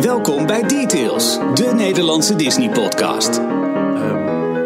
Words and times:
Welkom 0.00 0.46
bij 0.46 0.62
Details, 0.62 1.38
de 1.54 1.72
Nederlandse 1.74 2.36
Disney-podcast. 2.36 3.36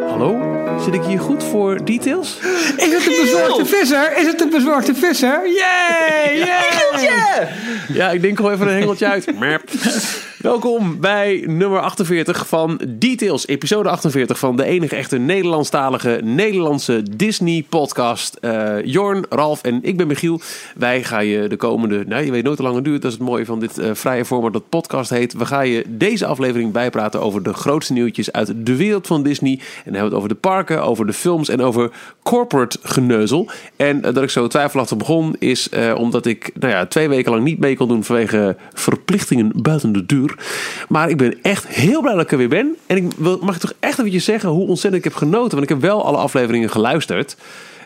Hallo? 0.09 0.39
Zit 0.85 0.95
ik 0.95 1.03
hier 1.03 1.21
goed 1.21 1.45
voor 1.45 1.85
details? 1.85 2.39
Is 2.77 2.93
het 2.93 3.07
een 3.07 3.21
bezorgde 3.21 3.67
visser? 3.67 4.17
Is 4.17 4.27
het 4.27 4.41
een 4.41 4.51
bezorgde 4.51 4.95
visser? 4.95 5.49
Yay! 5.49 6.39
Yay! 6.39 7.49
Ja, 7.89 8.11
ik 8.11 8.23
denk 8.23 8.41
al 8.41 8.53
even 8.53 8.67
een 8.67 8.73
hengeltje 8.75 9.07
uit. 9.07 9.27
Welkom 10.45 11.01
bij 11.01 11.45
nummer 11.47 11.81
48 11.81 12.49
van 12.49 12.81
Details, 12.89 13.47
episode 13.47 13.89
48 13.89 14.39
van 14.39 14.57
de 14.57 14.65
enige 14.65 14.97
echte 14.97 15.19
Nederlandstalige 15.19 16.21
Nederlandse 16.25 17.03
Disney-podcast. 17.17 18.35
Eh 18.35 18.85
Jorn, 18.85 19.25
Ralf 19.29 19.63
en 19.63 19.79
ik 19.83 19.97
ben 19.97 20.07
Michiel. 20.07 20.41
Wij 20.77 21.05
gaan 21.05 21.27
je 21.27 21.49
de 21.49 21.57
komende, 21.57 22.05
nou 22.07 22.25
je 22.25 22.31
weet 22.31 22.45
nooit 22.45 22.57
hoe 22.59 22.67
lang 22.67 22.77
het 22.77 22.85
duurt, 22.85 23.03
dat 23.03 23.13
is 23.13 23.19
het 23.19 23.27
mooie 23.27 23.45
van 23.45 23.61
dit 23.61 23.79
eh, 23.79 23.91
vrije 23.93 24.25
format 24.25 24.53
dat 24.53 24.69
podcast 24.69 25.11
heet. 25.11 25.33
We 25.33 25.47
gaan 25.47 25.69
je 25.69 25.85
deze 25.89 26.27
aflevering 26.27 26.73
bijpraten 26.73 27.21
over 27.21 27.43
de 27.43 27.53
grootste 27.53 27.93
nieuwtjes 27.93 28.33
uit 28.33 28.53
de 28.57 28.77
wereld 28.77 29.07
van 29.07 29.23
Disney. 29.23 29.53
En 29.53 29.61
dan 29.85 29.95
hebben 29.95 30.03
we 30.03 30.07
het 30.07 30.17
over 30.17 30.29
de 30.29 30.35
parken, 30.35 30.83
over 30.83 31.07
de 31.07 31.13
films 31.13 31.49
en 31.49 31.61
over 31.61 31.91
corporate 32.23 32.79
geneuzel. 32.83 33.51
En 33.77 34.05
eh, 34.05 34.15
dat 34.15 34.23
ik 34.23 34.31
zo 34.31 34.47
twijfelachtig 34.47 34.97
begon 34.97 35.37
is 35.39 35.69
omdat 35.97 36.27
ik 36.27 36.51
nou 36.55 36.73
ja, 36.73 36.87
twee 36.87 37.09
weken 37.09 37.33
lang 37.33 37.45
niet 37.45 37.59
mee 37.59 37.77
kon 37.77 37.89
doen 37.89 38.05
vanwege 38.05 38.57
verplichtingen 38.73 39.53
buiten 39.55 39.93
de 39.93 40.07
deur. 40.07 40.34
Maar 40.89 41.09
ik 41.09 41.17
ben 41.17 41.43
echt 41.43 41.67
heel 41.67 42.01
blij 42.01 42.15
dat 42.15 42.23
ik 42.23 42.33
er 42.33 42.39
weer 42.39 42.49
ben. 42.49 42.77
En 42.87 42.97
ik 42.97 43.13
wil, 43.17 43.39
mag 43.43 43.55
ik 43.55 43.61
toch 43.61 43.73
echt 43.81 43.99
eventjes 43.99 44.25
zeggen 44.25 44.49
hoe 44.49 44.67
ontzettend 44.67 45.05
ik 45.05 45.11
heb 45.11 45.19
genoten. 45.19 45.51
Want 45.51 45.63
ik 45.63 45.69
heb 45.69 45.81
wel 45.81 46.05
alle 46.05 46.17
afleveringen 46.17 46.71
geluisterd. 46.71 47.37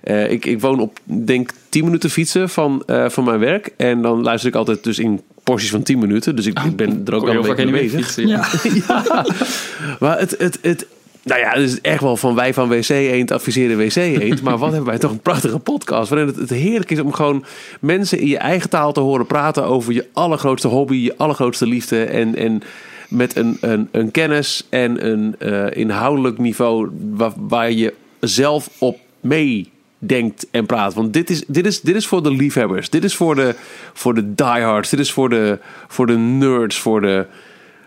Eh, 0.03 0.31
ik, 0.31 0.47
ik 0.47 0.61
woon 0.61 0.81
op, 0.81 0.99
denk 1.05 1.51
10 1.69 1.85
minuten 1.85 2.11
fietsen 2.11 2.49
van, 2.49 2.83
eh, 2.87 3.09
van 3.09 3.25
mijn 3.25 3.39
werk. 3.39 3.73
En 3.77 4.03
dan 4.03 4.23
luister 4.23 4.49
ik 4.49 4.57
altijd 4.57 4.85
dus 4.85 4.99
in 4.99 5.21
porties 5.43 5.71
van 5.71 5.83
10 5.83 5.99
minuten. 5.99 6.37
Dus 6.37 6.47
ik, 6.47 6.59
ik 6.59 6.77
ben 6.77 7.03
er 7.05 7.15
ook 7.15 7.25
wel 7.25 7.35
een 7.35 7.43
beetje 7.43 7.67
mee 7.67 7.91
bezig. 7.91 8.17
Ja. 8.17 8.47
Ja. 8.89 9.27
Maar 9.99 10.19
het, 10.19 10.35
het, 10.39 10.59
het, 10.63 10.87
nou 11.29 11.41
ja, 11.41 11.55
is 11.55 11.81
echt 11.81 12.01
wel 12.01 12.17
van 12.17 12.35
wij 12.35 12.55
van 12.55 12.69
WC 12.69 12.89
Eend 12.89 13.31
adviseren 13.31 13.77
WC 13.77 13.97
Eend. 13.97 14.43
Maar 14.43 14.59
wat 14.59 14.73
hebben 14.73 14.89
wij 14.89 14.99
toch 14.99 15.11
een 15.11 15.21
prachtige 15.21 15.59
podcast. 15.59 16.11
Waarin 16.11 16.35
het, 16.37 16.51
heerlijk 16.51 16.91
is 16.91 17.01
om 17.01 17.13
gewoon 17.13 17.45
mensen 17.81 18.19
in 18.19 18.29
je 18.29 18.39
eigen 18.39 18.71
taal 18.71 18.93
te 18.93 19.01
horen 19.01 19.27
praten 19.27 19.65
over 19.65 19.93
je 19.93 20.07
allergrootste 20.13 20.69
hobby, 20.69 20.97
je 20.97 21.17
allergrootste 21.17 21.67
liefde. 21.67 22.05
En, 22.05 22.37
en 22.37 22.63
met 23.09 23.37
een, 23.37 23.59
een, 23.61 23.89
een 23.91 24.11
kennis 24.11 24.67
en 24.69 25.07
een 25.07 25.35
eh, 25.39 25.77
inhoudelijk 25.77 26.39
niveau 26.39 26.91
waar, 27.15 27.33
waar 27.37 27.73
je 27.73 27.95
zelf 28.21 28.71
op 28.79 28.99
meedenkt 29.21 30.47
en 30.51 30.67
praat. 30.67 30.95
Want 30.95 31.13
dit 31.13 31.31
is, 31.31 31.45
dit 31.47 31.67
is, 31.67 31.81
dit 31.81 31.97
is 31.97 32.07
voor 32.07 32.23
de 32.23 32.31
liefhebbers. 32.31 32.91
Dit 32.91 33.05
is 33.05 33.15
voor 33.15 33.35
de, 33.35 33.55
voor 33.93 34.15
de 34.15 34.35
diehards. 34.35 34.91
Dit 34.91 35.01
is 35.01 35.13
voor 35.13 35.29
de, 35.29 35.59
voor 35.89 36.07
de 36.07 36.17
nerds. 36.17 36.79
Voor 36.79 37.01
de, 37.01 37.27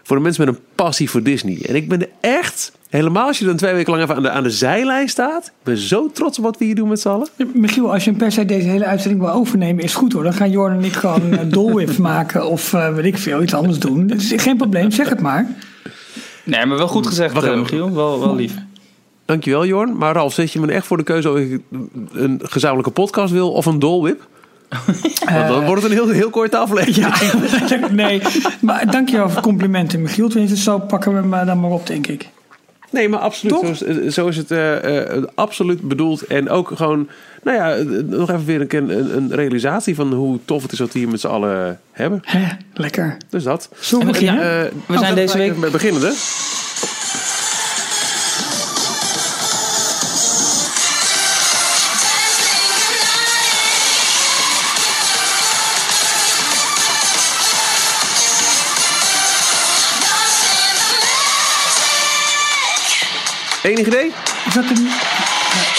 voor 0.03 0.16
de 0.16 0.22
mensen 0.22 0.45
met 0.45 0.56
een 0.56 0.62
passie 0.75 1.09
voor 1.09 1.23
Disney. 1.23 1.59
En 1.67 1.75
ik 1.75 1.89
ben 1.89 2.02
er 2.02 2.09
echt, 2.22 2.72
helemaal 2.92 3.28
als 3.28 3.39
je 3.39 3.45
dan 3.45 3.56
twee 3.56 3.73
weken 3.73 3.92
lang 3.92 4.03
even 4.03 4.16
aan 4.16 4.22
de, 4.22 4.30
aan 4.30 4.44
de 4.44 4.50
zijlijn 4.50 5.09
staat. 5.09 5.45
Ik 5.45 5.64
ben 5.64 5.78
zo 5.78 6.11
trots 6.14 6.38
op 6.38 6.44
wat 6.44 6.58
we 6.58 6.66
hier 6.66 6.75
doen 6.75 6.88
met 6.88 7.00
z'n 7.00 7.08
allen. 7.08 7.28
Michiel, 7.53 7.94
als 7.94 8.03
je 8.03 8.09
een 8.09 8.17
per 8.17 8.31
se 8.31 8.45
deze 8.45 8.67
hele 8.67 8.86
uitzending 8.86 9.22
wil 9.22 9.31
overnemen, 9.31 9.84
is 9.84 9.94
goed 9.94 10.14
hoor. 10.14 10.23
Dan 10.23 10.34
gaan 10.34 10.50
Jorn 10.50 10.73
en 10.73 10.84
ik 10.84 10.94
gewoon 10.94 11.34
uh, 11.34 11.39
dolwhips 11.45 11.97
maken 11.97 12.47
of 12.47 12.73
uh, 12.73 12.94
weet 12.94 13.06
ik 13.06 13.17
veel, 13.17 13.42
iets 13.42 13.53
anders 13.53 13.80
doen. 13.80 14.08
Dat 14.08 14.17
is 14.17 14.34
geen 14.36 14.58
probleem, 14.58 14.92
zeg 14.92 15.09
het 15.09 15.22
maar. 15.22 15.47
Nee, 16.44 16.66
maar 16.66 16.78
wel 16.78 16.88
goed 16.88 17.08
gezegd, 17.08 17.34
Wacht 17.34 17.47
eh. 17.47 17.59
Michiel. 17.59 17.94
Wel, 17.94 18.19
wel 18.19 18.36
lief. 18.36 18.53
Dankjewel 19.25 19.66
Jorn. 19.66 19.97
Maar 19.97 20.14
Ralf, 20.14 20.34
zet 20.34 20.52
je 20.52 20.59
me 20.59 20.72
echt 20.72 20.88
voor 20.88 20.97
de 20.97 21.03
keuze 21.03 21.31
of 21.31 21.38
ik 21.38 21.62
een 22.12 22.39
gezamenlijke 22.44 22.92
podcast 22.92 23.34
wil 23.34 23.52
of 23.52 23.66
een 23.66 23.80
dolwip? 23.80 24.28
Want 25.31 25.47
dan 25.47 25.66
wordt 25.66 25.81
het 25.81 25.92
een 25.92 25.97
heel, 25.97 26.09
heel 26.09 26.30
korte 26.30 26.58
aflevering. 26.58 27.16
Ja, 27.69 27.92
nee. 27.92 28.22
Maar 28.62 28.92
dankjewel 28.92 29.30
voor 29.30 29.42
complimenten, 29.42 30.02
Michiel. 30.02 30.30
Tenminste, 30.30 30.58
zo 30.58 30.80
pakken 30.80 31.12
we 31.12 31.36
hem 31.36 31.45
dan 31.45 31.59
maar 31.59 31.72
op, 31.72 31.88
denk 31.88 32.08
ik. 32.08 32.30
Nee, 32.92 33.09
maar 33.09 33.20
absoluut. 33.20 33.53
Toch? 33.53 33.75
Zo 33.75 33.86
is, 33.86 34.14
zo 34.14 34.28
is 34.28 34.38
het 34.38 34.52
eh, 34.52 35.16
eh, 35.16 35.23
absoluut 35.36 35.81
bedoeld. 35.81 36.25
En 36.25 36.50
ook 36.50 36.72
gewoon, 36.75 37.09
nou 37.44 37.57
ja, 37.57 37.75
eh, 37.75 37.85
nog 38.03 38.29
even 38.29 38.46
weer 38.46 38.74
een, 38.74 38.90
een, 38.90 39.16
een 39.18 39.35
realisatie 39.35 39.96
van 39.96 40.13
hoe 40.13 40.40
tof 40.46 40.62
het 40.62 40.72
is 40.72 40.78
dat 40.78 40.94
we 40.94 41.00
hier 41.00 41.07
met 41.09 41.19
z'n 41.19 41.28
allen 41.28 41.80
hebben. 41.91 42.19
Hè, 42.25 42.47
lekker. 42.74 43.18
Dus 43.30 43.44
dat. 43.44 43.69
We 43.90 44.06
beginnen? 44.06 44.41
Eh, 44.41 44.72
We 44.88 44.97
zijn 44.97 45.16
deze 45.16 45.38
week... 45.38 45.57
Met 45.57 45.72
beginnende. 45.72 46.13
Enig 63.64 63.86
idee? 63.86 64.12
Is 64.48 64.54
dat 64.54 64.64
een... 64.64 64.92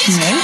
Nee? 0.07 0.35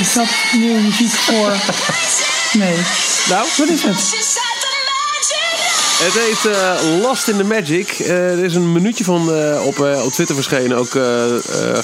Is 0.00 0.12
dat 0.12 0.26
nieuwe 0.52 0.80
muziek 0.80 1.10
voor... 1.10 1.56
Nee. 2.52 2.76
Nou, 3.28 3.46
Wat 3.56 3.68
is 3.68 3.82
het? 3.82 4.47
Het 5.98 6.12
heet 6.12 6.52
eh, 6.52 7.00
Lost 7.02 7.28
in 7.28 7.36
the 7.36 7.44
Magic. 7.44 7.88
Eh, 7.88 8.38
er 8.38 8.44
is 8.44 8.54
een 8.54 8.72
minuutje 8.72 9.04
van 9.04 9.32
eh, 9.32 9.66
op, 9.66 9.78
op 10.04 10.10
Twitter 10.10 10.34
verschenen. 10.34 10.76
Ook 10.76 10.90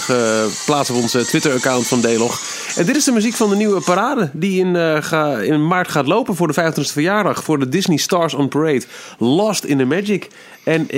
geplaatst 0.00 0.90
op 0.90 0.96
onze 0.96 1.24
Twitter-account 1.24 1.86
van 1.86 2.00
Delog. 2.00 2.40
En 2.76 2.86
dit 2.86 2.96
is 2.96 3.04
de 3.04 3.12
muziek 3.12 3.34
van 3.34 3.50
de 3.50 3.56
nieuwe 3.56 3.80
parade. 3.80 4.30
Die 4.32 4.60
in, 4.60 5.02
ga, 5.02 5.36
in 5.36 5.66
maart 5.66 5.88
gaat 5.88 6.06
lopen 6.06 6.36
voor 6.36 6.52
de 6.52 6.72
25e 6.72 6.92
verjaardag. 6.92 7.44
Voor 7.44 7.58
de 7.58 7.68
Disney 7.68 7.96
Stars 7.96 8.34
on 8.34 8.48
Parade. 8.48 8.82
Lost 9.18 9.64
in 9.64 9.78
the 9.78 9.84
Magic. 9.84 10.28
En 10.64 10.88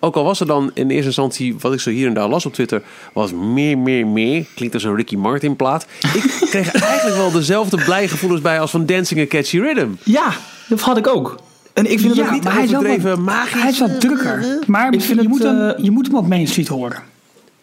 ook 0.00 0.16
al 0.16 0.24
was 0.24 0.40
er 0.40 0.46
dan 0.46 0.70
in 0.74 0.90
eerste 0.90 1.06
instantie, 1.06 1.56
wat 1.60 1.72
ik 1.72 1.80
zo 1.80 1.90
hier 1.90 2.06
en 2.06 2.14
daar 2.14 2.28
las 2.28 2.46
op 2.46 2.54
Twitter, 2.54 2.82
was 3.12 3.32
meer, 3.32 3.78
meer, 3.78 4.06
meer. 4.06 4.46
Klinkt 4.54 4.74
als 4.74 4.84
een 4.84 4.96
Ricky 4.96 5.16
Martin 5.16 5.56
plaat. 5.56 5.86
Ik 6.14 6.46
kreeg 6.50 6.72
eigenlijk 6.82 7.16
wel 7.16 7.30
dezelfde 7.30 7.84
blije 7.84 8.08
gevoelens 8.08 8.42
bij 8.42 8.60
als 8.60 8.70
van 8.70 8.86
Dancing 8.86 9.20
a 9.20 9.26
Catchy 9.26 9.58
Rhythm. 9.58 9.88
Ja, 10.02 10.32
dat 10.68 10.80
had 10.80 10.96
ik 10.96 11.06
ook. 11.06 11.36
En 11.78 11.92
ik 11.92 12.00
vind 12.00 12.16
het 12.16 12.26
ook 12.26 12.30
niet... 12.32 12.44
maar 12.44 12.52
hij 12.54 12.64
is 12.64 12.70
wel 12.70 12.80
overdreven 12.80 13.10
wat- 13.10 13.18
magisch. 13.18 13.60
Hij 13.60 13.70
is 13.70 13.78
wat 13.78 14.00
drukker. 14.00 14.58
Maar 14.66 14.92
Ik 14.92 15.00
vind 15.00 15.14
je, 15.14 15.14
het, 15.14 15.28
moet 15.28 15.42
hem, 15.42 15.60
eh, 15.68 15.84
je 15.84 15.90
moet 15.90 16.06
hem 16.06 16.16
op 16.16 16.26
Main 16.28 16.46
Street 16.48 16.68
horen. 16.68 17.02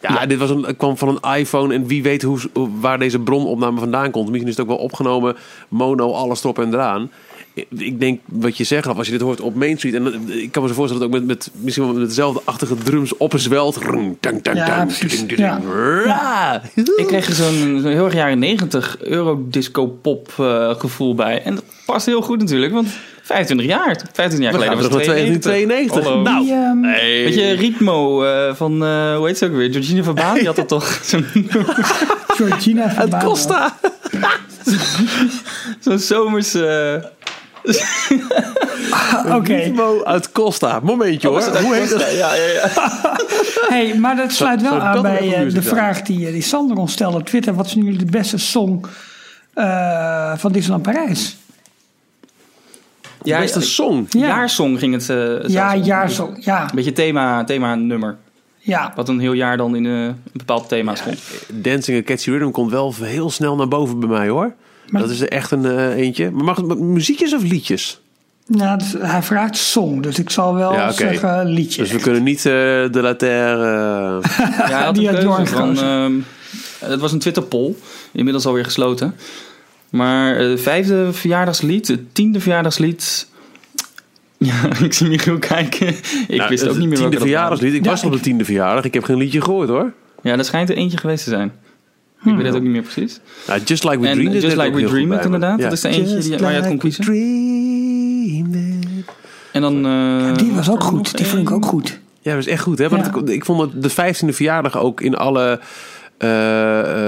Ja, 0.01 0.25
dit 0.25 0.37
was 0.37 0.49
een, 0.49 0.63
het 0.63 0.77
kwam 0.77 0.97
van 0.97 1.07
een 1.21 1.35
iPhone 1.37 1.73
en 1.73 1.87
wie 1.87 2.03
weet 2.03 2.21
hoe, 2.21 2.39
waar 2.79 2.99
deze 2.99 3.19
bronopname 3.19 3.79
vandaan 3.79 4.11
komt. 4.11 4.27
Misschien 4.29 4.49
is 4.49 4.57
het 4.57 4.65
ook 4.65 4.71
wel 4.77 4.83
opgenomen, 4.85 5.35
mono, 5.67 6.11
alles 6.11 6.43
erop 6.43 6.59
en 6.59 6.73
eraan. 6.73 7.11
Ik- 7.53 7.99
denk 7.99 8.19
wat 8.25 8.57
je 8.57 8.63
zegt, 8.63 8.87
als 8.87 9.05
je 9.05 9.11
dit 9.11 9.21
hoort 9.21 9.41
op 9.41 9.55
Main 9.55 9.77
Street. 9.77 9.93
En 9.93 10.05
eh, 10.29 10.41
ik 10.43 10.51
kan 10.51 10.61
me 10.61 10.67
zo 10.69 10.73
voorstellen 10.75 11.03
dat 11.11 11.13
het 11.13 11.21
ook 11.21 11.27
met, 11.27 11.37
met 11.53 11.63
misschien 11.63 11.85
wel 11.85 11.93
met 11.95 12.07
dezelfde 12.07 12.41
achtige 12.43 12.75
drums 12.75 13.17
op 13.17 13.33
een 13.33 13.39
zwelt. 13.39 13.77
Rung, 13.77 14.17
tang, 14.19 14.43
tang, 14.43 14.57
Ja. 15.35 15.61
Ra. 16.05 16.61
Ik 16.95 17.05
kreeg 17.07 17.27
er 17.27 17.33
zo'n 17.35 17.79
zo'n 17.81 17.91
heel 17.91 18.05
erg 18.05 18.13
jaren 18.13 18.39
90 18.39 18.97
Eurodisco 19.01 19.87
pop 19.87 20.33
eh, 20.37 20.69
gevoel 20.75 21.15
bij. 21.15 21.41
En 21.41 21.55
dat 21.55 21.63
past 21.85 22.05
heel 22.05 22.21
goed 22.21 22.39
natuurlijk, 22.39 22.73
want 22.73 22.87
25 23.25 23.67
jaar. 23.67 23.95
25 24.13 24.39
jaar 24.39 24.51
We 24.53 24.57
geleden 24.59 24.75
was 24.75 24.83
het 24.83 24.93
naar 24.93 25.03
92. 25.03 25.51
92. 25.51 26.03
Hallo. 26.03 26.21
Nou, 26.21 26.43
Die, 26.45 26.89
hey. 26.91 27.23
Weet 27.23 27.35
je, 27.35 27.51
Ritmo 27.51 28.23
eh, 28.23 28.55
van, 28.55 28.83
eh, 28.83 29.15
hoe 29.15 29.27
heet 29.27 29.37
ze 29.37 29.45
ook 29.45 29.51
weer? 29.51 29.71
Georgina 29.71 30.03
Verbaan, 30.03 30.33
die 30.33 30.45
had 30.45 30.55
dat 30.55 30.67
toch? 30.67 30.87
Georgina 32.37 32.89
van 32.89 33.13
Het. 33.13 33.23
Costa. 33.23 33.75
zo'n 35.79 35.99
zomers... 35.99 36.53
eh, 36.53 36.95
Oké. 39.35 39.61
Timo 39.63 40.03
uit 40.03 40.31
Costa. 40.31 40.79
Momentje 40.83 41.27
hoor. 41.27 41.37
was 41.37 41.45
het 41.45 41.57
Hoe 41.59 41.75
heet 41.75 41.89
dat? 41.89 42.01
Ja, 42.01 42.33
ja, 42.35 42.45
ja. 42.53 42.69
Hey, 43.69 43.95
maar 43.97 44.15
dat 44.15 44.31
sluit 44.31 44.61
wel 44.61 44.79
aan 44.79 45.01
bij 45.01 45.33
eh, 45.45 45.53
de 45.53 45.61
vraag 45.61 46.01
die, 46.01 46.31
die 46.31 46.41
Sander 46.41 46.77
ons 46.77 46.91
stelde 46.91 47.17
op 47.17 47.25
Twitter. 47.25 47.53
Wat 47.53 47.65
is 47.65 47.75
nu 47.75 47.95
de 47.95 48.05
beste 48.05 48.37
song 48.37 48.85
eh, 49.53 50.31
van 50.37 50.51
Disneyland 50.51 50.83
Parijs? 50.83 51.37
Ja 53.25 53.39
Beste 53.39 53.61
song. 53.61 54.05
Ja. 54.09 54.27
Jaarsong 54.27 54.79
ging 54.79 54.93
het. 54.93 55.01
eh, 55.01 55.15
zelfs. 55.17 55.53
Ja, 55.53 55.75
jaarsong. 55.75 56.45
Ja, 56.45 56.61
Een 56.61 56.75
beetje 56.75 56.93
thema, 56.93 57.43
thema 57.43 57.75
nummer. 57.75 58.17
ja. 58.59 58.93
Wat 58.95 59.09
een 59.09 59.19
heel 59.19 59.33
jaar 59.33 59.57
dan 59.57 59.75
in 59.75 59.85
eh, 59.85 59.91
een 59.91 60.15
bepaald 60.33 60.69
thema 60.69 60.95
stond. 60.95 61.19
Dancing 61.53 61.97
a 61.97 62.01
Catchy 62.03 62.29
Rhythm 62.31 62.51
komt 62.51 62.71
wel 62.71 62.93
heel 63.01 63.29
snel 63.29 63.55
naar 63.55 63.67
boven 63.67 63.99
bij 63.99 64.09
mij 64.09 64.27
hoor. 64.29 64.53
Maar- 64.89 65.01
dat 65.01 65.11
is 65.11 65.19
er 65.21 65.29
echt 65.29 65.51
een 65.51 65.65
eh, 65.65 65.95
eentje. 65.95 66.31
Maar 66.31 66.43
mag 66.43 66.57
het 66.57 66.79
muziekjes 66.79 67.33
of 67.33 67.43
liedjes? 67.43 67.99
Nou, 68.47 68.77
dus 68.77 68.95
hij 68.99 69.21
vraagt 69.21 69.57
song, 69.57 70.01
dus 70.01 70.19
ik 70.19 70.29
zal 70.29 70.55
wel 70.55 70.73
Ja, 70.73 70.91
zeggen 70.91 71.45
liedje. 71.45 71.81
Dus 71.81 71.91
we 71.91 71.99
kunnen 71.99 72.23
niet 72.23 72.37
eh, 72.37 72.43
de 72.43 72.89
La 73.01 73.15
Terre... 73.15 74.21
eh, 74.21 74.69
Ja, 74.69 74.83
had 74.83 74.95
Die 74.95 75.07
een 75.07 75.13
had 75.15 75.23
Jorn 75.23 75.47
van... 75.47 75.77
ehm, 75.77 76.13
het 76.79 76.99
was 76.99 77.11
een 77.11 77.19
Twitter 77.19 77.43
poll. 77.43 77.75
Inmiddels 78.11 78.45
alweer 78.45 78.63
gesloten. 78.63 79.15
Maar 79.89 80.35
het 80.37 80.61
vijfde 80.61 81.13
verjaardagslied, 81.13 81.87
het 81.87 82.15
tiende 82.15 82.39
verjaardagslied... 82.39 83.27
Ja, 84.37 84.79
ik 84.83 84.93
zie 84.93 85.07
Michiel 85.07 85.39
kijken. 85.39 85.87
Ik 86.27 86.37
nou, 86.37 86.49
wist 86.49 86.63
ook 86.63 86.69
het 86.69 86.77
niet 86.77 86.87
meer 86.87 86.97
tiende 86.97 87.11
dat 87.11 87.21
verjaardagslied. 87.21 87.73
Ik 87.73 87.83
Ja, 87.83 87.89
was 87.89 88.03
op 88.03 88.11
de 88.11 88.19
tiende 88.19 88.45
verjaardag. 88.45 88.83
Ik 88.83 88.93
heb 88.93 89.03
geen 89.03 89.17
liedje 89.17 89.41
gehoord 89.41 89.69
hoor. 89.69 89.93
Ja, 90.21 90.35
dat 90.35 90.45
schijnt 90.45 90.69
er 90.69 90.75
eentje 90.75 90.97
geweest 90.97 91.23
te 91.23 91.29
zijn. 91.29 91.51
Ik 92.25 92.35
weet 92.35 92.45
het 92.45 92.55
ook 92.55 92.61
niet 92.61 92.71
meer 92.71 92.81
precies. 92.81 93.19
Nou, 93.47 93.61
Just 93.65 93.83
Like 93.83 93.99
We 93.99 94.11
Dreamed 94.11 94.33
It 94.35 94.41
Just 94.41 94.55
Like 94.55 94.67
ook 94.67 94.73
We 94.73 94.79
heel 94.79 94.89
goed 94.89 94.97
Dream 94.97 95.11
It, 95.11 95.19
bij 95.21 95.29
me. 95.29 95.33
inderdaad. 95.35 95.59
Dat 95.61 95.71
is 95.71 95.81
de 95.81 95.87
eentje 95.89 96.17
die- 96.19 96.37
waar 96.37 96.51
je 96.51 96.61
uit 96.61 96.65
kon 96.67 96.73
like 96.73 96.87
we 96.87 96.93
kiezen. 96.93 97.03
dreamed 97.03 98.55
it. 98.99 99.05
En 99.51 99.61
dan... 99.61 99.85
eh, 99.85 100.37
Die 100.37 100.51
was 100.51 100.69
ook 100.69 100.83
goed. 100.83 101.17
Die 101.17 101.25
vond 101.25 101.41
ik 101.41 101.51
ook 101.51 101.65
goed. 101.65 101.99
Ja, 102.21 102.31
dat 102.33 102.39
is 102.39 102.47
echt 102.47 102.61
goed. 102.63 102.77
Hè? 102.77 102.89
Maar 102.89 102.99
Ja. 102.99 103.09
dat- 103.09 103.29
ik 103.29 103.45
vond 103.45 103.61
het 103.73 103.83
de 103.83 103.89
15e 103.89 104.33
verjaardag 104.33 104.77
ook 104.77 105.01
in 105.01 105.15
alle 105.15 105.43
eh, 105.43 105.51
eh, 105.53 105.59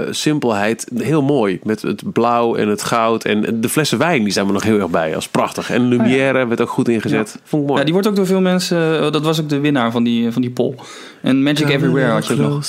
simpelheid 0.10 0.88
heel 0.96 1.22
mooi. 1.22 1.60
Met 1.64 1.82
het 1.82 2.14
blauw 2.14 2.56
en 2.56 2.68
het 2.68 2.84
goud. 2.84 3.26
En 3.26 3.62
de 3.62 3.70
flessen 3.70 3.98
wijn 3.98 4.24
die 4.24 4.34
zijn 4.34 4.48
er 4.48 4.54
nog 4.54 4.64
heel 4.64 4.80
erg 4.80 4.90
bij. 4.90 5.16
Als 5.16 5.28
prachtig. 5.28 5.70
En 5.72 5.88
Lumière 5.88 6.48
werd 6.48 6.62
ook 6.62 6.70
goed 6.70 6.88
ingezet. 6.90 7.40
Vond 7.44 7.62
ik 7.62 7.68
mooi. 7.68 7.80
Ja, 7.80 7.86
die 7.86 7.94
wordt 7.94 8.08
ook 8.10 8.16
door 8.16 8.26
veel 8.26 8.42
mensen... 8.42 9.02
eh, 9.02 9.12
dat 9.12 9.24
was 9.24 9.42
ook 9.42 9.50
de 9.50 9.60
winnaar 9.60 9.92
van 9.92 10.04
die, 10.04 10.32
van 10.32 10.42
die 10.42 10.52
poll. 10.52 10.76
En 11.22 11.44
Magic 11.44 11.70
Everywhere 11.70 12.12
had 12.12 12.28
je 12.28 12.34
ook 12.34 12.40
nog. 12.40 12.66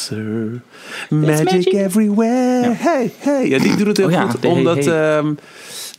Magic, 1.08 1.44
magic. 1.52 1.72
everywhere. 1.72 2.62
Ja. 2.62 2.72
Hey, 2.76 3.12
hey. 3.18 3.48
Ja, 3.48 3.58
die 3.58 3.76
doet 3.76 3.86
het 3.86 3.96
heel 3.96 4.06
Oh 4.06 4.12
ja, 4.12 4.28
goed. 4.28 4.42
hey, 4.42 4.50
Omdat, 4.50 4.84
hey. 4.84 5.24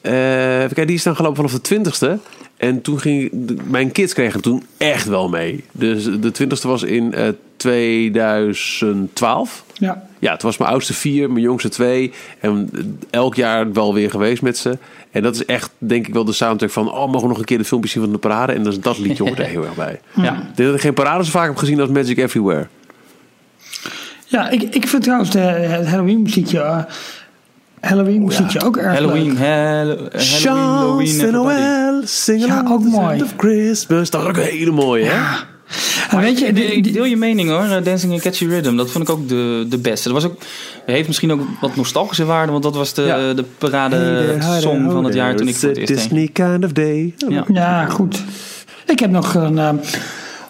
eh, 0.01 0.55
even 0.55 0.67
kijken, 0.67 0.87
die 0.87 0.95
is 0.95 1.03
dan 1.03 1.15
gelopen 1.15 1.49
vanaf 1.49 1.59
de 1.59 1.75
20ste. 1.75 2.37
En 2.59 2.81
toen 2.81 2.99
ging, 2.99 3.31
mijn 3.69 3.91
kids 3.91 4.13
kregen 4.13 4.41
toen 4.41 4.63
echt 4.77 5.07
wel 5.07 5.29
mee. 5.29 5.63
Dus 5.71 6.03
de 6.03 6.31
20ste 6.43 6.67
was 6.67 6.83
in 6.83 7.13
eh 7.13 7.27
2012. 7.57 9.63
Ja. 9.73 10.07
Ja, 10.19 10.31
het 10.31 10.41
was 10.41 10.57
mijn 10.57 10.71
oudste 10.71 10.93
vier, 10.93 11.29
mijn 11.31 11.43
jongste 11.43 11.69
twee. 11.69 12.11
En 12.39 12.69
elk 13.09 13.35
jaar 13.35 13.73
wel 13.73 13.93
weer 13.93 14.09
geweest 14.09 14.41
met 14.41 14.57
ze. 14.57 14.77
En 15.11 15.23
dat 15.23 15.35
is 15.35 15.45
echt, 15.45 15.71
denk 15.77 16.07
ik 16.07 16.13
wel, 16.13 16.25
de 16.25 16.31
soundtrack 16.33 16.69
van... 16.71 16.91
oh, 16.91 17.05
mogen 17.05 17.21
we 17.21 17.27
nog 17.27 17.37
een 17.37 17.45
keer 17.45 17.57
de 17.57 17.63
filmpjes 17.65 17.93
zien 17.93 18.03
van 18.03 18.11
de 18.11 18.17
parade? 18.17 18.53
En 18.53 18.63
dat, 18.63 18.73
is- 18.73 18.79
dat 18.79 18.97
liedje 18.97 19.23
hoort 19.23 19.39
er 19.39 19.45
heel 19.45 19.63
erg 19.65 19.75
bij. 19.75 19.99
Ja. 20.15 20.31
Ik 20.33 20.41
denk 20.55 20.69
dat 20.69 20.75
ik 20.75 20.81
geen 20.81 20.93
parade 20.93 21.23
zo 21.25 21.31
vaak 21.31 21.47
heb 21.47 21.57
gezien 21.57 21.79
als 21.79 21.89
Magic 21.89 22.17
Everywhere. 22.17 22.67
Ja, 24.25 24.49
ik, 24.49 24.61
ik 24.61 24.87
vind 24.87 25.03
trouwens 25.03 25.31
de, 25.31 25.39
het 25.39 25.87
Halloween 25.87 26.21
muziekje, 26.21 26.85
Halloween 27.81 28.23
muziekje 28.23 28.63
ook 28.65 28.77
erg 28.77 28.93
Halloween, 28.93 29.25
leuk. 29.27 29.37
Hallo- 29.37 30.07
Halloween, 30.11 30.47
Halloween, 30.47 31.07
everybody. 31.07 31.59
Noel, 31.61 32.01
sing 32.05 32.45
Ja, 32.45 32.65
ook 32.69 32.81
the 32.81 32.87
mooi. 32.89 33.21
of 33.21 33.33
Christmas. 33.37 34.09
Dat 34.09 34.21
is 34.23 34.27
ook 34.29 34.37
een 34.37 34.43
hele 34.43 34.71
mooie, 34.71 35.05
hè? 35.05 35.37
En 36.09 36.19
weet 36.19 36.39
je, 36.39 36.45
Ik, 36.47 36.93
deel 36.93 37.05
je 37.05 37.17
mening 37.17 37.49
hoor, 37.49 37.63
eh, 37.63 37.83
Dancing 37.83 38.13
in 38.13 38.19
Catchy 38.19 38.45
Rhythm. 38.45 38.75
Dat 38.75 38.91
vond 38.91 39.03
ik 39.03 39.15
ook 39.15 39.27
de, 39.29 39.65
de 39.69 39.77
beste. 39.77 40.09
Dat 40.13 40.21
was 40.21 40.31
ook, 40.31 40.41
heeft 40.85 41.07
misschien 41.07 41.31
ook 41.31 41.41
wat 41.61 41.75
nostalgische 41.75 42.25
waarde, 42.25 42.51
want 42.51 42.63
dat 42.63 42.75
was 42.75 42.93
de, 42.93 43.01
Ja. 43.01 43.33
de 43.33 43.43
parade 43.57 44.37
song 44.59 44.91
van 44.91 45.03
het 45.03 45.13
jaar 45.13 45.35
toen 45.35 45.47
ik 45.47 45.55
voor 45.55 45.69
het 45.69 45.77
eerst. 45.77 45.93
Disney 45.93 46.29
kind 46.33 46.65
of 46.65 46.71
day. 46.71 47.13
Ja. 47.27 47.43
ja, 47.53 47.85
goed. 47.85 48.23
Ik 48.85 48.99
heb 48.99 49.11
nog 49.11 49.33
een, 49.33 49.57
eh, 49.57 49.69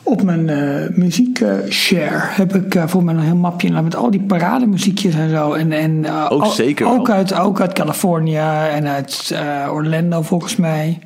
op 0.09 0.21
mijn 0.23 0.49
eh 0.49 0.97
muziek 0.97 1.39
eh, 1.39 1.51
share 1.69 2.19
heb 2.21 2.55
ik 2.55 2.75
eh, 2.75 2.83
voor 2.87 3.03
mij 3.03 3.13
een 3.13 3.19
heel 3.19 3.35
mapje 3.35 3.81
met 3.81 3.95
al 3.95 4.11
die 4.11 4.21
parademuziekjes 4.21 5.15
en 5.15 5.29
zo. 5.29 5.53
En, 5.53 5.71
en, 5.71 6.05
eh, 6.05 6.25
Ook 6.29 6.41
al- 6.41 6.49
zeker 6.51 6.87
Ook 6.87 7.07
wel. 7.07 7.15
uit, 7.15 7.33
ook 7.33 7.61
uit 7.61 7.73
Californië 7.73 8.37
en 8.71 8.87
uit 8.87 9.31
eh, 9.33 9.73
Orlando 9.73 10.21
volgens 10.21 10.55
mij. 10.55 10.99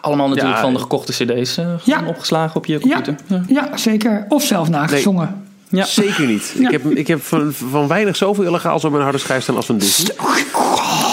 Allemaal 0.00 0.28
natuurlijk 0.28 0.54
Ja, 0.56 0.62
van 0.62 0.72
de 0.72 0.78
gekochte 0.78 1.12
cd's 1.12 1.56
eh, 1.56 1.66
Ja. 1.84 2.02
opgeslagen 2.06 2.56
op 2.56 2.66
je 2.66 2.80
computer. 2.80 3.14
Ja. 3.26 3.42
ja, 3.48 3.76
zeker. 3.76 4.24
Of 4.28 4.42
zelf 4.42 4.68
nagezongen. 4.68 5.42
Ja. 5.68 5.84
Zeker 5.84 6.26
niet. 6.26 6.54
Ja. 6.58 6.68
Ik 6.68 6.70
heb, 6.82 6.84
ik 6.96 7.06
heb 7.06 7.22
van, 7.22 7.52
van 7.52 7.88
weinig 7.88 8.16
zoveel 8.16 8.44
illegaals 8.44 8.84
op 8.84 8.90
mijn 8.90 9.02
harde 9.02 9.18
schijf 9.18 9.42
staan 9.42 9.56
als 9.56 9.66
van 9.66 9.78
Disney. 9.78 10.14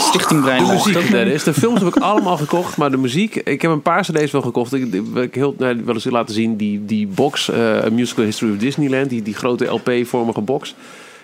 Stichting 0.07 0.41
Brein. 0.41 0.65
De 0.65 0.73
muziek, 0.73 1.09
nee, 1.09 1.33
is 1.33 1.43
de 1.43 1.53
films 1.53 1.79
heb 1.79 1.95
ik 1.95 2.01
allemaal 2.01 2.37
gekocht, 2.37 2.77
maar 2.77 2.91
de 2.91 2.97
muziek, 2.97 3.35
ik 3.35 3.61
heb 3.61 3.71
een 3.71 3.81
paar 3.81 4.01
cd's 4.01 4.31
wel 4.31 4.41
gekocht. 4.41 4.73
Ik, 4.73 4.93
ik 5.15 5.35
heel, 5.35 5.55
nou, 5.57 5.81
wel 5.85 5.93
eens 5.93 6.05
laten 6.05 6.33
zien, 6.33 6.57
die, 6.57 6.85
die 6.85 7.07
box, 7.07 7.51
A 7.53 7.89
Musical 7.91 8.25
History 8.25 8.51
of 8.51 8.57
Disneyland, 8.57 9.09
die, 9.09 9.21
die 9.21 9.33
grote 9.33 9.65
LP-vormige 9.65 10.41
box. 10.41 10.75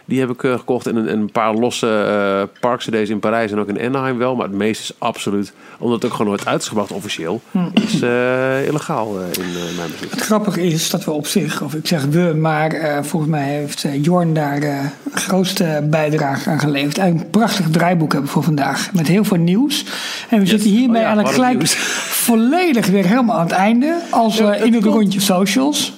Die 0.05 0.19
heb 0.19 0.29
ik 0.29 0.43
eh, 0.43 0.57
gekocht 0.57 0.87
en 0.87 0.95
een, 0.95 1.07
en 1.07 1.19
een 1.19 1.31
paar 1.31 1.53
losse 1.53 1.87
eh 1.87 2.59
park 2.59 2.79
cd's 2.79 3.09
in 3.09 3.19
Parijs 3.19 3.51
en 3.51 3.59
ook 3.59 3.67
in 3.67 3.81
Anaheim 3.81 4.17
wel. 4.17 4.35
Maar 4.35 4.47
het 4.47 4.55
meeste 4.55 4.83
is 4.83 4.93
absoluut, 4.97 5.53
omdat 5.79 6.01
het 6.01 6.05
ook 6.05 6.17
gewoon 6.17 6.27
nooit 6.27 6.45
uitgebracht 6.45 6.91
officieel, 6.91 7.41
is 7.73 8.01
eh, 8.01 8.67
illegaal 8.67 9.19
in 9.19 9.75
mijn 9.75 9.91
bezit. 9.91 10.11
Het 10.11 10.21
grappige 10.21 10.61
is 10.61 10.89
dat 10.89 11.05
we 11.05 11.11
op 11.11 11.27
zich, 11.27 11.61
of 11.61 11.73
ik 11.73 11.87
zeg 11.87 12.05
we, 12.05 12.33
maar 12.39 12.99
volgens 13.05 13.31
mij 13.31 13.49
heeft 13.49 13.85
Jorn 14.01 14.33
daar 14.33 14.63
een 14.63 14.91
grootste 15.13 15.87
bijdrage 15.89 16.49
aan 16.49 16.59
geleverd. 16.59 16.97
Eigenlijk 16.97 17.33
een 17.33 17.39
prachtig 17.39 17.69
draaiboek 17.69 18.11
hebben 18.11 18.31
voor 18.31 18.43
vandaag. 18.43 18.93
Met 18.93 19.07
heel 19.07 19.23
veel 19.23 19.37
nieuws. 19.37 19.85
En 20.29 20.39
we 20.39 20.45
zitten 20.45 20.69
hiermee 20.69 21.01
Oh 21.01 21.07
ja, 21.07 21.15
eigenlijk 21.15 21.35
gelijk 21.35 21.57
nieuws. 21.57 21.75
volledig 22.27 22.87
weer 22.87 23.05
helemaal 23.05 23.37
aan 23.37 23.45
het 23.45 23.55
einde. 23.55 23.99
Als 24.09 24.37
Ja, 24.37 24.53
in 24.53 24.73
het 24.73 24.83
rondje 24.83 25.19
socials. 25.19 25.93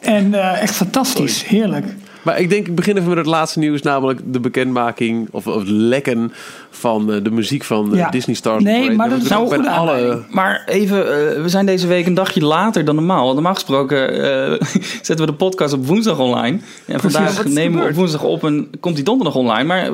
En 0.00 0.34
echt 0.60 0.74
fantastisch. 0.74 1.44
Heerlijk. 1.44 1.86
Maar 2.26 2.40
ik 2.40 2.50
denk, 2.50 2.66
ik 2.66 2.74
begin 2.74 2.96
even 2.96 3.08
met 3.08 3.16
het 3.18 3.26
laatste 3.26 3.58
nieuws, 3.58 3.82
namelijk 3.82 4.20
de 4.24 4.40
bekendmaking 4.40 5.28
of, 5.30 5.46
of 5.46 5.54
het 5.54 5.68
lekken 5.68 6.32
van 6.70 7.12
eh, 7.12 7.22
de 7.24 7.30
muziek 7.30 7.64
van 7.64 7.92
eh, 7.92 7.98
Ja. 7.98 8.10
Disney 8.10 8.34
Stars. 8.36 8.62
Nee, 8.62 8.74
Parade. 8.78 8.96
maar 8.96 9.08
Dat 9.08 9.18
dat 9.18 9.28
we 9.28 9.34
is 9.34 9.40
ook 9.40 9.42
een 9.42 9.48
bij 9.48 9.58
goede 9.58 9.70
alle. 9.80 9.90
aanleiding. 9.90 10.24
Maar 10.30 10.62
even, 10.66 10.98
eh, 10.98 11.42
we 11.42 11.48
zijn 11.48 11.66
deze 11.66 11.86
week 11.86 12.06
een 12.06 12.14
dagje 12.14 12.44
later 12.44 12.84
dan 12.84 12.94
normaal. 12.94 13.22
Want 13.22 13.34
normaal 13.34 13.54
gesproken 13.54 14.22
eh, 14.22 14.66
zetten 15.02 15.16
we 15.16 15.26
de 15.26 15.32
podcast 15.32 15.72
op 15.74 15.86
woensdag 15.86 16.18
online. 16.18 16.58
En 16.86 17.00
vandaag 17.00 17.44
nemen 17.44 17.82
we 17.82 17.88
op 17.88 17.94
woensdag 17.94 18.22
op 18.22 18.44
en 18.44 18.70
komt 18.80 18.94
die 18.94 19.04
donderdag 19.04 19.34
online. 19.36 19.64
Maar 19.64 19.84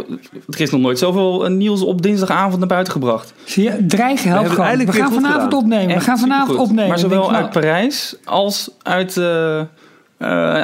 er 0.48 0.60
is 0.60 0.70
nog 0.70 0.80
nooit 0.80 0.98
zoveel 0.98 1.50
nieuws 1.50 1.82
op 1.82 2.02
dinsdagavond 2.02 2.58
naar 2.58 2.68
buiten 2.68 2.92
gebracht. 2.92 3.32
Zie 3.44 3.62
je, 3.64 3.86
dreigen 3.86 4.30
helpt 4.30 4.48
gewoon. 4.48 4.56
We 4.64 4.70
eigenlijk 4.70 4.98
gaan 4.98 5.12
vanavond 5.12 5.42
gedaan. 5.42 5.58
opnemen. 5.58 5.94
We 5.96 6.00
gaan 6.00 6.18
vanavond 6.18 6.58
opnemen. 6.58 6.88
Maar 6.88 6.98
zowel 6.98 7.30
uit 7.32 7.40
nou, 7.40 7.52
Parijs 7.52 8.16
als 8.24 8.70
uit 8.82 9.16
eh, 9.16 9.58
eh, 9.60 9.66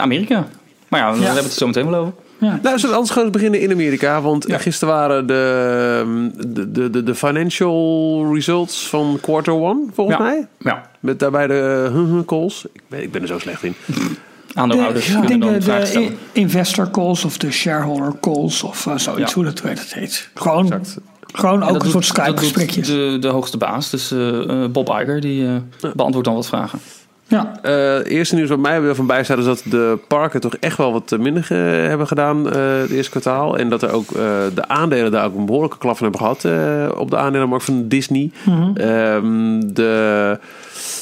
Amerika. 0.00 0.46
Maar 0.88 1.00
ja, 1.00 1.12
we 1.12 1.24
hebben 1.24 1.42
het 1.42 1.52
er 1.52 1.58
zo 1.58 1.66
meteen 1.66 1.90
wel 1.90 2.00
over. 2.00 2.12
ja. 2.38 2.46
Nou, 2.62 2.62
zullen 2.78 2.80
we 2.88 2.94
anders 2.94 3.10
gewoon 3.10 3.30
beginnen 3.30 3.60
in 3.60 3.70
Amerika? 3.72 4.20
Want 4.22 4.44
gisteren 4.52 4.94
waren 4.94 5.26
de, 5.26 6.02
ehm, 6.04 6.52
de, 6.54 6.70
de, 6.72 6.90
de, 6.90 7.02
de 7.02 7.14
financial 7.14 8.34
results 8.34 8.88
van 8.88 9.18
quarter 9.20 9.52
one, 9.54 9.80
volgens 9.92 10.16
Ja. 10.18 10.22
mij. 10.24 10.46
Ja, 10.58 10.90
Met 11.00 11.18
daarbij 11.18 11.46
de 11.46 11.88
uh, 11.94 11.94
huh, 12.12 12.24
calls. 12.26 12.64
Ik 12.72 12.82
ben, 12.88 13.02
ik 13.02 13.12
ben 13.12 13.22
er 13.22 13.28
zo 13.28 13.38
slecht 13.38 13.62
in. 13.62 13.74
aandeelhouders 14.54 15.06
De, 15.06 15.12
ik 15.12 15.18
kunnen 15.18 15.40
denk 15.40 15.52
dan 15.52 15.60
de, 15.60 15.64
vragen 15.84 16.00
de 16.00 16.06
in- 16.06 16.18
investor 16.32 16.90
calls 16.90 17.24
of 17.24 17.38
de 17.38 17.50
shareholder 17.50 18.12
calls 18.20 18.62
of 18.62 18.86
eh, 18.86 18.96
zoiets, 18.96 19.28
Ja. 19.30 19.34
hoe 19.34 19.44
dat, 19.44 19.58
hoe 19.60 19.74
dat 19.74 19.92
heet. 19.92 20.28
Gewoon, 20.34 20.64
Exact. 20.72 20.96
gewoon 21.32 21.62
ook 21.62 21.68
En 21.68 21.84
een 21.84 21.90
soort 21.90 22.04
Skype-gesprekjes. 22.04 22.86
De, 22.86 23.16
de 23.20 23.28
hoogste 23.28 23.56
baas, 23.56 23.90
dus 23.90 24.10
eh, 24.10 24.62
eh, 24.64 24.70
Bob 24.70 24.88
Iger, 24.88 25.20
die 25.20 25.46
eh, 25.46 25.90
beantwoordt 25.94 26.24
dan 26.28 26.34
wat 26.36 26.46
vragen. 26.46 26.78
Ja, 27.28 27.58
Eh 27.62 28.10
eerste 28.12 28.34
nieuws 28.34 28.48
wat 28.48 28.58
mij 28.58 28.94
van 28.94 29.06
bij 29.06 29.24
staat 29.24 29.38
is 29.38 29.44
dat 29.44 29.62
de 29.64 29.98
parken 30.08 30.40
toch 30.40 30.54
echt 30.54 30.76
wel 30.76 30.92
wat 30.92 31.16
minder 31.18 31.44
ge- 31.44 31.54
hebben 31.88 32.06
gedaan 32.06 32.52
eh 32.52 32.78
het 32.80 32.90
eerste 32.90 33.10
kwartaal. 33.10 33.58
En 33.58 33.68
dat 33.68 33.82
er 33.82 33.90
ook 33.92 34.10
eh, 34.10 34.22
de 34.54 34.68
aandelen 34.68 35.10
daar 35.12 35.24
ook 35.24 35.34
een 35.36 35.46
behoorlijke 35.46 35.78
klap 35.78 35.96
van 35.96 36.02
hebben 36.10 36.26
gehad 36.26 36.44
eh, 36.44 36.98
op 37.00 37.10
de 37.10 37.16
aandelenmarkt 37.16 37.64
van 37.64 37.88
Disney. 37.88 38.30
Ehm, 38.74 39.60
de 39.66 40.38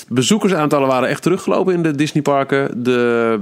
bezoekersaantallen 0.08 0.88
waren 0.88 1.08
echt 1.08 1.22
teruggelopen 1.22 1.74
in 1.74 1.82
de 1.82 1.94
Disneyparken. 1.94 2.82
De, 2.82 3.38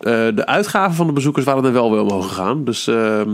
eh, 0.00 0.12
de 0.34 0.46
uitgaven 0.46 0.94
van 0.96 1.06
de 1.06 1.12
bezoekers 1.12 1.44
waren 1.44 1.64
er 1.64 1.72
wel 1.72 1.90
weer 1.90 2.00
omhoog 2.00 2.28
gegaan. 2.28 2.64
Dus 2.64 2.86
ehm, 2.86 3.28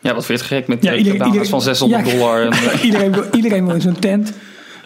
Ja, 0.00 0.14
wat 0.14 0.26
vind 0.26 0.38
je 0.38 0.44
het 0.44 0.54
gek 0.54 0.68
met 0.68 0.82
Ja, 0.82 0.94
iedereen- 0.94 1.24
iedereen- 1.26 1.48
van 1.48 1.62
600 1.62 2.06
ja. 2.06 2.12
dollar 2.12 2.40
en, 2.42 2.52
eh, 2.52 2.84
iedereen, 2.88 3.12
wil- 3.12 3.24
iedereen 3.32 3.64
wil 3.66 3.74
in 3.74 3.80
zo'n 3.80 3.98
tent. 3.98 4.32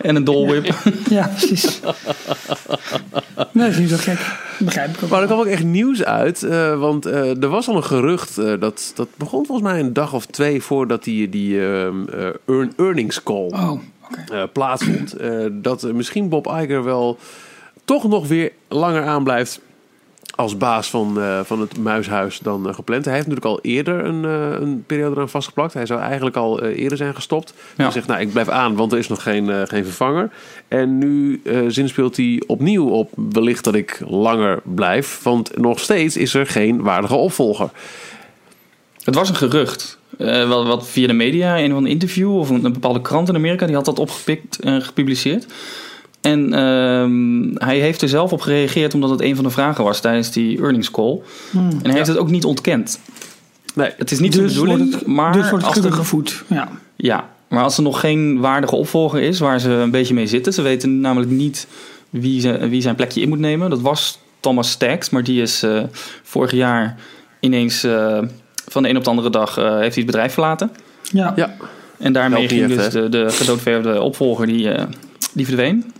En 0.02 0.16
een 0.16 0.24
dolwhip. 0.24 0.74
Ja, 1.10 1.26
precies. 1.36 1.80
Nee, 3.52 3.64
dat 3.66 3.68
is 3.68 3.78
niet 3.78 3.90
zo 3.90 3.96
gek. 3.98 4.18
Begrijp 4.58 4.96
ik 4.96 5.02
ook. 5.02 5.10
Maar 5.10 5.20
er 5.20 5.26
kwam 5.26 5.38
ook 5.38 5.46
echt 5.46 5.64
nieuws 5.64 6.04
uit. 6.04 6.42
eh, 6.42 6.78
want 6.78 7.06
eh, 7.06 7.42
er 7.42 7.48
was 7.48 7.68
al 7.68 7.76
een 7.76 7.84
gerucht. 7.84 8.38
eh, 8.38 8.52
dat, 8.60 8.92
dat 8.94 9.08
begon 9.16 9.46
volgens 9.46 9.70
mij 9.70 9.80
een 9.80 9.92
dag 9.92 10.12
of 10.12 10.26
twee 10.26 10.62
voordat 10.62 11.04
die, 11.04 11.28
die 11.28 11.60
ehm, 11.66 12.08
eh, 12.08 12.26
earn, 12.46 12.72
earnings 12.76 13.22
call 13.22 13.46
Oh, 13.46 13.70
oké. 13.70 14.32
eh, 14.32 14.42
plaatsvond. 14.52 15.12
eh, 15.12 15.46
dat 15.52 15.82
misschien 15.92 16.28
Bob 16.28 16.46
Iger 16.46 16.84
wel 16.84 17.18
toch 17.84 18.08
nog 18.08 18.28
weer 18.28 18.52
langer 18.68 19.04
aanblijft 19.04 19.60
als 20.34 20.56
baas 20.56 20.90
van, 20.90 21.20
eh, 21.20 21.40
van 21.44 21.60
het 21.60 21.78
muishuis 21.78 22.38
dan 22.38 22.68
eh, 22.68 22.74
gepland. 22.74 23.04
Hij 23.04 23.14
heeft 23.14 23.26
natuurlijk 23.26 23.54
al 23.54 23.60
eerder 23.62 24.04
een, 24.04 24.24
eh, 24.24 24.60
een 24.60 24.84
periode 24.86 25.14
eraan 25.14 25.28
vastgeplakt. 25.28 25.74
Hij 25.74 25.86
zou 25.86 26.00
eigenlijk 26.00 26.36
al 26.36 26.62
eerder 26.62 26.98
zijn 26.98 27.14
gestopt. 27.14 27.54
Ja. 27.76 27.84
Hij 27.84 27.92
zegt, 27.92 28.06
nou, 28.06 28.20
ik 28.20 28.32
blijf 28.32 28.48
aan, 28.48 28.74
want 28.74 28.92
er 28.92 28.98
is 28.98 29.08
nog 29.08 29.22
geen, 29.22 29.68
geen 29.68 29.84
vervanger. 29.84 30.30
En 30.68 30.98
nu 30.98 31.42
zinspeelt 31.68 32.16
hij 32.16 32.42
opnieuw 32.46 32.88
op 32.88 33.10
wellicht 33.32 33.64
dat 33.64 33.74
ik 33.74 34.02
langer 34.06 34.60
blijf. 34.62 35.22
Want 35.22 35.58
nog 35.58 35.80
steeds 35.80 36.16
is 36.16 36.34
er 36.34 36.46
geen 36.46 36.82
waardige 36.82 37.14
opvolger. 37.14 37.70
Het 39.02 39.14
was 39.14 39.28
een 39.28 39.34
gerucht. 39.34 39.98
Wat, 40.18 40.66
wat 40.66 40.88
via 40.88 41.06
de 41.06 41.12
media, 41.12 41.54
of 41.54 41.78
een 41.78 41.86
interview 41.86 42.38
of 42.38 42.50
een, 42.50 42.64
een 42.64 42.72
bepaalde 42.72 43.00
krant 43.00 43.28
in 43.28 43.34
Amerika, 43.34 43.66
die 43.66 43.74
had 43.74 43.84
dat 43.84 43.98
opgepikt 43.98 44.60
en 44.60 44.82
gepubliceerd. 44.82 45.46
En 46.22 46.54
ehm, 46.54 47.66
hij 47.66 47.78
heeft 47.78 48.02
er 48.02 48.08
zelf 48.08 48.32
op 48.32 48.40
gereageerd 48.40 48.94
omdat 48.94 49.10
het 49.10 49.20
een 49.20 49.34
van 49.34 49.44
de 49.44 49.50
vragen 49.50 49.84
was 49.84 50.00
tijdens 50.00 50.30
die 50.30 50.58
earnings 50.58 50.90
call. 50.90 51.20
En 51.52 51.80
hij 51.82 51.92
heeft 51.92 52.06
het 52.06 52.16
ook 52.16 52.30
niet 52.30 52.44
ontkend. 52.44 53.00
Nee, 53.74 53.90
Het 53.96 54.10
is 54.10 54.18
niet 54.18 54.32
de 54.32 54.40
Dus 54.40 54.52
bedoeling, 54.52 54.78
wordt 54.78 54.94
het, 54.94 55.06
maar 55.06 55.32
dus 55.32 55.50
wordt 55.50 55.56
het 55.56 55.64
als 55.64 55.76
er, 55.76 55.82
teruggevoed. 55.82 56.44
Ja. 56.46 56.68
ja, 56.96 57.28
maar 57.48 57.62
als 57.62 57.76
er 57.76 57.82
nog 57.82 58.00
geen 58.00 58.40
waardige 58.40 58.76
opvolger 58.76 59.22
is 59.22 59.38
waar 59.38 59.60
ze 59.60 59.70
een 59.70 59.90
beetje 59.90 60.14
mee 60.14 60.26
zitten, 60.26 60.52
ze 60.52 60.62
weten 60.62 61.00
namelijk 61.00 61.30
niet 61.30 61.66
wie, 62.10 62.40
ze, 62.40 62.68
wie 62.68 62.82
zijn 62.82 62.94
plekje 62.94 63.20
in 63.20 63.28
moet 63.28 63.38
nemen. 63.38 63.70
Dat 63.70 63.80
was 63.80 64.18
Thomas 64.40 64.70
Staggs, 64.70 65.10
maar 65.10 65.24
die 65.24 65.42
is 65.42 65.62
eh, 65.62 65.82
vorig 66.22 66.50
jaar 66.50 66.96
ineens 67.40 67.84
eh, 67.84 68.18
van 68.68 68.82
de 68.82 68.88
een 68.88 68.96
op 68.96 69.04
de 69.04 69.10
andere 69.10 69.30
dag 69.30 69.56
eh, 69.56 69.64
heeft 69.64 69.94
hij 69.94 70.02
het 70.02 70.06
bedrijf 70.06 70.32
verlaten. 70.32 70.70
Ja. 71.02 71.32
Ja, 71.36 71.56
En 71.98 72.12
daarmee 72.12 72.48
ging 72.48 72.66
dus 72.66 72.90
de, 72.90 73.08
de 73.08 73.30
gedoodverfde 73.30 74.00
opvolger, 74.00 74.46
die, 74.46 74.70
eh, 74.70 74.84
die 75.32 75.46
verdween. 75.46 75.92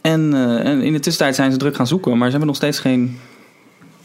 En, 0.00 0.34
eh, 0.34 0.66
en 0.70 0.82
in 0.82 0.92
de 0.92 1.00
tussentijd 1.00 1.34
zijn 1.34 1.52
ze 1.52 1.56
druk 1.56 1.76
gaan 1.76 1.86
zoeken, 1.86 2.10
maar 2.10 2.24
ze 2.24 2.30
hebben 2.30 2.48
nog 2.48 2.56
steeds 2.56 2.78
geen, 2.78 3.18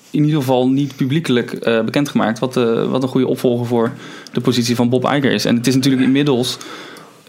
in 0.09 0.23
ieder 0.23 0.39
geval 0.39 0.69
niet 0.69 0.95
publiekelijk 0.95 1.53
eh, 1.53 1.81
bekendgemaakt 1.81 2.39
wat, 2.39 2.53
de, 2.53 2.87
wat 2.87 3.03
een 3.03 3.09
goede 3.09 3.27
opvolger 3.27 3.65
voor 3.65 3.91
de 4.33 4.41
positie 4.41 4.75
van 4.75 4.89
Bob 4.89 5.03
Iger 5.03 5.31
is. 5.31 5.45
En 5.45 5.55
het 5.55 5.67
is 5.67 5.75
natuurlijk 5.75 6.03
inmiddels 6.03 6.57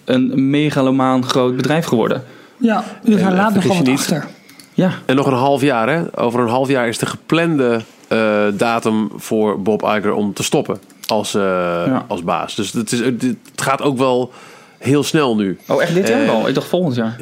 een 0.05 0.51
megalomaan 0.51 1.25
groot 1.25 1.57
bedrijf 1.57 1.85
geworden. 1.85 2.25
ja, 2.57 2.85
dus 3.03 3.21
hij 3.21 3.31
En, 3.31 3.37
laat 3.37 3.55
nog 3.55 3.65
wel 3.65 3.77
wat 3.77 3.89
achter. 3.89 4.27
Ja, 4.75 4.93
En 5.05 5.17
nog 5.17 5.27
een 5.27 5.33
half 5.33 5.61
jaar, 5.61 5.89
hè? 5.89 6.21
Over 6.21 6.41
een 6.41 6.49
half 6.49 6.69
jaar 6.69 6.89
is 6.89 6.99
de 6.99 7.07
geplande 7.07 7.81
eh, 8.09 8.47
datum 8.55 9.11
voor 9.17 9.63
Bob 9.63 9.83
Iger 9.83 10.13
om 10.13 10.33
te 10.33 10.43
stoppen 10.43 10.79
als, 11.07 11.35
eh, 11.35 12.01
als 12.07 12.23
baas. 12.23 12.55
Dus 12.55 12.73
het, 12.73 12.93
is, 12.93 13.01
het 13.01 13.37
gaat 13.57 13.83
ook 13.83 13.99
wel 13.99 14.33
heel 14.79 15.03
snel 15.03 15.37
nu. 15.37 15.59
Oh, 15.69 15.83
echt 15.83 15.95
dit 15.95 16.09
jaar 16.09 16.29
al? 16.29 16.49
Ik 16.49 16.55
dacht 16.55 16.67
volgend 16.67 16.95
jaar. 16.95 17.17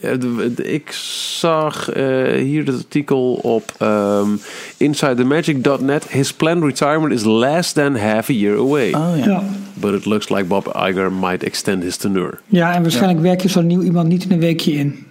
De- 0.00 0.52
ik 0.64 0.92
zag 1.38 1.90
eh, 1.90 2.04
hier 2.42 2.66
het 2.66 2.74
artikel 2.76 3.32
op 3.32 3.72
ehm 3.78 4.28
InsideTheMagic.net. 4.76 6.08
His 6.08 6.32
planned 6.32 6.64
retirement 6.64 7.12
is 7.12 7.24
less 7.24 7.72
than 7.72 7.96
half 7.96 8.28
a 8.30 8.32
year 8.32 8.58
away. 8.58 8.94
Oh 8.94 9.12
ja. 9.16 9.24
Ja. 9.24 9.42
But 9.74 9.94
it 9.94 10.04
looks 10.04 10.28
like 10.28 10.44
Bob 10.44 10.66
Iger 10.88 11.12
might 11.12 11.42
extend 11.42 11.82
his 11.82 11.96
tenure. 11.96 12.38
ja, 12.46 12.74
en 12.74 12.82
waarschijnlijk 12.82 13.20
werk 13.20 13.40
je 13.42 13.48
zo'n 13.48 13.66
nieuw 13.66 13.82
iemand 13.82 14.08
niet 14.08 14.24
in 14.24 14.32
een 14.32 14.38
weekje 14.40 14.72
in. 14.72 15.06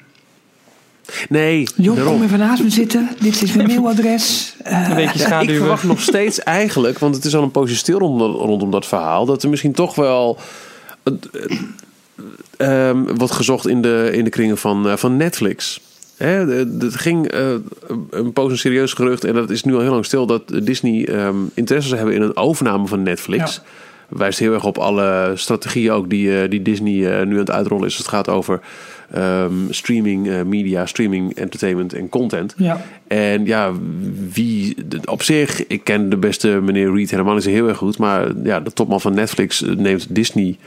Nee, 1.29 1.67
Joh, 1.75 1.95
daarom. 1.95 2.13
kom 2.13 2.23
even 2.23 2.39
naast 2.39 2.63
me 2.63 2.69
zitten. 2.69 3.09
Dit 3.19 3.41
is 3.41 3.53
mijn 3.53 3.67
mailadres. 3.73 4.55
Eh, 4.63 4.89
Een 4.89 4.95
beetje 4.95 5.19
Ja, 5.29 5.39
ik 5.39 5.49
verwacht 5.49 5.83
nog 5.83 6.01
steeds 6.01 6.39
eigenlijk, 6.43 6.99
want 6.99 7.15
het 7.15 7.25
is 7.25 7.35
al 7.35 7.43
een 7.43 7.51
poosje 7.51 7.75
stil 7.75 7.99
rondom, 7.99 8.31
rondom 8.35 8.71
dat 8.71 8.85
verhaal, 8.85 9.25
dat 9.25 9.43
er 9.43 9.49
misschien 9.49 9.71
toch 9.71 9.95
wel 9.95 10.37
wat 13.17 13.31
gezocht 13.31 13.67
in 13.67 13.81
de, 13.81 14.09
in 14.13 14.23
de 14.23 14.29
kringen 14.29 14.57
van, 14.57 14.87
eh, 14.87 14.97
van 14.97 15.17
Netflix. 15.17 15.81
Het 16.17 16.95
ging 16.95 17.27
eh, 17.27 17.47
een 18.09 18.33
poos 18.33 18.51
een 18.51 18.57
serieus 18.57 18.93
gerucht 18.93 19.23
en 19.23 19.33
dat 19.33 19.49
is 19.49 19.63
nu 19.63 19.73
al 19.73 19.81
heel 19.81 19.91
lang 19.91 20.05
stil 20.05 20.25
dat 20.25 20.41
Disney 20.63 21.07
ehm, 21.07 21.35
interesse 21.53 21.89
zou 21.89 22.01
hebben 22.01 22.17
in 22.17 22.27
een 22.27 22.37
overname 22.37 22.87
van 22.87 23.03
Netflix. 23.03 23.55
Ja. 23.55 24.17
Wijst 24.17 24.39
heel 24.39 24.53
erg 24.53 24.65
op 24.65 24.77
alle 24.77 25.31
strategieën 25.35 25.91
ook 25.91 26.09
die, 26.09 26.41
eh, 26.41 26.49
die 26.49 26.61
Disney 26.61 27.25
nu 27.25 27.33
aan 27.33 27.39
het 27.39 27.51
uitrollen 27.51 27.87
is. 27.87 27.95
als 27.95 28.05
Het 28.05 28.15
gaat 28.15 28.29
over 28.29 28.59
ehm, 29.11 29.53
streaming, 29.69 30.43
media, 30.43 30.85
streaming, 30.85 31.35
entertainment 31.35 31.93
en 31.93 32.09
content. 32.09 32.53
Ja. 32.57 32.81
En 33.07 33.45
ja, 33.45 33.71
wie 34.31 34.75
op 35.05 35.23
zich, 35.23 35.67
ik 35.67 35.83
ken 35.83 36.09
de 36.09 36.17
beste 36.17 36.47
meneer 36.47 36.93
Reed 36.93 37.11
helemaal 37.11 37.33
niet 37.33 37.43
zo 37.43 37.49
heel 37.49 37.67
erg 37.67 37.77
goed, 37.77 37.97
maar 37.97 38.31
ja, 38.43 38.59
de 38.59 38.73
topman 38.73 39.01
van 39.01 39.13
Netflix 39.13 39.63
neemt 39.77 40.15
Disney 40.15 40.57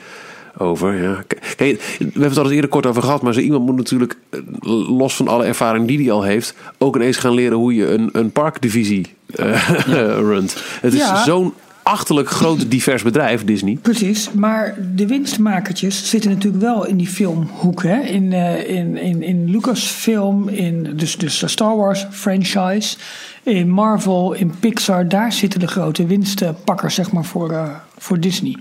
over. 0.59 1.02
Ja. 1.02 1.23
Kijk, 1.57 1.97
we 1.99 2.04
hebben 2.04 2.23
het 2.23 2.38
al 2.38 2.45
eens 2.45 2.54
eerder 2.54 2.71
kort 2.71 2.87
over 2.87 3.02
gehad, 3.02 3.23
maar 3.23 3.35
zo 3.35 3.40
iemand 3.40 3.66
moet 3.66 3.76
natuurlijk, 3.76 4.16
eh, 4.30 4.40
los 4.88 5.16
van 5.16 5.28
alle 5.28 5.45
ervaring 5.45 5.87
die 5.87 5.99
hij 5.99 6.11
al 6.11 6.23
heeft, 6.23 6.54
ook 6.78 6.97
ineens 6.97 7.16
gaan 7.16 7.35
leren 7.35 7.57
hoe 7.57 7.75
je 7.75 7.92
een, 7.92 8.09
een 8.12 8.30
parkdivisie 8.30 9.14
eh, 9.35 9.69
runt. 10.30 10.57
Het 10.80 10.95
is 10.95 11.25
zo'n 11.25 11.54
achterlijk 11.83 12.30
groot 12.30 12.71
divers 12.71 13.02
bedrijf, 13.02 13.45
Disney. 13.45 13.78
Precies, 13.83 14.30
maar 14.33 14.75
de 14.95 15.07
winstmakertjes 15.07 16.09
zitten 16.09 16.30
natuurlijk 16.30 16.62
wel 16.62 16.87
in 16.87 16.97
die 16.97 17.07
filmhoek. 17.07 17.83
Hè? 17.83 18.00
In, 18.00 18.33
eh, 18.33 18.69
in, 18.69 18.97
in, 18.97 19.23
in 19.23 19.50
Lucasfilm, 19.50 20.49
in 20.49 20.92
dus, 20.97 21.16
dus 21.16 21.38
de 21.38 21.49
Star 21.49 21.76
Wars 21.76 22.07
franchise, 22.11 22.97
in 23.42 23.71
Marvel, 23.71 24.33
in 24.33 24.54
Pixar. 24.61 25.09
Daar 25.09 25.33
zitten 25.33 25.61
de 25.61 25.66
grote 25.66 26.07
winstpakkers 26.07 26.95
zeg 26.95 27.12
maar, 27.12 27.25
voor, 27.25 27.80
voor 27.99 28.21
Disney. 28.21 28.57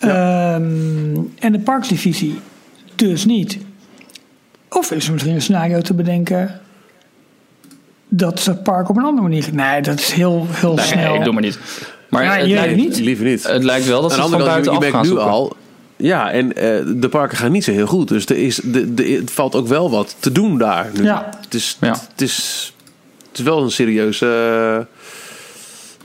Ehm, 0.00 1.16
en 1.38 1.52
de 1.52 1.60
parksdivisie 1.64 2.38
dus 2.94 3.24
niet. 3.24 3.58
Of 4.68 4.90
is 4.90 5.06
er 5.06 5.12
misschien 5.12 5.34
een 5.34 5.42
scenario 5.42 5.80
te 5.80 5.94
bedenken 5.94 6.60
dat 8.08 8.40
ze 8.40 8.50
het 8.50 8.62
park 8.62 8.88
op 8.88 8.96
een 8.96 9.04
andere 9.04 9.28
manier... 9.28 9.48
Nee, 9.52 9.82
dat 9.82 9.98
is 9.98 10.12
heel, 10.12 10.46
heel 10.50 10.74
Nee, 10.74 10.84
snel. 10.86 11.14
ik 11.14 11.24
doe 11.24 11.32
maar 11.32 11.42
niet. 11.42 11.58
Maar 12.08 12.24
Ja, 12.24 12.36
het, 12.36 12.46
lijkt, 12.48 12.76
niet? 12.76 12.98
Liever 12.98 13.24
niet. 13.24 13.46
het 13.48 13.64
lijkt 13.64 13.86
wel 13.86 14.02
dat 14.02 14.12
ze 14.12 14.20
het 14.20 14.30
van 14.30 14.38
je 14.38 14.90
gaan 14.90 15.00
nu 15.02 15.06
zoeken. 15.08 15.26
al. 15.26 15.56
Ja, 15.96 16.30
en 16.30 16.56
eh, 16.56 16.62
de 16.96 17.08
parken 17.10 17.36
gaan 17.38 17.52
niet 17.52 17.64
zo 17.64 17.72
heel 17.72 17.86
goed. 17.86 18.08
Dus 18.08 18.26
er 18.26 18.36
is, 18.36 18.60
de, 18.64 18.94
de, 18.94 19.02
het 19.04 19.30
valt 19.30 19.54
ook 19.54 19.66
wel 19.66 19.90
wat 19.90 20.16
te 20.18 20.32
doen 20.32 20.58
daar. 20.58 20.86
Nu. 20.94 21.02
Ja. 21.04 21.30
Het, 21.40 21.54
is, 21.54 21.76
Ja. 21.80 21.88
het, 22.12 22.20
is, 22.20 22.72
het 23.28 23.38
is 23.38 23.44
wel 23.44 23.62
een 23.62 23.70
serieuze. 23.70 24.26
eh, 24.26 24.99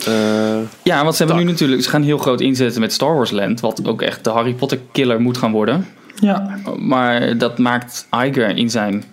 eh, 0.07 0.57
Ja, 0.83 1.03
want 1.03 1.15
ze 1.15 1.23
hebben 1.23 1.35
Tak. 1.35 1.45
nu 1.45 1.51
natuurlijk... 1.51 1.83
Ze 1.83 1.89
gaan 1.89 2.03
heel 2.03 2.17
groot 2.17 2.41
inzetten 2.41 2.81
met 2.81 2.93
Star 2.93 3.15
Wars 3.15 3.31
Land. 3.31 3.59
Wat 3.59 3.87
ook 3.87 4.01
echt 4.01 4.23
de 4.23 4.29
Harry 4.29 4.53
Potter 4.53 4.79
killer 4.91 5.21
moet 5.21 5.37
gaan 5.37 5.51
worden. 5.51 5.87
Ja. 6.19 6.59
Maar 6.77 7.37
dat 7.37 7.57
maakt 7.57 8.07
Iger 8.11 8.57
in 8.57 8.69
zijn 8.69 9.03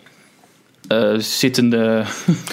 eh, 0.88 1.18
zittende... 1.18 2.04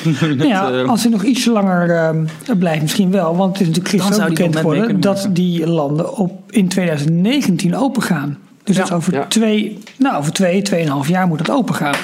Nou 0.03 0.48
ja, 0.48 0.71
eh, 0.71 0.89
als 0.89 1.01
hij 1.01 1.12
nog 1.12 1.24
ietsje 1.24 1.51
langer 1.51 1.89
ehm, 1.89 2.25
blijft, 2.59 2.81
misschien 2.81 3.12
wel. 3.12 3.36
Want 3.36 3.51
het 3.57 3.62
is 3.62 3.67
natuurlijk 3.67 3.95
gisteren 3.95 4.29
ook 4.29 4.36
bekend 4.36 4.55
geworden 4.55 5.00
dat 5.00 5.15
maken. 5.15 5.33
die 5.33 5.67
landen 5.67 6.17
op, 6.17 6.51
in 6.51 6.67
2019 6.67 7.75
open 7.75 8.01
gaan. 8.01 8.38
Dus 8.63 8.75
dat 8.75 8.86
is 8.86 8.91
over, 8.91 9.13
Ja. 9.13 9.25
twee, 9.25 9.77
nou, 9.98 10.17
over 10.17 10.33
twee, 10.33 10.62
tweeënhalf 10.62 11.07
jaar 11.07 11.27
moet 11.27 11.39
het 11.39 11.51
open 11.51 11.75
gaan. 11.75 11.95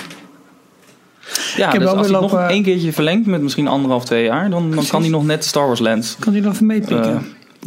Ja, 1.56 1.64
heb 1.72 1.80
dus 1.80 1.84
wel 1.90 1.98
als 1.98 2.10
hij 2.10 2.20
nog 2.20 2.40
één 2.40 2.64
keertje 2.64 2.94
verlengt 2.94 3.26
met 3.28 3.42
misschien 3.42 3.68
anderhalf, 3.68 4.06
twee 4.06 4.24
jaar... 4.24 4.50
dan, 4.50 4.72
dan 4.72 4.88
kan 4.88 5.02
hij 5.02 5.10
nog 5.10 5.26
net 5.26 5.46
Star 5.46 5.66
Wars 5.68 5.80
Land... 5.80 6.16
Kan 6.20 6.34
hij 6.34 6.42
dan 6.42 6.52
even 6.52 6.66
meepikken? 6.66 7.04
Eh, 7.16 7.18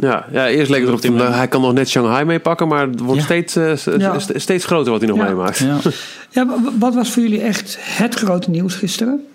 ja, 0.00 0.26
ja, 0.32 0.48
eerst 0.48 0.70
leek 0.70 0.80
het 0.86 1.04
erop, 1.04 1.18
dat 1.18 1.34
hij 1.34 1.48
kan 1.48 1.60
nog 1.60 1.72
net 1.72 1.88
Shanghai 1.88 2.24
meepakken, 2.24 2.68
maar 2.68 2.86
het 2.86 3.00
wordt 3.00 3.18
Ja. 3.18 3.24
steeds, 3.24 3.56
eh, 3.56 3.74
s- 3.76 3.84
Ja. 3.98 4.18
st- 4.18 4.32
steeds 4.34 4.64
groter 4.64 4.90
wat 4.92 5.00
hij 5.00 5.10
nog 5.10 5.18
Ja. 5.18 5.24
meemaakt. 5.24 5.58
ja. 5.58 5.76
ja, 6.30 6.46
wa- 6.46 6.72
wat 6.78 6.94
was 6.94 7.10
voor 7.10 7.22
jullie 7.22 7.40
echt 7.40 7.76
het 7.80 8.14
grote 8.14 8.50
nieuws 8.50 8.74
gisteren? 8.74 9.26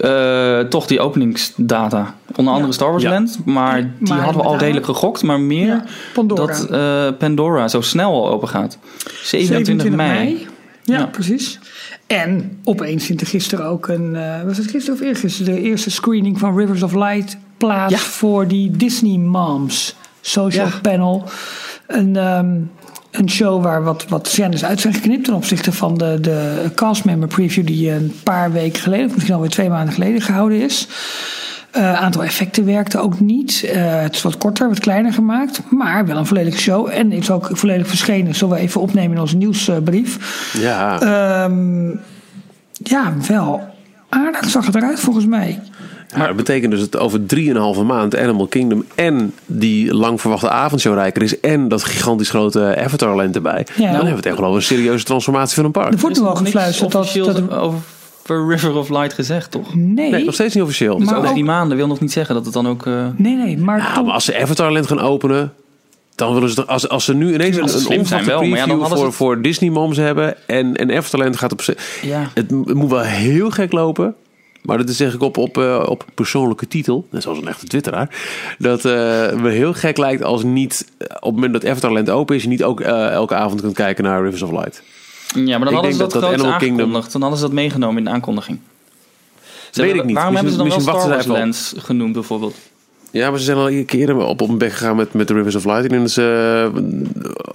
Eh, 0.00 0.60
toch 0.60 0.86
die 0.86 1.00
openingsdata. 1.00 2.14
Onder 2.36 2.52
andere 2.52 2.70
Ja. 2.70 2.74
Star 2.76 2.90
Wars 2.90 3.02
Ja. 3.02 3.10
Land. 3.10 3.38
Maar 3.44 3.80
die 3.98 4.08
Maar 4.08 4.18
hadden 4.18 4.42
we 4.42 4.48
al 4.48 4.56
redelijk 4.58 4.86
gegokt. 4.86 5.22
Maar 5.22 5.40
meer 5.40 5.66
Ja, 5.66 5.84
Pandora. 6.14 6.46
dat 6.46 6.66
eh, 6.70 7.18
Pandora 7.18 7.68
zo 7.68 7.80
snel 7.80 8.10
al 8.12 8.28
open 8.30 8.48
gaat. 8.48 8.78
27, 9.22 9.90
mei. 9.90 10.46
Ja, 10.84 10.98
Ja. 10.98 11.06
precies. 11.06 11.58
En 12.06 12.58
opeens 12.64 13.04
vindt 13.04 13.20
er 13.20 13.26
gisteren 13.28 13.64
ook 13.66 13.88
een... 13.88 14.16
eh, 14.16 14.42
was 14.42 14.56
het 14.56 14.70
gisteren 14.70 15.00
of 15.00 15.06
eergisteren? 15.06 15.54
De 15.54 15.60
eerste 15.60 15.90
screening 15.90 16.38
van 16.38 16.56
Rivers 16.58 16.82
of 16.82 16.92
Light 16.94 17.36
plaats 17.56 17.92
Ja. 17.92 17.98
voor 17.98 18.48
die 18.48 18.70
Disney 18.70 19.16
Moms 19.18 19.94
Social 20.20 20.66
Ja. 20.66 20.78
Panel. 20.82 21.24
Een, 21.86 22.16
ehm, 22.16 22.54
een 23.10 23.30
show 23.30 23.62
waar 23.62 23.82
wat, 23.84 24.04
wat 24.08 24.28
scènes 24.28 24.64
uit 24.64 24.80
zijn 24.80 24.94
geknipt 24.94 25.24
ten 25.24 25.34
opzichte 25.34 25.72
van 25.72 25.98
de, 25.98 26.18
de 26.20 26.70
castmember 26.74 27.28
preview 27.28 27.66
die 27.66 27.90
een 27.90 28.14
paar 28.22 28.52
weken 28.52 28.80
geleden, 28.80 29.06
of 29.06 29.12
misschien 29.14 29.34
alweer 29.34 29.50
twee 29.50 29.68
maanden 29.68 29.94
geleden 29.94 30.20
gehouden 30.20 30.60
is. 30.60 30.88
Eh 31.72 32.00
aantal 32.00 32.24
effecten 32.24 32.64
werkte 32.64 32.98
ook 32.98 33.20
niet. 33.20 33.64
Eh, 33.64 34.00
het 34.00 34.14
is 34.14 34.22
wat 34.22 34.38
korter, 34.38 34.68
wat 34.68 34.78
kleiner 34.78 35.12
gemaakt. 35.12 35.60
Maar 35.70 36.06
wel 36.06 36.16
een 36.16 36.26
volledige 36.26 36.58
show. 36.58 36.88
En 36.92 37.12
is 37.12 37.30
ook 37.30 37.48
volledig 37.52 37.86
verschenen. 37.86 38.34
Zullen 38.34 38.54
we 38.54 38.60
even 38.60 38.80
opnemen 38.80 39.16
in 39.16 39.20
onze 39.20 39.36
nieuwsbrief. 39.36 40.18
Ja. 40.58 41.00
Ehm, 41.00 41.88
ja, 42.72 43.14
wel 43.28 43.60
aardig 44.08 44.50
zag 44.50 44.66
het 44.66 44.74
eruit 44.74 45.00
volgens 45.00 45.26
mij. 45.26 45.60
Maar 46.16 46.26
dat 46.26 46.36
betekent 46.36 46.70
dus 46.70 46.90
dat 46.90 47.00
over 47.00 47.26
3,5 47.26 47.82
maand 47.82 48.16
Animal 48.16 48.46
Kingdom 48.46 48.84
en 48.94 49.34
die 49.46 49.94
lang 49.94 50.20
verwachte 50.20 50.50
avondshowrijker 50.50 51.22
is 51.22 51.40
en 51.40 51.68
dat 51.68 51.84
gigantisch 51.84 52.30
grote 52.30 52.76
Avatar-land 52.84 53.34
erbij. 53.34 53.66
Dan 53.76 53.86
hebben 53.86 54.08
we 54.08 54.16
het 54.16 54.26
echt 54.26 54.36
wel 54.36 54.46
over 54.46 54.58
een 54.58 54.66
serieuze 54.66 55.04
transformatie 55.04 55.54
van 55.54 55.64
een 55.64 55.70
park. 55.70 55.92
Er 55.92 55.98
wordt 55.98 56.20
niks 56.20 56.38
gefluisterd 56.38 56.92
dat... 56.92 57.12
dat 57.14 57.50
over 57.50 57.78
River 58.26 58.74
of 58.74 58.88
Light 58.88 59.12
gezegd, 59.12 59.50
toch? 59.50 59.74
nee, 59.74 60.10
Nee, 60.10 60.24
nog 60.24 60.34
steeds 60.34 60.54
niet 60.54 60.62
officieel. 60.62 60.96
Maar 60.96 61.04
Maar 61.06 61.14
ook- 61.14 61.20
over 61.20 61.32
drie 61.32 61.44
maanden 61.44 61.76
wil 61.76 61.86
nog 61.86 62.00
niet 62.00 62.12
zeggen 62.12 62.34
dat 62.34 62.44
het 62.44 62.54
dan 62.54 62.68
ook... 62.68 62.86
eh, 62.86 63.06
nee, 63.16 63.34
nee, 63.36 63.58
maar, 63.58 63.78
Ja, 63.78 63.94
toch- 63.94 64.04
maar 64.04 64.14
als 64.14 64.24
ze 64.24 64.40
Avatar-land 64.40 64.86
gaan 64.86 65.00
openen, 65.00 65.52
dan 66.14 66.34
willen 66.34 66.48
ze 66.48 66.54
toch- 66.54 66.66
als, 66.66 66.88
als 66.88 67.04
ze 67.04 67.14
nu 67.14 67.34
ineens 67.34 67.56
een, 67.56 67.62
een 67.62 67.68
ja, 67.68 68.24
dan 68.24 68.38
preview 68.78 68.86
voor, 68.86 68.96
ze 69.06 69.10
voor 69.10 69.42
Disney 69.42 69.70
moms 69.70 69.96
hebben 69.96 70.46
en, 70.48 70.76
en 70.76 70.90
Avatarland 70.90 71.36
gaat 71.36 71.52
op 71.52 71.60
ja. 72.02 72.30
Het, 72.34 72.50
het 72.50 72.74
moet 72.74 72.90
wel 72.90 73.00
heel 73.00 73.50
gek 73.50 73.72
lopen. 73.72 74.14
Maar 74.62 74.78
dat 74.78 74.88
is 74.88 74.96
zeg 74.96 75.14
ik 75.14 75.22
op, 75.22 75.36
op, 75.36 75.58
eh, 75.58 75.84
op 75.88 76.04
persoonlijke 76.14 76.66
titel. 76.68 77.06
Net 77.10 77.22
zoals 77.22 77.38
een 77.38 77.48
echte 77.48 77.66
twitteraar. 77.66 78.08
Dat 78.58 78.84
eh 78.84 78.92
me 79.32 79.50
heel 79.50 79.72
gek 79.72 79.98
lijkt 79.98 80.22
als 80.22 80.42
niet... 80.42 80.86
Op 80.98 81.08
het 81.22 81.34
moment 81.34 81.52
dat 81.52 81.66
Avatarland 81.66 82.10
open 82.10 82.36
is... 82.36 82.42
je 82.42 82.48
niet 82.48 82.64
ook 82.64 82.80
elke 82.80 83.34
avond 83.34 83.60
kunt 83.60 83.74
kijken 83.74 84.04
naar 84.04 84.22
Rivers 84.24 84.42
of 84.42 84.50
Light. 84.50 84.82
Ja, 85.34 85.58
maar 85.58 85.64
dan 85.64 85.74
hadden 85.74 85.92
ze 85.92 85.98
dat 85.98 86.12
dat, 86.12 86.44
aangekondigd. 86.44 87.12
Dan 87.12 87.20
hadden 87.20 87.38
ze 87.40 87.44
dat 87.44 87.54
meegenomen 87.54 87.98
in 87.98 88.04
de 88.04 88.10
aankondiging. 88.10 88.58
Ze 89.70 89.80
Weet 89.80 89.86
hebben- 89.86 89.96
ik 89.96 90.04
niet. 90.04 90.14
Waarom 90.14 90.34
hebben 90.34 90.52
ze 90.52 90.58
dan 90.58 90.68
wel 90.68 90.76
Misschien- 90.76 90.98
Star 91.00 91.16
misschien 91.16 91.32
Wars 91.44 91.74
genoemd 91.76 92.12
bijvoorbeeld? 92.12 92.54
Ja, 93.10 93.30
maar 93.30 93.38
ze 93.38 93.44
zijn 93.44 93.56
al 93.56 93.70
een 93.70 93.84
keer 93.84 94.16
op, 94.16 94.40
op 94.40 94.48
een 94.48 94.58
bek 94.58 94.72
gegaan 94.72 94.96
met, 94.96 95.12
met 95.12 95.28
de 95.28 95.34
Rivers 95.34 95.54
of 95.54 95.64
Light. 95.64 95.92
En 95.92 96.10
ze, 96.10 96.70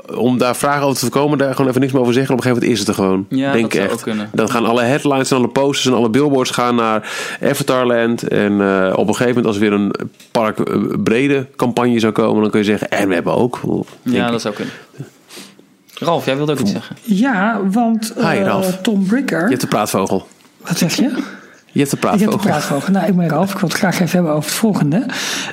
eh, 0.10 0.18
om 0.20 0.38
daar 0.38 0.56
vragen 0.56 0.82
over 0.84 0.94
te 0.94 1.00
voorkomen, 1.00 1.38
daar 1.38 1.52
gewoon 1.56 1.68
even 1.70 1.82
niks 1.82 1.94
meer 1.94 2.02
over 2.02 2.14
zeggen. 2.14 2.34
Op 2.34 2.38
een 2.40 2.44
gegeven 2.46 2.68
moment 2.70 2.82
is 2.82 2.88
het 2.88 2.98
er 2.98 3.04
gewoon. 3.04 3.26
Ja, 3.30 3.52
Denk 3.52 3.64
dat 3.64 3.72
zou 3.74 3.84
echt. 3.84 3.94
ook 3.94 4.02
kunnen. 4.02 4.30
Dan 4.34 4.50
gaan 4.50 4.66
alle 4.66 4.82
headlines 4.82 5.32
en 5.32 5.38
alle 5.38 5.48
posters 5.48 5.86
en 5.86 5.94
alle 5.94 6.10
billboards 6.10 6.52
gaan 6.52 6.76
naar 6.76 7.12
Avatarland. 7.42 8.28
En 8.28 8.62
eh, 8.62 8.94
op 8.96 9.08
een 9.08 9.16
gegeven 9.16 9.28
moment, 9.28 9.46
als 9.46 9.56
er 9.56 9.62
weer 9.62 9.74
een 9.74 9.92
park 10.32 10.60
eh, 10.60 11.40
campagne 11.56 12.00
zou 12.00 12.14
komen, 12.14 12.42
dan 12.42 12.50
kun 12.52 12.60
je 12.60 12.66
zeggen, 12.66 12.90
en 12.90 13.08
we 13.08 13.14
hebben 13.14 13.34
ook. 13.34 13.60
Ja, 14.02 14.32
dat 14.32 14.42
zou 14.42 14.54
kunnen. 14.54 14.74
Ralf, 16.00 16.26
jij 16.26 16.36
wilde 16.36 16.52
ook 16.52 16.60
iets 16.60 16.72
zeggen. 16.72 16.96
Ja, 17.02 17.60
want 17.72 18.14
eh, 18.14 18.30
Hi, 18.32 18.40
Ralf. 18.40 18.78
Tom 18.82 19.06
Bricker... 19.06 19.42
Je 19.44 19.48
hebt 19.50 19.62
de 19.62 19.68
praatvogel. 19.68 20.28
Wat 20.68 20.78
zeg 20.78 20.96
je? 20.96 21.24
Je 21.72 21.80
hebt 21.84 21.92
de 21.92 21.98
Ik 21.98 22.02
heb 22.04 22.18
praatvogel. 22.20 22.38
de 22.38 22.44
praatvogel. 22.48 22.94
Nou, 22.94 23.08
ik 23.08 23.16
ben 23.16 23.30
Ralf. 23.30 23.54
Ik 23.54 23.60
wil 23.60 23.70
het 23.70 23.78
graag 23.78 23.94
even 24.00 24.10
hebben 24.16 24.32
over 24.32 24.50
het 24.50 24.60
volgende. 24.60 25.06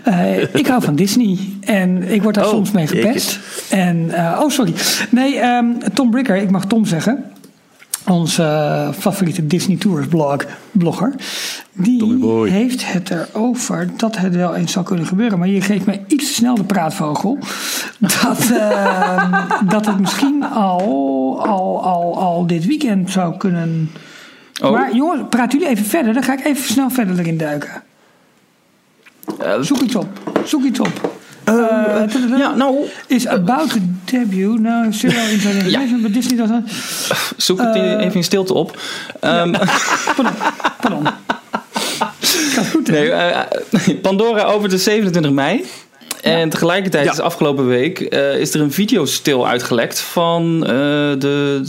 Eh, 0.05 0.55
ik 0.55 0.67
hou 0.67 0.83
van 0.83 0.95
Disney. 0.95 1.39
En 1.61 2.03
ik 2.03 2.23
word 2.23 2.35
daar 2.35 2.45
Oh, 2.45 2.51
soms 2.51 2.71
mee 2.71 2.87
gepest. 2.87 3.39
En, 3.71 4.11
eh, 4.11 4.41
oh, 4.43 4.51
sorry. 4.51 4.75
Nee, 5.11 5.39
ehm, 5.39 5.67
Tom 5.95 6.11
Bricker. 6.11 6.37
Ik 6.37 6.51
mag 6.51 6.65
Tom 6.65 6.85
zeggen. 6.85 7.25
Onze 8.07 8.91
favoriete 8.99 9.47
Disney 9.47 9.77
Tours 9.77 10.07
blog, 10.07 10.37
blogger. 10.73 11.15
Die 11.73 12.27
heeft 12.51 12.93
het 12.93 13.11
erover 13.11 13.91
dat 13.97 14.17
het 14.17 14.35
wel 14.35 14.55
eens 14.55 14.73
zou 14.73 14.85
kunnen 14.85 15.07
gebeuren. 15.07 15.39
Maar 15.39 15.49
je 15.49 15.61
geeft 15.61 15.87
mij 15.87 16.05
iets 16.07 16.27
te 16.27 16.33
snel 16.33 16.55
de 16.55 16.65
praatvogel. 16.65 17.39
Dat, 17.99 18.51
ehm, 18.51 19.43
dat 19.69 19.87
het 19.87 20.01
misschien 20.01 20.45
al, 20.45 21.43
al, 21.47 21.83
al, 21.83 22.19
al 22.19 22.47
dit 22.47 22.67
weekend 22.67 23.11
zou 23.11 23.37
kunnen... 23.37 23.91
Oh. 24.63 24.71
Maar 24.71 24.95
jongens, 24.95 25.23
praat 25.29 25.53
jullie 25.53 25.69
even 25.69 25.85
verder. 25.85 26.15
Dan 26.15 26.23
ga 26.23 26.33
ik 26.33 26.45
even 26.45 26.65
snel 26.65 26.91
verder 26.91 27.19
erin 27.19 27.39
duiken. 27.39 27.83
Eh, 29.39 29.61
Zoek 29.61 29.81
iets 29.81 29.95
op. 29.95 30.09
Zoek 30.45 30.63
iets 30.63 30.81
op. 30.81 31.13
Eh, 31.45 32.39
ja, 32.39 32.55
nou, 32.55 32.77
Is 33.07 33.27
about 33.27 33.71
to 33.71 33.79
debut. 34.05 34.61
Nou, 34.61 34.93
serial 34.93 35.27
information, 35.27 36.03
but 36.03 36.15
Disney 36.15 36.63
zoek 37.37 37.59
het 37.59 37.75
Eh. 37.77 37.83
even 38.01 38.15
in 38.15 38.25
stilte 38.25 38.55
op. 38.55 38.79
Ehm, 39.21 39.53
Pardon. 40.17 40.33
Pardon. 40.81 41.07
Gaat 42.53 42.67
goed, 42.71 42.87
hè? 42.87 42.93
nee, 42.93 43.11
eh, 43.11 44.01
Pandora 44.03 44.43
opent 44.43 44.71
de 44.71 44.79
27 44.79 45.33
mei. 45.33 45.65
En 46.23 46.49
tegelijkertijd 46.49 47.05
Ja. 47.05 47.13
is 47.13 47.21
afgelopen 47.21 47.67
week 47.67 48.01
eh, 48.01 48.39
is 48.39 48.55
er 48.55 48.61
een 48.61 48.73
videostil 48.73 49.47
uitgelekt 49.49 50.01
van 50.01 50.63
eh, 50.63 50.69
de, 50.71 51.17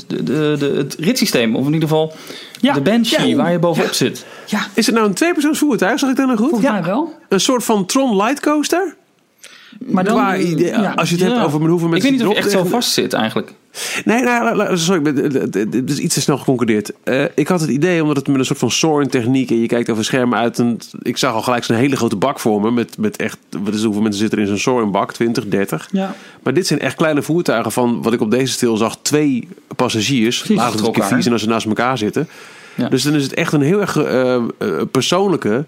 de, 0.08 0.24
de, 0.24 0.56
de, 0.60 0.74
het 0.78 0.96
ritssysteem. 1.00 1.56
Of 1.56 1.66
in 1.68 1.74
ieder 1.74 1.90
geval 1.90 2.14
Ja. 2.62 2.74
de 2.74 2.82
Banshee 2.82 3.28
Ja. 3.28 3.36
waar 3.36 3.52
je 3.52 3.60
bovenop 3.60 3.94
zit. 3.94 4.26
Ja, 4.46 4.68
Is 4.74 4.86
het 4.86 4.96
nou 4.96 5.08
een 5.08 5.14
tweepersoons 5.14 5.60
voertuig? 5.60 6.00
Zag 6.00 6.10
ik 6.10 6.16
dat 6.16 6.26
nou 6.26 6.38
goed? 6.38 6.50
volgens 6.50 6.72
mij 6.72 6.84
wel. 6.84 7.14
Een 7.30 7.40
soort 7.40 7.64
van 7.64 7.86
Tron 7.86 8.16
Light 8.16 8.40
Coaster? 8.40 8.96
Maar 9.80 10.04
dan... 10.04 10.14
Qua 10.16 10.38
idee, 10.38 10.68
ja. 10.68 10.92
als 10.96 11.10
je 11.10 11.16
het 11.16 11.24
hebt 11.24 11.46
over 11.46 11.60
met 11.60 11.70
hoeveel 11.70 11.88
Ik 11.88 11.94
mensen 11.94 12.10
weet 12.12 12.20
niet 12.20 12.28
of 12.30 12.34
je 12.38 12.40
echt 12.44 12.52
zo 12.52 12.64
vast 12.64 12.92
zit 12.92 13.14
eigenlijk. 13.14 13.54
Nee, 14.06 14.22
nou, 14.24 14.78
sorry, 14.78 15.08
ik 15.08 15.16
ben- 15.16 15.24
het- 15.24 15.54
het 15.54 15.74
het 15.74 15.90
is 15.90 15.98
iets 15.98 16.14
te 16.14 16.22
snel 16.22 16.38
geconcludeerd. 16.38 16.92
Eh, 17.04 17.24
ik 17.36 17.48
had 17.48 17.62
het 17.62 17.70
idee, 17.70 18.02
omdat 18.02 18.18
het 18.18 18.28
met 18.28 18.38
een 18.40 18.46
soort 18.46 18.60
van 18.60 18.72
soaring 18.72 19.12
techniek 19.12 19.50
en 19.52 19.60
je 19.62 19.68
kijkt 19.68 19.90
over 19.90 20.06
schermen 20.06 20.40
uit. 20.40 20.58
Een, 20.58 20.80
ik 21.02 21.18
zag 21.18 21.34
al 21.34 21.42
gelijk 21.42 21.64
zo'n 21.64 21.76
hele 21.76 21.96
grote 21.96 22.16
bak 22.16 22.40
voor 22.40 22.62
me. 22.62 22.72
Met, 22.72 22.98
met 22.98 23.16
echt, 23.18 23.38
wat 23.64 23.74
is, 23.74 23.84
hoeveel 23.84 24.02
mensen 24.02 24.20
zitten 24.22 24.38
er 24.38 24.44
in 24.44 24.50
zo'n 24.50 24.60
soaring 24.74 24.92
bak? 24.92 25.14
20, 25.14 25.48
30. 25.48 25.88
Ja. 25.92 26.16
Maar 26.44 26.54
dit 26.54 26.68
zijn 26.68 26.80
echt 26.80 26.96
kleine 26.96 27.22
voertuigen 27.22 27.72
van, 27.72 28.02
wat 28.02 28.14
ik 28.14 28.22
op 28.22 28.32
deze 28.32 28.54
stil 28.54 28.78
zag, 28.78 28.98
twee 29.02 29.48
passagiers. 29.76 30.48
Laten 30.48 30.80
we 30.80 30.86
elkaar. 30.86 31.08
vies 31.08 31.32
als 31.32 31.42
ze 31.42 31.48
naast 31.48 31.66
elkaar 31.68 31.98
zitten. 31.98 32.28
Ja. 32.76 32.90
Dus 32.90 33.04
dan 33.04 33.14
is 33.14 33.24
het 33.24 33.34
echt 33.34 33.54
een 33.54 33.62
heel 33.62 33.82
erg 33.82 33.98
eh, 33.98 34.36
eh, 34.36 34.42
persoonlijke, 34.92 35.66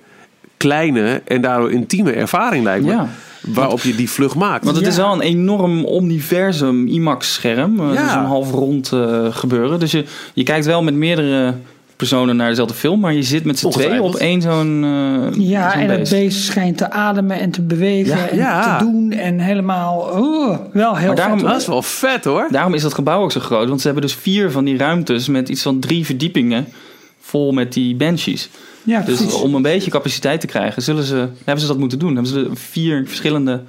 kleine 0.58 1.22
en 1.26 1.42
daardoor 1.42 1.72
intieme 1.72 2.12
ervaring 2.12 2.64
lijkt 2.64 2.86
me. 2.86 2.92
Ja. 2.92 3.08
Waarop 3.42 3.82
je 3.82 3.96
die 3.96 4.10
vlucht 4.10 4.36
maakt. 4.36 4.64
Want 4.64 4.76
het 4.76 4.86
Ja. 4.86 4.92
is 4.92 4.98
wel 4.98 5.14
een 5.14 5.22
enorm 5.22 5.86
omniversum 5.86 6.88
IMAX-scherm. 6.88 7.80
eh, 7.80 7.94
Ja. 7.94 8.14
Zo'n 8.14 8.26
half 8.26 8.52
rond 8.52 8.92
eh, 8.92 9.26
gebeuren. 9.30 9.80
Dus 9.80 9.92
je, 9.92 10.04
je 10.34 10.44
kijkt 10.44 10.66
wel 10.66 10.84
met 10.84 10.94
meerdere 10.94 11.54
personen 11.96 12.36
naar 12.36 12.50
dezelfde 12.50 12.74
film. 12.74 13.00
Maar 13.00 13.14
je 13.14 13.24
zit 13.24 13.46
met 13.46 13.60
z'n 13.60 13.70
tweeën 13.70 14.00
op 14.02 14.16
één 14.16 14.42
zo'n 14.42 14.84
eh, 14.84 15.40
Ja, 15.50 15.72
zo'n 15.72 15.82
en 15.82 15.90
het 15.90 16.10
beest. 16.10 16.44
schijnt 16.44 16.78
te 16.78 16.92
ademen 16.92 17.40
en 17.40 17.52
te 17.52 17.62
bewegen 17.62 18.16
Ja. 18.18 18.28
en 18.30 18.38
Ja. 18.38 18.78
te 18.78 18.84
doen. 18.84 19.12
En 19.12 19.40
helemaal, 19.40 19.98
oh, 20.00 20.58
wel 20.74 20.96
heel 20.96 21.08
Maar 21.08 21.16
daarom- 21.16 21.40
vet. 21.40 21.48
dat 21.48 21.62
is 21.62 21.68
wel 21.68 21.82
vet 21.82 22.24
hoor. 22.24 22.48
Daarom 22.52 22.74
is 22.74 22.82
dat 22.82 22.94
gebouw 22.94 23.22
ook 23.24 23.32
zo 23.32 23.40
groot. 23.40 23.68
Want 23.68 23.80
ze 23.82 23.86
hebben 23.88 24.06
dus 24.06 24.16
vier 24.16 24.52
van 24.52 24.64
die 24.66 24.78
ruimtes 24.78 25.28
met 25.28 25.50
iets 25.50 25.62
van 25.62 25.80
drie 25.80 26.06
verdiepingen 26.06 26.68
vol 27.28 27.52
met 27.52 27.74
die 27.74 27.96
Banshees. 27.96 28.50
Ja, 28.84 29.02
Dus 29.02 29.18
precies. 29.18 29.34
om 29.42 29.56
een 29.56 29.62
beetje 29.62 29.92
capaciteit 29.92 30.42
te 30.42 30.48
krijgen, 30.48 30.82
zullen 30.82 31.04
ze, 31.04 31.16
hebben 31.44 31.60
ze 31.62 31.68
dat 31.68 31.78
moeten 31.78 32.00
doen. 32.00 32.14
Hebben 32.14 32.32
ze 32.32 32.50
de 32.50 32.56
vier 32.56 33.04
verschillende 33.08 33.62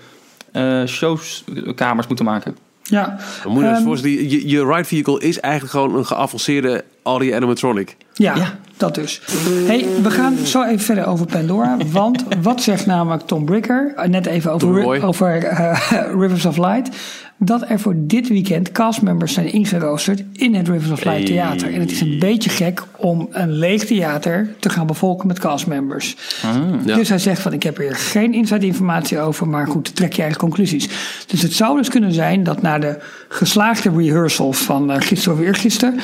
eh 0.53 0.85
showkamers 0.87 2.07
moeten 2.07 2.25
maken. 2.25 2.57
Ja. 2.83 3.18
Dan 3.42 3.53
moet 3.53 3.62
je 3.62 3.68
je 3.68 3.75
Ehm, 3.75 3.83
voorstellen, 3.85 4.31
je, 4.31 4.49
je 4.49 4.64
ride 4.66 4.85
vehicle 4.85 5.21
is 5.21 5.40
eigenlijk 5.40 5.73
gewoon 5.75 5.94
een 5.97 6.07
geavanceerde 6.07 6.85
audio 7.03 7.35
animatronic. 7.37 7.97
Ja, 8.14 8.37
Ja. 8.37 8.59
dat 8.77 8.94
dus. 8.94 9.21
Hey, 9.66 9.87
we 10.03 10.11
gaan 10.11 10.37
zo 10.44 10.62
even 10.62 10.81
verder 10.85 11.07
over 11.07 11.27
Pandora. 11.27 11.77
Want 11.90 12.25
wat 12.42 12.62
zegt 12.62 12.87
namelijk 12.87 13.23
Tom 13.27 13.44
Bricker? 13.44 13.92
eh, 13.97 14.09
Net 14.09 14.27
even 14.27 14.53
over, 14.53 15.05
over 15.05 15.44
eh, 15.44 15.81
Rivers 16.21 16.44
of 16.47 16.57
Light. 16.57 16.88
Dat 17.40 17.70
er 17.70 17.81
voor 17.81 17.94
dit 17.96 18.29
weekend 18.29 18.72
castmembers 18.72 19.33
zijn 19.33 19.53
ingeroosterd 19.53 20.22
in 20.33 20.55
het 20.55 20.68
Rivers 20.68 20.90
of 20.90 21.05
Light 21.05 21.27
theater. 21.27 21.72
En 21.74 21.81
het 21.81 21.90
is 21.90 22.01
een 22.01 22.18
beetje 22.18 22.51
gek 22.51 22.83
om 22.96 23.29
een 23.31 23.53
leeg 23.53 23.85
theater 23.85 24.55
te 24.59 24.68
gaan 24.68 24.87
bevolken 24.87 25.27
met 25.27 25.38
castmembers. 25.38 26.16
Ja. 26.85 26.94
Dus 26.96 27.09
hij 27.09 27.18
zegt 27.18 27.42
van 27.42 27.53
ik 27.53 27.62
heb 27.62 27.77
hier 27.77 27.96
geen 27.96 28.35
inside 28.35 28.66
informatie 28.66 29.20
over, 29.20 29.48
maar 29.48 29.66
goed, 29.66 29.96
trek 29.96 30.12
je 30.12 30.22
eigen 30.22 30.40
conclusies. 30.40 30.88
Dus 31.27 31.42
het 31.42 31.53
zou 31.53 31.77
dus 31.77 31.88
kunnen 31.88 32.12
zijn 32.12 32.42
dat 32.42 32.62
na 32.62 32.79
de 32.79 32.98
geslaagde 33.29 33.90
rehearsal 33.90 34.53
van 34.53 34.90
eh, 34.90 35.01
gisteren 35.01 35.38
of 35.38 35.44
eergisteren, 35.44 35.98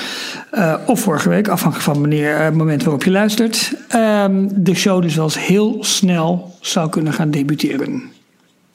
eh 0.50 0.74
of 0.86 1.00
vorige 1.00 1.28
week, 1.28 1.48
afhankelijk 1.48 1.90
van 1.90 2.00
wanneer, 2.00 2.36
eh, 2.36 2.44
het 2.44 2.54
moment 2.54 2.82
waarop 2.82 3.04
je 3.04 3.10
luistert, 3.10 3.72
ehm, 3.88 4.48
de 4.52 4.74
show 4.74 5.02
dus 5.02 5.14
wel 5.14 5.24
eens 5.24 5.46
heel 5.46 5.84
snel 5.84 6.54
zou 6.60 6.88
kunnen 6.88 7.12
gaan 7.12 7.30
debuteren. 7.30 8.02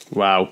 Wauw. 0.10 0.50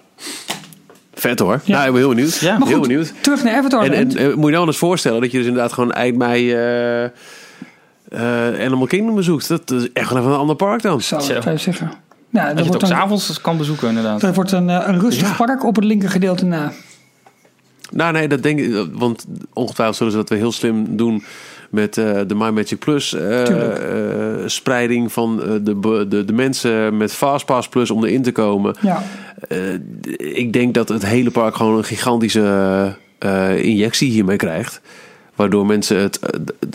Vet 1.20 1.40
hoor. 1.40 1.62
Ja. 1.64 1.74
Nou, 1.76 1.86
ik 1.88 1.92
ben 1.92 2.02
heel 2.02 2.10
benieuwd. 2.10 2.36
Ja. 2.40 2.58
Maar 2.58 2.68
heel 2.68 2.78
goed, 2.78 2.88
benieuwd. 2.88 3.14
terug 3.22 3.44
naar 3.44 3.56
Avatar. 3.56 3.84
En, 3.84 3.94
en, 3.94 4.18
en 4.18 4.36
moet 4.40 4.46
je 4.50 4.52
nou 4.56 4.68
eens 4.68 4.78
voorstellen 4.78 5.22
dat 5.22 5.32
je 5.32 5.38
dus 5.38 5.48
inderdaad 5.48 5.74
gewoon 5.74 5.92
eind 5.92 6.18
mei 6.18 6.54
eh, 6.54 7.04
eh, 7.04 8.66
Animal 8.66 8.88
Kingdom 8.88 9.16
bezoekt. 9.16 9.48
Dat 9.48 9.72
is 9.72 9.92
echt 9.94 10.10
wel 10.10 10.20
even 10.20 10.32
een 10.32 10.38
ander 10.38 10.56
park 10.56 10.82
dan. 10.82 11.02
zou 11.02 11.22
Zo. 11.22 11.32
ik 11.32 11.38
even 11.38 11.60
zeggen. 11.60 11.92
Nou, 12.30 12.48
Dat 12.48 12.58
je 12.58 12.64
het 12.64 12.68
wordt, 12.68 12.76
ook 12.76 12.82
een, 12.90 12.96
s'avonds 12.98 13.42
kan 13.42 13.58
bezoeken 13.58 13.88
inderdaad. 13.88 14.22
dat 14.22 14.36
wordt 14.36 14.52
een, 14.52 14.70
eh, 14.70 14.84
een 14.88 15.00
rustig 15.00 15.28
Ja. 15.28 15.36
park 15.46 15.64
op 15.66 15.76
het 15.76 15.86
linker 15.86 16.10
gedeelte 16.10 16.46
na. 16.46 16.72
Nou 17.92 18.12
nee, 18.14 18.28
dat 18.28 18.44
denk 18.44 18.60
ik. 18.60 18.88
Want 18.94 19.26
ongetwijfeld 19.54 19.98
zullen 19.98 20.12
ze 20.12 20.18
dat 20.18 20.30
we 20.30 20.36
heel 20.36 20.52
slim 20.52 20.98
doen 20.98 21.24
met 21.70 21.98
eh, 21.98 22.20
de 22.28 22.36
My 22.36 22.50
Magic 22.50 22.80
Plus 22.80 23.14
eh, 23.14 23.48
eh, 23.48 24.44
spreiding 24.46 25.12
van 25.12 25.38
de, 25.64 26.06
de, 26.08 26.26
de 26.26 26.34
mensen 26.34 26.98
met 26.98 27.14
Fastpass 27.14 27.70
Plus 27.70 27.92
om 27.92 28.06
erin 28.06 28.22
te 28.22 28.32
komen. 28.32 28.76
Ja. 28.82 29.04
Ik 30.18 30.54
denk 30.54 30.74
dat 30.74 30.90
het 30.90 31.06
hele 31.06 31.32
park 31.32 31.56
gewoon 31.56 31.78
een 31.78 31.84
gigantische 31.84 32.96
injectie 33.62 34.12
hiermee 34.12 34.38
krijgt. 34.38 34.82
Waardoor 35.36 35.66
mensen 35.66 35.98
het 35.98 36.20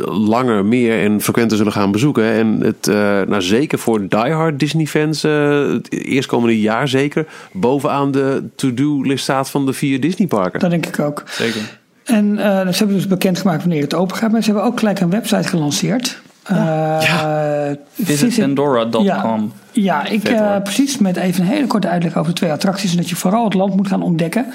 langer, 0.05 0.65
meer 0.65 1.03
en 1.03 1.21
frequenter 1.21 1.57
zullen 1.57 1.73
gaan 1.73 1.93
bezoeken. 1.93 2.25
En 2.25 2.61
het, 2.61 2.87
nou 3.29 3.43
zeker 3.43 3.79
voor 3.79 4.09
diehard 4.09 4.59
Disney 4.59 4.87
fans, 4.87 5.23
het 5.23 5.93
eerstkomende 5.93 6.61
jaar 6.61 6.89
zeker, 6.89 7.27
bovenaan 7.53 8.11
de 8.11 8.43
to-do-list 8.55 9.23
staat 9.23 9.51
van 9.51 9.67
de 9.67 9.73
vier 9.73 10.01
Disney 10.01 10.27
parken. 10.29 10.61
Dat 10.61 10.71
denk 10.71 10.87
ik 10.87 10.99
ook. 10.99 11.23
Zeker. 11.27 11.81
En 12.05 12.39
eh, 12.39 12.69
ze 12.69 12.77
hebben 12.77 12.97
dus 12.97 13.07
bekendgemaakt 13.07 13.61
wanneer 13.61 13.83
het 13.83 13.95
open 13.95 14.17
gaat. 14.17 14.33
Maar 14.33 14.43
ze 14.43 14.51
hebben 14.51 14.65
ook 14.65 14.79
gelijk 14.79 15.01
een 15.01 15.11
website 15.11 15.49
gelanceerd. 15.49 16.21
Ja. 16.49 17.77
Visitpandora.com. 18.03 19.05
Ja, 19.05 19.41
ja 19.73 20.07
ik, 20.07 20.29
eh, 20.29 20.63
precies 20.63 20.99
met 20.99 21.17
even 21.17 21.43
een 21.43 21.49
hele 21.49 21.67
korte 21.67 21.89
uitleg 21.89 22.17
over 22.17 22.33
de 22.33 22.39
twee 22.39 22.53
attracties. 22.53 22.91
En 22.91 22.97
dat 22.97 23.09
je 23.09 23.17
vooral 23.17 23.45
het 23.45 23.55
land 23.55 23.77
moet 23.77 23.89
gaan 23.89 24.03
ontdekken. 24.03 24.47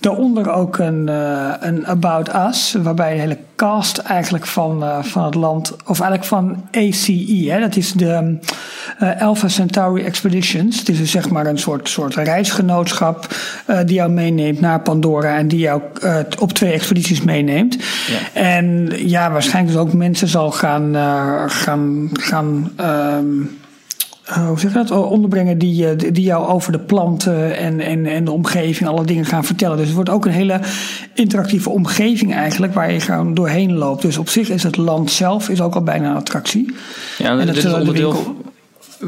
Daaronder 0.00 0.50
ook 0.50 0.78
een, 0.78 1.08
eh, 1.08 1.52
een 1.60 1.86
About 1.86 2.34
Us. 2.48 2.76
Waarbij 2.82 3.14
de 3.14 3.20
hele 3.20 3.38
cast 3.56 3.98
eigenlijk 3.98 4.46
van, 4.46 4.82
eh, 4.82 5.02
van 5.02 5.24
het 5.24 5.34
land. 5.34 5.76
Of 5.86 6.00
eigenlijk 6.00 6.24
van 6.24 6.64
ACE. 6.76 7.50
Hè, 7.50 7.60
dat 7.60 7.76
is 7.76 7.92
de 7.92 8.38
eh, 8.98 9.22
Alpha 9.22 9.48
Centauri 9.48 10.02
Expeditions. 10.02 10.78
Het 10.78 10.88
is 10.88 10.98
dus 10.98 11.10
zeg 11.10 11.30
maar 11.30 11.46
een 11.46 11.58
soort, 11.58 11.88
soort 11.88 12.14
reisgenootschap. 12.14 13.26
die 13.84 13.94
jou 13.94 14.10
meeneemt 14.10 14.60
naar 14.60 14.80
Pandora. 14.80 15.36
En 15.36 15.48
die 15.48 15.58
jou 15.58 15.82
op 16.38 16.52
twee 16.52 16.72
expedities 16.72 17.22
meeneemt. 17.22 17.74
Ja. 17.74 18.40
En 18.40 18.92
ja, 18.96 19.30
waarschijnlijk 19.30 19.74
dus 19.74 19.86
ook 19.86 19.92
mensen 19.92 20.28
zal 20.28 20.50
gaan, 20.50 20.94
gaan, 21.50 22.10
gaan 22.12 22.72
ehm, 22.76 23.40
eh, 23.40 23.46
hoe 24.34 24.60
zeg 24.60 24.72
je 24.72 24.78
dat? 24.78 24.90
Oh, 24.90 25.10
onderbrengen 25.10 25.58
die, 25.58 25.88
eh, 25.88 26.12
die 26.12 26.24
jou 26.24 26.46
over 26.46 26.72
de 26.72 26.78
planten 26.78 27.56
en, 27.56 27.80
en, 27.80 28.06
en 28.06 28.24
de 28.24 28.30
omgeving 28.30 28.88
alle 28.88 29.04
dingen 29.04 29.24
gaan 29.24 29.44
vertellen. 29.44 29.76
Dus 29.76 29.86
het 29.86 29.94
wordt 29.94 30.10
ook 30.10 30.24
een 30.26 30.32
hele 30.32 30.60
interactieve 31.14 31.70
omgeving 31.70 32.34
eigenlijk 32.34 32.74
waar 32.74 32.92
je 32.92 33.00
gewoon 33.00 33.34
doorheen 33.34 33.72
loopt. 33.72 34.02
Dus 34.02 34.18
op 34.18 34.28
zich 34.28 34.48
is 34.48 34.62
het 34.62 34.76
land 34.76 35.10
zelf 35.10 35.48
is 35.48 35.60
ook 35.60 35.74
al 35.74 35.82
bijna 35.82 36.10
een 36.10 36.16
attractie. 36.16 36.74
Ja, 37.18 37.30
En 37.30 37.36
dit 37.36 37.46
dat 37.46 37.56
is 37.56 37.62
zullen 37.62 37.76
de 37.76 37.86
onderdeel, 37.86 38.12
winkel- 38.12 38.36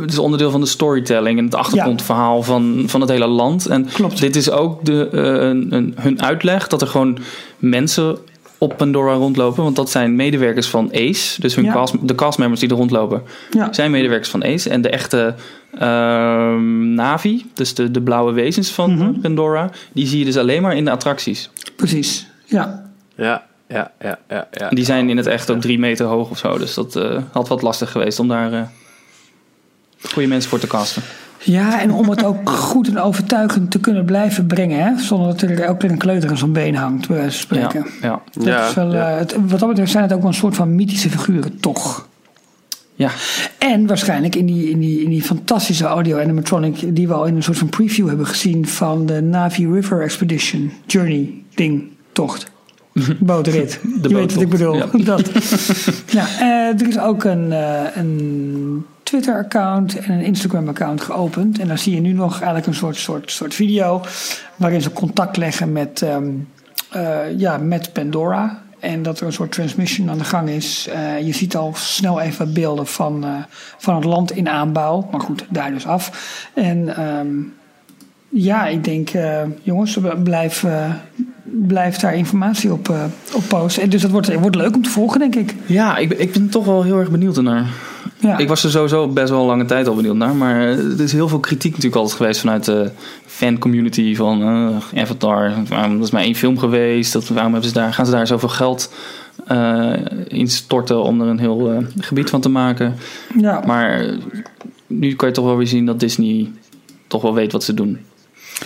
het 0.01 0.13
is 0.13 0.19
onderdeel 0.19 0.51
van 0.51 0.61
de 0.61 0.67
storytelling 0.67 1.39
en 1.39 1.45
het 1.45 1.55
achtergrondverhaal 1.55 2.43
van, 2.43 2.83
van 2.87 3.01
het 3.01 3.11
hele 3.11 3.27
land. 3.27 3.67
En 3.67 3.87
Klopt. 3.93 4.21
dit 4.21 4.37
is 4.37 4.51
ook 4.51 4.85
de, 4.85 5.09
eh, 5.13 5.49
een, 5.49 5.67
een, 5.71 5.95
hun 5.97 6.23
uitleg 6.23 6.69
dat 6.69 6.81
er 6.81 6.89
gewoon 6.89 7.19
mensen 7.59 8.19
op 8.63 8.77
Pandora 8.77 9.13
rondlopen. 9.15 9.63
Want 9.63 9.77
dat 9.77 9.91
zijn 9.91 10.17
medewerkers 10.17 10.69
van 10.69 10.91
ACE. 10.93 11.41
Dus 11.41 11.55
hun 11.55 11.65
Ja. 11.65 11.73
cast, 11.73 12.09
de 12.09 12.15
castmembers 12.15 12.61
die 12.61 12.71
er 12.71 12.77
rondlopen 12.77 13.23
Ja. 13.51 13.73
zijn 13.73 13.91
medewerkers 13.91 14.29
van 14.31 14.43
ACE. 14.45 14.71
En 14.71 14.81
de 14.83 14.89
echte 14.89 15.35
ehm, 15.79 16.95
Navi, 16.95 17.47
dus 17.55 17.75
de, 17.75 17.91
de 17.91 18.01
blauwe 18.03 18.33
wezens 18.33 18.71
van 18.71 18.95
Mhm. 18.95 19.21
Pandora, 19.21 19.71
die 19.93 20.07
zie 20.07 20.19
je 20.19 20.25
dus 20.25 20.37
alleen 20.37 20.63
maar 20.63 20.77
in 20.77 20.85
de 20.85 20.91
attracties. 20.91 21.51
Precies. 21.77 22.27
Ja. 22.45 22.91
Ja, 23.17 23.47
ja, 23.69 23.91
ja, 24.01 24.19
ja. 24.29 24.49
ja. 24.53 24.69
Die 24.69 24.85
zijn 24.85 25.09
in 25.11 25.17
het 25.17 25.27
echt 25.27 25.51
ook 25.51 25.61
drie 25.61 25.79
meter 25.79 26.07
hoog 26.07 26.31
of 26.31 26.39
zo. 26.39 26.59
Dus 26.59 26.75
dat 26.75 26.97
eh, 26.97 27.17
had 27.33 27.49
wat 27.49 27.63
lastig 27.63 27.91
geweest 27.91 28.19
om 28.19 28.29
daar 28.29 28.53
eh 28.53 28.63
goede 30.03 30.29
mensen 30.29 30.51
voor 30.51 30.59
te 30.59 30.67
casten. 30.67 31.03
Ja, 31.43 31.81
en 31.81 31.93
om 31.93 32.09
het 32.11 32.25
ook 32.25 32.51
goed 32.51 32.89
en 32.89 32.99
overtuigend 32.99 33.71
te 33.71 33.81
kunnen 33.81 34.05
blijven 34.05 34.47
brengen, 34.47 34.85
hè? 34.85 34.99
zonder 34.99 35.27
dat 35.29 35.43
er 35.43 35.61
elke 35.61 35.79
keer 35.79 35.91
een 35.91 35.99
kleuter 35.99 36.31
aan 36.31 36.37
zo'n 36.39 36.53
been 36.53 36.75
hangt, 36.75 37.09
bij 37.09 37.17
wijze 37.17 37.47
van 37.47 37.59
Ja, 37.59 37.69
spreken. 37.69 37.91
ja. 38.03 38.23
Dat 38.33 38.45
Ja, 38.45 38.69
is 38.69 38.75
wel, 38.75 38.93
ja. 38.93 39.11
eh, 39.13 39.19
het, 39.19 39.37
wat 39.47 39.59
dat 39.61 39.69
betreft 39.69 39.91
zijn 39.91 40.03
het 40.05 40.13
ook 40.13 40.21
wel 40.21 40.29
een 40.29 40.35
soort 40.35 40.57
van 40.57 40.75
mythische 40.75 41.11
figuren, 41.11 41.61
toch? 41.61 42.09
ja. 42.95 43.11
En 43.59 43.87
waarschijnlijk 43.87 44.37
in 44.37 44.47
die, 44.47 44.71
in 44.71 44.79
die, 44.79 45.03
in 45.03 45.11
die 45.11 45.23
fantastische 45.23 45.85
audio 45.85 46.19
animatronic 46.21 46.97
die 46.97 47.09
we 47.09 47.15
al 47.15 47.25
in 47.25 47.37
een 47.37 47.43
soort 47.43 47.59
van 47.59 47.69
preview 47.69 48.09
hebben 48.09 48.27
gezien 48.27 48.67
van 48.67 49.07
de 49.07 49.21
Navi 49.23 49.73
River 49.73 50.03
Expedition 50.03 50.73
Journey 50.87 51.33
ding, 51.55 51.83
tocht. 52.13 52.51
Bootrit. 53.21 53.81
Je 54.03 54.09
weet 54.15 54.33
wat 54.35 54.43
ik 54.43 54.49
bedoel. 54.49 54.79
boottocht, 54.79 55.07
Dat. 55.07 55.31
ja, 56.11 56.27
eh, 56.41 56.81
er 56.81 56.89
is 56.89 56.99
ook 56.99 57.25
een, 57.25 57.53
eh, 57.53 57.83
een 57.95 58.85
Twitter-account 59.11 59.99
en 59.99 60.13
een 60.13 60.25
Instagram-account 60.25 61.01
geopend. 61.01 61.59
En 61.59 61.69
daar 61.69 61.79
zie 61.79 61.95
je 61.95 62.01
nu 62.01 62.13
nog 62.13 62.33
eigenlijk 62.33 62.67
een 62.67 62.75
soort, 62.75 62.97
soort, 62.97 63.31
soort 63.31 63.55
video 63.55 64.03
waarin 64.57 64.83
ze 64.83 64.93
contact 64.93 65.37
leggen 65.37 65.73
met, 65.73 66.03
ehm, 66.03 66.29
eh, 66.91 67.39
ja, 67.39 67.57
met 67.57 67.93
Pandora. 67.93 68.63
En 68.81 69.03
dat 69.03 69.21
er 69.21 69.27
een 69.27 69.33
soort 69.33 69.53
transmission 69.53 70.11
aan 70.11 70.19
de 70.19 70.25
gang 70.25 70.49
is. 70.49 70.89
Eh, 70.93 71.21
je 71.27 71.33
ziet 71.33 71.57
al 71.57 71.73
snel 71.75 72.21
even 72.21 72.53
beelden 72.53 72.87
van, 72.87 73.25
eh, 73.25 73.31
van 73.79 73.95
het 73.95 74.05
land 74.05 74.31
in 74.31 74.49
aanbouw. 74.49 75.09
Maar 75.11 75.21
goed, 75.21 75.45
daar 75.49 75.71
dus 75.71 75.87
af. 75.87 76.13
En 76.55 76.97
ehm, 76.97 77.29
ja, 78.29 78.67
ik 78.67 78.85
denk, 78.85 79.11
jongens, 79.63 79.99
blijf, 80.23 80.65
blijf 81.43 81.97
daar 81.97 82.15
informatie 82.15 82.73
op, 82.73 82.95
op 83.35 83.43
posten. 83.49 83.83
En 83.83 83.91
dus 83.91 84.03
dat 84.03 84.11
wordt, 84.11 84.35
wordt 84.35 84.57
leuk 84.57 84.75
om 84.75 84.83
te 84.83 84.91
volgen, 84.91 85.21
denk 85.21 85.35
ik. 85.35 85.55
Ja, 85.67 85.97
ik, 85.97 86.13
ik 86.13 86.33
ben 86.33 86.49
toch 86.49 86.65
wel 86.65 86.83
heel 86.83 86.99
erg 86.99 87.11
benieuwd 87.11 87.37
ernaar. 87.37 87.67
Ja. 88.21 88.39
Ik 88.39 88.49
was 88.49 88.65
er 88.65 88.71
sowieso 88.71 89.09
best 89.09 89.31
wel 89.31 89.45
lange 89.45 89.65
tijd 89.65 89.87
al 89.89 89.95
benieuwd 89.95 90.17
naar. 90.17 90.35
Maar 90.35 90.61
eh, 90.61 90.79
er 90.79 91.01
is 91.01 91.13
heel 91.13 91.29
veel 91.29 91.41
kritiek 91.41 91.71
natuurlijk 91.71 91.97
altijd 91.97 92.17
geweest 92.17 92.41
vanuit 92.41 92.65
de 92.65 92.91
fan-community 93.27 94.15
van 94.15 94.43
eh, 94.43 95.01
Avatar. 95.03 95.53
Waarom, 95.69 95.97
dat 95.97 96.07
is 96.07 96.11
maar 96.13 96.23
één 96.23 96.35
film 96.35 96.59
geweest. 96.59 97.13
Dat, 97.13 97.29
waarom 97.29 97.53
hebben 97.53 97.71
ze 97.71 97.77
daar, 97.77 97.95
gaan 97.95 98.07
ze 98.07 98.13
daar 98.13 98.27
zoveel 98.27 98.49
geld 98.49 98.93
eh 99.47 99.93
in 100.29 100.49
storten 100.49 101.03
om 101.03 101.21
er 101.21 101.27
een 101.27 101.39
heel 101.39 101.85
gebied 102.01 102.31
van 102.31 102.41
te 102.41 102.49
maken? 102.49 102.95
ja. 103.39 103.63
Maar 103.67 104.17
nu 104.87 105.15
kan 105.15 105.29
je 105.29 105.35
toch 105.35 105.45
wel 105.45 105.57
weer 105.57 105.67
zien 105.67 105.87
dat 105.87 106.01
Disney 106.01 106.51
toch 107.07 107.23
wel 107.23 107.35
weet 107.35 107.53
wat 107.53 107.65
ze 107.65 107.75
doen. 107.75 107.99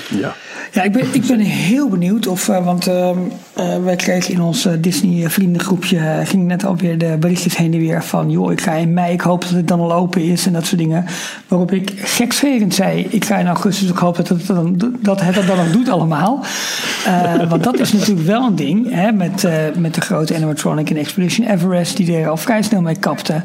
Ja. 0.09 0.35
Ja, 0.75 0.83
ik 0.83 0.93
ben, 0.93 1.07
ik 1.13 1.27
ben 1.27 1.39
heel 1.39 1.89
benieuwd 1.89 2.27
of, 2.27 2.49
eh, 2.49 2.65
want 2.65 2.87
ehm, 2.87 3.19
eh, 3.53 3.83
wij 3.85 3.97
kregen 3.97 4.35
in 4.35 4.41
ons 4.41 4.67
eh, 4.67 4.73
Disney 4.79 5.31
vriendengroepje, 5.31 6.21
ging 6.25 6.47
net 6.47 6.65
alweer 6.65 6.99
de 6.99 7.17
berichtjes 7.21 7.57
heen 7.57 7.73
en 7.73 7.79
weer 7.79 8.05
van, 8.05 8.31
joh, 8.31 8.53
ik 8.53 8.61
ga 8.61 8.73
in 8.73 8.93
mei, 8.93 9.13
ik 9.13 9.21
hoop 9.21 9.41
dat 9.41 9.51
het 9.51 9.69
dan 9.69 9.81
al 9.81 9.93
open 9.93 10.23
is 10.23 10.47
en 10.47 10.53
dat 10.53 10.67
soort 10.67 10.81
dingen. 10.81 11.05
Waarop 11.49 11.73
ik 11.73 11.93
geksverend 11.97 12.75
zei, 12.75 13.07
ik 13.11 13.25
ga 13.25 13.37
in 13.37 13.47
augustus, 13.47 13.89
ik 13.89 13.97
hoop 13.97 14.17
dat 14.17 14.29
het, 14.29 14.47
dan, 14.47 14.93
dat 15.01 15.21
het 15.21 15.47
dan 15.47 15.61
ook 15.61 15.73
doet 15.73 15.89
allemaal. 15.89 16.45
Want 17.49 17.65
dat 17.65 17.79
is 17.79 17.93
natuurlijk 17.93 18.27
wel 18.27 18.47
een 18.47 18.57
ding, 18.57 18.91
hè, 18.91 19.13
met, 19.13 19.49
met 19.77 19.95
de 19.95 20.01
grote 20.01 20.35
animatronic 20.35 20.91
en 20.91 20.97
Expedition 20.97 21.47
Everest, 21.47 21.97
die 21.97 22.17
er 22.17 22.29
al 22.29 22.37
vrij 22.37 22.63
snel 22.63 22.81
mee 22.81 22.99
kapte. 22.99 23.43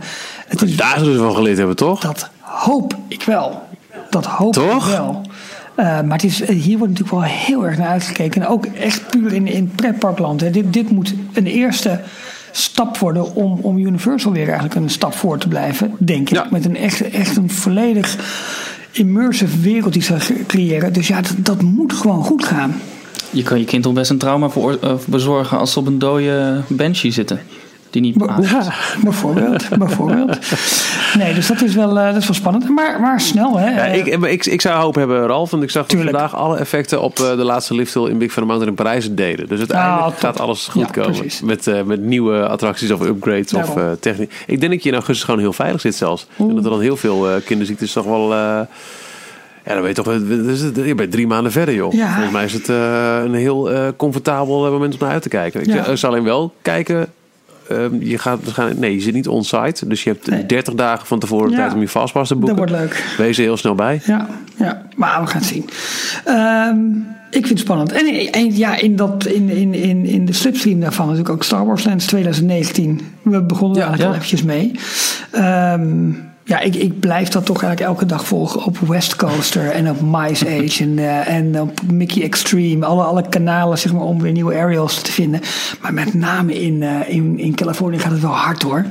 Het 0.48 0.62
is 0.62 0.76
Daar 0.76 1.00
zullen 1.00 1.14
ze 1.14 1.20
van 1.20 1.36
geleerd 1.36 1.58
hebben, 1.58 1.76
toch? 1.76 2.00
dat 2.00 2.30
hoop 2.42 2.96
ik 3.08 3.24
wel. 3.24 3.68
Dat 4.10 4.26
hoop 4.26 4.54
Toch? 4.54 4.90
ik 4.90 4.98
wel. 4.98 5.22
Eh, 5.80 5.86
maar 5.86 6.22
het 6.22 6.24
is, 6.24 6.48
hier 6.48 6.78
wordt 6.78 6.94
natuurlijk 6.94 7.22
wel 7.22 7.22
heel 7.22 7.66
erg 7.66 7.78
naar 7.78 7.88
uitgekeken. 7.88 8.42
En 8.42 8.48
ook 8.48 8.66
echt 8.66 9.10
puur 9.10 9.34
in, 9.34 9.48
in 9.48 9.72
pretparkland. 9.76 10.42
Hè. 10.42 10.50
Dit, 10.50 10.74
dit 10.74 10.90
moet 10.90 11.14
een 11.34 11.46
eerste 11.46 12.00
stap 12.52 12.98
worden 12.98 13.36
om, 13.36 13.60
om 13.62 13.78
Universal 13.78 14.32
weer 14.32 14.46
eigenlijk 14.46 14.76
een 14.76 14.90
stap 14.90 15.14
voor 15.14 15.38
te 15.38 15.48
blijven, 15.48 15.96
denk 15.98 16.30
ik. 16.30 16.36
Ja. 16.36 16.48
Met 16.52 16.66
een 16.66 16.76
echt, 16.76 17.10
echt 17.10 17.38
een 17.38 17.50
volledig 17.50 18.18
immersive 18.92 19.60
wereld 19.60 19.94
die 19.94 20.02
ze 20.02 20.16
creëren. 20.48 20.94
Dus 20.94 21.08
ja, 21.08 21.22
dat, 21.22 21.36
dat 21.38 21.62
moet 21.62 21.94
gewoon 21.94 22.24
goed 22.24 22.46
gaan. 22.46 22.76
Je 23.30 23.44
kan 23.44 23.60
je 23.60 23.66
kind 23.66 23.84
toch 23.84 23.94
best 23.94 24.10
een 24.10 24.18
trauma 24.18 24.50
voor, 24.50 24.78
eh, 24.82 24.94
bezorgen 25.08 25.58
als 25.58 25.72
ze 25.72 25.80
op 25.80 25.88
een 25.88 26.00
dode 26.00 26.62
banshee 26.68 27.12
zitten. 27.12 27.40
Die 27.90 28.02
niet. 28.02 28.16
Ja, 28.42 28.64
bijvoorbeeld. 29.04 29.70
bijvoorbeeld. 29.78 30.38
Nee, 31.18 31.34
dus 31.34 31.48
dat 31.48 31.62
is 31.62 31.76
wel, 31.76 32.00
eh, 32.00 32.06
dat 32.06 32.16
is 32.16 32.26
wel 32.28 32.36
spannend. 32.36 32.70
Maar, 32.70 33.00
maar 33.02 33.22
snel, 33.22 33.58
hè? 33.60 33.70
Ja, 33.70 33.78
Eh, 33.88 33.98
ik, 33.98 34.06
ik, 34.24 34.46
ik 34.46 34.62
zou 34.62 34.82
hoop 34.82 34.96
hebben, 34.96 35.26
Ralf. 35.28 35.52
Want 35.52 35.64
ik 35.64 35.70
zag 35.70 35.86
dat 35.86 36.02
vandaag 36.02 36.36
alle 36.36 36.58
effecten 36.58 37.02
op 37.02 37.20
eh, 37.20 37.30
de 37.30 37.44
laatste 37.44 37.74
lifthill 37.76 38.06
in 38.10 38.18
Big 38.18 38.28
Thunder 38.28 38.46
Mountain 38.46 38.70
in 38.70 38.84
Parijs 38.84 39.14
deden. 39.14 39.48
Dus 39.48 39.58
uiteindelijk 39.58 40.02
Ah, 40.02 40.08
top. 40.08 40.20
gaat 40.20 40.40
alles 40.40 40.68
goed 40.68 40.82
Ja, 40.82 40.88
komen. 41.02 41.12
precies. 41.20 41.42
Met, 41.42 41.68
eh, 41.68 41.82
met 41.84 42.02
nieuwe 42.02 42.48
attracties 42.48 42.92
of 42.92 43.02
upgrades 43.02 43.54
of 43.54 43.66
Daarom. 43.66 43.78
eh 43.92 43.98
techniek. 44.00 44.34
Ik 44.48 44.60
denk 44.60 44.72
dat 44.72 44.84
je 44.84 44.90
in 44.90 44.96
augustus 44.96 45.26
gewoon 45.26 45.40
heel 45.40 45.54
veilig 45.54 45.82
zit 45.82 45.96
zelfs. 45.96 46.28
En 46.38 46.56
dat 46.56 46.64
er 46.64 46.70
dan 46.70 46.82
heel 46.82 46.98
veel 46.98 47.30
eh, 47.30 47.36
kinderziektes 47.46 47.92
toch 47.94 48.06
wel... 48.06 48.32
eh, 48.34 48.60
ja, 49.66 49.74
dan 49.76 49.80
ben 49.84 49.88
je 49.90 49.94
toch 49.96 50.86
je 50.86 50.96
bent 50.96 51.12
drie 51.12 51.28
maanden 51.28 51.52
verder, 51.52 51.74
joh. 51.76 51.94
Ja. 51.94 52.12
Volgens 52.14 52.32
mij 52.34 52.44
is 52.44 52.54
het 52.54 52.70
eh, 52.70 53.18
een 53.24 53.34
heel 53.34 53.72
eh, 53.72 53.88
comfortabel 53.98 54.72
moment 54.72 54.94
om 54.94 55.00
naar 55.00 55.10
uit 55.12 55.22
te 55.22 55.30
kijken. 55.30 55.62
Ik 55.62 55.66
Ja. 55.68 55.86
ik 55.86 55.98
zal 55.98 56.10
alleen 56.10 56.24
wel 56.24 56.54
kijken... 56.62 57.08
ehm, 57.70 57.96
je 58.02 58.18
gaat 58.18 58.40
waarschijnlijk, 58.44 58.80
nee, 58.80 58.94
je 58.94 59.02
zit 59.02 59.14
niet 59.14 59.28
on-site. 59.28 59.88
Dus 59.88 60.04
je 60.04 60.10
hebt 60.10 60.28
Nee. 60.30 60.46
30 60.46 60.74
dagen 60.74 61.08
van 61.08 61.20
tevoren 61.20 61.50
Ja. 61.52 61.56
tijd 61.58 61.74
om 61.74 61.82
je 61.82 61.88
fastpass 61.88 62.28
te 62.30 62.36
boeken. 62.36 62.58
Dat 62.58 62.70
wordt 62.70 62.82
leuk. 62.82 63.16
Wees 63.18 63.38
er 63.38 63.44
heel 63.44 63.58
snel 63.58 63.76
bij. 63.76 64.02
Ja, 64.06 64.28
ja, 64.58 64.82
maar 64.96 65.22
we 65.22 65.28
gaan 65.28 65.42
het 65.42 65.50
zien. 65.50 65.70
Ehm, 66.26 66.78
ik 67.30 67.46
vind 67.46 67.50
het 67.50 67.60
spannend. 67.60 67.92
En, 67.92 68.32
en 68.32 68.58
ja, 68.58 68.78
in, 68.78 68.96
dat, 68.96 69.26
in, 69.26 69.50
in, 69.50 69.74
in, 69.74 70.06
in 70.06 70.26
de 70.26 70.34
slipstream 70.34 70.80
daarvan 70.80 71.06
natuurlijk 71.06 71.34
ook 71.34 71.44
Star 71.44 71.66
Wars 71.66 71.84
Lands 71.84 72.06
2019. 72.06 73.02
We 73.22 73.44
begonnen 73.44 73.78
er 73.78 73.84
Ja, 73.84 73.88
eigenlijk 73.90 74.00
ja. 74.00 74.08
al 74.08 74.14
eventjes 74.14 74.44
mee. 74.44 74.72
Ehm, 75.32 76.12
ja, 76.50 76.60
ik, 76.60 76.76
ik 76.76 77.00
blijf 77.00 77.30
dat 77.30 77.46
toch 77.46 77.64
eigenlijk 77.64 77.92
elke 77.92 78.06
dag 78.06 78.26
volgen 78.26 78.64
op 78.64 78.78
West 78.80 79.16
Coaster 79.16 79.72
en 79.72 79.90
op 79.90 80.02
Mice 80.02 80.46
Age 80.48 80.84
en, 80.84 81.00
eh, 81.00 81.28
en 81.36 81.62
op 81.62 81.72
Mickey 81.92 82.24
Extreme. 82.24 82.86
Alle, 82.86 83.04
alle 83.04 83.30
kanalen 83.30 83.78
zeg 83.78 83.94
maar, 83.94 84.02
om 84.02 84.22
weer 84.22 84.32
nieuwe 84.32 84.54
aerials 84.56 85.02
te 85.02 85.12
vinden. 85.12 85.42
Maar 85.82 85.94
met 85.94 86.14
name 86.14 86.54
in, 86.62 86.84
eh, 86.84 87.16
in, 87.16 87.40
in 87.40 87.56
Californië 87.56 88.00
gaat 88.00 88.12
het 88.12 88.22
wel 88.22 88.32
hard 88.36 88.62
hoor. 88.62 88.86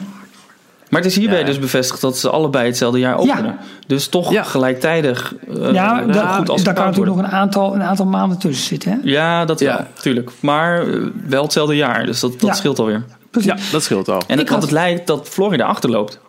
Maar 0.90 1.01
het 1.01 1.11
is 1.11 1.16
hierbij 1.16 1.38
Ja. 1.38 1.44
dus 1.44 1.59
bevestigd 1.59 2.01
dat 2.01 2.18
ze 2.18 2.31
allebei 2.31 2.66
hetzelfde 2.66 2.99
jaar 2.99 3.18
openen. 3.18 3.57
Dus 3.87 4.09
toch 4.09 4.31
Ja. 4.33 4.42
gelijktijdig 4.42 5.35
eh, 5.49 5.73
ja, 5.73 6.01
dat, 6.03 6.27
goed 6.27 6.49
als 6.49 6.62
daar 6.62 6.75
kan 6.75 6.85
natuurlijk 6.87 7.16
nog 7.16 7.25
een 7.27 7.31
aantal, 7.33 7.75
een 7.75 7.83
aantal 7.83 8.07
maanden 8.07 8.38
tussen 8.38 8.66
zitten. 8.66 8.90
Hè? 8.90 8.97
Ja, 9.03 9.44
dat 9.44 9.61
Ja. 9.61 9.77
wel, 9.77 9.87
tuurlijk. 10.01 10.31
Maar 10.40 10.85
wel 11.29 11.42
hetzelfde 11.42 11.77
jaar, 11.77 12.07
dus 12.07 12.21
dat, 12.21 12.33
dat 12.33 12.40
Ja. 12.49 12.55
scheelt 12.55 12.79
alweer. 12.79 13.05
Precies. 13.31 13.51
Ja, 13.51 13.57
dat 13.73 13.83
scheelt 13.83 14.09
al. 14.09 14.21
En 14.27 14.35
Ik 14.35 14.38
het, 14.38 14.49
had- 14.49 14.62
het 14.62 14.71
lijkt 14.71 15.07
dat 15.07 15.29
Florida 15.29 15.64
achterloopt. 15.64 16.21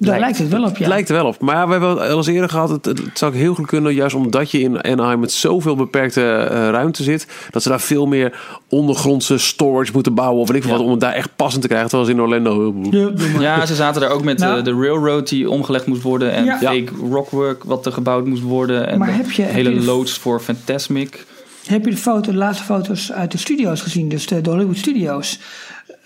Daar 0.00 0.20
lijkt 0.20 0.38
het 0.38 0.48
wel 0.48 0.62
op, 0.64 0.72
ja. 0.72 0.78
Het 0.78 0.86
lijkt 0.88 1.08
er 1.08 1.14
wel 1.14 1.26
op. 1.26 1.40
Maar 1.40 1.66
we 1.66 1.72
hebben 1.72 1.90
al 2.10 2.16
eens 2.16 2.26
eerder 2.26 2.48
gehad. 2.48 2.68
Het, 2.68 2.84
het 2.84 3.00
zou 3.14 3.32
ook 3.32 3.36
heel 3.38 3.54
goed 3.54 3.66
kunnen. 3.66 3.94
Juist 3.94 4.14
omdat 4.14 4.50
je 4.50 4.60
in 4.60 4.82
Anaheim 4.82 5.20
met 5.20 5.32
zoveel 5.32 5.76
beperkte 5.76 6.22
eh, 6.32 6.68
ruimte 6.68 7.02
zit. 7.02 7.26
Dat 7.50 7.62
ze 7.62 7.68
daar 7.68 7.80
veel 7.80 8.06
meer 8.06 8.40
ondergrondse 8.68 9.38
storage 9.38 9.92
moeten 9.92 10.14
bouwen. 10.14 10.40
Of 10.40 10.48
weet 10.48 10.56
ik 10.56 10.64
Ja. 10.64 10.70
wat. 10.70 10.80
Om 10.80 10.90
het 10.90 11.00
daar 11.00 11.12
echt 11.12 11.36
passend 11.36 11.62
te 11.62 11.68
krijgen. 11.68 11.88
Terwijl 11.88 12.10
ze 12.10 12.16
in 12.16 12.22
Orlando... 12.22 12.74
Ja. 12.90 13.10
Ja, 13.58 13.66
ze 13.66 13.74
zaten 13.74 14.00
daar 14.00 14.10
ook 14.10 14.24
met 14.24 14.38
Nou. 14.38 14.58
eh, 14.58 14.64
de 14.64 14.72
railroad 14.72 15.28
die 15.28 15.50
omgelegd 15.50 15.86
moest 15.86 16.02
worden. 16.02 16.32
En 16.32 16.44
Ja. 16.44 16.58
fake 16.58 16.84
rockwork 17.10 17.64
wat 17.64 17.86
er 17.86 17.92
gebouwd 17.92 18.26
moest 18.26 18.42
worden. 18.42 18.88
En 18.88 18.98
Maar 18.98 19.14
heb 19.16 19.30
je- 19.30 19.42
heb 19.42 19.52
hele 19.52 19.70
de- 19.74 19.84
loods 19.84 20.18
voor 20.18 20.40
Fantasmic. 20.40 21.26
Heb 21.66 21.84
je 21.84 21.90
de, 21.90 21.96
foto, 21.96 22.30
de 22.30 22.36
laatste 22.36 22.64
foto's 22.64 23.12
uit 23.12 23.32
de 23.32 23.38
studio's 23.38 23.80
gezien? 23.80 24.08
Dus 24.08 24.26
de, 24.26 24.40
de 24.40 24.50
Hollywood 24.50 24.76
Studios. 24.76 25.38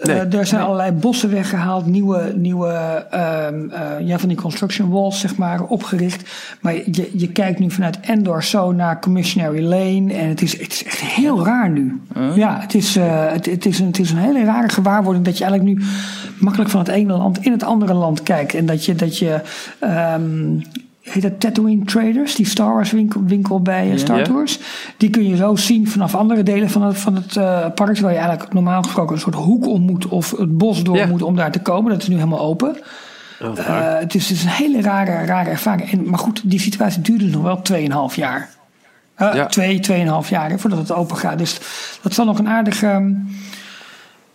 Nee. 0.02 0.18
Eh, 0.18 0.30
daar 0.30 0.46
zijn 0.46 0.62
allerlei 0.62 0.92
bossen 0.92 1.30
weggehaald, 1.30 1.86
nieuwe, 1.86 2.32
nieuwe 2.36 3.06
ehm, 3.10 3.70
eh, 3.70 4.06
ja, 4.06 4.18
van 4.18 4.28
die 4.28 4.38
construction 4.38 4.90
walls 4.90 5.20
zeg 5.20 5.36
maar, 5.36 5.62
opgericht. 5.62 6.30
Maar 6.60 6.74
je, 6.74 7.10
je 7.12 7.28
kijkt 7.32 7.58
nu 7.58 7.70
vanuit 7.70 8.00
Endor 8.00 8.44
zo 8.44 8.72
naar 8.72 9.00
Commissionary 9.00 9.64
Lane 9.64 10.12
en 10.12 10.28
het 10.28 10.42
is, 10.42 10.60
het 10.60 10.72
is 10.72 10.84
echt 10.84 11.00
heel 11.00 11.44
raar 11.44 11.70
nu. 11.70 12.00
Ja, 12.34 12.60
het 12.60 12.74
is, 12.74 12.96
eh, 12.96 13.32
het, 13.32 13.46
het, 13.46 13.66
is 13.66 13.78
een, 13.78 13.86
het 13.86 13.98
is 13.98 14.10
een 14.10 14.16
hele 14.16 14.44
rare 14.44 14.68
gewaarwording 14.68 15.24
dat 15.24 15.38
je 15.38 15.44
eigenlijk 15.44 15.78
nu 15.78 15.86
makkelijk 16.38 16.70
van 16.70 16.80
het 16.80 16.88
ene 16.88 17.12
land 17.12 17.44
in 17.44 17.52
het 17.52 17.62
andere 17.62 17.94
land 17.94 18.22
kijkt. 18.22 18.54
En 18.54 18.66
dat 18.66 18.84
je, 18.84 18.94
dat 18.94 19.18
je 19.18 19.40
ehm, 19.78 20.58
heet 21.02 21.22
dat 21.22 21.40
Tatooine 21.40 21.84
Traders, 21.84 22.34
die 22.34 22.46
Star 22.46 22.74
Wars 22.74 22.90
winkel, 22.90 23.22
winkel 23.24 23.60
bij 23.60 23.90
eh, 23.90 23.98
Star. 23.98 24.24
Tours. 24.24 24.58
Die 24.96 25.10
kun 25.10 25.28
je 25.28 25.36
zo 25.36 25.56
zien 25.56 25.88
vanaf 25.88 26.14
andere 26.14 26.42
delen 26.42 26.70
van 26.70 26.82
het, 26.82 26.98
van 26.98 27.14
het 27.14 27.36
eh, 27.36 27.66
park. 27.74 27.92
Terwijl 27.92 28.14
je 28.14 28.20
eigenlijk 28.20 28.52
normaal 28.52 28.82
gesproken 28.82 29.14
een 29.14 29.20
soort 29.20 29.34
hoek 29.34 29.66
om 29.66 29.80
moet 29.80 30.08
of 30.08 30.30
het 30.30 30.58
bos 30.58 30.82
door 30.82 31.08
moet 31.08 31.22
om 31.22 31.36
daar 31.36 31.52
te 31.52 31.62
komen. 31.62 31.92
Dat 31.92 32.02
is 32.02 32.08
nu 32.08 32.14
helemaal 32.14 32.40
open. 32.40 32.76
Oh, 33.40 33.58
Eh, 33.58 33.98
het, 33.98 34.14
is, 34.14 34.30
een 34.30 34.48
hele 34.48 34.80
rare, 34.82 35.24
rare 35.24 35.50
ervaring. 35.50 35.92
En, 35.92 36.10
maar 36.10 36.18
goed, 36.18 36.40
die 36.44 36.60
situatie 36.60 37.02
duurde 37.02 37.24
nog 37.24 37.42
wel 37.42 37.60
2,5 38.10 38.14
jaar. 38.14 38.50
Ja. 39.16 39.46
Twee, 39.46 39.80
2,5 40.24 40.28
jaar 40.28 40.50
hè, 40.50 40.58
voordat 40.58 40.78
het 40.78 40.92
open 40.92 41.16
gaat. 41.16 41.38
Dus 41.38 41.60
dat 42.02 42.14
zal 42.14 42.24
nog 42.24 42.38
een 42.38 42.48
aardige. 42.48 42.86
ehm, 42.86 43.10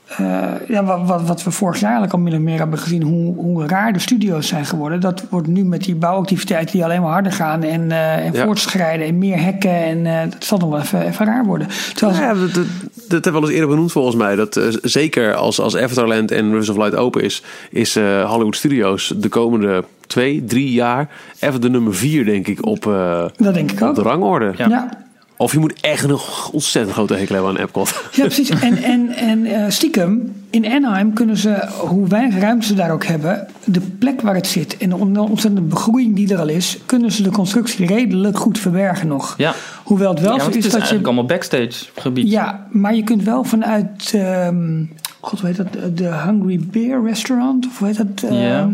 eh, 0.08 0.43
ja, 0.67 0.84
wat, 0.84 1.00
wat, 1.06 1.22
wat 1.28 1.43
we 1.43 1.52
vorig 1.52 1.80
jaar 1.80 1.91
eigenlijk 1.91 2.13
al 2.13 2.20
min 2.20 2.34
of 2.34 2.39
meer 2.39 2.58
hebben 2.58 2.80
gezien, 2.80 3.02
hoe, 3.04 3.36
hoe 3.36 3.67
raar 3.67 3.93
de 3.93 4.00
studio's 4.00 4.48
zijn 4.48 4.65
geworden. 4.65 5.00
Dat 5.02 5.24
wordt 5.30 5.48
nu 5.48 5.63
met 5.65 5.84
die 5.84 5.96
bouwactiviteiten 5.96 6.72
die 6.76 6.84
alleen 6.84 7.02
maar 7.02 7.12
harder 7.12 7.32
gaan 7.32 7.63
en, 7.63 7.91
eh, 7.91 8.26
en 8.26 8.34
Ja. 8.34 8.43
voortschrijden 8.46 9.08
en 9.08 9.17
meer 9.17 9.41
hekken. 9.41 9.72
En 9.84 10.06
eh, 10.06 10.32
dat 10.32 10.43
zal 10.43 10.58
nog 10.58 10.70
wel 10.70 10.80
even, 10.80 11.02
even 11.08 11.26
raar 11.26 11.46
worden. 11.46 11.67
Terwijl, 11.93 12.20
Ja, 12.22 12.34
dat, 12.34 12.54
dat, 12.54 12.65
dat 13.08 13.24
hebben 13.24 13.32
we 13.34 13.38
al 13.38 13.43
eens 13.43 13.52
eerder 13.54 13.70
benoemd 13.70 13.91
volgens 13.91 14.15
mij. 14.15 14.36
Dat 14.36 14.60
zeker 14.82 15.34
als, 15.36 15.60
als 15.60 15.78
Avatarland 15.78 16.32
en 16.32 16.46
Rivers 16.50 16.70
of 16.70 16.78
Light 16.78 16.96
open 16.96 17.24
is, 17.24 17.43
is 17.70 17.96
eh, 17.96 18.30
Hollywood 18.30 18.56
Studios 18.56 19.13
de 19.17 19.30
komende 19.30 19.84
twee, 20.08 20.46
drie 20.46 20.72
jaar 20.72 21.10
even 21.39 21.62
de 21.62 21.70
nummer 21.70 21.96
vier, 21.96 22.26
denk 22.26 22.48
ik, 22.48 22.65
op, 22.65 22.88
eh, 22.88 23.26
dat 23.38 23.54
denk 23.54 23.72
ik 23.72 23.82
op 23.82 23.88
ook. 23.88 23.96
de 23.96 24.02
rangorde. 24.02 24.54
Ja. 24.58 24.67
ja. 24.67 24.89
Of 25.38 25.52
je 25.52 25.60
moet 25.60 25.73
echt 25.82 26.04
een 26.04 26.17
ontzettend 26.52 26.93
grote 26.95 27.13
hekel 27.13 27.36
hebben 27.36 27.52
aan 27.52 27.58
Epcot. 27.63 28.04
Ja, 28.12 28.23
precies. 28.23 28.50
En, 28.50 28.78
en, 28.84 29.10
en 29.15 29.45
eh, 29.45 29.65
stiekem, 29.69 30.36
in 30.50 30.65
Anaheim 30.65 31.13
kunnen 31.13 31.38
ze, 31.38 31.67
hoe 31.78 32.08
weinig 32.08 32.39
ruimte 32.39 32.65
ze 32.67 32.73
daar 32.73 32.91
ook 32.91 33.06
hebben, 33.06 33.47
de 33.65 33.80
plek 33.82 34.21
waar 34.21 34.36
het 34.36 34.47
zit 34.47 34.78
en 34.78 34.89
de 34.89 34.95
on- 34.95 35.17
ontzettende 35.17 35.62
begroeiing 35.69 36.15
die 36.15 36.34
er 36.34 36.39
al 36.39 36.47
is, 36.47 36.78
kunnen 36.86 37.12
ze 37.12 37.23
de 37.23 37.30
constructie 37.32 37.86
redelijk 37.86 38.38
goed 38.38 38.60
verbergen 38.60 39.08
nog. 39.08 39.34
Ja. 39.38 39.54
Hoewel 39.84 40.10
het 40.10 40.19
wel 40.19 40.32
Ja, 40.32 40.38
zo 40.38 40.43
want 40.43 40.56
het 40.56 40.65
is 40.65 40.65
is 40.65 40.71
dat 40.71 40.82
je. 40.82 40.88
eigenlijk 40.88 41.08
allemaal 41.08 41.26
backstage 41.38 41.86
gebied. 41.95 42.30
Ja, 42.32 42.67
maar 42.71 42.95
je 42.95 43.04
kunt 43.04 43.23
wel 43.23 43.43
vanuit. 43.43 44.12
ehm, 44.15 44.84
God, 45.19 45.39
hoe 45.39 45.49
heet 45.49 45.58
dat? 45.58 45.97
De 45.97 46.08
Hungry 46.25 46.60
Bear 46.71 47.03
Restaurant? 47.03 47.65
Of 47.67 47.77
hoe 47.77 47.88
heet 47.88 47.97
dat? 47.97 48.32
Ja. 48.32 48.60
Ehm, 48.60 48.69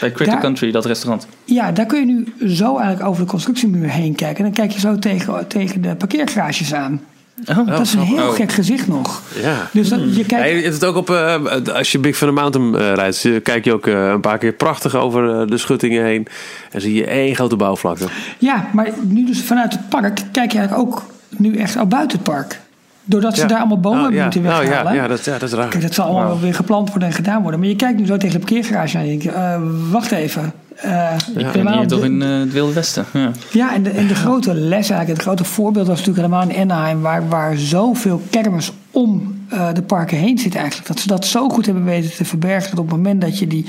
Bij 0.00 0.12
Critter 0.12 0.26
daar- 0.26 0.40
Country, 0.40 0.70
dat 0.70 0.84
restaurant. 0.84 1.26
ja, 1.44 1.72
daar 1.72 1.86
kun 1.86 1.98
je 1.98 2.06
nu 2.06 2.48
zo 2.54 2.76
eigenlijk 2.76 3.08
over 3.08 3.22
de 3.24 3.30
constructiemuur 3.30 3.88
heen 3.90 4.14
kijken. 4.14 4.36
En 4.36 4.44
dan 4.44 4.52
kijk 4.52 4.70
je 4.70 4.80
zo 4.80 4.98
tegen, 4.98 5.46
tegen 5.46 5.82
de 5.82 5.94
parkeergarages 5.94 6.74
aan. 6.74 7.00
Oh, 7.46 7.66
dat 7.66 7.80
is 7.80 7.94
een 7.94 8.00
heel 8.00 8.28
Oh. 8.28 8.34
gek 8.34 8.52
gezicht 8.52 8.88
nog. 8.88 9.22
Ja. 9.42 9.68
Dus 9.72 9.88
dat, 9.88 10.16
je 10.16 10.24
kijkt. 10.24 10.48
Ja, 10.48 10.54
je 10.56 10.62
het 10.70 10.84
ook 10.84 10.96
op, 10.96 11.10
eh, 11.10 11.34
als 11.74 11.92
je 11.92 11.98
Big 11.98 12.18
Thunder 12.18 12.36
Mountain 12.36 12.74
eh, 12.74 12.94
rijdt, 12.94 13.28
kijk 13.42 13.64
je 13.64 13.72
ook 13.72 13.86
eh, 13.86 14.08
een 14.08 14.20
paar 14.20 14.38
keer 14.38 14.52
prachtig 14.52 14.94
over 14.94 15.46
de 15.50 15.58
schuttingen 15.58 16.04
heen. 16.04 16.26
En 16.70 16.80
zie 16.80 16.94
je 16.94 17.06
één 17.06 17.34
grote 17.34 17.56
bouwvlakte. 17.56 18.06
Ja, 18.38 18.68
maar 18.72 18.90
nu 19.02 19.24
dus 19.26 19.42
vanuit 19.42 19.72
het 19.72 19.88
park 19.88 20.20
kijk 20.32 20.52
je 20.52 20.58
eigenlijk 20.58 20.88
ook 20.88 21.02
nu 21.36 21.56
echt 21.56 21.76
al 21.76 21.86
buiten 21.86 22.18
het 22.18 22.26
park. 22.28 22.60
Doordat 23.08 23.34
ze 23.34 23.40
Ja. 23.40 23.46
daar 23.46 23.58
allemaal 23.58 23.80
bomen 23.80 24.14
Oh, 24.16 24.22
moeten 24.22 24.40
Oh, 24.46 24.46
weghalen. 24.58 24.94
ja, 24.94 25.02
ja, 25.02 25.08
dat, 25.08 25.24
ja, 25.24 25.32
dat 25.38 25.42
is 25.48 25.52
raar. 25.54 25.68
Kijk, 25.68 25.82
dat 25.82 25.94
zal 25.94 26.04
allemaal 26.04 26.26
wel 26.26 26.40
weer 26.40 26.54
gepland 26.54 26.88
worden 26.90 27.08
en 27.08 27.14
gedaan 27.14 27.42
worden. 27.42 27.60
Maar 27.60 27.68
je 27.68 27.76
kijkt 27.76 27.98
nu 27.98 28.06
zo 28.06 28.16
tegen 28.16 28.40
de 28.40 28.46
parkeergarage 28.46 28.96
aan 28.98 29.02
en 29.04 29.10
je 29.12 29.18
denkt, 29.18 29.34
eh, 29.36 29.60
wacht 29.90 30.10
even. 30.10 30.52
Eh, 30.76 31.12
Ik 31.36 31.52
ben 31.52 31.72
hier 31.72 31.86
toch 31.86 32.04
in 32.04 32.22
eh, 32.22 32.38
het 32.38 32.52
Wilde 32.52 32.72
Westen. 32.72 33.04
Ja. 33.12 33.30
Ja, 33.52 33.74
en 33.74 33.82
de, 33.82 33.90
en 33.90 34.06
de 34.06 34.14
grote 34.14 34.54
les 34.54 34.72
eigenlijk, 34.90 35.08
het 35.08 35.22
grote 35.22 35.44
voorbeeld 35.44 35.86
was 35.86 35.98
natuurlijk 35.98 36.26
helemaal 36.26 36.48
in 36.56 36.70
Anaheim, 36.70 37.00
waar, 37.00 37.28
waar 37.28 37.56
zoveel 37.56 38.22
kermis 38.30 38.72
om 38.90 39.36
eh, 39.48 39.68
de 39.74 39.82
parken 39.82 40.18
heen 40.18 40.38
zit 40.38 40.54
eigenlijk. 40.54 40.88
Dat 40.88 41.00
ze 41.00 41.06
dat 41.06 41.26
zo 41.26 41.48
goed 41.48 41.66
hebben 41.66 41.84
weten 41.84 42.10
te 42.16 42.24
verbergen 42.24 42.70
dat 42.70 42.78
op 42.78 42.86
het 42.88 42.96
moment 42.96 43.20
dat 43.20 43.38
je 43.38 43.46
die 43.46 43.66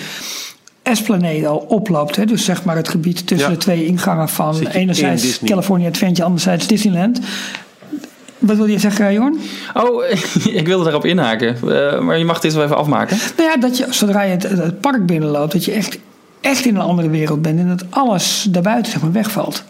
Esplanade 0.84 1.48
al 1.48 1.58
oploopt, 1.58 2.16
hè, 2.16 2.26
dus 2.26 2.46
zeg 2.46 2.64
maar 2.64 2.76
het 2.76 2.90
gebied 2.90 3.28
tussen 3.28 3.48
Ja. 3.50 3.54
de 3.56 3.60
twee 3.60 3.86
ingangen 3.86 4.30
van 4.30 4.60
in 4.62 4.68
enerzijds. 4.68 5.40
California 5.46 5.88
Adventure, 5.88 6.24
anderzijds 6.26 6.68
Disneyland. 6.68 7.20
Wat 8.40 8.58
wil 8.58 8.66
je 8.66 8.80
zeggen, 8.80 9.14
Jorn? 9.14 9.40
Oh, 9.74 10.04
ik 10.60 10.68
wilde 10.68 10.84
daarop 10.84 11.06
inhaken. 11.06 11.56
eh, 11.70 12.00
maar 12.00 12.18
je 12.18 12.26
mag 12.26 12.40
dit 12.40 12.54
wel 12.54 12.64
even 12.64 12.78
afmaken. 12.78 13.18
Nou 13.38 13.50
ja, 13.50 13.58
dat 13.58 13.78
je 13.78 13.86
zodra 13.90 14.22
je 14.22 14.32
het, 14.32 14.44
het 14.44 14.80
park 14.82 15.06
binnenloopt, 15.06 15.52
dat 15.52 15.66
je 15.66 15.72
echt, 15.72 16.00
echt 16.42 16.66
in 16.66 16.76
een 16.76 16.82
andere 16.82 17.10
wereld 17.10 17.42
bent 17.42 17.60
en 17.60 17.68
dat 17.68 17.84
alles 17.90 18.48
daarbuiten 18.50 18.92
zeg 18.92 19.02
maar 19.02 19.12
wegvalt. 19.12 19.64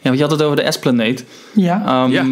Ja, 0.00 0.12
want 0.12 0.16
je 0.16 0.22
had 0.22 0.30
het 0.30 0.42
over 0.42 0.56
de 0.56 0.62
Esplanade. 0.62 1.16
Ja, 1.52 1.82
Ehm, 1.86 2.10
Ja. 2.12 2.22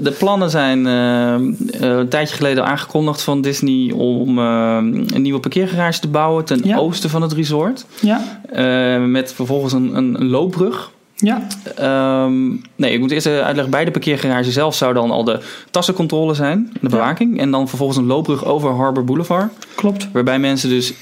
De 0.00 0.10
plannen 0.18 0.50
zijn 0.50 0.86
eh, 0.86 1.34
eh, 1.34 1.40
een 1.80 2.08
tijdje 2.08 2.36
geleden 2.36 2.64
aangekondigd 2.66 3.22
van 3.22 3.40
Disney 3.40 3.92
om 3.92 4.38
een 4.38 5.08
nieuwe 5.22 5.40
parkeergarage 5.40 6.00
te 6.00 6.08
bouwen 6.08 6.44
ten 6.44 6.60
Ja. 6.64 6.76
oosten 6.76 7.10
van 7.10 7.22
het 7.22 7.32
resort. 7.32 7.84
ja, 8.00 8.40
Eh, 8.52 9.04
met 9.04 9.32
vervolgens 9.32 9.72
een, 9.72 9.96
een, 9.96 10.20
een 10.20 10.28
loopbrug. 10.28 10.90
Ja, 11.20 11.46
Ehm, 11.76 12.48
nee, 12.76 12.92
ik 12.92 13.00
moet 13.00 13.10
eerst 13.10 13.26
even 13.26 13.44
uitleggen. 13.44 13.70
Bij 13.70 13.84
de 13.84 13.90
parkeergarage 13.90 14.50
zelf 14.52 14.74
zou 14.74 14.94
dan 14.94 15.10
al 15.10 15.24
de 15.24 15.40
tassencontrole 15.70 16.34
zijn, 16.34 16.72
de 16.80 16.88
bewaking. 16.88 17.40
En 17.40 17.50
dan 17.50 17.68
vervolgens 17.68 17.98
een 17.98 18.06
loopbrug 18.06 18.44
over 18.44 18.70
Harbor 18.70 19.04
Boulevard. 19.04 19.52
klopt. 19.74 20.08
Waarbij 20.12 20.38
mensen 20.38 20.68
dus 20.68 20.92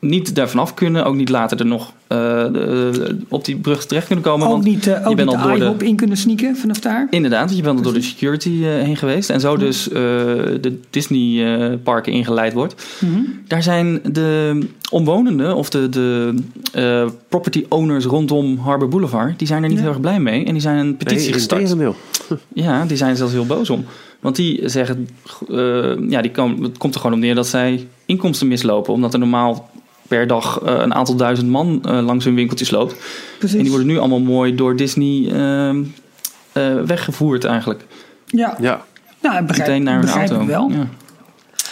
niet 0.00 0.34
daar 0.34 0.48
vanaf 0.48 0.74
kunnen. 0.74 1.04
Ook 1.04 1.14
niet 1.14 1.28
later 1.28 1.58
er 1.60 1.66
nog 1.66 1.92
eh, 2.06 2.18
de- 2.52 3.16
op 3.28 3.44
die 3.44 3.56
brug 3.56 3.86
terecht 3.86 4.06
kunnen 4.06 4.24
komen. 4.24 4.46
Ook 4.46 4.52
want 4.52 4.64
niet, 4.64 4.86
eh, 4.86 4.92
je 5.02 5.06
ook 5.06 5.16
bent 5.16 5.28
niet 5.30 5.38
al 5.38 5.58
door 5.58 5.78
de- 5.78 5.84
in 5.86 5.96
kunnen 5.96 6.16
sneaken 6.16 6.56
vanaf 6.56 6.80
daar. 6.80 7.06
Inderdaad, 7.10 7.44
want 7.44 7.56
je 7.56 7.62
bent 7.62 7.76
al 7.76 7.82
door 7.82 7.92
de 7.92 8.02
security 8.02 8.48
eh, 8.64 8.68
heen 8.68 8.96
geweest. 8.96 9.30
En 9.30 9.40
zo 9.40 9.56
dus 9.56 9.88
eh, 9.88 9.92
de 10.60 10.78
Disney 10.90 11.54
eh, 11.70 11.76
parken 11.82 12.12
ingeleid 12.12 12.52
wordt. 12.52 12.74
Mhm. 13.00 13.20
Daar 13.46 13.62
zijn 13.62 14.00
de 14.12 14.58
omwonenden 14.90 15.56
of 15.56 15.70
de, 15.70 15.88
de 15.88 16.34
eh, 16.72 17.08
property 17.28 17.64
owners 17.68 18.04
rondom 18.04 18.58
Harbor 18.58 18.88
Boulevard... 18.88 19.38
die 19.38 19.46
zijn 19.46 19.62
er 19.62 19.68
niet 19.68 19.78
Ja. 19.78 19.82
heel 19.84 19.92
erg 19.92 20.00
blij 20.00 20.20
mee. 20.20 20.44
En 20.44 20.52
die 20.52 20.62
zijn 20.62 20.76
een 20.78 20.96
petitie 20.96 21.24
Nee, 21.24 21.32
gestart. 21.32 21.74
Ja, 22.52 22.84
die 22.84 22.96
zijn 22.96 23.10
er 23.10 23.16
zelfs 23.16 23.32
heel 23.32 23.46
boos 23.46 23.70
om. 23.70 23.84
Want 24.20 24.36
die 24.36 24.68
zeggen, 24.68 25.08
eh, 25.50 26.08
ja, 26.08 26.22
die 26.22 26.30
komen, 26.30 26.62
het 26.62 26.78
komt 26.78 26.94
er 26.94 27.00
gewoon 27.00 27.14
om 27.16 27.22
neer 27.22 27.34
dat 27.34 27.46
zij 27.46 27.86
inkomsten 28.06 28.48
mislopen. 28.48 28.92
Omdat 28.92 29.12
er 29.12 29.18
normaal 29.18 29.70
per 30.10 30.26
dag 30.26 30.60
eh, 30.64 30.74
een 30.78 30.94
aantal 30.94 31.14
duizend 31.16 31.48
man 31.48 31.80
eh, 31.84 32.00
langs 32.04 32.24
hun 32.24 32.34
winkeltjes 32.34 32.70
loopt. 32.70 32.94
Precies. 33.38 33.56
En 33.56 33.62
die 33.62 33.70
worden 33.70 33.88
nu 33.88 33.98
allemaal 33.98 34.20
mooi 34.20 34.54
door 34.54 34.76
Disney 34.76 35.30
ehm, 35.32 35.82
eh, 36.52 36.62
weggevoerd 36.86 37.44
eigenlijk. 37.44 37.84
Ja, 38.26 38.56
Ja. 38.60 38.84
nou, 39.22 39.38
ik 39.38 39.46
begrijp, 39.46 39.68
Meteen 39.68 39.82
naar 39.82 39.92
hun 39.94 40.02
begrijp 40.04 40.28
auto. 40.30 40.42
ik 40.44 40.48
wel. 40.48 40.70
Ja, 40.70 40.86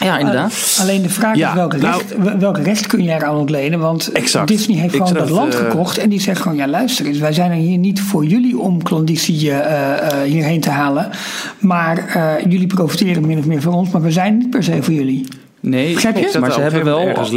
ja 0.06 0.18
inderdaad. 0.18 0.74
Uh, 0.76 0.80
alleen 0.84 1.02
de 1.02 1.08
vraag 1.08 1.36
Ja, 1.36 1.48
is 1.48 1.54
welk 1.54 1.76
nou- 1.76 1.96
recht, 1.98 2.16
wel- 2.16 2.38
welk 2.38 2.58
recht 2.58 2.86
kun 2.86 3.02
je 3.02 3.10
eraan 3.10 3.36
ontlenen? 3.36 3.78
Want 3.78 4.12
Exact. 4.12 4.48
Disney 4.48 4.76
heeft 4.78 4.96
gewoon 4.96 5.14
dat 5.14 5.30
land 5.30 5.54
gekocht. 5.54 5.98
En 5.98 6.08
die 6.08 6.20
zegt 6.20 6.40
gewoon, 6.40 6.56
ja 6.56 6.68
luister 6.68 7.06
eens, 7.06 7.18
wij 7.18 7.32
zijn 7.32 7.50
er 7.50 7.56
hier 7.56 7.78
niet 7.78 8.00
voor 8.00 8.24
jullie 8.24 8.58
om 8.58 8.82
klandizie 8.82 9.50
eh, 9.50 10.12
eh, 10.22 10.30
hierheen 10.30 10.60
te 10.60 10.70
halen. 10.70 11.10
Maar 11.58 11.98
eh, 12.08 12.50
jullie 12.50 12.66
profiteren 12.66 13.26
min 13.26 13.38
of 13.38 13.46
meer 13.46 13.62
van 13.62 13.74
ons, 13.74 13.90
maar 13.90 14.02
we 14.02 14.10
zijn 14.12 14.38
niet 14.38 14.50
per 14.50 14.62
se 14.62 14.82
voor 14.82 14.94
jullie. 14.94 15.26
Nee, 15.60 15.94
Begrijp 15.94 16.16
je? 16.16 16.38
Maar 16.38 16.52
ze 16.52 16.60
hebben 16.60 16.84
wel 16.84 17.00
ergens 17.00 17.30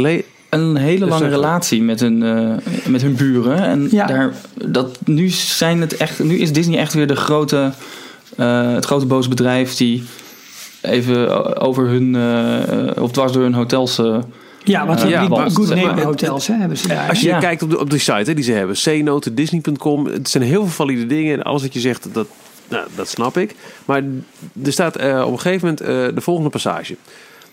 een 0.60 0.76
hele 0.76 1.06
lange 1.06 1.22
zeg- 1.24 1.30
relatie 1.30 1.82
met 1.82 2.00
hun, 2.00 2.22
eh, 2.22 2.86
met 2.86 3.02
hun 3.02 3.14
buren. 3.16 3.58
En 3.62 3.88
Ja. 3.90 4.06
daar, 4.06 4.32
dat, 4.66 4.98
nu, 5.04 5.28
zijn 5.28 5.80
het 5.80 5.96
echt, 5.96 6.18
nu 6.22 6.38
is 6.38 6.52
Disney 6.52 6.78
echt 6.78 6.94
weer 6.94 7.06
de 7.06 7.16
grote, 7.16 7.72
eh, 8.36 8.72
het 8.72 8.84
grote 8.84 9.06
boze 9.06 9.28
bedrijf 9.28 9.74
die 9.74 10.04
even 10.80 11.56
over 11.60 11.86
hun, 11.88 12.14
eh, 12.16 13.02
of 13.02 13.10
dwars 13.12 13.32
door 13.32 13.42
hun 13.42 13.54
hotels. 13.54 13.98
eh, 13.98 14.18
Ja, 14.64 14.86
want 14.86 15.00
Ja, 15.00 15.20
die 15.20 15.28
maar- 15.28 15.50
Good 15.50 15.74
maar- 15.74 16.02
hotels 16.02 16.46
hè, 16.46 16.54
hebben 16.54 16.78
ze 16.78 16.88
daar. 16.88 17.08
Als 17.08 17.20
je 17.20 17.26
Ja. 17.26 17.38
kijkt 17.38 17.62
op 17.62 17.70
de, 17.70 17.78
op 17.78 17.90
de 17.90 17.98
site 17.98 18.12
hè, 18.12 18.34
die 18.34 18.44
ze 18.44 18.52
hebben, 18.52 18.76
cnote.disney.com, 18.76 20.06
het 20.06 20.28
zijn 20.28 20.42
heel 20.44 20.60
veel 20.62 20.72
valide 20.72 21.06
dingen 21.06 21.36
en 21.38 21.42
alles 21.42 21.62
wat 21.62 21.72
je 21.72 21.80
zegt, 21.80 22.08
dat, 22.12 22.26
nou, 22.68 22.86
dat 22.94 23.08
snap 23.08 23.36
ik. 23.36 23.54
Maar 23.84 24.02
er 24.64 24.72
staat 24.72 24.96
eh, 24.96 25.22
op 25.26 25.32
een 25.32 25.40
gegeven 25.40 25.60
moment 25.68 25.80
eh, 25.80 26.14
de 26.14 26.20
volgende 26.20 26.50
passage. 26.50 26.96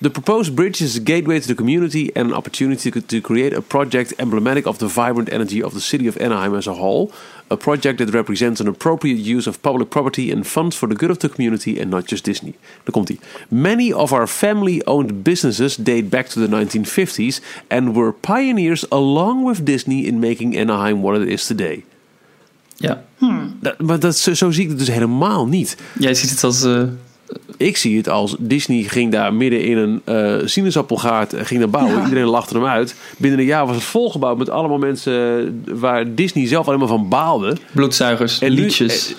The 0.02 0.10
proposed 0.10 0.56
bridge 0.56 0.82
is 0.82 0.96
a 0.96 1.02
gateway 1.02 1.42
to 1.42 1.48
the 1.48 1.56
community 1.56 2.10
and 2.16 2.30
an 2.30 2.34
opportunity 2.34 2.90
to, 2.90 3.22
create 3.22 3.52
a 3.52 3.62
project 3.62 4.14
emblematic 4.18 4.66
of 4.66 4.78
the 4.80 4.88
vibrant 4.88 5.30
energy 5.34 5.62
of 5.62 5.74
the 5.74 5.82
city 5.82 6.08
of 6.08 6.16
Anaheim 6.18 6.56
as 6.56 6.68
a 6.68 6.76
whole. 6.76 7.12
A 7.52 7.58
project 7.58 7.98
that 7.98 8.14
represents 8.14 8.62
an 8.62 8.68
appropriate 8.70 9.18
use 9.18 9.46
of 9.46 9.62
public 9.62 9.90
property 9.90 10.32
and 10.32 10.48
funds 10.48 10.76
for 10.78 10.88
the 10.88 10.96
good 10.96 11.12
of 11.12 11.20
the 11.20 11.28
community 11.28 11.82
and 11.82 11.92
not 11.92 12.06
just 12.08 12.24
Disney. 12.24 12.54
Daar 12.84 12.92
komt 12.92 13.08
hij. 13.08 13.20
Many 13.50 13.94
of 13.94 14.14
our 14.14 14.28
family-owned 14.28 15.24
businesses 15.24 15.76
date 15.76 16.10
back 16.10 16.28
to 16.28 16.40
the 16.40 16.48
1950s 16.48 17.42
and 17.68 17.96
were 17.96 18.14
pioneers 18.14 18.86
along 18.92 19.48
with 19.48 19.66
Disney 19.66 20.06
in 20.06 20.20
making 20.20 20.58
Anaheim 20.58 21.02
what 21.02 21.22
it 21.22 21.28
is 21.28 21.46
today. 21.46 21.84
ja. 22.76 23.04
Dat, 23.62 23.80
maar 23.82 24.00
dat, 24.00 24.18
zo, 24.18 24.34
zo 24.34 24.52
zie 24.52 24.64
ik 24.64 24.70
het 24.70 24.78
dus 24.78 24.88
helemaal 24.88 25.48
niet. 25.48 25.78
Jij 25.98 26.14
ziet 26.14 26.30
het 26.30 26.44
als. 26.44 26.64
eh, 26.64 26.84
Ik 27.60 27.78
zie 27.78 27.98
het 27.98 28.10
als 28.10 28.36
Disney 28.40 28.84
ging 28.84 29.12
daar 29.12 29.34
midden 29.34 29.64
in 29.64 29.78
een 29.78 30.02
eh 30.04 30.36
sinaasappelgaard, 30.46 31.34
eh, 31.34 31.46
ging 31.46 31.60
daar 31.60 31.70
bouwen. 31.70 31.96
Ja. 31.98 32.04
Iedereen 32.04 32.26
lachte 32.26 32.54
hem 32.54 32.66
uit. 32.66 32.96
Binnen 33.18 33.40
een 33.40 33.46
jaar 33.46 33.66
was 33.66 33.76
het 33.76 33.84
volgebouwd 33.86 34.38
met 34.38 34.50
allemaal 34.50 34.78
mensen 34.78 35.64
waar 35.74 36.16
Disney 36.16 36.48
zelf 36.48 36.68
alleen 36.68 36.80
maar 36.80 36.88
van 36.88 37.10
baalde. 37.10 37.56
bloedzuigers, 37.72 38.40
En 38.40 38.52
liedjes. 38.52 39.16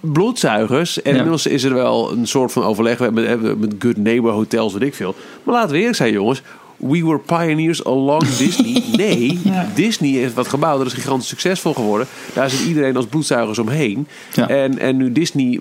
bloedzuigers. 0.00 1.02
En 1.02 1.10
Ja. 1.10 1.16
inmiddels 1.16 1.46
is 1.46 1.62
er 1.64 1.74
wel 1.74 2.12
een 2.12 2.26
soort 2.26 2.52
van 2.52 2.62
overleg 2.64 2.98
met, 2.98 3.12
met, 3.14 3.58
met 3.60 3.74
Good 3.78 3.96
Neighbor 3.96 4.32
hotels, 4.32 4.72
weet 4.72 4.82
ik 4.82 4.94
veel. 4.94 5.14
Maar 5.42 5.54
laten 5.54 5.70
we 5.72 5.78
eerlijk 5.78 5.96
zijn, 5.96 6.12
jongens. 6.12 6.42
We 6.76 7.04
were 7.04 7.18
pioneers 7.18 7.84
along 7.84 8.22
Disney. 8.38 8.82
Nee, 8.96 9.38
Ja. 9.44 9.68
Disney 9.74 10.10
heeft 10.10 10.34
wat 10.34 10.48
gebouwd. 10.48 10.78
Dat 10.78 10.86
is 10.86 10.92
gigantisch 10.92 11.28
succesvol 11.28 11.74
geworden. 11.74 12.06
Daar 12.34 12.50
zit 12.50 12.66
iedereen 12.68 12.96
als 12.96 13.06
bloedzuigers 13.06 13.58
omheen. 13.58 14.06
En, 14.48 14.78
en 14.78 14.96
nu 14.96 15.12
Disney 15.12 15.58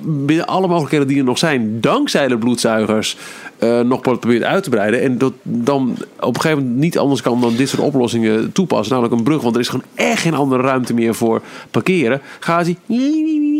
binnen 0.00 0.46
alle 0.46 0.66
mogelijkheden 0.66 1.06
die 1.06 1.18
er 1.18 1.24
nog 1.24 1.38
zijn, 1.38 1.80
dankzij 1.80 2.28
de 2.28 2.38
bloedzuigers, 2.38 3.16
eh, 3.58 3.80
nog 3.80 4.00
probeert 4.00 4.42
uit 4.42 4.62
te 4.62 4.70
breiden. 4.70 5.02
En 5.02 5.18
dat 5.18 5.32
dan 5.42 5.96
op 6.20 6.34
een 6.34 6.40
gegeven 6.40 6.62
moment 6.62 6.80
niet 6.80 6.98
anders 6.98 7.22
kan 7.22 7.40
dan 7.40 7.56
dit 7.56 7.68
soort 7.68 7.82
oplossingen 7.82 8.52
toepassen. 8.52 8.94
Namelijk 8.94 9.18
een 9.18 9.24
brug, 9.24 9.42
want 9.42 9.54
er 9.54 9.60
is 9.60 9.68
gewoon 9.68 9.86
echt 9.94 10.20
geen 10.20 10.34
andere 10.34 10.62
ruimte 10.62 10.94
meer 10.94 11.14
voor 11.14 11.42
parkeren. 11.70 12.20
Gaat 12.40 12.64
hij. 12.64 12.76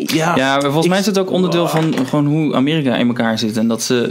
Ja, 0.06 0.36
Ja, 0.36 0.60
volgens 0.60 0.88
mij 0.88 0.98
is 0.98 1.06
het 1.06 1.18
ook 1.18 1.30
onderdeel 1.30 1.68
van 1.68 1.94
gewoon 2.06 2.26
hoe 2.26 2.54
Amerika 2.54 2.96
in 2.96 3.06
elkaar 3.06 3.38
zit. 3.38 3.56
En 3.56 3.68
dat 3.68 3.82
ze 3.82 4.06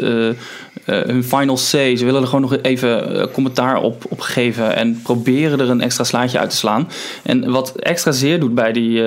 eh, 0.85 0.99
eh, 0.99 1.05
hun 1.07 1.23
final 1.23 1.57
say, 1.57 1.95
ze 1.95 2.05
willen 2.05 2.21
er 2.21 2.27
gewoon 2.27 2.49
nog 2.49 2.57
even 2.61 3.29
commentaar 3.31 3.81
op, 3.81 4.03
op 4.09 4.19
geven. 4.19 4.75
En 4.75 4.99
proberen 5.03 5.59
er 5.59 5.69
een 5.69 5.81
extra 5.81 6.03
slaatje 6.03 6.39
uit 6.39 6.49
te 6.49 6.55
slaan. 6.55 6.89
En 7.23 7.51
wat 7.51 7.75
extra 7.75 8.11
zeer 8.11 8.39
doet 8.39 8.55
bij 8.55 8.71
die, 8.71 9.01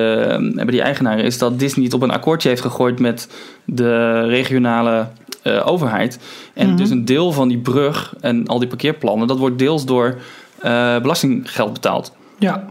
bij 0.55 0.65
die 0.67 0.83
eigenaren 0.83 1.25
is 1.25 1.39
dat 1.39 1.59
Disney 1.59 1.85
het 1.85 1.95
op 1.95 2.03
een 2.03 2.11
akkoordje 2.11 2.49
heeft 2.49 2.61
gegooid 2.61 2.99
met 2.99 3.16
de 3.65 4.21
regionale 4.27 5.09
eh, 5.47 5.67
overheid. 5.67 6.19
En 6.55 6.77
dus 6.77 6.91
een 6.91 7.05
deel 7.05 7.33
van 7.33 7.49
die 7.49 7.59
brug 7.59 8.15
en 8.21 8.47
al 8.47 8.59
die 8.59 8.69
parkeerplannen, 8.69 9.29
dat 9.29 9.39
wordt 9.39 9.59
deels 9.59 9.85
door 9.85 10.19
eh, 10.59 10.99
belastinggeld 10.99 11.73
betaald. 11.73 12.13
Ja, 12.39 12.69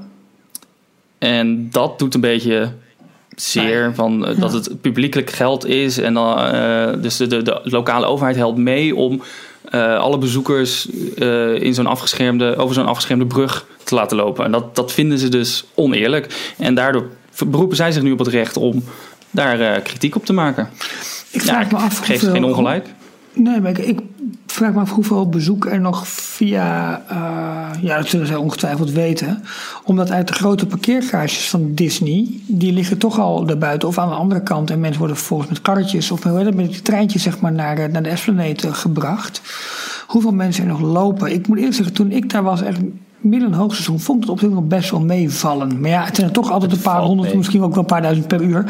En 1.17 1.69
dat 1.71 1.99
doet 1.99 2.13
een 2.13 2.21
beetje 2.21 2.71
zeer 3.35 3.91
van 3.93 4.25
eh, 4.25 4.39
dat 4.39 4.53
het 4.53 4.81
publiekelijk 4.81 5.29
geld 5.29 5.65
is. 5.65 5.97
En 5.97 6.13
dan, 6.13 6.37
dus 7.01 7.17
de, 7.17 7.27
de, 7.27 7.43
de 7.43 7.61
lokale 7.63 8.05
overheid 8.05 8.35
helpt 8.35 8.57
mee 8.57 8.95
om 8.95 9.21
alle 9.71 10.17
bezoekers 10.17 10.85
in 11.59 11.73
zo'n 11.73 11.85
afgeschermde, 11.85 12.55
over 12.55 12.75
zo'n 12.75 12.85
afgeschermde 12.85 13.25
brug 13.25 13.65
te 13.83 13.95
laten 13.95 14.17
lopen. 14.17 14.45
En 14.45 14.51
dat, 14.51 14.75
dat 14.75 14.91
vinden 14.91 15.19
ze 15.19 15.29
dus 15.29 15.65
oneerlijk. 15.73 16.53
En 16.57 16.75
daardoor 16.75 17.09
beroepen 17.47 17.77
zij 17.77 17.91
zich 17.91 18.03
nu 18.03 18.11
op 18.11 18.19
het 18.19 18.27
recht 18.27 18.57
om 18.57 18.83
daar 19.35 19.59
eh, 19.59 19.83
kritiek 19.83 20.15
op 20.15 20.25
te 20.25 20.33
maken. 20.33 20.69
ik 21.31 21.41
vraag 21.41 21.71
me 21.71 21.77
af 21.77 21.97
geef 21.97 22.07
hoeveel- 22.07 22.31
geen 22.31 22.43
ongelijk. 22.43 22.87
Nee, 23.33 23.61
maar 23.61 23.71
ik, 23.71 23.77
ik 23.77 23.99
vraag 24.45 24.73
me 24.73 24.79
af 24.79 24.91
hoeveel 24.91 25.29
bezoek 25.29 25.65
er 25.65 25.79
nog 25.81 26.07
via, 26.07 27.01
eh, 27.09 27.81
ja, 27.81 27.97
dat 27.97 28.07
zullen 28.07 28.27
zij 28.27 28.35
ongetwijfeld 28.35 28.91
weten. 28.91 29.43
Omdat 29.83 30.11
uit 30.11 30.27
de 30.27 30.33
grote 30.33 30.65
parkeergarages 30.65 31.49
van 31.49 31.73
Disney, 31.73 32.27
die 32.47 32.71
liggen 32.73 32.97
toch 32.97 33.19
al 33.19 33.45
daarbuiten 33.45 33.87
of 33.87 33.97
aan 33.97 34.09
de 34.09 34.15
andere 34.15 34.43
kant. 34.43 34.69
En 34.69 34.79
mensen 34.79 34.99
worden 34.99 35.17
vervolgens 35.17 35.49
met 35.49 35.61
karretjes 35.61 36.11
of 36.11 36.23
het, 36.23 36.55
met 36.55 36.71
die 36.71 36.81
treintjes 36.81 37.23
zeg 37.23 37.39
maar 37.39 37.51
naar, 37.51 37.77
eh, 37.77 37.91
naar 37.91 38.03
de 38.03 38.09
Esplanade 38.09 38.73
gebracht. 38.73 39.41
Hoeveel 40.07 40.31
mensen 40.33 40.63
er 40.63 40.69
nog 40.69 40.81
lopen. 40.81 41.31
Ik 41.33 41.47
moet 41.47 41.57
eerlijk 41.57 41.75
zeggen, 41.75 41.93
toen 41.95 42.11
ik 42.11 42.29
daar 42.29 42.43
was, 42.43 42.61
echt 42.61 42.79
midden 43.25 43.49
het 43.49 43.59
hoogseizoen, 43.59 43.99
vond 43.99 44.21
het 44.21 44.29
op 44.29 44.39
zich 44.39 44.49
nog 44.49 44.63
best 44.63 44.89
wel 44.91 44.99
meevallen. 45.01 45.79
Maar 45.79 45.89
ja, 45.89 46.03
het 46.05 46.15
zijn 46.15 46.27
er 46.27 46.33
toch 46.33 46.51
altijd 46.51 46.71
een 46.71 46.79
paar 46.79 47.01
honderd, 47.01 47.27
mee. 47.29 47.37
misschien 47.37 47.61
ook 47.63 47.69
wel 47.73 47.79
een 47.79 47.85
paar 47.85 48.01
duizend 48.01 48.27
per 48.27 48.41
uur. 48.41 48.65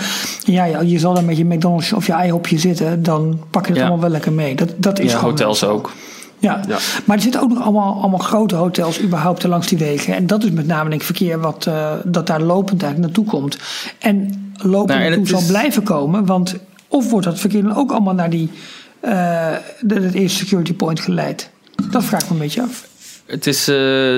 En 0.45 0.53
ja, 0.53 0.65
je 0.65 0.99
zal 0.99 1.13
daar 1.13 1.23
met 1.23 1.37
je 1.37 1.45
McDonald's 1.45 1.93
of 1.93 2.07
je 2.07 2.13
IHOPje 2.25 2.57
zitten, 2.59 3.03
dan 3.03 3.39
pak 3.49 3.61
je 3.65 3.67
het 3.71 3.77
Ja. 3.77 3.81
allemaal 3.85 4.01
wel 4.03 4.11
lekker 4.11 4.33
mee. 4.33 4.55
Dat, 4.55 4.73
dat 4.77 4.99
is 4.99 5.11
Ja, 5.11 5.17
gewoon 5.17 5.31
hotels 5.33 5.63
ook. 5.63 5.91
Ja. 6.39 6.61
Ja. 6.67 6.77
maar 7.05 7.15
er 7.15 7.21
zitten 7.21 7.41
ook 7.41 7.49
nog 7.49 7.61
allemaal, 7.61 7.93
allemaal 8.01 8.19
grote 8.19 8.55
hotels 8.55 9.01
überhaupt 9.01 9.43
er 9.43 9.49
langs 9.49 9.67
die 9.67 9.77
wegen. 9.77 10.15
En 10.15 10.27
dat 10.27 10.43
is 10.43 10.51
met 10.51 10.67
name 10.67 10.89
denk 10.89 11.01
ik 11.01 11.05
verkeer 11.07 11.39
wat, 11.39 11.65
eh, 11.65 11.91
dat 12.05 12.27
daar 12.27 12.41
lopend 12.41 12.83
eigenlijk 12.83 13.13
naartoe 13.13 13.39
komt. 13.39 13.57
En 13.99 14.29
lopend 14.57 14.97
Nou, 14.97 15.09
naartoe 15.09 15.27
zal 15.27 15.39
is- 15.39 15.45
blijven 15.47 15.83
komen. 15.83 16.25
Want 16.25 16.55
of 16.87 17.09
wordt 17.09 17.25
dat 17.25 17.39
verkeer 17.39 17.63
dan 17.63 17.75
ook 17.75 17.91
allemaal 17.91 18.13
naar 18.13 18.29
die, 18.29 18.49
de, 19.81 19.95
het 20.01 20.13
eerste 20.13 20.37
security 20.37 20.73
point 20.73 20.99
geleid? 20.99 21.49
Dat 21.91 22.03
vraag 22.03 22.21
ik 22.21 22.27
me 22.29 22.33
een 22.35 22.41
beetje 22.41 22.61
af. 22.61 22.87
Het 23.25 23.47
is 23.47 23.67
eh, 23.67 23.75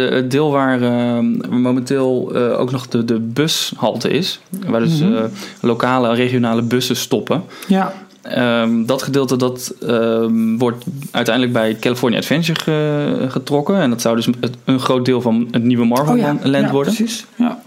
het 0.10 0.32
deel 0.32 0.52
waar 0.52 0.82
eh, 0.82 1.18
momenteel 1.50 2.32
eh, 2.36 2.60
ook 2.60 2.72
nog 2.72 2.88
de, 2.88 3.06
de 3.06 3.20
bushalte 3.20 4.10
is. 4.10 4.40
Waar 4.68 4.80
dus 4.82 5.00
Mhm. 5.00 5.26
lokale 5.62 6.08
en 6.08 6.16
regionale 6.16 6.62
bussen 6.62 6.96
stoppen. 6.96 7.44
Ja, 7.68 7.94
Ehm, 8.22 8.86
dat 8.86 9.02
gedeelte 9.04 9.36
dat, 9.36 9.74
ehm, 9.88 10.58
wordt 10.58 10.86
uiteindelijk 11.12 11.54
bij 11.54 11.78
California 11.80 12.20
Adventure 12.20 12.60
ge- 12.60 13.26
getrokken. 13.30 13.76
En 13.80 13.90
dat 13.90 14.02
zou 14.02 14.16
dus 14.16 14.28
een 14.66 14.80
groot 14.80 15.06
deel 15.06 15.22
van 15.22 15.48
het 15.52 15.64
nieuwe 15.64 15.86
Marvel 15.86 16.14
oh 16.14 16.20
ja, 16.20 16.38
Land 16.44 16.66
ja, 16.66 16.72
worden. 16.72 16.94
precies. 16.96 17.26
Ja. 17.36 17.62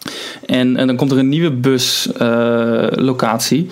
En, 0.46 0.76
en 0.76 0.86
dan 0.86 0.96
komt 0.96 1.10
er 1.12 1.18
een 1.18 1.28
nieuwe 1.28 1.50
buslocatie 2.70 3.66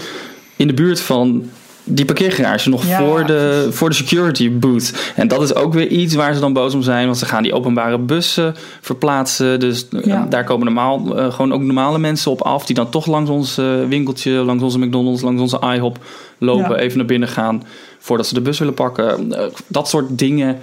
in 0.57 0.67
de 0.67 0.75
buurt 0.75 1.01
van 1.01 1.43
die 1.89 2.05
parkeergarage 2.05 2.69
nog 2.69 2.87
Ja, 2.87 2.99
voor, 2.99 3.27
de, 3.27 3.69
voor 3.71 3.89
de 3.89 3.95
security 3.95 4.53
booth. 4.53 5.13
En 5.17 5.29
dat 5.29 5.43
is 5.43 5.55
ook 5.55 5.73
weer 5.73 5.87
iets 5.87 6.15
waar 6.15 6.35
ze 6.35 6.41
dan 6.41 6.53
boos 6.53 6.75
om 6.75 6.83
zijn. 6.83 7.07
Want 7.07 7.19
ze 7.19 7.27
gaan 7.27 7.43
die 7.43 7.53
openbare 7.53 7.99
bussen 7.99 8.55
verplaatsen. 8.81 9.61
Dus 9.61 9.89
eh, 9.89 10.05
Ja. 10.05 10.27
daar 10.31 10.45
komen 10.45 10.65
normaal, 10.65 11.19
eh, 11.19 11.33
gewoon 11.33 11.53
ook 11.53 11.63
normale 11.63 11.99
mensen 11.99 12.31
op 12.31 12.43
af. 12.43 12.67
Die 12.67 12.75
dan 12.75 12.91
toch 12.91 13.07
langs 13.07 13.31
ons 13.31 13.59
eh, 13.59 13.67
winkeltje, 13.89 14.31
langs 14.31 14.63
onze 14.63 14.79
McDonald's, 14.79 15.23
langs 15.23 15.41
onze 15.41 15.61
IHOP 15.75 15.99
lopen. 16.39 16.71
Ja. 16.71 16.77
Even 16.77 16.97
naar 16.99 17.07
binnen 17.07 17.29
gaan 17.29 17.63
voordat 17.99 18.27
ze 18.27 18.35
de 18.35 18.41
bus 18.41 18.59
willen 18.59 18.75
pakken. 18.75 19.35
Dat 19.67 19.89
soort 19.89 20.19
dingen. 20.19 20.59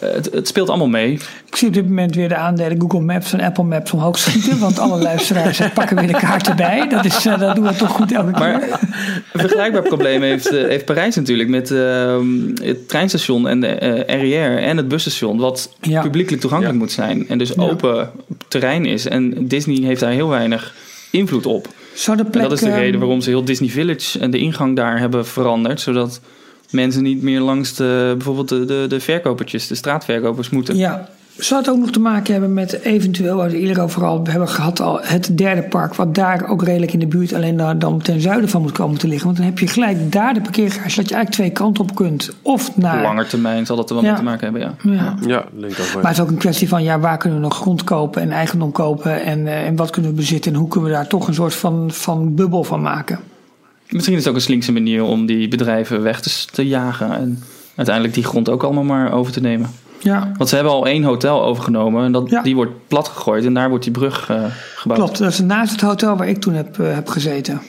Eh, 0.00 0.12
het, 0.12 0.28
het 0.32 0.48
speelt 0.48 0.68
allemaal 0.68 0.88
mee. 0.88 1.12
Ik 1.46 1.56
zie 1.56 1.68
op 1.68 1.74
dit 1.74 1.88
moment 1.88 2.14
weer 2.14 2.28
de 2.28 2.36
aandelen 2.36 2.80
Google 2.80 3.00
Maps 3.00 3.32
en 3.32 3.40
Apple 3.40 3.64
Maps 3.64 3.92
omhoog 3.92 4.18
schieten. 4.18 4.58
Want 4.58 4.78
alle 4.78 5.02
luisteraars 5.02 5.60
pakken 5.74 5.96
weer 5.96 6.06
de 6.06 6.18
kaarten 6.18 6.56
bij. 6.56 6.88
Dat, 6.88 7.04
is, 7.04 7.26
eh, 7.26 7.38
dat 7.38 7.54
doen 7.56 7.64
we 7.64 7.74
toch 7.76 7.90
goed 7.90 8.12
elke 8.12 8.30
keer. 8.30 8.40
Maar 8.40 8.80
een 9.32 9.40
vergelijkbaar 9.40 9.82
probleem 9.82 10.22
heeft, 10.22 10.46
eh, 10.52 10.64
heeft 10.68 10.84
Parijs 10.84 11.14
natuurlijk 11.16 11.48
met 11.48 11.70
ehm, 11.70 12.26
het 12.62 12.88
treinstation 12.88 13.48
en 13.48 13.60
de 13.60 13.66
eh, 13.66 14.20
RER 14.20 14.58
en 14.58 14.76
het 14.76 14.88
busstation, 14.88 15.38
wat 15.38 15.74
Ja. 15.80 16.02
publiekelijk 16.02 16.40
toegankelijk 16.40 16.78
Ja. 16.78 16.84
moet 16.84 16.92
zijn 16.92 17.28
en 17.28 17.38
dus 17.38 17.52
Ja. 17.56 17.62
open 17.62 18.10
terrein 18.48 18.86
is. 18.86 19.06
En 19.06 19.46
Disney 19.48 19.86
heeft 19.86 20.00
daar 20.00 20.10
heel 20.12 20.28
weinig 20.28 20.74
invloed 21.10 21.46
op. 21.46 21.68
Zou 21.94 22.16
de 22.16 22.22
En 22.24 22.30
plek, 22.30 22.42
dat 22.42 22.52
is 22.52 22.60
de 22.60 22.66
ehm, 22.66 22.78
reden 22.78 23.00
waarom 23.00 23.20
ze 23.20 23.30
heel 23.30 23.44
Disney 23.44 23.68
Village 23.68 24.18
en 24.18 24.30
de 24.30 24.38
ingang 24.38 24.76
daar 24.76 24.98
hebben 24.98 25.26
veranderd, 25.26 25.80
zodat 25.80 26.20
mensen 26.72 27.02
niet 27.02 27.22
meer 27.22 27.40
langs 27.40 27.74
de, 27.74 28.12
bijvoorbeeld 28.16 28.48
de, 28.48 28.64
de, 28.64 28.84
de 28.88 29.00
verkopertjes, 29.00 29.66
de 29.66 29.74
straatverkopers 29.74 30.50
moeten. 30.50 30.76
Ja. 30.76 31.08
Zou 31.36 31.60
het 31.60 31.70
ook 31.70 31.78
nog 31.78 31.90
te 31.90 32.00
maken 32.00 32.32
hebben 32.32 32.54
met 32.54 32.72
eventueel, 32.72 33.36
waar 33.36 33.50
we 33.50 33.58
eerder 33.58 33.82
over 33.82 34.04
al 34.04 34.20
hebben 34.28 34.48
gehad, 34.48 34.80
al 34.80 34.98
het 35.02 35.38
derde 35.38 35.62
park, 35.62 35.94
wat 35.94 36.14
daar 36.14 36.48
ook 36.48 36.62
redelijk 36.62 36.92
in 36.92 36.98
de 36.98 37.06
buurt 37.06 37.32
alleen 37.32 37.56
dan, 37.56 37.78
dan 37.78 38.02
ten 38.02 38.20
zuiden 38.20 38.48
van 38.48 38.62
moet 38.62 38.72
komen 38.72 38.98
te 38.98 39.08
liggen? 39.08 39.26
Want 39.26 39.36
dan 39.36 39.46
heb 39.46 39.58
je 39.58 39.66
gelijk 39.66 40.12
daar 40.12 40.34
de 40.34 40.40
parkeergarage, 40.40 40.96
dat 40.96 41.08
je 41.08 41.14
eigenlijk 41.14 41.30
twee 41.30 41.50
kanten 41.50 41.84
op 41.84 41.94
kunt. 41.94 42.30
Of 42.42 42.76
naar. 42.76 42.96
Op 42.96 43.02
lange 43.02 43.26
termijn 43.26 43.66
zal 43.66 43.76
dat 43.76 43.90
er 43.90 43.94
wel 43.94 44.04
Ja. 44.04 44.10
mee 44.10 44.18
te 44.18 44.24
maken 44.24 44.44
hebben, 44.44 44.62
ja. 44.62 44.74
Ja. 44.92 45.14
Ja, 45.26 45.44
denk 45.60 45.72
ik 45.72 45.78
ook 45.78 45.86
wel. 45.86 46.02
Maar 46.02 46.10
het 46.10 46.16
is 46.16 46.20
ook 46.20 46.30
een 46.30 46.36
kwestie 46.36 46.68
van 46.68 46.82
ja, 46.82 47.00
waar 47.00 47.18
kunnen 47.18 47.38
we 47.38 47.44
nog 47.44 47.56
grond 47.56 47.84
kopen 47.84 48.22
en 48.22 48.30
eigendom 48.30 48.72
kopen 48.72 49.22
en, 49.22 49.46
eh, 49.46 49.66
en 49.66 49.76
wat 49.76 49.90
kunnen 49.90 50.10
we 50.10 50.16
bezitten 50.16 50.52
en 50.52 50.58
hoe 50.58 50.68
kunnen 50.68 50.90
we 50.90 50.96
daar 50.96 51.06
toch 51.08 51.28
een 51.28 51.34
soort 51.34 51.54
van, 51.54 51.90
van 51.90 52.34
bubbel 52.34 52.64
van 52.64 52.82
maken. 52.82 53.18
Misschien 53.92 54.14
is 54.14 54.20
het 54.20 54.28
ook 54.28 54.34
een 54.34 54.42
slinkse 54.44 54.72
manier 54.72 55.02
om 55.02 55.26
die 55.26 55.48
bedrijven 55.48 56.02
weg 56.02 56.20
te, 56.20 56.44
te 56.52 56.66
jagen. 56.68 57.12
En 57.12 57.42
uiteindelijk 57.76 58.14
die 58.14 58.24
grond 58.24 58.48
ook 58.48 58.62
allemaal 58.62 58.84
maar 58.84 59.12
over 59.12 59.32
te 59.32 59.40
nemen. 59.40 59.70
Ja, 60.00 60.32
Want 60.36 60.48
ze 60.48 60.54
hebben 60.54 60.72
al 60.72 60.86
één 60.86 61.02
hotel 61.02 61.42
overgenomen. 61.44 62.04
En 62.04 62.12
dat, 62.12 62.30
Ja. 62.30 62.42
die 62.42 62.54
wordt 62.54 62.88
plat 62.88 63.08
gegooid. 63.08 63.44
En 63.44 63.54
daar 63.54 63.68
wordt 63.68 63.84
die 63.84 63.92
brug 63.92 64.30
eh, 64.30 64.44
gebouwd. 64.76 64.98
klopt. 65.00 65.18
Dat 65.18 65.32
is 65.32 65.38
naast 65.40 65.72
het 65.72 65.80
hotel 65.80 66.16
waar 66.16 66.28
ik 66.28 66.38
toen 66.40 66.54
heb, 66.54 66.78
eh, 66.78 66.94
heb 66.94 67.08
gezeten. 67.08 67.60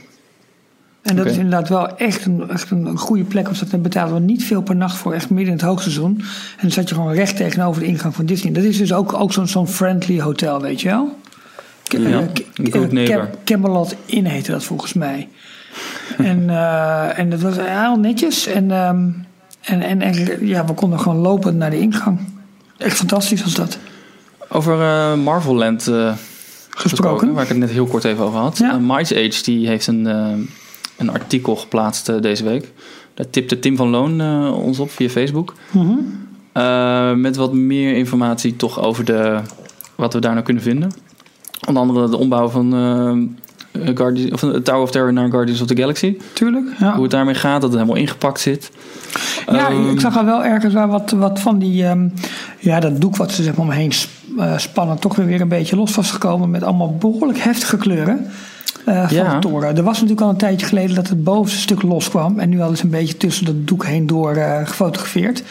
En 1.02 1.16
dat 1.16 1.26
is 1.26 1.36
inderdaad 1.38 1.70
wel 1.70 1.98
echt 1.98 2.26
een, 2.26 2.50
echt 2.50 2.72
een, 2.72 2.98
goede 2.98 3.24
plek. 3.24 3.46
Want 3.46 3.72
daar 3.72 3.80
betalen 3.82 4.14
we 4.14 4.20
niet 4.20 4.44
veel 4.44 4.62
per 4.62 4.76
nacht 4.76 4.96
voor, 4.96 5.14
echt 5.14 5.30
midden 5.30 5.48
in 5.48 5.54
het 5.60 5.62
hoogseizoen. 5.62 6.16
En 6.20 6.26
dan 6.62 6.72
zat 6.72 6.90
je 6.90 6.96
gewoon 6.96 7.14
recht 7.14 7.38
tegenover 7.38 7.82
de 7.82 7.88
ingang 7.88 8.16
van 8.16 8.26
Disney. 8.26 8.54
Dat 8.54 8.64
is 8.64 8.78
dus 8.78 8.94
ook, 8.94 9.14
ook 9.14 9.34
zo'n 9.34 9.48
zo'n 9.48 9.68
friendly 9.68 10.22
hotel, 10.22 10.62
weet 10.62 10.82
je 10.82 10.88
wel? 10.90 11.18
K- 11.84 11.98
Ja. 11.98 12.28
Cam- 12.70 13.30
Camelot 13.44 13.96
Inn 14.06 14.26
heette 14.26 14.52
dat 14.52 14.64
volgens 14.64 14.94
mij. 14.94 15.28
en, 16.18 16.50
eh, 16.50 17.20
en 17.20 17.30
dat 17.30 17.42
was 17.42 17.56
heel 17.58 17.96
netjes. 17.96 18.48
En, 18.48 18.72
ehm, 18.72 19.10
en, 19.62 19.82
en, 19.82 20.02
en 20.02 20.48
ja, 20.48 20.66
we 20.66 20.74
konden 20.74 21.00
gewoon 21.00 21.18
lopen 21.18 21.58
naar 21.58 21.70
de 21.70 21.80
ingang. 21.80 22.20
Echt 22.78 22.98
fantastisch 22.98 23.44
was 23.44 23.54
dat. 23.54 23.78
Over 24.50 24.82
eh 24.82 25.14
Marvel 25.14 25.56
Land 25.56 25.88
eh, 25.88 26.14
gesproken. 26.70 27.34
Waar 27.34 27.44
ik 27.44 27.50
het 27.50 27.58
net 27.58 27.70
heel 27.70 27.86
kort 27.86 28.04
even 28.04 28.24
over 28.24 28.40
had. 28.40 28.58
Ja. 28.58 28.78
Mice 28.78 29.16
Age 29.16 29.44
die 29.44 29.68
heeft 29.68 29.88
een, 29.88 30.06
een 30.98 31.10
artikel 31.10 31.56
geplaatst 31.56 32.22
deze 32.22 32.44
week. 32.44 32.72
Daar 33.14 33.30
tipte 33.30 33.60
Tim 33.60 33.76
van 33.76 33.90
Loon 33.90 34.22
ons 34.52 34.80
op 34.80 34.92
via 34.92 35.10
Facebook. 35.10 35.54
Mhm. 35.72 37.22
Met 37.22 37.36
wat 37.36 37.54
meer 37.54 37.96
informatie 37.96 38.56
toch 38.56 38.82
over 38.82 39.06
de, 39.06 39.40
wat 39.96 40.14
we 40.14 40.20
daar 40.20 40.34
nou 40.34 40.46
kunnen 40.46 40.64
vinden. 40.64 40.92
Onder 41.68 41.82
andere 41.82 42.10
de 42.10 42.18
ombouw 42.18 42.50
van 42.50 42.74
Guardians, 43.96 44.32
of 44.32 44.40
de 44.40 44.62
Tower 44.62 44.82
of 44.82 44.92
Terror 44.92 45.14
naar 45.14 45.30
Guardians 45.30 45.62
of 45.62 45.68
the 45.68 45.76
Galaxy. 45.76 46.18
Tuurlijk. 46.34 46.66
Ja. 46.80 46.94
Hoe 46.94 47.02
het 47.02 47.12
daarmee 47.12 47.36
gaat, 47.36 47.62
dat 47.62 47.70
het 47.70 47.80
helemaal 47.80 48.02
ingepakt 48.02 48.40
zit. 48.40 48.72
Ja, 49.52 49.70
Ehm, 49.70 49.90
ik 49.90 50.00
zag 50.00 50.18
al 50.18 50.26
wel 50.26 50.44
ergens 50.44 50.74
waar 50.74 50.88
wat, 50.88 51.12
wat 51.12 51.40
van 51.40 51.60
die. 51.60 51.86
ehm, 51.86 52.08
ja, 52.60 52.80
dat 52.80 53.02
doek 53.02 53.16
wat 53.18 53.32
ze 53.32 53.44
zeg 53.44 53.56
maar 53.56 53.66
omheen 53.66 53.92
eh, 54.38 54.58
spannen. 54.58 55.00
toch 55.00 55.16
weer, 55.16 55.26
weer 55.26 55.42
een 55.42 55.48
beetje 55.48 55.76
los 55.76 55.96
was 55.96 56.12
gekomen. 56.12 56.50
met 56.50 56.64
allemaal 56.64 56.96
behoorlijk 56.98 57.40
heftige 57.40 57.78
kleuren. 57.78 58.28
eh, 58.86 59.08
van 59.08 59.18
Ja. 59.18 59.34
de 59.34 59.40
toren. 59.40 59.78
Er 59.78 59.84
was 59.84 59.94
natuurlijk 59.94 60.22
al 60.22 60.30
een 60.30 60.38
tijdje 60.38 60.66
geleden 60.66 60.96
dat 60.96 61.08
het 61.08 61.24
bovenste 61.24 61.60
stuk 61.60 61.82
los 61.82 62.10
kwam. 62.10 62.40
En 62.40 62.50
nu 62.50 62.60
hadden 62.60 62.78
ze 62.78 62.84
een 62.84 62.90
beetje 62.90 63.18
tussen 63.18 63.46
dat 63.46 63.68
doek 63.68 63.86
heen 63.86 64.08
door 64.08 64.36
eh, 64.36 64.68
gefotografeerd. 64.68 65.44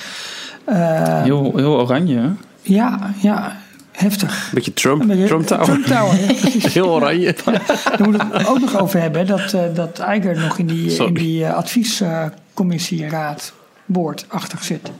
Eh, 0.64 1.22
heel, 1.22 1.52
heel 1.56 1.80
oranje, 1.80 2.16
hè? 2.18 2.28
ja, 2.62 2.98
ja. 3.20 3.56
Heftig. 4.02 4.50
Beetje 4.54 4.72
Trump, 4.72 5.00
Een 5.00 5.06
beetje- 5.06 5.26
Trump 5.26 5.46
Tower. 5.46 5.64
Trump 5.64 5.84
Tower, 5.86 6.20
ja, 6.20 6.26
precies. 6.40 6.72
Heel 6.74 6.88
oranje. 6.88 7.34
Daar 7.44 8.02
moeten 8.08 8.28
we 8.30 8.38
het 8.38 8.46
ook 8.48 8.60
nog 8.60 8.80
over 8.80 9.00
hebben. 9.00 9.26
Dat, 9.26 9.52
eh, 9.52 9.60
dat 9.74 9.98
Eiger 9.98 10.38
nog 10.40 10.58
in 10.58 10.66
die, 10.66 10.90
Sorry. 10.90 11.06
in 11.08 11.14
die 11.14 11.44
eh, 11.44 11.54
adviescommissie, 11.54 13.08
raad, 13.08 13.52
boordachtig 13.86 14.62
zit. 14.64 14.90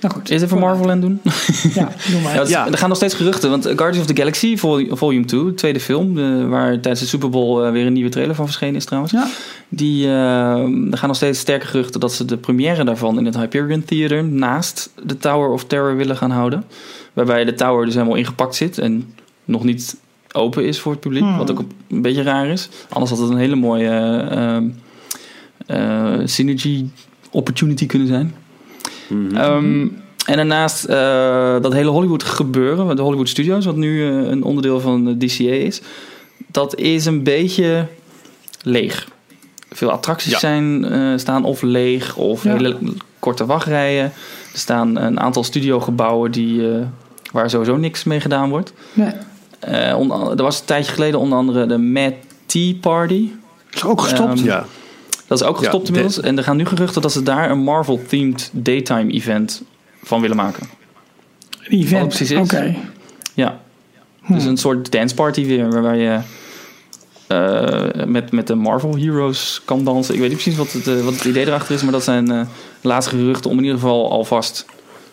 Nou 0.00 0.14
goed. 0.14 0.30
Is 0.30 0.42
even 0.42 0.58
Marvel 0.58 0.90
en 0.90 1.00
doen? 1.00 1.20
Ja, 1.74 1.88
doe 2.10 2.20
maar. 2.20 2.32
Ja, 2.32 2.38
het 2.38 2.46
is- 2.48 2.54
Ja. 2.54 2.66
Er 2.66 2.78
gaan 2.78 2.88
nog 2.88 2.96
steeds 2.96 3.14
geruchten. 3.14 3.50
Want 3.50 3.64
Guardians 3.64 3.98
of 3.98 4.06
the 4.06 4.16
Galaxy, 4.16 4.56
vol- 4.56 4.96
volume 4.96 5.24
2, 5.24 5.44
de 5.44 5.54
tweede 5.54 5.80
film... 5.80 6.18
eh, 6.18 6.48
waar 6.48 6.70
tijdens 6.72 7.00
de 7.00 7.06
Super 7.06 7.30
Bowl 7.30 7.64
eh, 7.64 7.72
weer 7.72 7.86
een 7.86 7.92
nieuwe 7.92 8.10
trailer 8.10 8.34
van 8.34 8.44
verschenen 8.44 8.74
is 8.74 8.84
trouwens. 8.84 9.12
Ja. 9.12 9.26
Die, 9.68 10.04
eh, 10.06 10.12
er 10.90 10.98
gaan 10.98 11.08
nog 11.08 11.16
steeds 11.16 11.38
sterke 11.38 11.66
geruchten 11.66 12.00
dat 12.00 12.12
ze 12.12 12.24
de 12.24 12.36
première 12.36 12.84
daarvan... 12.84 13.18
in 13.18 13.24
het 13.24 13.36
Hyperion 13.36 13.84
Theater 13.84 14.24
naast 14.24 14.90
de 15.04 15.18
Tower 15.18 15.48
of 15.50 15.64
Terror 15.64 15.96
willen 15.96 16.16
gaan 16.16 16.30
houden. 16.30 16.64
Waarbij 17.12 17.44
de 17.44 17.54
tower 17.54 17.84
dus 17.84 17.94
helemaal 17.94 18.16
ingepakt 18.16 18.54
zit 18.54 18.78
en 18.78 19.14
nog 19.44 19.64
niet 19.64 19.96
open 20.32 20.64
is 20.64 20.80
voor 20.80 20.92
het 20.92 21.00
publiek. 21.00 21.22
Hmm. 21.22 21.36
Wat 21.36 21.50
ook 21.50 21.62
een 21.88 22.02
beetje 22.02 22.22
raar 22.22 22.46
is. 22.46 22.68
Anders 22.88 23.10
had 23.10 23.20
het 23.20 23.30
een 23.30 23.36
hele 23.36 23.56
mooie 23.56 23.88
eh, 23.88 24.54
ehm, 24.56 24.68
eh, 25.66 26.20
synergy 26.24 26.84
opportunity 27.30 27.86
kunnen 27.86 28.08
zijn. 28.08 28.34
Ehm, 29.34 29.86
en 30.26 30.36
daarnaast 30.36 30.84
eh, 30.84 31.56
dat 31.60 31.72
hele 31.72 31.90
Hollywood 31.90 32.22
gebeuren, 32.22 32.96
de 32.96 33.02
Hollywood 33.02 33.28
Studios, 33.28 33.64
wat 33.64 33.76
nu 33.76 34.06
eh, 34.08 34.30
een 34.30 34.42
onderdeel 34.42 34.80
van 34.80 35.04
de 35.04 35.16
DCA 35.26 35.42
is, 35.52 35.82
dat 36.46 36.76
is 36.78 37.04
een 37.04 37.22
beetje 37.22 37.86
leeg. 38.62 39.08
Veel 39.70 39.90
attracties 39.90 40.32
Ja. 40.32 40.38
zijn, 40.38 40.84
eh, 40.84 41.12
staan 41.16 41.44
of 41.44 41.62
leeg 41.62 42.16
of 42.16 42.44
Ja. 42.44 42.52
hele 42.52 42.76
korte 43.18 43.46
wachtrijen. 43.46 44.04
Er 44.52 44.58
staan 44.58 44.96
een 44.96 45.20
aantal 45.20 45.44
studiogebouwen 45.44 46.30
die, 46.30 46.70
eh, 46.72 46.82
waar 47.32 47.50
sowieso 47.50 47.76
niks 47.76 48.04
mee 48.04 48.20
gedaan 48.20 48.48
wordt. 48.50 48.72
Nee, 48.92 49.12
Eh, 49.60 49.98
onder- 49.98 50.30
er 50.30 50.42
was 50.42 50.60
een 50.60 50.64
tijdje 50.66 50.92
geleden 50.92 51.20
onder 51.20 51.38
andere 51.38 51.66
de 51.66 51.78
Mad 51.78 52.12
Tea 52.46 52.74
Party. 52.80 53.30
is 53.72 53.84
ook 53.84 54.00
gestopt. 54.00 54.38
Ehm, 54.38 54.44
Ja. 54.44 54.66
Dat 55.26 55.40
is 55.40 55.46
ook 55.46 55.56
Ja, 55.56 55.62
gestopt 55.62 55.86
inmiddels. 55.88 56.20
En 56.20 56.36
er 56.38 56.44
gaan 56.44 56.56
nu 56.56 56.66
geruchten 56.66 57.02
dat 57.02 57.12
ze 57.12 57.22
daar 57.22 57.50
een 57.50 57.58
Marvel-themed 57.58 58.50
daytime 58.52 59.12
event 59.12 59.62
van 60.02 60.20
willen 60.20 60.36
maken. 60.36 60.66
Een 61.68 61.78
event. 61.78 62.00
wat 62.00 62.08
precies 62.08 62.30
is. 62.30 62.38
Oké. 62.38 62.74
Ja. 63.34 63.60
Hm. 64.22 64.32
Dus 64.34 64.44
een 64.44 64.56
soort 64.56 64.92
dance 64.92 65.14
party 65.14 65.46
weer, 65.46 65.70
waarbij 65.70 65.98
je 65.98 66.18
eh, 67.26 68.04
met, 68.06 68.32
met 68.32 68.46
de 68.46 68.54
Marvel 68.54 68.96
Heroes 68.96 69.62
kan 69.64 69.84
dansen. 69.84 70.14
Ik 70.14 70.20
weet 70.20 70.28
niet 70.28 70.38
precies 70.42 70.58
wat 70.58 70.72
het, 70.72 70.86
eh, 70.86 71.04
wat 71.04 71.14
het 71.14 71.24
idee 71.24 71.46
erachter 71.46 71.74
is, 71.74 71.82
maar 71.82 71.92
dat 71.92 72.04
zijn 72.04 72.30
eh 72.30 72.40
laatste 72.80 73.16
geruchten 73.16 73.50
om 73.50 73.56
in 73.56 73.62
ieder 73.64 73.78
geval 73.78 74.10
alvast 74.10 74.66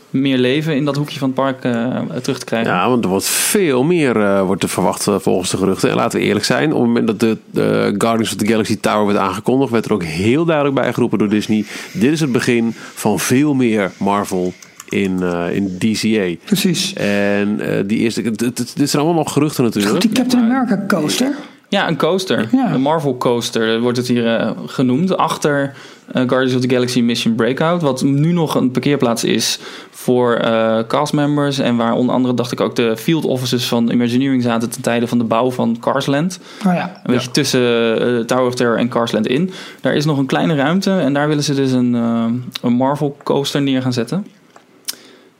meer 0.09 0.37
leven 0.37 0.75
in 0.75 0.85
dat 0.85 0.95
hoekje 0.95 1.19
van 1.19 1.27
het 1.27 1.37
park 1.37 1.63
eh, 1.63 1.99
terug 2.21 2.39
te 2.39 2.45
krijgen. 2.45 2.71
Ja, 2.71 2.89
want 2.89 3.03
er 3.03 3.09
wordt 3.09 3.25
veel 3.25 3.83
meer 3.83 4.21
eh, 4.21 4.45
wordt 4.45 4.63
er 4.63 4.69
verwacht 4.69 5.07
eh, 5.07 5.15
volgens 5.19 5.49
de 5.51 5.57
geruchten. 5.57 5.89
En 5.89 5.95
laten 5.95 6.19
we 6.19 6.25
eerlijk 6.25 6.45
zijn, 6.45 6.73
op 6.73 6.77
het 6.79 6.87
moment 6.87 7.07
dat 7.07 7.19
de, 7.19 7.37
de 7.51 7.95
Guardians 7.97 8.31
of 8.31 8.35
the 8.37 8.47
Galaxy 8.47 8.77
Tower 8.79 9.05
werd 9.05 9.17
aangekondigd, 9.19 9.71
werd 9.71 9.85
er 9.85 9.93
ook 9.93 10.03
heel 10.03 10.45
duidelijk 10.45 10.75
bijgeroepen 10.75 11.17
door 11.17 11.29
Disney. 11.29 11.65
Dit 11.93 12.11
is 12.11 12.19
het 12.19 12.31
begin 12.31 12.73
van 12.93 13.19
veel 13.19 13.53
meer 13.53 13.91
Marvel 13.97 14.53
in, 14.89 15.23
eh, 15.23 15.55
in 15.55 15.77
DCA. 15.77 16.35
Precies. 16.45 16.93
En 16.93 17.59
eh, 17.59 17.83
die 17.85 17.97
eerste, 17.99 18.21
het- 18.21 18.39
het- 18.39 18.57
het- 18.57 18.73
dit 18.75 18.89
zijn 18.89 19.03
allemaal 19.03 19.23
nog 19.23 19.33
geruchten 19.33 19.63
Goed, 19.65 19.73
natuurlijk. 19.75 20.03
die 20.03 20.11
Captain 20.13 20.43
America 20.43 20.83
coaster. 20.87 21.35
Ja, 21.69 21.87
een 21.87 21.97
coaster. 21.97 22.49
Ja. 22.51 22.73
Een 22.73 22.81
Marvel 22.81 23.17
coaster 23.17 23.79
wordt 23.81 23.97
het 23.97 24.07
hier 24.07 24.35
eh, 24.35 24.51
genoemd. 24.65 25.17
Achter 25.17 25.73
eh, 26.11 26.23
Guardians 26.27 26.55
of 26.55 26.61
the 26.61 26.69
Galaxy 26.69 27.01
Mission 27.01 27.35
Breakout. 27.35 27.81
Wat 27.81 28.03
nu 28.03 28.31
nog 28.31 28.55
een 28.55 28.71
parkeerplaats 28.71 29.23
is 29.23 29.59
voor 29.89 30.33
eh 30.33 30.79
castmembers. 30.87 31.59
En 31.59 31.75
waar 31.75 31.93
onder 31.93 32.15
andere, 32.15 32.33
dacht 32.33 32.51
ik, 32.51 32.59
ook 32.59 32.75
de 32.75 32.97
field 32.97 33.25
offices 33.25 33.67
van 33.67 33.91
Imagineering 33.91 34.43
zaten 34.43 34.69
ten 34.69 34.81
tijde 34.81 35.07
van 35.07 35.17
de 35.17 35.23
bouw 35.23 35.51
van 35.51 35.77
Carsland. 35.79 36.39
Oh 36.67 36.73
ja. 36.73 37.01
Een 37.03 37.13
beetje 37.13 37.31
tussen 37.31 37.61
eh, 37.61 38.25
Tower 38.25 38.45
of 38.45 38.55
Terror 38.55 38.77
en 38.77 38.89
Carsland 38.89 39.27
in. 39.27 39.51
Daar 39.81 39.95
is 39.95 40.05
nog 40.05 40.17
een 40.17 40.25
kleine 40.25 40.55
ruimte. 40.55 40.91
En 40.91 41.13
daar 41.13 41.27
willen 41.27 41.43
ze 41.43 41.53
dus 41.53 41.71
een, 41.71 41.95
eh, 41.95 42.25
een 42.61 42.73
Marvel 42.73 43.17
coaster 43.23 43.61
neer 43.61 43.81
gaan 43.81 43.93
zetten. 43.93 44.27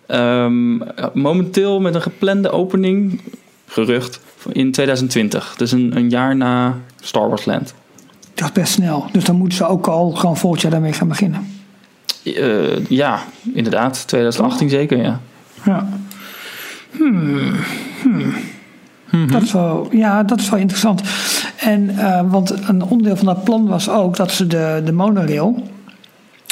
Ehm, 0.05 0.77
momenteel 1.13 1.79
met 1.79 1.95
een 1.95 2.01
geplande 2.01 2.49
opening, 2.49 3.21
gerucht, 3.69 4.19
in 4.51 4.71
2020. 4.71 5.55
Dus 5.57 5.71
een, 5.71 5.97
een 5.97 6.09
jaar 6.09 6.35
na 6.35 6.77
Star 7.01 7.29
Wars 7.29 7.45
Land. 7.45 7.73
Dat 8.33 8.47
is 8.47 8.53
best 8.53 8.73
snel. 8.73 9.05
Dus 9.11 9.23
dan 9.23 9.35
moeten 9.35 9.57
ze 9.57 9.67
ook 9.67 9.87
al 9.87 10.11
gewoon 10.11 10.37
volgend 10.37 10.61
jaar 10.61 10.71
daarmee 10.71 10.93
gaan 10.93 11.07
beginnen. 11.07 11.47
Eh, 12.23 12.85
ja, 12.85 13.19
inderdaad. 13.53 14.07
2018 14.07 14.69
zeker, 14.69 14.97
ja. 14.97 15.19
Ja. 15.65 15.89
Hmm. 16.91 17.55
Hmm. 19.09 19.31
Dat 19.31 19.41
is 19.41 19.51
wel, 19.51 19.87
ja, 19.91 20.23
dat 20.23 20.39
is 20.39 20.49
wel 20.49 20.59
interessant. 20.59 21.01
En, 21.57 21.97
eh, 21.97 22.21
want 22.31 22.67
een 22.67 22.83
onderdeel 22.83 23.15
van 23.15 23.25
dat 23.25 23.43
plan 23.43 23.67
was 23.67 23.89
ook 23.89 24.15
dat 24.15 24.31
ze 24.31 24.47
de, 24.47 24.81
de 24.85 24.91
monorail, 24.91 25.67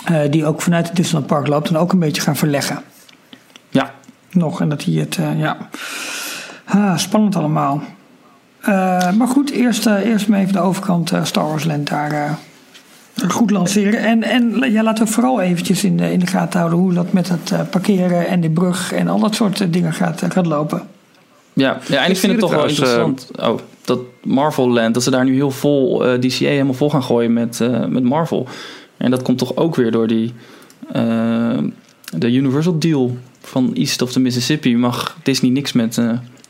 eh, 0.05 0.19
die 0.29 0.45
ook 0.45 0.61
vanuit 0.61 0.87
het 0.87 0.95
Disneyland 0.95 1.27
Park 1.27 1.47
loopt, 1.47 1.71
dan 1.71 1.81
ook 1.81 1.91
een 1.93 1.99
beetje 1.99 2.21
gaan 2.21 2.35
verleggen. 2.35 2.81
Ja, 3.69 3.93
Nog. 4.31 4.61
En 4.61 4.69
dat 4.69 4.83
hij 4.83 4.93
het, 4.93 5.19
ja. 5.37 5.57
Ah, 6.67 6.97
spannend 6.97 7.35
allemaal. 7.35 7.81
Eh, 8.61 9.11
maar 9.11 9.27
goed, 9.27 9.49
eerst, 9.51 9.85
eh, 9.85 10.05
eerst 10.05 10.27
maar 10.27 10.39
even 10.39 10.53
de 10.53 10.59
overkant 10.59 11.11
eh, 11.11 11.23
Star 11.23 11.47
Wars 11.47 11.63
Land 11.63 11.89
daar 11.89 12.11
eh, 12.11 12.31
goed 13.27 13.51
lanceren. 13.51 13.99
En, 13.99 14.23
en 14.23 14.71
ja, 14.71 14.83
laten 14.83 15.05
we 15.05 15.11
vooral 15.11 15.41
eventjes 15.41 15.83
in 15.83 15.97
de, 15.97 16.11
in 16.11 16.19
de 16.19 16.27
gaten 16.27 16.59
houden 16.59 16.79
hoe 16.79 16.93
dat 16.93 17.13
met 17.13 17.29
het 17.29 17.51
eh, 17.51 17.59
parkeren 17.69 18.27
en 18.27 18.41
de 18.41 18.49
brug 18.49 18.93
en 18.93 19.07
al 19.07 19.19
dat 19.19 19.35
soort 19.35 19.73
dingen 19.73 19.93
gaat, 19.93 20.23
gaat 20.29 20.45
lopen. 20.45 20.81
ja, 21.53 21.79
ja 21.87 22.03
en 22.03 22.11
ik 22.11 22.17
vind 22.17 22.31
het 22.31 22.41
toch 22.41 22.51
wel 22.51 22.67
interessant. 22.67 23.31
oh, 23.39 23.59
dat 23.85 23.99
Marvel 24.23 24.69
Land, 24.69 24.93
dat 24.93 25.03
ze 25.03 25.11
daar 25.11 25.25
nu 25.25 25.33
heel 25.33 25.51
vol 25.51 26.05
eh, 26.05 26.19
DCA 26.19 26.45
helemaal 26.45 26.73
vol 26.73 26.89
gaan 26.89 27.03
gooien 27.03 27.33
met, 27.33 27.61
eh, 27.61 27.85
met 27.85 28.03
Marvel. 28.03 28.47
En 28.97 29.11
dat 29.11 29.21
komt 29.21 29.37
toch 29.37 29.55
ook 29.55 29.75
weer 29.75 29.91
door 29.91 30.07
die 30.07 30.33
de 32.17 32.31
Universal 32.31 32.79
deal 32.79 33.17
van 33.41 33.73
East 33.73 34.01
of 34.01 34.11
the 34.11 34.19
Mississippi. 34.19 34.77
Mag 34.77 35.17
Disney 35.23 35.51
niks 35.51 35.73
met, 35.73 36.01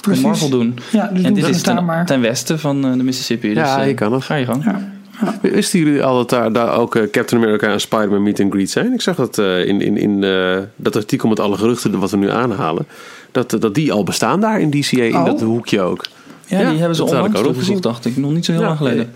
Precies. 0.07 0.25
Marvel 0.25 0.49
doen. 0.49 0.77
Ja, 0.91 1.07
dus 1.13 1.23
en 1.23 1.33
doen 1.33 1.43
dit 1.43 1.55
is 1.55 1.61
ten, 1.61 1.85
maar. 1.85 2.05
ten 2.05 2.21
westen 2.21 2.59
van 2.59 2.85
eh, 2.85 2.91
de 2.91 3.03
Mississippi. 3.03 3.47
Dus, 3.47 3.57
Ja, 3.57 3.81
eh, 3.81 3.87
je 3.87 3.93
kan 3.93 4.13
het. 4.13 4.23
Ga 4.23 4.35
je 4.35 4.45
gang. 4.45 4.63
Ja. 4.63 4.95
Wisten 5.41 5.79
jullie 5.79 6.03
al 6.03 6.15
dat 6.17 6.29
daar, 6.29 6.51
daar 6.53 6.73
ook 6.77 6.95
eh, 6.95 7.03
Captain 7.11 7.41
America 7.43 7.67
en 7.71 7.81
Spider-Man 7.81 8.23
meet 8.23 8.39
and 8.39 8.51
greet 8.53 8.69
zijn? 8.69 8.93
Ik 8.93 9.01
zag 9.01 9.15
dat 9.15 9.37
eh, 9.37 9.65
in, 9.65 9.81
in, 9.81 9.97
in 9.97 10.23
eh, 10.23 10.57
dat 10.75 10.95
artikel 10.95 11.29
met 11.29 11.39
alle 11.39 11.57
geruchten 11.57 11.99
wat 11.99 12.11
we 12.11 12.17
nu 12.17 12.29
aanhalen. 12.31 12.85
Dat, 13.31 13.49
dat 13.59 13.75
die 13.75 13.91
al 13.91 14.03
bestaan 14.03 14.39
daar 14.41 14.59
in 14.59 14.69
DCA, 14.69 15.01
in 15.03 15.15
Oh. 15.15 15.25
dat 15.25 15.41
hoekje 15.41 15.81
ook. 15.81 16.05
Ja, 16.45 16.59
Ja, 16.59 16.69
die 16.69 16.77
hebben 16.79 16.95
ze 16.95 17.03
onlangs 17.03 17.27
ook 17.27 17.33
nog 17.33 17.43
toegevoegd, 17.43 17.83
dacht 17.83 18.05
ik. 18.05 18.17
Nog 18.17 18.31
niet 18.31 18.45
zo 18.45 18.51
heel 18.51 18.61
Ja, 18.61 18.67
lang 18.67 18.77
geleden. 18.77 19.11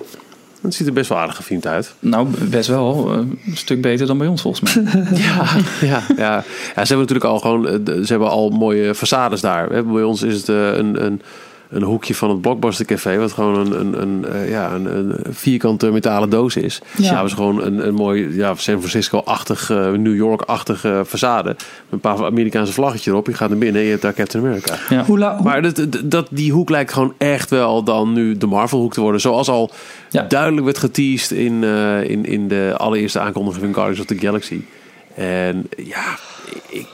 Het 0.61 0.73
ziet 0.73 0.87
er 0.87 0.93
best 0.93 1.09
wel 1.09 1.17
aardig 1.17 1.35
gefilmd 1.35 1.67
uit. 1.67 1.93
Nou, 1.99 2.27
best 2.49 2.67
wel. 2.67 3.11
eh, 3.11 3.17
een 3.17 3.39
stuk 3.53 3.81
beter 3.81 4.07
dan 4.07 4.17
bij 4.17 4.27
ons 4.27 4.41
volgens 4.41 4.75
mij. 4.75 4.93
Ja, 5.13 5.45
ja, 5.81 6.03
ja. 6.17 6.43
ja, 6.75 6.85
ze 6.85 6.93
hebben 6.93 6.97
natuurlijk 6.97 7.25
al 7.25 7.39
gewoon, 7.39 7.67
eh, 7.67 7.73
ze 7.83 8.05
hebben 8.07 8.29
al 8.29 8.49
mooie 8.49 8.95
façades 8.95 9.39
daar. 9.41 9.85
Bij 9.85 10.03
ons 10.03 10.21
is 10.21 10.37
het 10.37 10.49
eh, 10.49 10.73
een, 10.77 11.05
een, 11.05 11.21
een 11.71 11.81
hoekje 11.83 12.15
van 12.15 12.29
het 12.29 12.41
Blockbuster 12.41 12.85
Café, 12.85 13.17
wat 13.17 13.31
gewoon 13.31 13.55
een, 13.59 13.79
een, 13.79 14.01
een, 14.01 14.25
eh, 14.25 14.49
ja, 14.49 14.71
een, 14.73 14.85
een 14.95 15.15
vierkante 15.33 15.91
metalen 15.91 16.29
doos 16.29 16.55
is. 16.55 16.81
Ja. 16.97 17.11
hebben 17.11 17.29
ze 17.29 17.35
gewoon 17.35 17.63
een, 17.63 17.87
een 17.87 17.93
mooi 17.93 18.35
ja, 18.35 18.55
San 18.55 18.77
Francisco-achtig, 18.77 19.69
eh, 19.69 19.91
New 19.91 20.15
York-achtige 20.15 21.05
façade. 21.07 21.43
Met 21.45 21.63
een 21.89 21.99
paar 21.99 22.25
Amerikaanse 22.25 22.73
vlaggetjes 22.73 23.05
erop. 23.13 23.27
Je 23.27 23.33
gaat 23.33 23.49
naar 23.49 23.57
binnen 23.57 23.77
en 23.77 23.83
je 23.83 23.89
hebt 23.91 24.01
daar 24.01 24.13
Captain 24.13 24.43
America. 24.45 24.75
Ja. 24.89 25.03
Hoe 25.05 25.19
la- 25.19 25.35
hoe- 25.35 25.43
Maar 25.43 25.61
dat, 25.61 25.87
dat- 26.03 26.27
die 26.31 26.51
hoek 26.51 26.69
lijkt 26.69 26.93
gewoon 26.93 27.13
echt 27.17 27.49
wel 27.49 27.83
dan 27.83 28.13
nu 28.13 28.37
de 28.37 28.47
Marvel-hoek 28.47 28.93
te 28.93 29.01
worden. 29.01 29.21
Zoals 29.21 29.49
al 29.49 29.71
Ja. 30.09 30.23
duidelijk 30.23 30.65
werd 30.65 30.77
geteased 30.77 31.31
in, 31.37 31.63
eh, 31.63 32.09
in, 32.09 32.25
in 32.25 32.47
de 32.47 32.73
allereerste 32.77 33.19
aankondiging 33.19 33.63
van 33.63 33.73
Guardians 33.73 33.99
of 33.99 34.05
the 34.05 34.17
Galaxy. 34.25 34.61
En 35.15 35.67
ja, 35.77 36.03
ik 36.69 36.87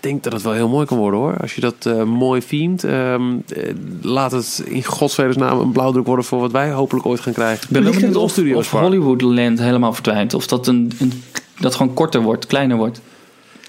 denk 0.00 0.22
dat 0.22 0.32
het 0.32 0.42
wel 0.42 0.52
heel 0.52 0.68
mooi 0.68 0.86
kan 0.86 0.98
worden 0.98 1.20
hoor. 1.20 1.36
Als 1.40 1.54
je 1.54 1.60
dat 1.60 1.74
eh, 1.86 2.02
mooi 2.02 2.40
themed. 2.46 2.84
ehm, 2.84 3.22
eh, 3.56 3.74
laat 4.02 4.32
het 4.32 4.62
in 4.66 4.84
godsvredesnaam 4.84 5.60
een 5.60 5.72
blauwdruk 5.72 6.06
worden 6.06 6.24
voor 6.24 6.40
wat 6.40 6.52
wij 6.52 6.70
hopelijk 6.70 7.06
ooit 7.06 7.20
gaan 7.20 7.32
krijgen. 7.32 7.62
Ik 7.64 7.68
ben 7.70 7.82
wel 7.82 7.90
Ligt 7.90 8.02
benieuwd 8.04 8.30
het 8.36 8.54
of, 8.54 8.72
of. 8.74 8.80
Hollywoodland 8.80 9.58
helemaal 9.58 9.92
verdwijnt. 9.92 10.34
Of 10.34 10.46
dat, 10.46 10.66
een, 10.66 10.92
een, 10.98 11.22
dat 11.58 11.74
gewoon 11.74 11.94
korter 11.94 12.20
wordt, 12.22 12.46
kleiner 12.46 12.76
wordt. 12.76 13.00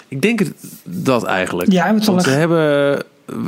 Ik 0.08 0.22
denk 0.22 0.40
het, 0.40 0.54
dat 0.84 1.24
eigenlijk. 1.24 1.72
Ja, 1.72 1.88
Want 1.92 2.04
ze 2.04 2.12
een- 2.32 2.38
hebben 2.40 3.04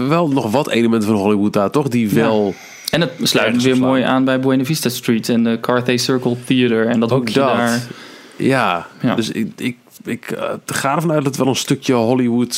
wel 0.08 0.28
nog 0.30 0.52
wat 0.52 0.70
elementen 0.70 1.08
van 1.10 1.18
Hollywood 1.18 1.54
daar 1.54 1.70
toch? 1.72 1.88
Die 1.88 2.10
wel... 2.10 2.54
En 2.92 3.02
het 3.02 3.12
sluit 3.22 3.62
weer 3.64 3.78
mooi 3.78 4.04
aan 4.04 4.24
bij 4.26 4.40
Buena 4.40 4.64
Vista 4.66 4.90
Street 4.90 5.30
en 5.30 5.44
de 5.44 5.58
Carthay 5.62 5.98
Circle 5.98 6.36
Theater. 6.46 6.88
En 6.88 7.00
dat 7.00 7.12
Ook 7.12 7.18
hoekje 7.18 7.40
dat. 7.40 7.56
daar. 7.56 7.82
Ja, 8.36 8.88
Ja. 9.02 9.16
dus 9.16 9.30
ik, 9.32 9.52
ik, 9.56 9.78
ik 10.04 10.32
eh, 10.32 10.50
ga 10.66 10.96
ervan 10.96 11.12
uit 11.12 11.24
dat 11.24 11.34
het 11.34 11.38
wel 11.38 11.48
een 11.48 11.56
stukje 11.56 11.94
Hollywood 11.94 12.56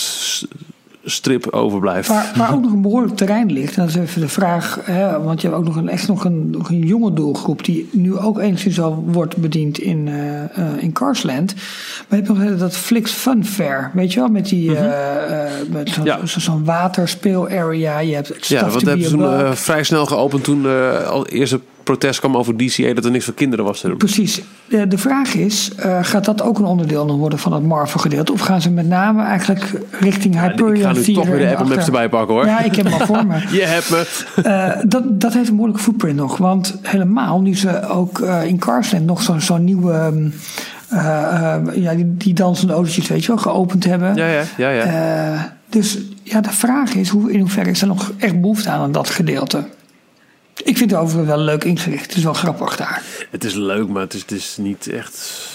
strip 1.06 1.48
overblijft. 1.50 2.08
Waar, 2.08 2.32
waar 2.36 2.54
ook 2.54 2.62
nog 2.62 2.72
een 2.72 2.82
behoorlijk 2.82 3.16
terrein 3.16 3.52
ligt, 3.52 3.76
dat 3.76 3.88
is 3.88 3.96
even 3.96 4.22
de 4.22 4.28
vraag, 4.28 4.80
hè, 4.84 5.22
want 5.22 5.42
je 5.42 5.48
hebt 5.48 5.60
ook 5.60 5.66
nog 5.66 5.76
een, 5.76 5.90
echt 5.90 6.08
nog 6.08 6.26
een, 6.26 6.50
nog 6.50 6.70
een 6.70 6.80
jonge 6.80 7.14
doelgroep 7.14 7.66
die 7.66 7.90
nu 7.92 8.18
ook 8.18 8.40
enigszins 8.40 8.80
al 8.80 9.04
wordt 9.08 9.38
bediend 9.38 9.78
in, 9.78 10.08
eh, 10.08 10.44
eh, 10.44 10.84
in 10.84 10.92
Carsland. 10.94 11.54
Maar 11.56 12.20
je 12.20 12.26
hebt 12.26 12.40
nog 12.40 12.58
dat 12.58 12.78
Flix 12.78 13.12
Fun 13.12 13.46
Fair, 13.46 13.92
weet 13.94 14.14
je 14.14 14.20
wel, 14.20 14.30
met 14.30 14.50
die 14.50 14.76
eh, 14.76 15.52
met 15.72 15.90
zo'n 15.90 16.06
Ja. 16.06 16.26
zo, 16.26 16.40
zo'n 16.40 16.64
waterspeel-area. 16.64 18.00
Je 18.00 18.16
hebt 18.16 18.48
ja, 18.48 18.70
want 18.70 18.84
be 18.84 18.90
hebben 18.90 19.08
ze 19.08 19.18
toen 19.18 19.56
vrij 19.56 19.84
snel 19.84 20.06
geopend 20.06 20.44
toen 20.44 20.66
al 21.08 21.28
eerste 21.28 21.60
protest 21.86 22.20
kwam 22.20 22.38
over 22.38 22.58
DCA 22.58 22.94
dat 22.94 23.06
er 23.06 23.12
niks 23.12 23.26
voor 23.26 23.34
kinderen 23.34 23.66
was 23.66 23.80
te 23.80 23.88
doen. 23.88 23.98
Precies. 23.98 24.42
De, 24.68 24.88
de 24.88 24.98
vraag 24.98 25.34
is, 25.34 25.72
eh, 25.76 26.00
gaat 26.02 26.26
dat 26.26 26.42
ook 26.42 26.60
een 26.60 26.66
onderdeel 26.66 27.06
nog 27.06 27.18
worden 27.18 27.40
van 27.40 27.54
het 27.54 27.64
Marvel 27.64 28.00
gedeelte? 28.00 28.32
Of 28.32 28.40
gaan 28.40 28.62
ze 28.62 28.70
met 28.70 28.88
name 28.88 29.24
eigenlijk 29.24 29.82
richting 30.00 30.40
Hyperion 30.40 30.76
Ik 30.76 30.82
ga 30.82 30.92
nu 30.92 31.14
toch 31.14 31.28
weer 31.28 31.38
de 31.38 31.58
Apple 31.58 31.76
Maps 31.76 31.86
erbij 31.86 32.10
pakken 32.10 32.36
hoor. 32.36 32.46
Ja, 32.46 32.60
ik 32.60 32.76
heb 32.76 32.86
hem 32.86 32.94
al 32.94 33.06
voor 33.06 33.26
me. 33.26 33.36
Je 33.60 33.66
hebt 33.66 33.90
me. 33.90 34.06
Eh, 34.44 34.84
dat, 34.88 35.22
dat 35.22 35.34
heeft 35.34 35.48
een 35.48 35.56
behoorlijke 35.56 35.84
footprint 35.84 36.16
nog. 36.16 36.38
Want 36.38 36.78
helemaal 36.82 37.42
nu 37.42 37.56
ze 37.56 37.88
ook 37.88 38.20
eh, 38.20 38.46
in 38.46 38.60
Carsland 38.60 39.06
nog 39.06 39.22
zo'n 39.22 39.42
zo'n 39.42 39.64
nieuwe... 39.64 40.32
eh, 40.90 41.56
ja, 41.76 41.94
die, 41.94 42.18
die 42.18 42.34
dansende 42.34 42.74
autootjes, 42.74 43.08
weet 43.08 43.22
je 43.22 43.28
wel, 43.28 43.38
geopend 43.38 43.84
hebben. 43.84 44.16
Ja, 44.16 44.28
ja, 44.28 44.44
ja. 44.58 44.70
ja. 44.70 45.54
Dus 45.70 45.98
ja, 46.24 46.42
de 46.42 46.52
vraag 46.52 46.94
is, 46.94 47.10
hoe, 47.10 47.32
in 47.32 47.40
hoeverre 47.40 47.70
is 47.70 47.82
er 47.82 47.88
nog 47.88 48.12
echt 48.18 48.42
behoefte 48.42 48.70
aan 48.70 48.82
aan 48.82 48.92
dat 48.92 49.10
gedeelte? 49.10 49.66
Ik 50.66 50.78
vind 50.78 50.92
het 50.92 51.00
overigens 51.00 51.36
wel 51.36 51.46
leuk 51.46 51.64
ingericht. 51.64 52.06
Het 52.06 52.16
is 52.16 52.24
wel 52.24 52.34
grappig 52.34 52.76
daar. 52.76 53.04
Het 53.30 53.44
is 53.44 53.54
leuk, 53.54 53.88
maar 53.88 54.02
het 54.02 54.14
is, 54.14 54.22
het 54.22 54.32
is 54.32 54.58
niet 54.58 54.88
echt... 54.88 55.54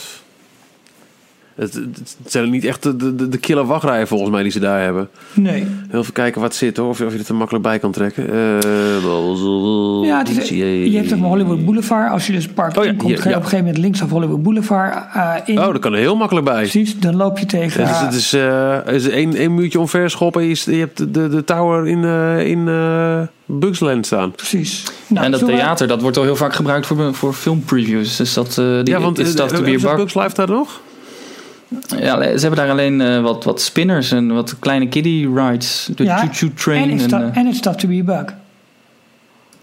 Het, 1.55 1.75
het 1.75 2.15
zijn 2.27 2.51
niet 2.51 2.65
echt 2.65 2.83
de, 2.83 2.97
de, 3.15 3.29
de 3.29 3.39
killer 3.39 3.65
wachtrijen 3.65 4.07
volgens 4.07 4.31
mij 4.31 4.43
die 4.43 4.53
ze 4.53 4.59
daar 4.61 4.81
hebben. 4.83 5.09
Nee. 5.33 5.67
Heel 5.89 6.01
even 6.01 6.13
kijken 6.13 6.41
wat 6.41 6.55
zit 6.55 6.77
hoor, 6.77 6.89
of 6.89 6.99
je, 6.99 7.07
of 7.07 7.13
je 7.13 7.19
het 7.19 7.29
er 7.29 7.35
makkelijk 7.35 7.65
bij 7.65 7.79
kan 7.79 7.93
trekken. 7.93 8.31
Eh, 8.33 8.39
Ja, 10.05 10.19
het 10.19 10.29
is, 10.39 10.49
je 10.49 10.91
hebt 10.97 11.09
toch 11.09 11.19
Hollywood 11.19 11.65
Boulevard. 11.65 12.11
Als 12.13 12.27
je 12.27 12.33
dus 12.33 12.47
park 12.49 12.77
Oh 12.77 12.85
ja, 12.85 12.95
hier, 13.05 13.19
ga 13.19 13.23
je 13.25 13.29
ja. 13.31 13.37
op 13.37 13.43
een 13.43 13.49
gegeven 13.49 13.59
moment 13.65 13.79
links 13.79 14.03
af 14.03 14.11
Hollywood 14.11 14.43
Boulevard 14.43 14.95
eh, 15.15 15.35
in. 15.45 15.59
Oh, 15.59 15.65
daar 15.65 15.79
kan 15.79 15.93
er 15.93 15.99
heel 15.99 16.17
makkelijk 16.17 16.47
bij. 16.47 16.55
Precies, 16.61 16.99
dan 16.99 17.17
loop 17.17 17.39
je 17.39 17.47
tegen... 17.47 17.87
Het 17.87 17.91
is, 17.91 17.97
eh, 17.99 18.05
het 18.07 18.15
is, 18.15 18.33
eh, 18.33 18.77
het 18.85 18.95
is 18.95 19.09
één, 19.09 19.35
één 19.35 19.55
muurtje 19.55 19.81
omver 19.81 20.11
schoppen 20.11 20.43
en 20.43 20.49
je, 20.49 20.63
je 20.65 20.73
hebt 20.79 20.97
de, 20.99 21.11
de, 21.11 21.29
de 21.29 21.45
tower 21.45 21.87
in, 21.89 22.05
eh 22.05 22.47
in 22.47 22.69
eh 22.69 23.21
Bugsland 23.47 24.07
staan. 24.07 24.31
precies. 24.33 24.85
Nou, 25.07 25.25
en 25.25 25.31
dat 25.31 25.41
zullen 25.41 25.55
we- 25.55 25.61
theater, 25.61 25.89
dat 25.89 26.03
wordt 26.03 26.17
al 26.17 26.23
heel 26.23 26.37
vaak 26.37 26.55
gebruikt 26.55 26.87
voor, 26.87 27.15
voor 27.15 27.33
filmpreviews. 27.33 28.17
Dus 28.17 28.35
dat, 28.35 28.49
eh 28.49 28.57
die, 28.57 28.95
ja, 28.95 29.01
want 29.01 29.19
is 29.19 29.35
eh, 29.35 29.49
be 29.49 29.79
ze 29.79 29.87
bug. 29.87 29.97
Bugs 29.97 30.15
Live 30.15 30.35
daar 30.35 30.49
nog? 30.49 30.81
Ja, 31.99 32.23
ze 32.23 32.39
hebben 32.41 32.57
daar 32.57 32.71
alleen 32.71 33.01
eh, 33.01 33.23
wat, 33.23 33.45
wat 33.45 33.61
spinners 33.61 34.11
en 34.13 34.35
wat 34.35 34.59
kleine 34.59 34.89
kiddie 34.89 35.35
rides. 35.35 35.89
De 35.97 36.05
Ja, 36.05 36.19
choo-choo 36.19 36.51
train. 36.55 36.83
En 36.83 36.91
it's, 36.91 37.13
En, 37.37 37.47
it's 37.47 37.61
tough 37.61 37.79
to 37.79 37.89
be 37.89 37.99
a 37.99 38.03
bug. 38.03 38.35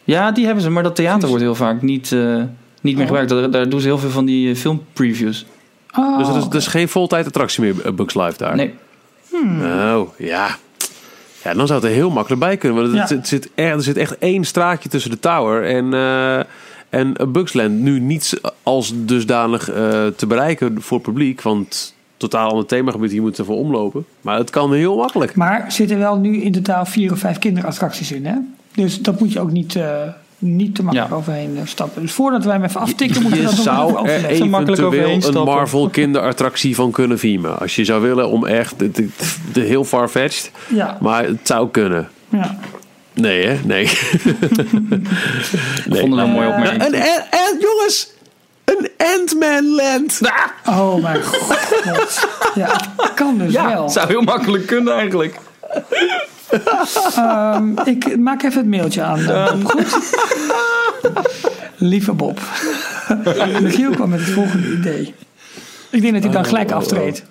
ja, 0.04 0.32
die 0.32 0.46
hebben 0.46 0.64
ze, 0.64 0.70
maar 0.70 0.84
dat 0.84 0.96
theater 0.96 1.20
Precies. 1.20 1.30
wordt 1.40 1.44
heel 1.60 1.68
vaak 1.68 1.82
niet, 1.82 2.12
eh, 2.12 2.36
niet 2.82 2.96
meer 2.96 2.96
Oh. 2.96 3.02
gebruikt. 3.18 3.30
Daar, 3.30 3.52
daar 3.52 3.70
doen 3.70 3.80
ze 3.82 3.88
heel 3.88 3.98
veel 3.98 4.10
van 4.10 4.26
die 4.26 4.50
eh, 4.52 4.56
filmpreviews. 4.56 5.46
Oh, 5.96 6.18
Dus 6.18 6.28
het 6.28 6.36
is, 6.38 6.50
dus 6.50 6.68
geen 6.68 6.90
voltijd 6.90 7.26
attractie 7.26 7.62
meer, 7.64 7.94
Bugs 7.96 8.14
Life 8.14 8.38
daar? 8.38 8.56
Nee, 8.56 8.74
Oh, 9.94 10.10
ja. 10.18 10.48
Ja, 11.44 11.54
dan 11.54 11.68
zou 11.68 11.80
het 11.80 11.90
er 11.90 11.96
heel 11.96 12.10
makkelijk 12.10 12.42
bij 12.42 12.58
kunnen. 12.58 12.82
Want 12.82 13.00
het, 13.00 13.10
Ja. 13.10 13.16
het 13.16 13.28
zit 13.28 13.50
er, 13.56 13.66
er 13.72 13.82
zit 13.84 13.98
echt 13.98 14.18
één 14.18 14.44
straatje 14.44 14.90
tussen 14.90 15.12
de 15.12 15.20
tower 15.20 15.64
en, 15.66 15.94
eh 15.94 16.40
en 16.90 17.14
Bugsland. 17.32 17.80
Nu 17.80 18.00
niet 18.00 18.40
als 18.64 18.92
dusdanig 18.96 19.70
eh, 19.70 19.76
te 20.16 20.28
bereiken 20.28 20.82
voor 20.82 20.98
het 20.98 21.06
publiek. 21.06 21.42
Want 21.42 21.94
totaal 22.18 22.50
ander 22.50 22.66
themagebied, 22.66 23.12
hier 23.12 23.22
moeten 23.22 23.46
we 23.46 23.52
voor 23.52 23.60
omlopen. 23.60 24.06
Maar 24.22 24.38
het 24.38 24.50
kan 24.50 24.74
heel 24.74 24.98
makkelijk. 24.98 25.36
Maar 25.36 25.66
er 25.66 25.72
zitten 25.72 25.98
wel 26.00 26.18
nu 26.18 26.42
in 26.42 26.52
totaal 26.52 26.86
vier 26.86 27.12
of 27.12 27.20
vijf 27.20 27.40
kinderattracties 27.40 28.12
in, 28.12 28.26
hè? 28.26 28.36
Dus 28.76 29.02
dat 29.02 29.20
moet 29.20 29.34
je 29.34 29.40
ook 29.40 29.52
niet, 29.52 29.76
eh, 29.76 29.98
niet 30.40 30.76
te 30.76 30.84
makkelijk 30.84 31.10
Ja. 31.12 31.16
overheen 31.18 31.58
eh, 31.58 31.62
stappen. 31.66 32.02
Dus 32.02 32.12
voordat 32.12 32.44
wij 32.44 32.54
hem 32.54 32.64
even 32.64 32.82
aftikken, 32.82 33.22
moeten 33.22 33.40
we 33.42 33.46
Je 33.50 33.56
dat 33.56 33.66
nog 33.66 33.66
even 33.66 33.76
zou 33.76 33.92
er 33.94 34.00
overleggen. 34.00 34.38
Zo 34.38 34.46
makkelijk 34.46 34.82
overheen 34.82 35.06
eventueel 35.08 35.16
een 35.30 35.34
stappen. 35.34 35.54
Marvel 35.56 35.90
kinderattractie 35.90 36.76
van 36.76 36.92
kunnen 36.92 37.20
filmen. 37.20 37.60
Als 37.60 37.76
je 37.76 37.86
zou 37.86 38.02
willen 38.02 38.30
om 38.30 38.46
echt 38.46 38.80
de, 38.80 38.92
de, 38.92 39.10
de 39.54 39.62
heel 39.62 39.84
far-fetched. 39.84 40.52
Ja, 40.68 40.98
Maar 41.02 41.24
het 41.26 41.40
zou 41.44 41.70
kunnen. 41.70 42.10
ja. 42.30 42.58
Nee, 43.14 43.46
hè? 43.46 43.58
Nee. 43.66 43.84
ik 43.84 43.92
vond 45.86 46.16
het 46.16 46.24
een 46.24 46.30
mooie 46.32 46.48
opmerking. 46.48 46.84
Een, 46.86 46.94
en, 46.94 47.26
en- 47.32 47.58
jongens, 47.60 48.10
een 48.68 48.90
Ant-Man 48.98 49.76
Land. 49.76 50.20
Oh 50.66 51.02
mijn 51.02 51.24
god. 51.24 52.28
Ja, 52.56 52.80
kan 53.16 53.38
dus 53.38 53.52
ja, 53.52 53.68
wel. 53.68 53.84
het 53.84 53.92
zou 53.92 54.08
heel 54.08 54.22
makkelijk 54.22 54.66
kunnen 54.66 54.94
eigenlijk. 54.94 55.40
Ehm, 57.16 57.78
ik 57.84 58.18
maak 58.18 58.44
even 58.44 58.58
het 58.58 58.70
mailtje 58.70 59.02
aan. 59.04 59.26
Bob, 59.26 59.72
goed? 59.72 59.98
Lieve 61.76 62.14
Bob. 62.14 62.40
Michiel 63.62 63.92
kwam 63.92 64.10
met 64.10 64.20
het 64.20 64.30
volgende 64.30 64.72
idee. 64.72 65.16
Ik 65.90 66.02
denk 66.02 66.14
dat 66.14 66.24
hij 66.24 66.32
dan 66.32 66.46
gelijk 66.46 66.72
aftreedt. 66.72 67.24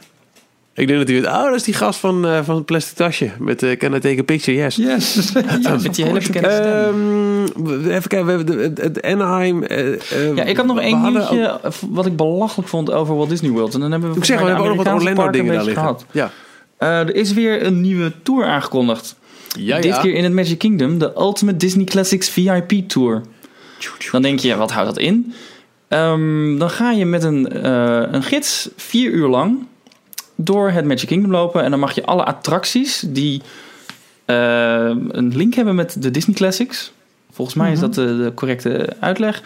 Ik 0.76 0.86
denk 0.86 0.98
dat 0.98 1.08
hij 1.08 1.16
weet, 1.20 1.26
oh, 1.30 1.44
dat 1.44 1.54
is 1.54 1.62
die 1.62 1.74
gast 1.74 1.98
van, 2.00 2.26
eh, 2.26 2.42
van 2.44 2.54
het 2.54 2.64
plastic 2.64 2.96
tasje. 2.96 3.30
Met 3.38 3.62
uh, 3.62 3.76
Can 3.76 3.94
I 3.94 3.98
Take 3.98 4.18
a 4.18 4.22
Picture? 4.22 4.56
Yes. 4.56 4.76
Yes. 4.76 5.14
yes 5.14 5.32
Met 5.82 5.94
die 5.94 6.04
hele 6.04 6.20
bekende. 6.20 6.48
Ehm, 6.48 7.86
even 7.88 8.08
kijken, 8.08 8.24
we 8.24 8.32
hebben 8.32 8.46
de- 8.56 8.62
het, 8.62 8.80
het 8.80 9.02
Anaheim. 9.02 9.62
eh, 9.62 10.34
Ja, 10.36 10.44
ik 10.44 10.56
had 10.56 10.66
nog 10.66 10.80
één 10.80 11.02
nieuwtje 11.02 11.60
ook- 11.64 11.72
wat 11.90 12.06
ik 12.06 12.16
belachelijk 12.16 12.68
vond 12.68 12.90
over 12.92 13.16
Walt 13.16 13.28
Disney 13.28 13.50
World. 13.50 13.74
En 13.74 13.80
dan 13.80 13.90
hebben 13.90 14.10
we 14.10 14.16
Ik 14.16 14.24
zeg, 14.24 14.38
we 14.40 14.46
hebben 14.46 14.64
ook 14.64 14.74
nog 14.76 14.84
wat 14.84 14.94
Orlando 14.94 15.30
dingen 15.30 15.54
daar 15.54 15.64
liggen. 15.64 15.82
Ja. 15.82 15.96
gehad. 16.12 16.32
Eh, 16.78 16.98
er 16.98 17.14
is 17.14 17.32
weer 17.32 17.66
een 17.66 17.80
nieuwe 17.80 18.12
tour 18.22 18.44
aangekondigd. 18.44 19.16
Ja, 19.58 19.76
Dit 19.76 19.84
ja. 19.94 20.00
keer 20.00 20.14
in 20.14 20.24
het 20.24 20.32
Magic 20.32 20.58
Kingdom, 20.58 20.98
de 20.98 21.12
Ultimate 21.16 21.56
Disney 21.58 21.84
Classics 21.84 22.28
VIP 22.28 22.88
Tour. 22.88 23.22
Dan 24.10 24.22
denk 24.22 24.38
je, 24.38 24.56
wat 24.56 24.70
houdt 24.72 24.88
dat 24.88 24.98
in? 24.98 25.34
Ehm, 25.88 26.58
dan 26.58 26.70
ga 26.70 26.90
je 26.90 27.04
met 27.06 27.22
een, 27.24 27.66
een 28.14 28.22
gids 28.22 28.68
vier 28.76 29.10
uur 29.10 29.28
lang 29.28 29.58
door 30.36 30.70
het 30.70 30.84
Magic 30.84 31.08
Kingdom 31.08 31.30
lopen. 31.30 31.62
En 31.62 31.70
dan 31.70 31.80
mag 31.80 31.92
je 31.94 32.04
alle 32.04 32.24
attracties 32.24 33.04
die 33.06 33.42
eh, 34.24 34.90
een 35.08 35.32
link 35.36 35.54
hebben 35.54 35.74
met 35.74 36.02
de 36.02 36.10
Disney 36.10 36.36
Classics. 36.36 36.92
Volgens 37.32 37.56
mij 37.56 37.72
is 37.72 37.80
dat 37.80 37.94
de, 37.94 38.04
de 38.16 38.32
correcte 38.34 38.88
uitleg. 39.00 39.42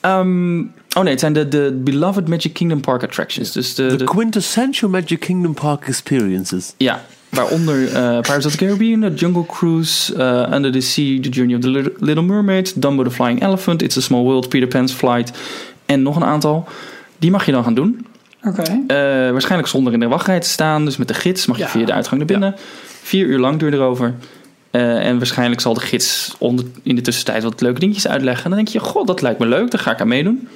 Ehm, 0.00 0.58
oh 0.60 1.02
nee, 1.02 1.10
het 1.10 1.20
zijn 1.20 1.32
de, 1.32 1.48
de 1.48 1.80
Beloved 1.84 2.28
Magic 2.28 2.52
Kingdom 2.52 2.80
Park 2.80 3.02
Attractions. 3.02 3.52
Dus 3.52 3.74
de, 3.74 3.86
The 3.86 3.96
de- 3.96 4.04
quintessential 4.04 4.90
Magic 4.90 5.20
Kingdom 5.20 5.54
Park 5.54 5.86
experiences. 5.88 6.74
ja, 6.76 7.04
waaronder 7.28 7.86
eh 7.86 8.20
Pirates 8.20 8.46
of 8.46 8.52
the 8.52 8.58
Caribbean, 8.58 9.00
The 9.00 9.14
Jungle 9.14 9.46
Cruise, 9.46 10.14
eh, 10.14 10.52
Under 10.54 10.72
the 10.72 10.80
Sea, 10.80 11.20
The 11.20 11.28
Journey 11.28 11.54
of 11.54 11.60
the 11.60 11.68
Little- 11.70 11.92
Little 11.98 12.22
Mermaid, 12.24 12.82
Dumbo 12.82 13.02
the 13.04 13.10
Flying 13.10 13.42
Elephant, 13.42 13.82
It's 13.82 13.96
a 13.96 14.00
Small 14.00 14.22
World, 14.22 14.48
Peter 14.48 14.68
Pan's 14.68 14.92
Flight 14.92 15.32
en 15.86 16.02
nog 16.02 16.16
een 16.16 16.24
aantal. 16.24 16.68
Die 17.18 17.30
mag 17.30 17.46
je 17.46 17.52
dan 17.52 17.64
gaan 17.64 17.74
doen. 17.74 18.06
Oké. 18.46 18.62
Eh, 18.62 19.30
waarschijnlijk 19.30 19.68
zonder 19.70 19.92
in 19.92 20.00
de 20.00 20.08
wachtrij 20.08 20.40
te 20.40 20.48
staan, 20.48 20.84
dus 20.84 20.96
met 20.96 21.08
de 21.08 21.14
gids 21.14 21.46
mag 21.46 21.56
je 21.56 21.62
Ja. 21.62 21.68
via 21.68 21.84
de 21.86 21.92
uitgang 21.92 22.16
naar 22.18 22.26
binnen. 22.26 22.54
Vier 23.02 23.26
uur 23.26 23.38
lang 23.38 23.58
duurt 23.58 23.74
erover. 23.74 24.14
Eh, 24.70 25.06
en 25.06 25.16
waarschijnlijk 25.18 25.60
zal 25.60 25.74
de 25.74 25.80
gids 25.80 26.34
onder, 26.38 26.64
in 26.82 26.94
de 26.94 27.00
tussentijd 27.00 27.42
wat 27.42 27.60
leuke 27.60 27.80
dingetjes 27.80 28.08
uitleggen. 28.08 28.44
En 28.44 28.50
dan 28.50 28.58
denk 28.58 28.68
je, 28.72 28.78
god, 28.78 29.06
dat 29.06 29.22
lijkt 29.22 29.38
me 29.38 29.46
leuk, 29.46 29.70
daar 29.70 29.80
ga 29.80 29.92
ik 29.92 30.00
aan 30.00 30.08
meedoen. 30.08 30.48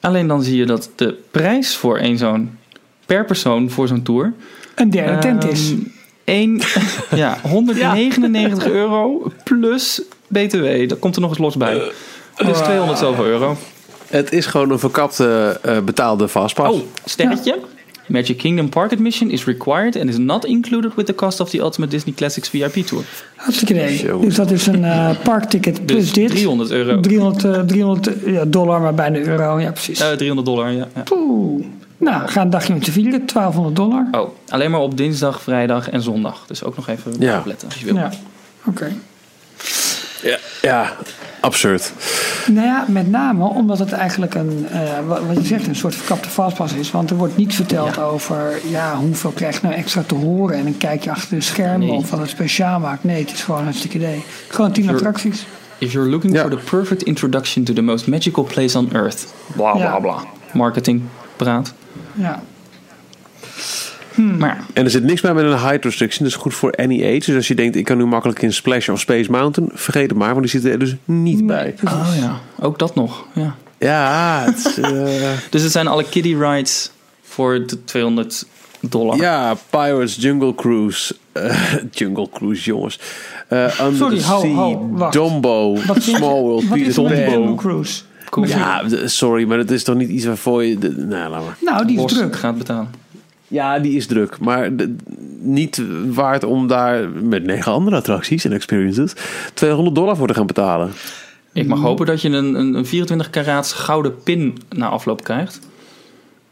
Alleen 0.00 0.26
dan 0.26 0.42
zie 0.42 0.56
je 0.56 0.66
dat 0.66 0.90
de 0.96 1.18
prijs 1.30 1.76
voor 1.76 1.98
één 1.98 2.18
zo'n, 2.18 2.58
per 3.06 3.24
persoon 3.24 3.70
voor 3.70 3.88
zo'n 3.88 4.02
tour, 4.02 4.32
Een 4.74 4.90
derde 4.90 5.18
tent 5.18 5.44
is. 5.44 5.70
Ehm, 5.70 5.78
één- 6.24 6.60
ja, 7.14 7.38
199 7.42 8.66
euro 8.68 9.32
plus 9.44 10.02
BTW. 10.28 10.88
Dat 10.88 10.98
komt 10.98 11.14
er 11.14 11.20
nog 11.20 11.30
eens 11.30 11.38
los 11.38 11.56
bij. 11.56 11.82
Dus 12.44 12.58
200 12.58 12.98
zoveel 12.98 13.24
euro. 13.24 13.56
Het 14.16 14.32
is 14.32 14.46
gewoon 14.46 14.70
een 14.70 14.78
verkapte 14.78 15.58
eh, 15.62 15.78
betaalde 15.80 16.28
fastpass. 16.28 16.76
Oh, 16.76 16.82
sterretje. 17.04 17.58
Magic 18.06 18.38
Kingdom 18.38 18.68
Park 18.68 18.92
Admission 18.92 19.30
is 19.30 19.44
required 19.44 19.96
and 19.96 20.08
is 20.08 20.18
not 20.18 20.44
included 20.44 20.94
with 20.94 21.06
the 21.06 21.14
cost 21.14 21.40
of 21.40 21.50
the 21.50 21.60
Ultimate 21.60 21.90
Disney 21.90 22.14
Classics 22.14 22.48
VIP 22.48 22.86
Tour. 22.86 23.04
Hartstikke 23.36 23.72
idee. 23.74 24.18
Dus 24.20 24.34
dat 24.34 24.50
is 24.50 24.66
een 24.66 24.84
eh, 24.84 25.10
parkticket 25.22 25.86
plus 25.86 25.98
Dus 26.04 26.12
dit. 26.12 26.28
300 26.30 26.70
euro. 26.70 27.00
300, 27.00 27.44
eh, 27.44 27.60
300 27.60 28.10
ja, 28.26 28.44
dollar, 28.44 28.80
maar 28.80 28.94
bijna 28.94 29.18
euro. 29.18 29.60
Ja, 29.60 29.70
precies. 29.70 30.00
Eh, 30.00 30.10
300 30.12 30.46
dollar, 30.46 30.70
ja. 30.70 30.88
ja. 30.94 31.02
Oeh. 31.12 31.64
Nou, 31.96 32.28
ga 32.28 32.40
een 32.40 32.50
dagje 32.50 32.72
met 32.72 32.84
z'n 32.84 32.90
vieren. 32.90 33.26
1200 33.26 33.76
dollar. 33.76 34.06
Oh, 34.10 34.28
alleen 34.48 34.70
maar 34.70 34.80
op 34.80 34.96
dinsdag, 34.96 35.42
vrijdag 35.42 35.90
en 35.90 36.02
zondag. 36.02 36.44
Dus 36.46 36.64
ook 36.64 36.76
nog 36.76 36.88
even 36.88 37.14
Ja. 37.18 37.38
opletten 37.38 37.68
als 37.68 37.78
je 37.78 37.84
wil. 37.84 37.94
Ja. 37.94 38.10
Oké. 38.64 38.92
Ja, 40.22 40.38
ja, 40.62 40.96
absurd. 41.40 41.92
Nou 42.46 42.66
ja, 42.66 42.84
met 42.88 43.10
name 43.10 43.44
omdat 43.44 43.78
het 43.78 43.92
eigenlijk 43.92 44.34
een, 44.34 44.66
eh, 44.70 44.80
wat 45.26 45.36
je 45.36 45.44
zegt, 45.46 45.66
een 45.66 45.76
soort 45.76 45.94
verkapte 45.94 46.28
vastpas 46.30 46.72
is. 46.72 46.90
Want 46.90 47.10
er 47.10 47.16
wordt 47.16 47.36
niet 47.36 47.54
verteld 47.54 47.98
over 47.98 48.60
ja, 48.68 48.96
hoeveel 48.96 49.30
krijg 49.30 49.54
je 49.60 49.66
nou 49.66 49.74
extra 49.78 50.02
te 50.02 50.14
horen. 50.14 50.56
En 50.58 50.66
een 50.66 50.76
kijkje 50.78 51.10
achter 51.10 51.36
de 51.36 51.42
schermen 51.44 51.86
Nee. 51.88 51.96
of 51.96 52.10
wat 52.10 52.20
het 52.20 52.28
speciaal 52.28 52.80
maakt. 52.80 53.04
Nee, 53.04 53.20
het 53.20 53.32
is 53.32 53.42
gewoon 53.42 53.58
een 53.58 53.64
hartstikke 53.66 53.96
idee. 53.96 54.24
Gewoon 54.48 54.72
tien 54.72 54.88
attracties. 54.90 55.46
If 55.78 55.92
you're 55.92 56.10
looking 56.10 56.34
Ja. 56.34 56.40
for 56.40 56.50
the 56.50 56.56
perfect 56.70 57.02
introduction 57.02 57.64
to 57.64 57.72
the 57.72 57.82
most 57.82 58.06
magical 58.06 58.44
place 58.44 58.78
on 58.78 58.88
earth. 58.92 59.26
Bla 59.56 59.72
bla 59.72 59.82
Ja. 59.82 59.98
bla. 59.98 60.16
Marketing 60.52 61.02
praat. 61.36 61.72
Ja. 62.14 62.40
Maar 64.16 64.64
En 64.72 64.84
er 64.84 64.90
zit 64.90 65.02
niks 65.02 65.20
bij 65.20 65.34
met 65.34 65.44
een 65.44 65.58
height 65.58 65.84
restriction. 65.84 66.24
Dat 66.24 66.36
is 66.36 66.42
goed 66.42 66.54
voor 66.54 66.70
any 66.72 67.04
age. 67.04 67.18
Dus 67.24 67.34
als 67.34 67.48
je 67.48 67.54
denkt, 67.54 67.76
ik 67.76 67.84
kan 67.84 67.96
nu 67.96 68.04
makkelijk 68.06 68.42
in 68.42 68.52
Splash 68.52 68.88
of 68.88 69.00
Space 69.00 69.30
Mountain, 69.30 69.70
vergeet 69.74 70.08
het 70.10 70.18
maar, 70.18 70.28
want 70.28 70.40
die 70.40 70.50
zitten 70.50 70.70
er 70.70 70.78
dus 70.78 70.94
niet 71.04 71.46
bij. 71.46 71.74
oh 71.84 72.08
ja, 72.20 72.40
ook 72.60 72.78
dat 72.78 72.94
nog. 72.94 73.26
Ja. 73.32 73.54
Ja, 73.78 74.42
het 74.46 74.78
eh, 74.82 75.30
Dus 75.50 75.62
het 75.62 75.72
zijn 75.72 75.86
alle 75.86 76.04
kiddie 76.04 76.38
rides 76.38 76.90
voor 77.22 77.66
de 77.66 77.84
200 77.84 78.46
dollar. 78.80 79.16
ja, 79.16 79.54
Pirates, 79.70 80.16
Jungle 80.20 80.54
Cruise, 80.54 81.14
eh, 81.32 81.74
Jungle 81.90 82.28
Cruise, 82.32 82.64
jongens. 82.64 82.98
Eh 83.48 83.80
Under 83.80 83.96
Sorry, 83.96 84.18
the 84.18 84.24
hou- 84.24 84.40
Sea, 84.40 84.54
hou, 84.54 84.78
wacht. 84.90 85.12
Dumbo, 85.12 85.74
Wat 85.74 85.82
vind 85.84 86.04
je- 86.04 86.14
Small 86.16 86.40
World, 86.40 86.68
Peter 86.68 87.04
er. 87.12 87.30
Jungle 87.30 87.54
Cruise? 87.54 88.02
Cool. 88.30 88.46
Ja, 88.46 88.82
sorry, 89.04 89.44
maar 89.46 89.56
dat 89.56 89.70
is 89.70 89.82
toch 89.84 89.96
niet 89.96 90.08
iets 90.08 90.24
waarvoor 90.24 90.64
je... 90.64 90.78
de- 90.78 90.94
nou, 90.96 91.30
laat 91.30 91.44
maar. 91.44 91.56
Nou, 91.60 91.86
die 91.86 91.96
is 91.96 92.02
Bos 92.02 92.12
druk. 92.12 92.36
gaat 92.36 92.58
betalen. 92.58 92.90
Ja, 93.48 93.78
die 93.78 93.96
is 93.96 94.06
druk. 94.06 94.38
Maar 94.40 94.76
de- 94.76 94.96
niet 95.40 95.82
waard 96.08 96.44
om 96.44 96.66
daar 96.66 97.08
met 97.10 97.44
negen 97.44 97.72
andere 97.72 97.96
attracties 97.96 98.44
en 98.44 98.52
experiences 98.52 99.12
200 99.54 99.94
dollar 99.96 100.16
voor 100.16 100.26
te 100.26 100.34
gaan 100.34 100.46
betalen. 100.46 100.90
Ik 101.52 101.66
mag 101.66 101.80
hopen 101.80 102.06
dat 102.06 102.22
je 102.22 102.28
een, 102.28 102.54
een, 102.54 102.74
een 102.74 102.86
24 102.86 103.30
karaats 103.30 103.72
gouden 103.72 104.22
pin 104.22 104.58
na 104.76 104.88
afloop 104.88 105.24
krijgt. 105.24 105.58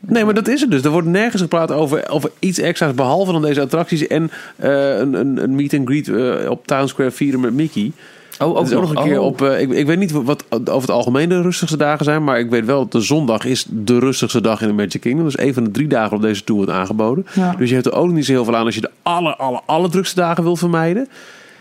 Nee, 0.00 0.24
maar 0.24 0.34
dat 0.34 0.48
is 0.48 0.60
het 0.60 0.70
dus. 0.70 0.82
Er 0.82 0.90
wordt 0.90 1.06
nergens 1.08 1.42
gepraat 1.42 1.72
over, 1.72 2.08
over 2.08 2.30
iets 2.38 2.58
extra's 2.58 2.94
behalve 2.94 3.32
dan 3.32 3.42
deze 3.42 3.60
attracties 3.60 4.06
en 4.06 4.30
eh, 4.56 4.98
een, 4.98 5.14
een, 5.14 5.42
een 5.42 5.54
meet 5.54 5.74
and 5.74 5.86
greet 5.88 6.08
eh, 6.08 6.50
op 6.50 6.66
Town 6.66 6.86
Square 6.86 7.10
vieren 7.10 7.40
met 7.40 7.54
Mickey. 7.54 7.92
Oh, 8.40 8.56
ook 8.56 8.68
nog 8.70 8.94
een 8.94 9.02
keer 9.02 9.20
Oh. 9.20 9.26
op. 9.26 9.42
eh, 9.42 9.60
ik, 9.60 9.70
ik 9.70 9.86
weet 9.86 9.98
niet 9.98 10.10
wat 10.12 10.44
over 10.50 10.74
het 10.80 10.90
algemeen 10.90 11.28
de 11.28 11.42
rustigste 11.42 11.76
dagen 11.76 12.04
zijn, 12.04 12.24
maar 12.24 12.38
ik 12.38 12.50
weet 12.50 12.64
wel 12.64 12.78
dat 12.78 12.92
de 12.92 13.00
zondag 13.00 13.44
is 13.44 13.66
de 13.68 13.98
rustigste 13.98 14.40
dag 14.40 14.60
in 14.62 14.68
de 14.68 14.74
Magic 14.74 15.00
Kingdom. 15.00 15.24
Dus 15.24 15.38
een 15.38 15.54
van 15.54 15.64
de 15.64 15.70
drie 15.70 15.86
dagen 15.86 16.16
op 16.16 16.22
deze 16.22 16.44
tour 16.44 16.64
wordt 16.64 16.78
aangeboden. 16.78 17.26
Ja. 17.34 17.54
Dus 17.58 17.68
je 17.68 17.74
hebt 17.74 17.86
er 17.86 17.92
ook 17.94 18.10
niet 18.10 18.24
zo 18.24 18.32
heel 18.32 18.44
veel 18.44 18.56
aan 18.56 18.64
als 18.64 18.74
je 18.74 18.80
de 18.80 18.90
aller, 19.02 19.36
aller, 19.36 19.60
aller 19.66 19.90
drukste 19.90 20.20
dagen 20.20 20.42
wil 20.42 20.56
vermijden. 20.56 21.08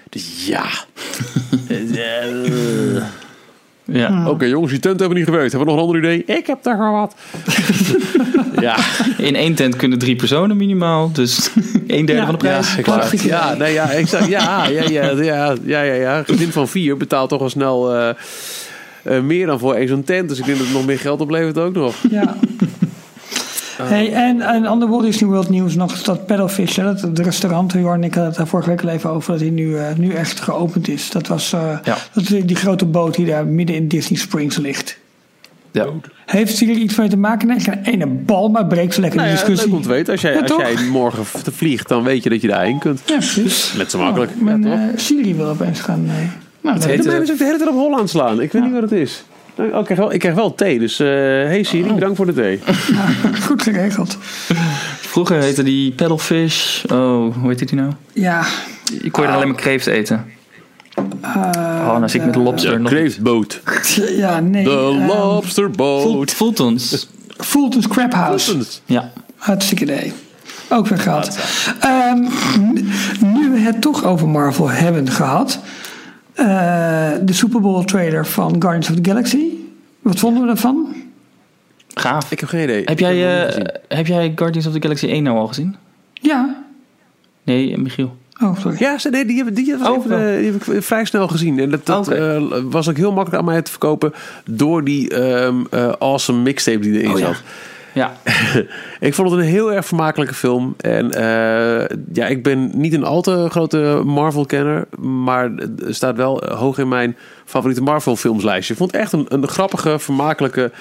Dus 0.09 0.45
ja. 0.47 0.65
Ja. 3.85 4.29
Oké 4.29 4.45
jongens, 4.45 4.71
die 4.71 4.79
tent 4.81 4.99
hebben 4.99 5.17
we 5.17 5.23
niet 5.23 5.33
gewerkt. 5.33 5.51
Hebben 5.51 5.69
we 5.69 5.75
nog 5.79 5.81
een 5.89 5.95
ander 5.95 6.11
idee? 6.11 6.37
Ik 6.37 6.47
heb 6.47 6.63
daar 6.63 6.75
gewoon 6.75 6.93
wat. 6.93 7.15
ja. 8.63 8.77
In 9.17 9.35
één 9.35 9.53
tent 9.55 9.75
kunnen 9.75 9.97
drie 9.99 10.15
personen 10.15 10.57
minimaal. 10.57 11.11
Dus 11.11 11.49
een 11.87 12.05
derde 12.05 12.13
Ja. 12.13 12.25
van 12.25 12.31
de 12.31 12.37
prijs. 12.37 12.75
Ja. 13.23 13.49
Ja, 13.49 13.53
nee, 13.53 13.73
ja, 13.73 13.89
exact. 13.91 14.27
Ja, 14.27 14.67
ja, 14.67 14.83
ja, 14.89 15.09
ja, 15.11 15.55
ja, 15.65 15.81
ja, 15.81 15.93
ja. 15.93 16.17
Een 16.17 16.25
gezin 16.25 16.51
van 16.51 16.67
vier 16.67 16.97
betaalt 16.97 17.29
toch 17.29 17.41
al 17.41 17.49
snel 17.49 17.93
eh, 17.95 18.09
eh, 19.03 19.21
meer 19.23 19.45
dan 19.45 19.59
voor 19.59 19.73
één 19.73 19.87
zo'n 19.87 20.03
tent. 20.03 20.29
Dus 20.29 20.39
ik 20.39 20.45
denk 20.45 20.57
dat 20.57 20.67
het 20.67 20.75
nog 20.75 20.85
meer 20.85 20.99
geld 20.99 21.21
oplevert 21.21 21.57
ook 21.57 21.73
nog. 21.73 21.95
Ja. 22.09 22.35
Hey, 23.81 24.13
en 24.13 24.55
een 24.55 24.65
ander 24.67 24.89
Walt 24.89 25.03
Disney 25.03 25.29
World 25.29 25.49
nieuws 25.49 25.75
nog 25.75 25.93
is 25.93 26.03
dat 26.03 26.25
Paddlefish, 26.25 26.75
hè, 26.75 26.83
dat 26.83 27.01
het 27.01 27.19
restaurant, 27.19 27.71
Jorn 27.73 27.93
en 28.01 28.03
ik 28.03 28.13
hadden 28.13 28.25
het 28.25 28.35
daar 28.37 28.47
vorige 28.47 28.69
week 28.69 28.81
al 28.83 28.89
even 28.89 29.09
over, 29.09 29.31
dat 29.31 29.41
hij 29.41 29.49
nu, 29.49 29.77
eh, 29.77 29.85
nu 29.97 30.11
echt 30.13 30.39
geopend 30.39 30.87
is. 30.87 31.09
Dat 31.09 31.27
was 31.27 31.53
eh, 31.53 31.77
Ja. 31.83 31.97
dat, 32.13 32.27
die 32.27 32.55
grote 32.55 32.85
boot 32.85 33.15
die 33.15 33.25
daar 33.25 33.45
midden 33.47 33.75
in 33.75 33.87
Disney 33.87 34.19
Springs 34.19 34.57
ligt. 34.57 34.97
Ja. 35.73 35.85
Heeft 36.25 36.59
hier 36.59 36.69
iets 36.75 36.95
mee 36.95 37.09
te 37.09 37.17
maken? 37.17 37.47
Nee, 37.47 37.59
geen 37.59 37.79
ene 37.83 38.05
bal, 38.07 38.49
maar 38.49 38.65
breekt 38.67 38.93
zo 38.93 39.01
lekker 39.01 39.19
Nou 39.19 39.31
de 39.31 39.35
discussie. 39.37 39.67
leuk 39.67 39.75
om 39.77 39.81
te 39.81 39.89
weten. 39.89 40.11
Als 40.13 40.21
jij, 40.21 40.33
Ja, 40.33 40.39
als 40.41 40.55
jij 40.75 40.83
morgen 40.85 41.23
te 41.43 41.51
vliegt, 41.51 41.87
dan 41.87 42.03
weet 42.03 42.23
je 42.23 42.29
dat 42.29 42.41
je 42.41 42.47
daarheen 42.47 42.79
kunt. 42.79 43.01
Ja, 43.05 43.15
precies. 43.15 43.73
Net 43.77 43.91
zo 43.91 43.99
makkelijk. 43.99 44.31
Oh, 44.35 44.41
mijn 44.41 44.63
Ja, 44.63 44.69
toch? 44.69 44.79
eh, 44.95 44.99
Siri 44.99 45.35
wil 45.35 45.47
opeens 45.47 45.79
gaan. 45.79 46.05
eh, 46.07 46.13
nou, 46.61 46.79
dat- 46.79 46.85
heet, 46.85 47.03
De 47.03 47.17
ook 47.19 47.25
de 47.25 47.35
hele 47.39 47.57
tijd 47.57 47.69
op 47.69 47.75
Holland 47.75 48.09
slaan. 48.09 48.41
Ik 48.41 48.51
weet 48.51 48.63
niet 48.63 48.71
wat 48.73 48.81
het 48.81 48.91
is. 48.91 49.23
Oh, 49.55 49.65
ik, 49.65 49.71
krijg 49.83 49.99
wel, 49.99 50.13
ik 50.13 50.19
krijg 50.19 50.35
wel 50.35 50.55
thee, 50.55 50.79
dus 50.79 50.99
eh 50.99 51.07
hey 51.07 51.63
Siri, 51.63 51.93
bedankt 51.93 52.15
voor 52.15 52.25
de 52.25 52.33
thee. 52.33 52.59
goed 53.47 53.61
geregeld. 53.63 54.17
Vroeger 55.01 55.37
heette 55.41 55.63
die 55.63 55.91
paddlefish. 55.91 56.83
Oh, 56.85 57.35
hoe 57.37 57.49
heet 57.49 57.69
die 57.69 57.77
nou? 57.77 57.91
Ja, 58.13 58.45
Ik 59.01 59.11
kon 59.11 59.23
je 59.23 59.29
er 59.29 59.35
alleen 59.35 59.47
maar 59.47 59.57
kreeft 59.57 59.87
eten. 59.87 60.25
Oh, 61.23 61.99
dan 61.99 62.09
zit 62.09 62.21
ik 62.21 62.27
met 62.27 62.35
lobster 62.35 62.79
nog. 62.79 62.91
Kreeftboot. 62.91 63.61
ja, 64.23 64.39
nee. 64.39 64.63
De 64.63 64.69
ehm, 64.69 65.05
lobsterboot. 65.05 66.31
Fultons. 66.31 67.07
Fulton's 67.37 67.87
Crab 67.87 68.13
House. 68.13 68.57
Ja. 68.85 69.11
Hartstikke 69.35 69.83
idee. 69.83 70.13
Ook 70.69 70.87
weer 70.87 70.99
gehad. 70.99 71.37
Ehm, 71.79 72.21
nu 73.33 73.49
we 73.49 73.59
het 73.59 73.81
toch 73.81 74.03
over 74.05 74.27
Marvel 74.27 74.69
hebben 74.69 75.09
gehad. 75.09 75.59
eh, 76.33 76.45
de 77.21 77.33
Super 77.33 77.61
Bowl 77.61 77.83
trailer 77.83 78.27
van 78.27 78.55
Guardians 78.59 78.89
of 78.89 78.95
the 78.95 79.09
Galaxy. 79.09 79.43
Wat 80.01 80.19
vonden 80.19 80.41
we 80.41 80.47
daarvan? 80.47 80.95
Gaaf. 81.93 82.31
Ik 82.31 82.39
heb 82.39 82.49
geen 82.49 82.63
idee. 82.63 82.81
Heb 82.85 82.99
jij, 82.99 83.45
eh, 83.47 83.55
niet 83.57 83.71
heb 83.87 84.07
jij 84.07 84.31
Guardians 84.35 84.67
of 84.67 84.73
the 84.73 84.81
Galaxy 84.81 85.05
1 85.07 85.23
nou 85.23 85.37
al 85.37 85.47
gezien? 85.47 85.75
Ja. 86.13 86.63
Nee, 87.43 87.77
Michiel. 87.77 88.17
Oh, 88.43 88.59
sorry. 88.59 88.75
Ja, 88.79 88.97
ze- 88.97 89.09
nee, 89.09 89.25
die, 89.25 89.35
hebben, 89.35 89.53
die, 89.53 89.69
hebben 89.69 89.89
Oh, 89.91 89.97
even, 89.97 90.09
wel. 90.09 90.19
eh, 90.19 90.37
die 90.37 90.51
heb 90.51 90.63
ik 90.63 90.83
vrij 90.83 91.05
snel 91.05 91.27
gezien. 91.27 91.59
En 91.59 91.69
dat, 91.69 91.85
dat 91.85 92.07
eh, 92.07 92.41
was 92.69 92.89
ook 92.89 92.97
heel 92.97 93.11
makkelijk 93.11 93.41
aan 93.43 93.49
mij 93.49 93.61
te 93.61 93.71
verkopen 93.71 94.13
door 94.45 94.83
die 94.83 95.09
ehm, 95.09 95.55
eh, 95.69 95.91
awesome 95.99 96.41
mixtape 96.41 96.79
die 96.79 96.93
erin 96.99 97.11
Oh, 97.11 97.17
zat. 97.17 97.29
Ja. 97.29 97.37
ik 98.99 99.13
vond 99.13 99.29
het 99.31 99.39
een 99.39 99.45
heel 99.45 99.73
erg 99.73 99.85
vermakelijke 99.85 100.33
film. 100.33 100.73
En 100.77 101.11
eh, 101.11 101.97
ja, 102.13 102.25
ik 102.27 102.43
ben 102.43 102.71
niet 102.73 102.93
een 102.93 103.03
al 103.03 103.21
te 103.21 103.47
grote 103.49 104.01
Marvel-kenner. 104.05 104.85
Maar 104.99 105.51
er 105.85 105.95
staat 105.95 106.15
wel 106.15 106.43
hoog 106.45 106.77
in 106.77 106.87
mijn 106.87 107.17
favoriete 107.45 107.81
Marvel-filmslijstje. 107.81 108.73
Ik 108.73 108.79
vond 108.79 108.91
het 108.91 109.01
echt 109.01 109.11
een, 109.11 109.25
een 109.29 109.47
grappige, 109.47 109.99
vermakelijke, 109.99 110.71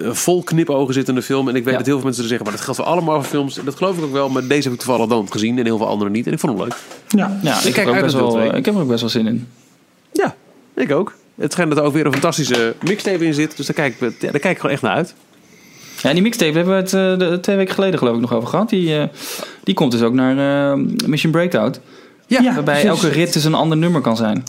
eh, 0.00 0.10
vol 0.10 0.42
knipogen 0.42 0.94
zittende 0.94 1.22
film. 1.22 1.48
En 1.48 1.54
ik 1.56 1.62
weet 1.64 1.72
Ja. 1.72 1.78
dat 1.78 1.86
heel 1.86 1.96
veel 1.96 2.04
mensen 2.04 2.22
er 2.22 2.28
zeggen, 2.28 2.46
maar 2.46 2.56
dat 2.56 2.64
geldt 2.64 2.80
voor 2.80 2.88
alle 2.88 3.00
Marvel-films. 3.00 3.58
En 3.58 3.64
dat 3.64 3.74
geloof 3.76 3.98
ik 3.98 4.04
ook 4.04 4.12
wel. 4.12 4.28
Maar 4.28 4.46
deze 4.46 4.62
heb 4.62 4.72
ik 4.72 4.78
toevallig 4.84 5.08
dan 5.10 5.26
gezien 5.30 5.58
en 5.58 5.64
heel 5.64 5.78
veel 5.78 5.88
andere 5.88 6.10
niet. 6.10 6.26
En 6.26 6.32
ik 6.32 6.38
vond 6.38 6.52
hem 6.58 6.62
leuk. 6.62 6.76
Ja. 7.08 7.38
ja 7.42 7.62
ik, 7.64 7.72
kijk 7.72 7.88
uit 7.88 8.02
best 8.02 8.14
wel, 8.14 8.30
twee. 8.30 8.50
ik 8.52 8.64
heb 8.64 8.74
er 8.74 8.80
ook 8.80 8.88
best 8.88 9.00
wel 9.00 9.10
zin 9.10 9.26
in. 9.26 9.48
Ja, 10.12 10.34
ik 10.74 10.92
ook. 10.92 11.14
Het 11.34 11.52
schijnt 11.52 11.70
dat 11.70 11.78
er 11.78 11.84
ook 11.84 11.92
weer 11.92 12.06
een 12.06 12.12
fantastische 12.12 12.74
mixtape 12.84 13.24
in 13.24 13.34
zit. 13.34 13.56
Dus 13.56 13.66
daar 13.66 13.74
kijk, 13.74 14.00
ik- 14.00 14.20
ja, 14.20 14.30
daar 14.30 14.40
kijk 14.40 14.54
ik 14.54 14.56
gewoon 14.60 14.72
echt 14.72 14.82
naar 14.82 14.94
uit. 14.94 15.14
Ja, 16.02 16.12
die 16.12 16.22
mixtape 16.22 16.56
hebben 16.56 16.74
we 16.74 16.80
het 16.80 16.92
eh, 16.92 17.28
de, 17.28 17.40
twee 17.40 17.56
weken 17.56 17.74
geleden 17.74 17.98
geloof 17.98 18.14
ik 18.14 18.20
nog 18.20 18.32
over 18.32 18.48
gehad. 18.48 18.68
Die, 18.68 18.98
eh, 18.98 19.08
die 19.64 19.74
komt 19.74 19.92
dus 19.92 20.02
ook 20.02 20.12
naar 20.12 20.72
eh, 20.72 20.78
Mission 21.06 21.32
Breakout. 21.32 21.80
Ja, 22.26 22.42
waarbij 22.42 22.80
precies. 22.80 23.02
elke 23.02 23.08
rit 23.08 23.32
dus 23.32 23.44
een 23.44 23.54
ander 23.54 23.78
nummer 23.78 24.00
kan 24.00 24.16
zijn. 24.16 24.44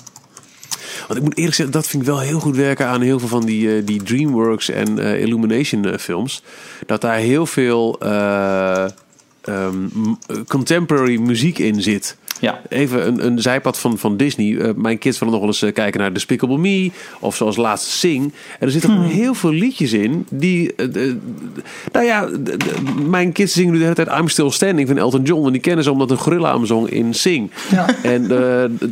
Want 1.07 1.19
ik 1.19 1.25
moet 1.25 1.37
eerlijk 1.37 1.55
zeggen, 1.55 1.75
dat 1.75 1.87
vind 1.87 2.01
ik 2.01 2.07
wel 2.07 2.19
heel 2.19 2.39
goed 2.39 2.55
werken 2.55 2.87
aan 2.87 3.01
heel 3.01 3.19
veel 3.19 3.27
van 3.27 3.45
die, 3.45 3.83
die 3.83 4.03
DreamWorks 4.03 4.69
en 4.69 4.97
Illumination 4.97 5.99
films. 5.99 6.43
Dat 6.85 7.01
daar 7.01 7.17
heel 7.17 7.45
veel 7.45 7.99
eh, 9.43 9.57
ehm, 9.57 9.87
eh, 10.27 10.37
contemporary 10.47 11.17
muziek 11.17 11.59
in 11.59 11.81
zit. 11.81 12.17
Ja. 12.43 12.61
Even 12.69 13.07
een, 13.07 13.25
een 13.25 13.41
zijpad 13.41 13.79
van, 13.79 13.97
van 13.97 14.17
Disney. 14.17 14.57
Eh, 14.57 14.69
mijn 14.75 14.97
kids 14.97 15.19
willen 15.19 15.33
nog 15.33 15.43
wel 15.43 15.51
eens 15.51 15.61
eh, 15.61 15.73
kijken 15.73 15.99
naar 15.99 16.13
Despicable 16.13 16.57
Me. 16.57 16.91
Of 17.19 17.35
zoals 17.35 17.55
laatst 17.55 17.87
Sing. 17.87 18.23
En 18.59 18.65
er 18.65 18.71
zitten 18.71 18.89
gewoon 18.89 19.05
heel 19.05 19.33
veel 19.33 19.51
liedjes 19.51 19.93
in. 19.93 20.25
Die, 20.29 20.75
eh, 20.75 21.13
nou 21.91 22.05
ja, 22.05 22.29
mijn 23.07 23.31
kids 23.31 23.53
zingen 23.53 23.71
nu 23.71 23.77
de 23.77 23.83
hele 23.83 23.95
tijd 23.95 24.19
I'm 24.19 24.27
Still 24.27 24.49
Standing 24.49 24.87
van 24.87 24.97
Elton 24.97 25.21
John. 25.21 25.45
En 25.45 25.51
die 25.51 25.61
kennen 25.61 25.83
ze 25.83 25.91
omdat 25.91 26.11
een 26.11 26.17
gorilla 26.17 26.53
hem 26.53 26.65
zong 26.65 26.89
in 26.89 27.13
Sing. 27.13 27.51
Ja. 27.71 27.85
En 28.03 28.27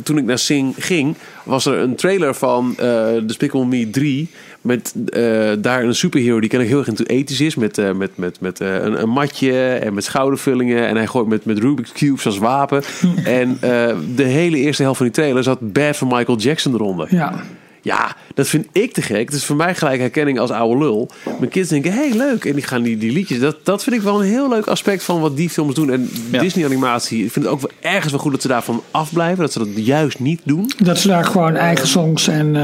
toen 0.02 0.18
ik 0.18 0.24
naar 0.24 0.38
Sing 0.38 0.74
ging, 0.78 1.16
was 1.42 1.66
er 1.66 1.78
een 1.78 1.94
trailer 1.94 2.34
van 2.34 2.74
eh 2.78 3.06
Despicable 3.26 3.66
Me 3.66 3.90
3. 3.90 4.28
Met 4.62 4.94
eh, 5.08 5.52
daar 5.58 5.84
een 5.84 5.94
superhero 5.94 6.40
die 6.40 6.48
ken 6.48 6.60
ik 6.60 6.68
heel 6.68 6.78
erg 6.78 6.88
into 6.88 7.04
ethisch 7.04 7.40
is. 7.40 7.54
Met, 7.54 7.78
eh, 7.78 7.92
met, 7.92 8.16
met, 8.16 8.40
met 8.40 8.60
eh, 8.60 8.74
een, 8.74 9.02
een 9.02 9.08
matje 9.08 9.68
en 9.68 9.94
met 9.94 10.04
schoudervullingen. 10.04 10.86
En 10.86 10.96
hij 10.96 11.06
gooit 11.06 11.26
met, 11.26 11.44
met 11.44 11.58
Rubik's 11.58 11.92
Cubes 11.92 12.26
als 12.26 12.38
wapen. 12.38 12.82
en 13.24 13.58
de 14.14 14.24
hele 14.24 14.56
eerste 14.56 14.82
helft 14.82 14.96
van 14.96 15.06
die 15.06 15.14
trailer 15.14 15.42
zat 15.42 15.72
Bad 15.72 15.96
van 15.96 16.08
Michael 16.08 16.38
Jackson 16.38 16.74
eronder. 16.74 17.06
Ja. 17.10 17.42
Ja, 17.82 18.16
dat 18.34 18.48
vind 18.48 18.66
ik 18.72 18.92
te 18.92 19.02
gek. 19.02 19.26
Het 19.26 19.34
is 19.34 19.44
voor 19.44 19.56
mij 19.56 19.74
gelijk 19.74 20.00
herkenning 20.00 20.38
als 20.38 20.50
oude 20.50 20.78
lul. 20.78 21.10
Mijn 21.38 21.50
kids 21.50 21.68
denken, 21.68 21.92
hey, 21.92 22.12
leuk. 22.16 22.44
En 22.44 22.54
die 22.54 22.62
gaan 22.62 22.82
die, 22.82 22.98
die 22.98 23.12
liedjes. 23.12 23.38
Dat, 23.38 23.56
dat 23.62 23.82
vind 23.82 23.96
ik 23.96 24.02
wel 24.02 24.20
een 24.20 24.28
heel 24.28 24.48
leuk 24.48 24.66
aspect 24.66 25.02
van 25.02 25.20
wat 25.20 25.36
die 25.36 25.50
films 25.50 25.74
doen. 25.74 25.90
En 25.90 26.10
Ja. 26.30 26.40
Disney-animatie, 26.40 27.24
ik 27.24 27.32
vind 27.32 27.44
het 27.44 27.54
ook 27.54 27.60
wel 27.60 27.70
ergens 27.92 28.12
wel 28.12 28.20
goed 28.20 28.32
dat 28.32 28.42
ze 28.42 28.48
daarvan 28.48 28.82
afblijven. 28.90 29.38
Dat 29.38 29.52
ze 29.52 29.58
dat 29.58 29.68
juist 29.86 30.18
niet 30.18 30.40
doen. 30.44 30.70
Dat 30.76 30.98
ze 30.98 31.08
daar 31.08 31.24
gewoon 31.24 31.56
eigen 31.56 31.86
songs 31.88 32.28
en 32.28 32.56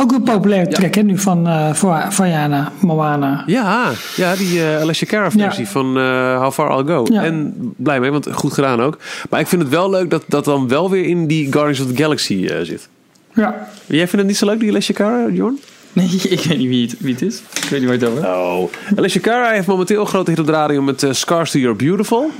ook 0.00 0.12
een 0.12 0.22
populaire 0.22 0.70
track 0.70 0.94
hè, 0.94 1.02
nu 1.02 1.18
van 1.18 1.48
uh, 1.48 1.74
Vajana, 2.08 2.72
Moana. 2.80 3.42
Ja, 3.46 3.90
ja 4.16 4.34
die 4.36 4.60
eh 4.64 4.80
Alessia 4.80 5.06
Cara 5.06 5.30
versie 5.30 5.64
Ja. 5.64 5.70
van 5.70 5.98
eh 5.98 6.40
How 6.40 6.52
Far 6.52 6.78
I'll 6.78 6.86
Go. 6.86 7.06
Ja. 7.12 7.22
En 7.24 7.54
blij 7.76 8.00
mee, 8.00 8.10
want 8.10 8.28
goed 8.32 8.52
gedaan 8.52 8.82
ook. 8.82 8.98
Maar 9.30 9.40
ik 9.40 9.46
vind 9.46 9.62
het 9.62 9.70
wel 9.70 9.90
leuk 9.90 10.10
dat 10.10 10.24
dat 10.28 10.44
dan 10.44 10.68
wel 10.68 10.90
weer 10.90 11.04
in 11.04 11.26
die 11.26 11.52
Guardians 11.52 11.80
of 11.80 11.86
the 11.86 12.02
Galaxy 12.02 12.46
eh, 12.46 12.56
zit. 12.62 12.88
Ja. 13.34 13.68
Jij 13.86 13.98
vindt 13.98 14.16
het 14.16 14.26
niet 14.26 14.36
zo 14.36 14.46
leuk, 14.46 14.60
die 14.60 14.70
Alessia 14.70 14.94
Cara, 14.94 15.28
Jorn? 15.32 15.58
Nee, 15.92 16.06
ik 16.28 16.40
weet 16.40 16.58
niet 16.58 16.68
wie 16.68 16.86
het, 16.86 16.96
wie 16.98 17.12
het 17.12 17.22
is. 17.22 17.42
Ik 17.62 17.68
weet 17.68 17.80
niet 17.80 17.88
waar 17.88 17.98
je 17.98 18.04
het 18.04 18.14
over. 18.14 18.28
Oh. 18.28 18.70
Alessia 18.96 19.20
Cara 19.20 19.50
heeft 19.50 19.66
momenteel 19.66 20.00
een 20.00 20.06
grote 20.06 20.30
hit 20.30 20.40
op 20.40 20.46
de 20.46 20.52
radio 20.52 20.82
met 20.82 21.02
eh, 21.02 21.12
Scars 21.12 21.50
to 21.50 21.58
You're 21.58 21.76
Beautiful. 21.76 22.30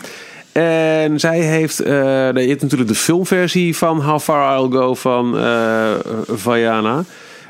En 0.53 1.21
zij 1.21 1.41
heeft, 1.41 1.81
eh, 1.81 1.93
je 2.33 2.49
hebt 2.49 2.63
natuurlijk 2.63 2.91
de 2.91 2.97
filmversie 2.97 3.77
van 3.77 4.03
How 4.03 4.21
Far 4.21 4.59
I'll 4.61 4.71
Go 4.71 4.95
van 4.95 5.39
eh 5.39 5.91
Vajana. 6.27 7.05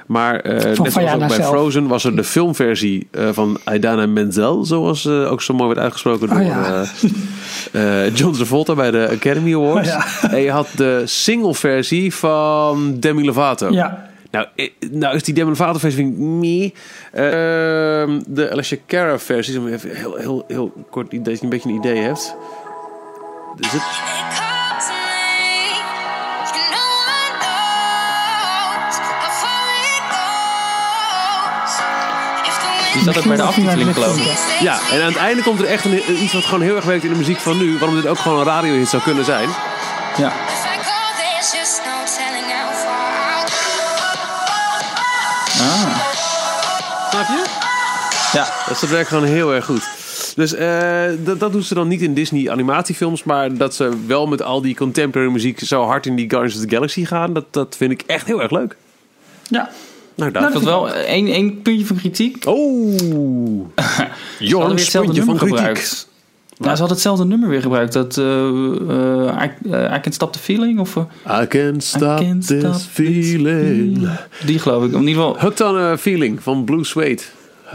Maar 0.08 0.40
eh, 0.40 0.52
net 0.54 0.76
zoals 0.76 0.96
ook 0.96 1.18
bij 1.18 1.28
zelf. 1.28 1.48
Frozen 1.48 1.86
was 1.86 2.04
er 2.04 2.16
de 2.16 2.24
filmversie 2.24 3.08
eh, 3.10 3.28
van 3.32 3.58
Aidana 3.64 4.06
Menzel, 4.06 4.64
zoals 4.64 5.04
eh, 5.04 5.32
ook 5.32 5.42
zo 5.42 5.54
mooi 5.54 5.68
werd 5.68 5.80
uitgesproken 5.80 6.28
door 6.28 6.38
Oh 6.38 6.44
ja. 6.44 6.84
eh, 7.72 8.06
eh, 8.06 8.14
John 8.14 8.34
Travolta 8.34 8.74
bij 8.74 8.90
de 8.90 9.08
Academy 9.12 9.54
Awards. 9.54 9.88
Oh 9.88 10.02
ja. 10.22 10.30
En 10.36 10.40
je 10.40 10.50
had 10.50 10.68
de 10.76 11.02
single-versie 11.04 12.14
van 12.14 12.96
Demi 13.00 13.24
Lovato. 13.24 13.70
Ja. 13.70 14.06
Nou, 14.30 14.46
nou 14.90 15.14
is 15.14 15.22
die 15.22 15.34
Demi 15.34 15.48
Lovato 15.48 15.78
versie 15.78 16.04
vind 16.04 16.12
ik 16.12 16.18
meh. 16.18 16.70
Ehm, 17.12 18.20
de 18.26 18.50
Alicia 18.50 18.78
Cara 18.86 19.18
versie, 19.18 19.58
om 19.58 19.66
even 19.68 19.96
heel, 19.96 20.16
heel, 20.16 20.44
heel 20.46 20.72
kort, 20.90 21.24
dat 21.24 21.38
je 21.38 21.42
een 21.44 21.48
beetje 21.48 21.68
een 21.68 21.74
idee 21.74 21.98
hebt. 22.02 22.34
Is 23.58 23.72
het, 23.72 23.82
Die 33.04 33.12
zat 33.12 33.18
ook 33.18 33.24
bij 33.28 33.36
de 33.36 33.42
aftiteling 33.42 33.94
geloof 33.94 34.16
ik. 34.16 34.58
ja, 34.60 34.78
en 34.90 35.00
aan 35.00 35.08
het 35.08 35.16
einde 35.16 35.42
komt 35.42 35.60
er 35.60 35.66
echt 35.66 35.84
een, 35.84 36.22
iets 36.22 36.32
wat 36.32 36.44
gewoon 36.44 36.60
heel 36.60 36.76
erg 36.76 36.84
werkt 36.84 37.04
in 37.04 37.10
de 37.10 37.16
muziek 37.16 37.38
van 37.38 37.58
nu. 37.58 37.78
Waarom 37.78 37.96
dit 37.96 38.06
ook 38.06 38.18
gewoon 38.18 38.38
een 38.38 38.44
radiohit 38.44 38.88
zou 38.88 39.02
kunnen 39.02 39.24
zijn. 39.24 39.48
Ja. 40.16 40.32
Ah. 45.60 45.98
Snap 47.10 47.26
je? 47.26 47.44
Ja. 48.32 48.46
Dus 48.68 48.80
dat 48.80 48.90
werkt 48.90 49.08
gewoon 49.08 49.24
heel 49.24 49.54
erg 49.54 49.64
goed. 49.64 49.88
Dus 50.36 50.54
eh, 50.54 51.04
dat, 51.24 51.40
dat 51.40 51.52
doen 51.52 51.62
ze 51.62 51.74
dan 51.74 51.88
niet 51.88 52.02
in 52.02 52.14
Disney 52.14 52.50
animatiefilms. 52.50 53.22
Maar 53.22 53.56
dat 53.56 53.74
ze 53.74 53.90
wel 54.06 54.26
met 54.26 54.42
al 54.42 54.62
die 54.62 54.76
contemporary 54.76 55.30
muziek 55.32 55.60
zo 55.60 55.84
hard 55.84 56.06
in 56.06 56.16
die 56.16 56.30
Guardians 56.30 56.56
of 56.56 56.68
the 56.68 56.74
Galaxy 56.74 57.04
gaan. 57.04 57.32
Dat, 57.32 57.44
dat 57.50 57.76
vind 57.76 57.90
ik 57.90 58.02
echt 58.06 58.26
heel 58.26 58.42
erg 58.42 58.50
leuk. 58.50 58.76
Ja. 59.42 59.70
Nou, 60.18 60.30
Ik 60.30 60.36
dat. 60.40 60.52
had 60.52 60.62
wel 60.62 60.90
één, 60.92 61.26
één 61.26 61.62
puntje 61.62 61.86
van 61.86 61.96
kritiek. 61.96 62.44
Oh! 62.46 62.56
Ze 62.96 62.96
hadden 62.96 64.08
weer 64.38 64.48
Jorns 64.48 64.82
hetzelfde 64.82 65.12
puntje 65.12 65.24
van 65.24 65.34
nummer 65.34 65.36
kritiek. 65.36 65.56
gebruikt. 65.58 66.08
Nou, 66.58 66.72
ze 66.72 66.78
hadden 66.78 66.88
hetzelfde 66.96 67.24
nummer 67.24 67.48
weer 67.48 67.62
gebruikt. 67.62 67.92
Dat 67.92 68.18
eh 68.18 68.24
eh, 68.24 69.42
I, 69.64 69.70
eh, 69.70 69.94
I 69.96 70.00
Can 70.00 70.12
Stop 70.12 70.32
the 70.32 70.38
Feeling. 70.38 70.78
Of, 70.78 70.96
eh, 70.96 71.40
I 71.42 71.46
can't 71.46 71.84
stop 71.84 72.18
can't 72.18 72.46
this 72.46 72.58
stop 72.58 72.72
this 72.72 72.82
feeling. 72.90 74.08
die 74.46 74.58
geloof 74.58 74.84
ik. 74.84 74.92
In 74.92 74.98
ieder 74.98 75.14
geval, 75.14 75.38
Hooked 75.40 75.60
on 75.60 75.76
a 75.76 75.96
Feeling 75.98 76.42
van 76.42 76.64
Blue 76.64 76.84
Suede. 76.84 77.22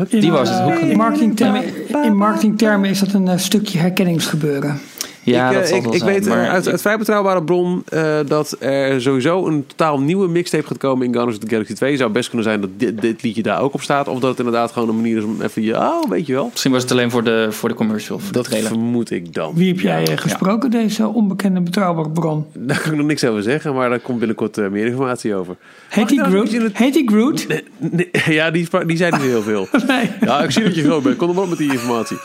In, 0.07 0.19
Die 0.19 0.31
was 0.31 0.49
het. 0.49 0.59
eh, 0.59 0.89
in, 0.89 0.97
marketingtermen, 0.97 1.63
in 2.05 2.15
marketingtermen 2.17 2.89
is 2.89 2.99
dat 2.99 3.13
een 3.13 3.27
eh, 3.27 3.37
stukje 3.37 3.77
herkenningsgebeuren. 3.79 4.79
Ja, 5.23 5.47
ik, 5.49 5.53
dat 5.53 5.63
eh, 5.63 5.67
zal 5.69 5.77
ik, 5.77 5.83
wel 5.83 5.93
ik 5.93 5.99
zijn, 5.99 6.13
weet 6.13 6.25
eh, 6.27 6.33
maar 6.33 6.47
uit, 6.49 6.67
uit 6.67 6.81
vrij 6.81 6.97
betrouwbare 6.97 7.43
bron 7.43 7.83
eh, 7.89 8.15
dat 8.27 8.55
er 8.59 9.01
sowieso 9.01 9.47
een 9.47 9.63
totaal 9.67 9.99
nieuwe 9.99 10.27
mixtape 10.27 10.67
gaat 10.67 10.77
komen 10.77 11.05
in 11.05 11.13
Guardians 11.13 11.37
of 11.41 11.43
the 11.43 11.49
Galaxy 11.49 11.73
2. 11.73 11.97
Zou 11.97 12.11
best 12.11 12.27
kunnen 12.27 12.45
zijn 12.47 12.61
dat 12.61 12.69
dit, 12.77 13.01
dit 13.01 13.23
liedje 13.23 13.41
daar 13.43 13.61
ook 13.61 13.73
op 13.73 13.81
staat. 13.81 14.07
Of 14.07 14.19
dat 14.19 14.29
het 14.29 14.37
inderdaad 14.39 14.71
gewoon 14.71 14.89
een 14.89 14.95
manier 14.95 15.17
is 15.17 15.23
om 15.23 15.41
even 15.41 15.61
je... 15.61 15.75
Oh, 15.77 16.09
weet 16.09 16.25
je 16.25 16.33
wel. 16.33 16.47
Misschien 16.51 16.71
was 16.71 16.81
het 16.81 16.91
alleen 16.91 17.11
voor 17.11 17.23
de, 17.23 17.47
voor 17.51 17.69
de 17.69 17.75
commercial. 17.75 18.19
Voor 18.19 18.33
Dat 18.33 18.43
de 18.43 18.49
trailer. 18.49 18.71
vermoed 18.71 19.11
ik 19.11 19.33
dan. 19.33 19.51
Wie 19.55 19.67
heb 19.67 19.79
jij 19.79 20.17
gesproken, 20.17 20.71
deze 20.71 21.07
onbekende 21.07 21.61
betrouwbare 21.61 22.09
bron? 22.09 22.45
Daar 22.53 22.79
kan 22.81 22.91
ik 22.91 22.97
nog 22.97 23.07
niks 23.07 23.23
over 23.23 23.43
zeggen, 23.43 23.73
maar 23.73 23.89
daar 23.89 23.99
komt 23.99 24.17
binnenkort 24.19 24.57
meer 24.71 24.85
informatie 24.85 25.35
over. 25.35 25.55
Heet 25.89 26.11
ik 26.11 26.17
nou 26.17 26.29
Groot? 26.29 26.45
eens 26.45 26.53
in 26.53 26.61
het- 26.61 26.77
Heet 26.77 26.93
hij 26.93 27.03
Groot? 27.05 27.47
Nee, 27.79 28.09
ja, 28.39 28.51
die, 28.51 28.67
die 28.85 28.97
zei 28.97 29.11
niet 29.11 29.21
heel 29.21 29.41
veel. 29.41 29.67
Nee. 29.87 30.09
Ja, 30.21 30.39
ik 30.43 30.51
zie 30.51 30.63
dat 30.63 30.75
je 30.75 30.83
groot 30.83 31.03
bent. 31.03 31.15
Kom 31.17 31.27
er 31.29 31.33
maar 31.35 31.43
op 31.43 31.49
met 31.49 31.57
die 31.57 31.71
informatie. 31.71 32.17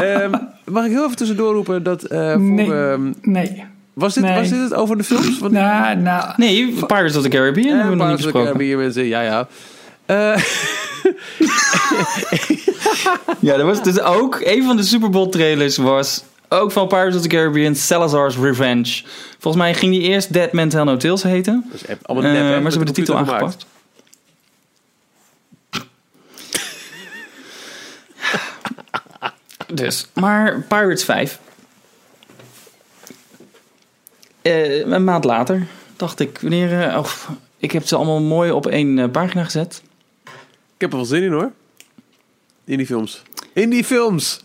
Ehm, 0.00 0.32
mag 0.64 0.84
ik 0.84 0.90
heel 0.90 1.04
even 1.04 1.16
tussendoor 1.16 1.54
roepen 1.54 1.82
dat... 1.82 2.02
eh, 2.02 2.30
voor, 2.32 2.40
Nee. 2.40 2.72
ehm, 2.72 3.12
Nee. 3.22 3.64
was, 3.92 4.14
dit, 4.14 4.24
Nee. 4.24 4.38
was 4.38 4.48
dit 4.48 4.58
het 4.60 4.74
over 4.74 4.96
de 4.96 5.04
films? 5.04 5.38
Want, 5.38 5.52
Nou, 5.52 5.96
nou, 5.96 6.32
Nee, 6.36 6.72
Pirates 6.86 7.16
of 7.16 7.22
the 7.22 7.28
Caribbean 7.28 7.66
Ja, 7.68 7.72
hebben 7.74 7.90
we 7.90 7.96
nog 7.96 8.08
niet 8.08 8.16
Pirates 8.16 8.26
of 8.26 8.32
the. 8.42 8.52
Caribbean, 8.52 8.80
mensen. 8.80 9.04
Ja, 9.06 9.20
ja. 9.20 9.46
Eh, 10.06 10.36
Ja, 13.40 13.54
er 13.54 13.64
was 13.64 13.82
dus 13.82 14.00
ook... 14.00 14.40
Een 14.44 14.64
van 14.64 14.76
de 14.76 14.82
Super 14.82 15.10
Bowl 15.10 15.28
trailers 15.28 15.76
was 15.76 16.24
ook 16.48 16.72
van 16.72 16.88
Pirates 16.88 17.16
of 17.16 17.22
the 17.22 17.28
Caribbean, 17.28 17.74
Salazar's 17.74 18.36
Revenge. 18.36 19.02
Volgens 19.38 19.62
mij 19.62 19.74
ging 19.74 19.92
die 19.92 20.00
eerst 20.02 20.32
Dead 20.32 20.52
Man 20.52 20.68
Tell 20.68 20.82
No 20.82 20.96
Tales 20.96 21.22
heten. 21.22 21.64
dat 21.70 21.80
is 21.80 21.86
echt 21.86 22.06
allemaal 22.08 22.30
Eh, 22.30 22.36
nep, 22.38 22.52
hè, 22.52 22.60
maar 22.60 22.70
ze 22.72 22.76
hebben 22.78 22.94
de 22.94 23.00
titel 23.00 23.16
aangepast. 23.16 23.66
Dus, 29.72 30.06
maar 30.12 30.60
Pirates 30.68 31.04
5. 31.04 31.40
Eh, 34.42 34.86
een 34.86 35.04
maand 35.04 35.24
later 35.24 35.66
dacht 35.96 36.20
ik, 36.20 36.38
wanneer... 36.40 36.80
eh, 36.80 36.98
oh, 36.98 37.10
ik 37.58 37.72
heb 37.72 37.86
ze 37.86 37.96
allemaal 37.96 38.20
mooi 38.20 38.50
op 38.50 38.66
één 38.66 38.98
eh, 38.98 39.10
pagina 39.10 39.44
gezet. 39.44 39.82
Ik 40.74 40.80
heb 40.80 40.90
er 40.90 40.96
wel 40.96 41.06
zin 41.06 41.22
in, 41.22 41.32
hoor. 41.32 41.52
In 42.64 42.76
die 42.76 42.86
films. 42.86 43.22
In 43.52 43.70
die 43.70 43.84
films! 43.84 44.42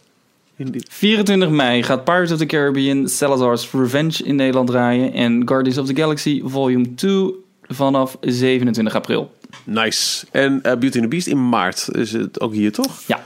In 0.55 0.71
die... 0.71 0.85
24 0.89 1.49
mei 1.49 1.83
gaat 1.83 2.03
Pirates 2.03 2.31
of 2.31 2.37
the 2.37 2.45
Caribbean 2.45 3.07
Salazar's 3.07 3.71
Revenge 3.71 4.23
in 4.23 4.35
Nederland 4.35 4.67
draaien. 4.67 5.13
En 5.13 5.47
Guardians 5.47 5.77
of 5.77 5.85
the 5.87 5.95
Galaxy 5.95 6.41
Volume 6.45 6.95
2 6.95 7.33
vanaf 7.67 8.17
27 8.21 8.95
april. 8.95 9.33
Nice. 9.63 10.25
En 10.31 10.61
Beauty 10.61 10.85
and 10.85 11.01
the 11.01 11.07
Beast 11.07 11.27
in 11.27 11.49
maart. 11.49 11.87
Is 11.91 12.11
het 12.11 12.39
ook 12.39 12.53
hier, 12.53 12.71
toch? 12.71 13.01
Ja. 13.07 13.23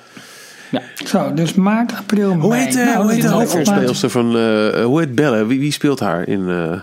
Zo, 1.06 1.34
dus 1.34 1.54
maart, 1.54 1.94
april, 1.98 2.34
Hoe 2.34 2.50
mei. 2.50 2.64
heet, 2.66 2.76
eh, 2.76 2.86
Nou, 2.86 2.98
hoe 3.04 3.12
heet 3.12 3.22
de 3.22 3.28
dit 3.28 3.32
is 3.32 3.32
hoofdrolspeelster 3.38 4.10
van... 4.10 4.26
eh, 4.38 4.84
hoe 4.86 5.00
heet 5.00 5.16
Belle? 5.16 5.46
Wie, 5.46 5.60
wie 5.60 5.72
speelt 5.72 6.00
haar 6.00 6.28
in... 6.28 6.50
eh, 6.50 6.80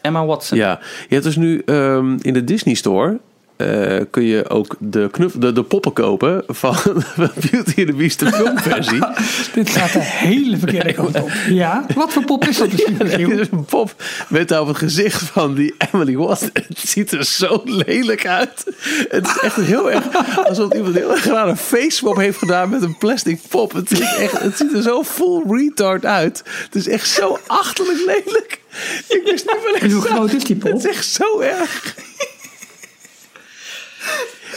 Emma 0.00 0.24
Watson. 0.26 0.58
Ja, 0.58 0.78
je 1.08 1.14
hebt 1.14 1.24
dus 1.24 1.36
nu 1.36 1.62
ehm, 1.64 2.16
in 2.20 2.32
de 2.32 2.44
Disney 2.44 2.74
Store 2.74 3.18
eh, 3.56 4.00
kun 4.10 4.22
je 4.24 4.48
ook 4.48 4.76
de, 4.78 5.08
knuff, 5.10 5.34
de, 5.38 5.52
de 5.52 5.62
poppen 5.62 5.92
kopen 5.92 6.42
van 6.46 6.76
Beauty 7.16 7.56
and 7.56 7.86
the 7.86 7.94
Beast, 7.96 8.18
de 8.18 8.32
filmversie. 8.32 8.98
Dit 9.54 9.70
gaat 9.70 9.92
de 9.92 9.98
hele 10.02 10.56
verkeerde 10.56 10.92
kant 10.92 11.20
op. 11.20 11.30
Ja? 11.48 11.86
Wat 11.94 12.12
voor 12.12 12.24
pop 12.24 12.44
is 12.44 12.56
dat 12.56 12.70
misschien? 12.72 12.96
Het 12.98 13.06
Michiel? 13.18 13.30
is 13.38 13.48
een 13.50 13.64
pop 13.64 13.94
met 14.28 14.58
op 14.58 14.66
het 14.66 14.76
gezicht 14.76 15.22
van 15.22 15.54
die 15.54 15.74
Emily 15.92 16.16
Watson. 16.16 16.50
Het 16.52 16.78
ziet 16.78 17.12
er 17.12 17.24
zo 17.24 17.60
lelijk 17.64 18.26
uit. 18.26 18.64
Het 19.08 19.26
is 19.26 19.38
echt 19.42 19.56
heel 19.56 19.90
erg 19.90 20.04
alsof 20.48 20.72
iemand 20.74 20.94
heel 20.94 21.10
erg 21.10 21.20
graag 21.20 21.48
een 21.48 21.56
facemap 21.56 22.16
heeft 22.16 22.38
gedaan 22.38 22.68
met 22.68 22.82
een 22.82 22.98
plastic 22.98 23.40
pop. 23.48 23.72
Het, 23.72 23.90
is 23.90 24.00
echt, 24.00 24.38
het 24.38 24.56
ziet 24.56 24.74
er 24.74 24.82
zo 24.82 25.04
full 25.04 25.42
retard 25.48 26.04
uit. 26.04 26.42
Het 26.64 26.74
is 26.74 26.88
echt 26.88 27.08
zo 27.08 27.38
achterlijk 27.46 27.98
lelijk. 27.98 28.60
Ik 29.08 29.20
wist 29.24 29.44
niet 29.46 29.82
En 29.82 29.90
hoe 29.90 30.02
groot 30.02 30.32
is 30.32 30.44
die 30.44 30.56
Het 30.56 30.70
pop? 30.70 30.78
is 30.78 30.86
echt 30.86 31.06
zo 31.06 31.40
erg. 31.40 31.94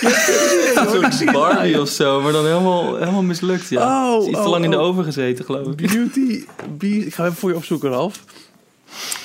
Een 0.01 1.11
soort 1.11 1.31
Barbie 1.31 1.81
of 1.81 1.89
zo, 1.89 2.21
maar 2.21 2.31
dan 2.31 2.45
helemaal, 2.45 2.95
helemaal 2.95 3.21
mislukt. 3.21 3.69
Ja. 3.69 4.13
Oh, 4.13 4.21
Is 4.21 4.27
iets 4.27 4.37
te 4.37 4.43
oh, 4.43 4.49
lang 4.49 4.63
in 4.63 4.71
de 4.71 4.79
oh. 4.79 4.83
oven 4.83 5.03
gezeten, 5.03 5.45
geloof 5.45 5.67
ik. 5.67 5.75
Beauty 5.75 6.45
Beast. 6.77 7.05
Ik 7.05 7.13
ga 7.13 7.23
even 7.23 7.37
voor 7.37 7.49
je 7.49 7.55
opzoeken, 7.55 7.89
Ralf. 7.89 8.23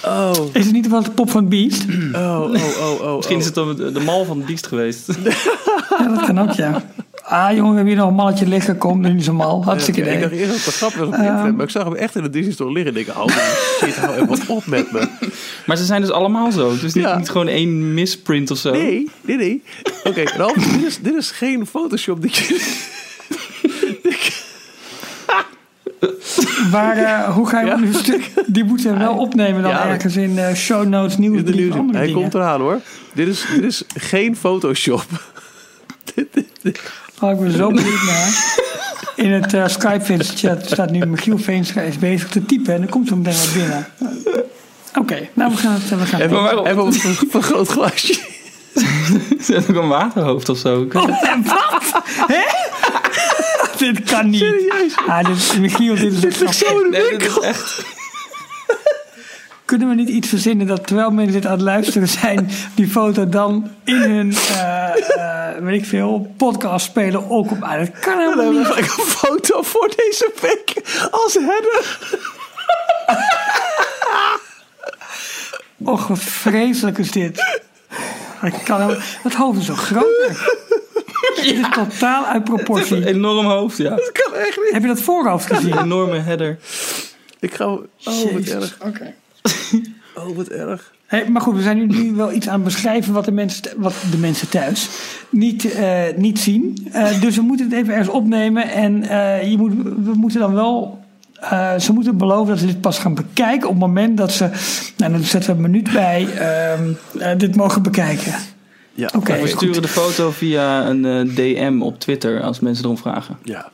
Oh, 0.04 0.32
Is 0.52 0.64
het 0.64 0.72
niet 0.72 0.88
wel 0.88 1.02
de 1.02 1.10
pop 1.10 1.30
van 1.30 1.48
Beast? 1.48 1.84
oh, 2.12 2.40
oh, 2.40 2.80
oh, 2.80 3.00
oh. 3.00 3.16
Misschien 3.16 3.38
is 3.38 3.44
het 3.44 3.54
dan 3.54 3.76
de, 3.76 3.92
de 3.92 4.00
mal 4.00 4.24
van 4.24 4.36
het 4.36 4.46
beest 4.46 4.66
geweest. 4.66 5.06
Ja, 5.98 6.08
dat 6.08 6.24
kan 6.26 6.40
ook, 6.40 6.52
ja. 6.52 6.84
Ah, 7.26 7.50
jongen, 7.54 7.70
we 7.70 7.74
hebben 7.76 7.86
hier 7.86 7.96
nog 7.96 8.08
een 8.08 8.14
mannetje 8.14 8.46
liggen. 8.46 8.78
Kom, 8.78 9.00
nu 9.00 9.12
niet 9.12 9.24
zo 9.24 9.32
mal. 9.32 9.64
Hartstikke 9.64 10.00
Ik 10.00 10.20
dacht 10.20 10.32
eerst 10.32 10.46
dat 10.48 10.56
het 10.56 10.66
een 10.66 10.72
grap 10.72 10.92
was 10.94 11.06
op 11.08 11.14
internet, 11.14 11.54
maar 11.56 11.64
ik 11.64 11.70
zag 11.70 11.84
hem 11.84 11.94
echt 11.94 12.16
in 12.16 12.22
de 12.22 12.30
Disney 12.30 12.52
Store 12.52 12.72
liggen. 12.72 12.94
En 12.94 13.00
ik 13.00 13.06
dacht, 13.06 13.18
oh 13.18 13.26
shit, 13.78 13.96
hou 13.96 14.14
even 14.32 14.48
op 14.48 14.66
met 14.66 14.92
me. 14.92 15.08
Maar 15.66 15.76
ze 15.76 15.84
zijn 15.84 16.00
dus 16.00 16.10
allemaal 16.10 16.52
zo. 16.52 16.70
Het 16.72 16.82
is 16.82 16.94
niet, 16.94 17.04
Ja. 17.04 17.16
niet 17.18 17.30
gewoon 17.30 17.48
één 17.48 17.94
misprint 17.94 18.50
of 18.50 18.58
zo. 18.58 18.70
Nee, 18.72 19.10
nee, 19.20 19.36
nee. 19.36 19.62
Oké, 20.04 20.22
Ralf, 20.36 20.52
dit 20.54 20.82
is, 20.82 20.98
dit 21.00 21.14
is 21.14 21.30
geen 21.30 21.66
Photoshop. 21.66 22.22
Dat 22.22 22.34
je... 22.36 22.82
Waar, 26.70 26.96
eh, 26.96 27.34
hoe 27.34 27.48
ga 27.48 27.60
je 27.60 27.66
Ja. 27.66 27.76
nu 27.76 27.86
een 27.86 27.94
stuk? 27.94 28.30
Die 28.46 28.64
moeten 28.64 28.92
we 28.92 28.98
wel 28.98 29.16
opnemen 29.16 29.62
dan 29.62 29.70
Ja, 29.70 29.88
ergens 29.88 30.16
in 30.16 30.38
eh, 30.38 30.54
show 30.54 30.86
notes, 30.88 31.16
nieuws, 31.16 31.44
de 31.44 31.52
nieuws. 31.54 31.74
andere 31.74 31.96
Hij 31.98 32.06
dingen. 32.06 32.20
komt 32.20 32.34
eraan 32.34 32.60
hoor. 32.60 32.80
Dit 33.12 33.28
is, 33.28 33.44
dit 33.54 33.62
is 33.64 33.82
geen 33.94 34.36
Photoshop. 34.36 35.04
Oh, 37.24 37.30
ik 37.30 37.40
ben 37.40 37.52
zo 37.52 37.68
benieuwd 37.70 38.02
naar. 38.02 38.54
In 39.16 39.32
het 39.32 39.54
eh, 39.54 39.68
Skype 39.68 40.24
chat 40.24 40.66
staat 40.66 40.90
nu 40.90 41.06
Michiel 41.06 41.38
Veenstra 41.38 41.80
is 41.80 41.98
bezig 41.98 42.28
te 42.28 42.46
typen 42.46 42.74
en 42.74 42.80
dan 42.80 42.88
komt 42.88 43.08
zo 43.08 43.16
meteen 43.16 43.34
wat 43.38 43.52
binnen. 43.54 43.86
Oké, 44.98 45.28
nou 45.32 45.50
we 45.50 45.56
gaan 45.56 45.72
het. 45.72 45.88
We 45.88 46.06
gaan 46.06 46.20
even 46.20 46.82
op 46.82 46.94
een 46.94 47.16
vergroot 47.30 47.68
glasje. 47.68 48.20
Zet 49.40 49.70
ook 49.70 49.76
een 49.76 49.88
waterhoofd 49.88 50.48
of 50.48 50.58
zo. 50.58 50.82
Ik 50.82 50.92
weet 50.92 51.06
het. 51.06 51.48
dit 53.78 54.02
kan 54.02 54.30
niet. 54.30 54.40
Serieus? 54.40 54.94
Ah, 55.06 55.24
dit, 55.24 55.58
Michiel, 55.60 55.94
dit 55.94 56.12
is 56.12 56.20
Dit 56.20 56.40
ligt 56.40 56.56
zo 56.56 56.78
in 56.78 56.90
de 56.90 56.98
Nee, 56.98 57.10
dit 57.10 57.20
winkel. 57.20 57.42
is 57.42 57.48
echt... 57.48 57.84
Kunnen 59.64 59.88
we 59.88 59.94
niet 59.94 60.08
iets 60.08 60.28
verzinnen 60.28 60.66
dat 60.66 60.86
terwijl 60.86 61.10
mensen 61.10 61.32
dit 61.32 61.46
aan 61.46 61.52
het 61.52 61.60
luisteren 61.60 62.08
zijn, 62.08 62.48
die 62.74 62.88
foto 62.88 63.28
dan 63.28 63.70
in 63.84 63.96
hun, 63.96 64.32
eh, 64.32 64.90
eh, 65.16 65.62
weet 65.62 65.80
ik 65.80 65.86
veel, 65.86 66.34
podcast 66.36 66.86
spelen 66.86 67.30
ook 67.30 67.50
op. 67.50 67.62
Ah, 67.62 67.78
dat 67.78 67.90
kan 68.00 68.18
helemaal 68.18 68.52
niet. 68.52 68.66
gelijk 68.66 68.86
een 68.86 69.04
foto 69.04 69.62
voor 69.62 69.92
deze 69.96 70.32
week 70.40 70.72
als 71.10 71.34
header. 71.34 71.98
Och, 75.84 76.06
wat 76.06 76.18
vreselijk 76.18 76.98
is 76.98 77.10
dit. 77.10 77.62
Ik 78.42 78.54
kan 78.64 78.96
dat 79.22 79.34
hoofd 79.34 79.58
is 79.58 79.66
zo 79.66 79.74
groot. 79.74 80.30
Dit 81.34 81.44
is 81.44 81.66
totaal 81.74 82.26
uit 82.26 82.44
proportie. 82.44 82.96
Een 82.96 83.04
enorm 83.04 83.46
hoofd, 83.46 83.76
ja. 83.76 83.90
Dat 83.90 84.12
kan 84.12 84.34
echt 84.34 84.56
niet. 84.56 84.72
Heb 84.72 84.82
je 84.82 84.88
dat 84.88 85.00
voorhoofd 85.00 85.46
gezien? 85.46 85.72
Een 85.72 85.84
enorme 85.84 86.18
header. 86.18 86.58
Ik 87.40 87.54
ga... 87.54 87.64
Oh, 87.64 87.82
wat 88.04 88.44
Jezus, 88.44 88.52
erg. 88.52 88.76
Oké. 88.80 89.14
Oh, 90.16 90.36
wat 90.36 90.48
erg. 90.48 90.92
Hey, 91.06 91.28
maar 91.30 91.42
goed, 91.42 91.54
we 91.56 91.62
zijn 91.62 91.76
nu, 91.76 91.86
nu 91.86 92.12
wel 92.14 92.32
iets 92.32 92.48
aan 92.48 92.54
het 92.54 92.64
beschrijven 92.64 93.12
wat 93.12 93.24
de 93.24 93.32
mensen, 93.32 93.62
wat 93.76 93.94
de 94.10 94.16
mensen 94.16 94.48
thuis 94.48 94.88
niet, 95.30 95.72
eh, 95.74 96.02
niet 96.16 96.38
zien. 96.38 96.88
Eh, 96.92 97.20
dus 97.20 97.36
we 97.36 97.42
moeten 97.42 97.66
het 97.66 97.74
even 97.74 97.92
ergens 97.92 98.08
opnemen. 98.08 98.70
En 98.70 99.02
eh, 99.08 99.50
je 99.50 99.56
moet, 99.56 99.72
we 99.82 100.12
moeten 100.14 100.40
dan 100.40 100.54
wel. 100.54 101.02
eh, 101.40 101.78
ze 101.78 101.92
moeten 101.92 102.16
beloven 102.16 102.46
dat 102.48 102.58
ze 102.58 102.66
dit 102.66 102.80
pas 102.80 102.98
gaan 102.98 103.14
bekijken 103.14 103.68
op 103.68 103.74
het 103.74 103.82
moment 103.82 104.16
dat 104.16 104.32
ze. 104.32 104.50
Nou, 104.96 105.12
dan 105.12 105.22
zetten 105.22 105.50
we 105.50 105.56
een 105.64 105.70
minuut 105.70 105.92
bij. 105.92 106.26
ehm, 106.38 106.92
eh, 107.18 107.38
dit 107.38 107.56
mogen 107.56 107.82
bekijken. 107.82 108.32
Ja, 108.92 109.10
Oké. 109.16 109.40
We 109.40 109.46
sturen 109.48 109.82
de 109.82 109.88
foto 109.88 110.30
via 110.30 110.86
een 110.88 111.04
eh, 111.04 111.34
DM 111.36 111.80
op 111.82 111.98
Twitter 112.00 112.42
als 112.42 112.60
mensen 112.60 112.84
erom 112.84 112.98
vragen. 112.98 113.38
Ja. 113.42 113.68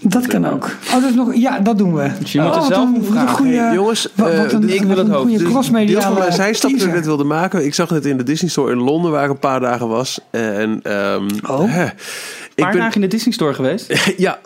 Dat 0.00 0.26
kan 0.26 0.46
ook. 0.46 0.64
Oh, 0.86 0.92
dat 0.92 1.02
is 1.10 1.14
nog, 1.14 1.34
ja, 1.34 1.58
dat 1.58 1.78
doen 1.78 1.94
we. 1.94 2.10
Dus 2.20 2.32
je 2.32 2.40
moet 2.40 2.54
er 2.54 2.60
Oh, 2.60 2.66
zelf 2.66 2.88
een- 2.96 3.04
vragen. 3.04 3.28
goede- 3.34 3.52
Hey, 3.56 3.74
jongens, 3.74 4.08
wat- 4.14 4.36
wat 4.36 4.46
eh, 4.46 4.52
een- 4.52 4.68
ik 4.74 4.82
wil 4.82 4.96
het 4.96 4.98
een 4.98 5.12
hoofd. 5.12 5.22
goede 5.22 5.38
Dus 5.44 5.52
deel 5.92 6.02
van 6.02 6.18
mijn 6.18 6.32
zijstap 6.32 6.70
dat 6.70 6.80
ik 6.82 6.92
net 6.92 7.04
wilde 7.04 7.24
maken. 7.24 7.64
Ik 7.64 7.74
zag 7.74 7.88
het 7.88 8.06
in 8.06 8.16
de 8.16 8.22
Disney 8.22 8.50
Store 8.50 8.72
in 8.72 8.78
Londen, 8.78 9.10
waar 9.10 9.24
ik 9.24 9.30
een 9.30 9.38
paar 9.38 9.60
dagen 9.60 9.88
was. 9.88 10.20
En, 10.30 10.80
ehm, 10.82 11.26
Oh. 11.46 11.72
hè, 11.72 11.82
Een 11.84 11.90
ik 12.54 12.64
paar 12.64 12.70
ben, 12.72 12.80
dagen 12.80 12.94
in 12.94 13.00
de 13.00 13.06
Disney 13.06 13.32
Store 13.34 13.54
geweest. 13.54 13.86
ja, 14.16 14.38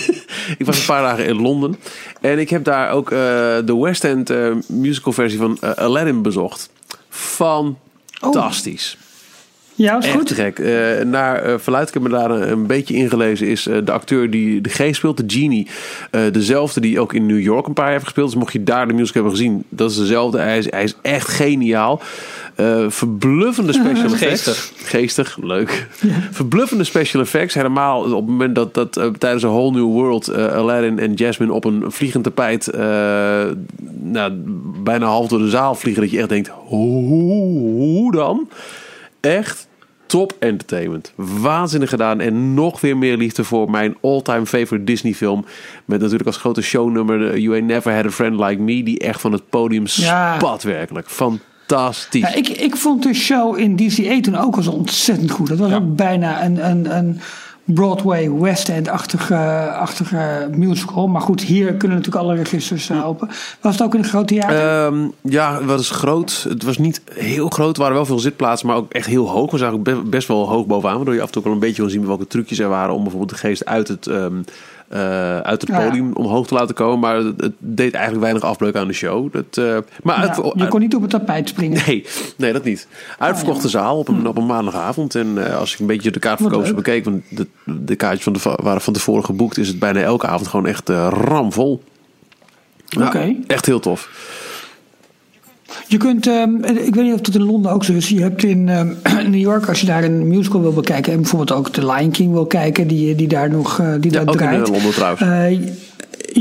ik 0.58 0.66
was 0.66 0.78
een 0.78 0.86
paar 0.86 1.02
dagen 1.02 1.26
in 1.26 1.40
Londen. 1.42 1.76
En 2.20 2.38
ik 2.38 2.50
heb 2.50 2.64
daar 2.64 2.90
ook 2.90 3.10
eh, 3.10 3.18
de 3.64 3.76
West 3.80 4.04
End 4.04 4.30
eh, 4.30 4.52
musical 4.68 5.12
versie 5.12 5.38
van 5.38 5.58
Aladdin 5.76 6.22
bezocht. 6.22 6.70
Fantastisch. 7.08 8.96
Ja, 9.76 9.98
is 9.98 10.04
Echt 10.04 10.14
goed. 10.14 10.32
gek. 10.32 10.58
Eh, 10.58 11.04
naar 11.04 11.42
eh, 11.42 11.54
verluid, 11.58 11.88
ik 11.88 11.94
heb 11.94 12.02
me 12.02 12.08
daar 12.08 12.30
een, 12.30 12.50
een 12.50 12.66
beetje 12.66 12.94
ingelezen, 12.94 13.46
is 13.46 13.66
eh, 13.66 13.76
de 13.84 13.92
acteur 13.92 14.30
die 14.30 14.60
de 14.60 14.68
G 14.68 14.94
speelt, 14.94 15.16
de 15.16 15.24
Genie. 15.26 15.66
eh, 16.10 16.20
dezelfde 16.32 16.80
die 16.80 17.00
ook 17.00 17.12
in 17.12 17.26
New 17.26 17.40
York 17.40 17.66
een 17.66 17.72
paar 17.72 17.84
jaar 17.84 17.92
heeft 17.92 18.04
gespeeld. 18.04 18.30
Dus 18.30 18.38
mocht 18.38 18.52
je 18.52 18.62
daar 18.64 18.86
de 18.88 18.92
musical 18.92 19.22
hebben 19.22 19.38
gezien, 19.40 19.64
dat 19.68 19.90
is 19.90 19.96
dezelfde. 19.96 20.38
Hij 20.38 20.58
is, 20.58 20.70
hij 20.70 20.82
is 20.82 20.94
echt 21.02 21.28
geniaal. 21.28 22.00
Eh, 22.54 22.84
verbluffende 22.88 23.72
special 23.82 24.04
effects. 24.12 24.42
Geestig. 24.42 24.72
Geestig, 24.76 25.38
leuk. 25.42 25.86
Verbluffende 26.30 26.84
special 26.84 27.22
effects. 27.22 27.54
Helemaal 27.54 28.00
op 28.02 28.14
het 28.14 28.26
moment 28.26 28.54
dat, 28.54 28.74
dat 28.74 28.92
tijdens 29.18 29.42
een 29.42 29.50
Whole 29.50 29.70
New 29.70 29.92
World 29.92 30.28
eh, 30.28 30.46
Aladdin 30.46 30.98
en 30.98 31.14
Jasmine 31.14 31.52
op 31.52 31.64
een 31.64 31.84
vliegend 31.88 32.24
tapijt 32.24 32.68
eh, 32.68 32.80
nou, 34.00 34.32
bijna 34.82 35.06
half 35.06 35.28
door 35.28 35.38
de 35.38 35.48
zaal 35.50 35.74
vliegen. 35.74 36.02
Dat 36.02 36.10
je 36.12 36.18
echt 36.18 36.28
denkt, 36.28 36.50
hoe, 36.64 37.08
hoe 37.58 38.12
dan? 38.12 38.48
Echt 39.24 39.68
top 40.06 40.32
entertainment. 40.38 41.12
Waanzinnig 41.16 41.88
gedaan. 41.90 42.20
En 42.20 42.54
nog 42.54 42.80
weer 42.80 42.96
meer 42.96 43.16
liefde 43.16 43.44
voor 43.44 43.70
mijn 43.70 43.96
all-time 44.02 44.46
favorite 44.46 44.84
Disney 44.84 45.14
film. 45.14 45.44
Met 45.84 46.00
natuurlijk 46.00 46.26
als 46.26 46.36
grote 46.36 46.62
shownummer 46.62 47.18
de 47.18 47.40
You 47.42 47.54
Ain't 47.54 47.66
Never 47.66 47.94
Had 47.94 48.04
a 48.04 48.10
Friend 48.10 48.40
Like 48.40 48.62
Me. 48.62 48.82
Die 48.82 48.98
echt 48.98 49.20
van 49.20 49.32
het 49.32 49.48
podium 49.48 49.84
Ja. 49.86 50.34
spat 50.34 50.62
werkelijk. 50.62 51.08
Fantastisch. 51.10 52.20
Ja, 52.20 52.34
ik, 52.34 52.48
ik 52.48 52.76
vond 52.76 53.02
de 53.02 53.14
show 53.14 53.58
in 53.58 53.76
DCA 53.76 54.20
toen 54.20 54.36
ook 54.36 54.56
al 54.56 54.62
zo 54.62 54.70
ontzettend 54.70 55.30
goed. 55.30 55.48
Dat 55.48 55.58
was 55.58 55.72
ook 55.72 55.96
bijna 55.96 56.44
een, 56.44 56.70
een, 56.70 56.96
een 56.96 57.20
Broadway 57.64 58.30
West 58.30 58.68
End-achtige 58.68 59.36
achtige 59.72 60.48
musical. 60.56 61.08
Maar 61.08 61.20
goed, 61.20 61.40
hier 61.40 61.74
kunnen 61.74 61.96
natuurlijk 61.96 62.24
alle 62.24 62.34
registers 62.34 62.90
eh, 62.90 63.06
open. 63.06 63.28
Was 63.60 63.72
het 63.72 63.82
ook 63.82 63.94
in 63.94 64.00
een 64.00 64.08
groot 64.08 64.28
theater? 64.28 64.86
Ehm, 64.86 65.08
ja, 65.20 65.56
het 65.56 65.64
was 65.64 65.90
groot. 65.90 66.46
Het 66.48 66.62
was 66.62 66.78
niet 66.78 67.02
heel 67.12 67.48
groot. 67.48 67.76
Er 67.76 67.80
waren 67.80 67.96
wel 67.96 68.06
veel 68.06 68.18
zitplaatsen, 68.18 68.66
maar 68.68 68.76
ook 68.76 68.92
echt 68.92 69.06
heel 69.06 69.28
hoog. 69.28 69.50
We 69.50 69.58
zagen 69.58 70.10
best 70.10 70.28
wel 70.28 70.48
hoog 70.48 70.66
bovenaan. 70.66 70.96
Waardoor 70.96 71.14
je 71.14 71.20
af 71.20 71.26
en 71.26 71.32
toe 71.32 71.42
wel 71.42 71.52
een 71.52 71.58
beetje 71.58 71.82
kon 71.82 71.90
zien 71.90 72.06
welke 72.06 72.26
trucjes 72.26 72.58
er 72.58 72.68
waren. 72.68 72.94
Om 72.94 73.02
bijvoorbeeld 73.02 73.30
de 73.30 73.46
geest 73.46 73.64
uit 73.64 73.88
het, 73.88 74.06
ehm, 74.06 74.42
eh, 74.94 75.38
uit 75.40 75.60
het 75.60 75.70
Ja. 75.70 75.84
podium 75.84 76.12
omhoog 76.12 76.46
te 76.46 76.54
laten 76.54 76.74
komen. 76.74 76.98
Maar 76.98 77.16
het, 77.16 77.52
deed 77.58 77.92
eigenlijk 77.94 78.22
weinig 78.24 78.42
afbreuk 78.42 78.76
aan 78.76 78.86
de 78.86 78.92
show. 78.92 79.32
Dat, 79.32 79.44
eh, 79.66 79.76
maar 80.02 80.16
Ja, 80.20 80.28
uit- 80.28 80.52
je 80.56 80.68
kon 80.68 80.80
niet 80.80 80.94
op 80.94 81.00
het 81.02 81.10
tapijt 81.10 81.48
springen. 81.48 81.82
Nee, 81.86 82.04
nee, 82.36 82.52
dat 82.52 82.64
niet. 82.64 82.86
Uitverkochte 83.18 83.68
zaal 83.68 83.98
op 83.98 84.08
een, 84.08 84.26
op 84.26 84.36
een 84.36 84.46
maandagavond. 84.46 85.14
En 85.14 85.46
eh, 85.46 85.56
als 85.58 85.72
ik 85.72 85.78
een 85.78 85.86
beetje 85.86 86.10
de 86.10 86.18
kaartverkoop 86.18 86.58
Wat 86.58 86.66
leuk. 86.66 86.76
bekeek, 86.76 87.04
want 87.04 87.22
de, 87.30 87.46
de 87.64 87.96
kaartjes 87.96 88.22
van 88.24 88.32
de, 88.32 88.62
waren 88.62 88.80
van 88.80 88.92
tevoren 88.92 89.24
geboekt, 89.24 89.58
is 89.58 89.68
het 89.68 89.78
bijna 89.78 90.00
elke 90.00 90.26
avond 90.26 90.48
gewoon 90.48 90.66
echt 90.66 90.88
ramvol. 91.08 91.82
Oké. 93.00 93.34
Echt 93.46 93.66
heel 93.66 93.80
tof. 93.80 94.08
Je 95.94 96.00
kunt, 96.00 96.26
ehm, 96.26 96.54
ik 96.64 96.94
weet 96.94 97.04
niet 97.04 97.12
of 97.12 97.26
het 97.26 97.34
in 97.34 97.42
Londen 97.42 97.72
ook 97.72 97.84
zo 97.84 97.92
is. 97.92 98.08
Je 98.08 98.20
hebt 98.22 98.44
in 98.44 98.68
ehm, 98.68 98.88
New 99.30 99.40
York, 99.40 99.68
als 99.68 99.80
je 99.80 99.86
daar 99.86 100.04
een 100.04 100.28
musical 100.28 100.60
wil 100.60 100.72
bekijken, 100.72 101.12
en 101.12 101.18
bijvoorbeeld 101.20 101.52
ook 101.58 101.68
The 101.68 101.86
Lion 101.86 102.10
King 102.10 102.32
wil 102.32 102.46
kijken, 102.46 102.86
die, 102.86 103.14
die 103.14 103.28
daar 103.28 103.50
nog 103.50 103.78
eh, 103.80 103.86
die 104.00 104.12
Ja, 104.12 104.18
daar 104.18 104.26
ook 104.34 104.40
in 104.40 104.46
draait. 104.46 104.66
eh, 104.66 104.72
Londen 104.72 104.90
trouwens. 104.92 105.22
Eh, 105.22 105.58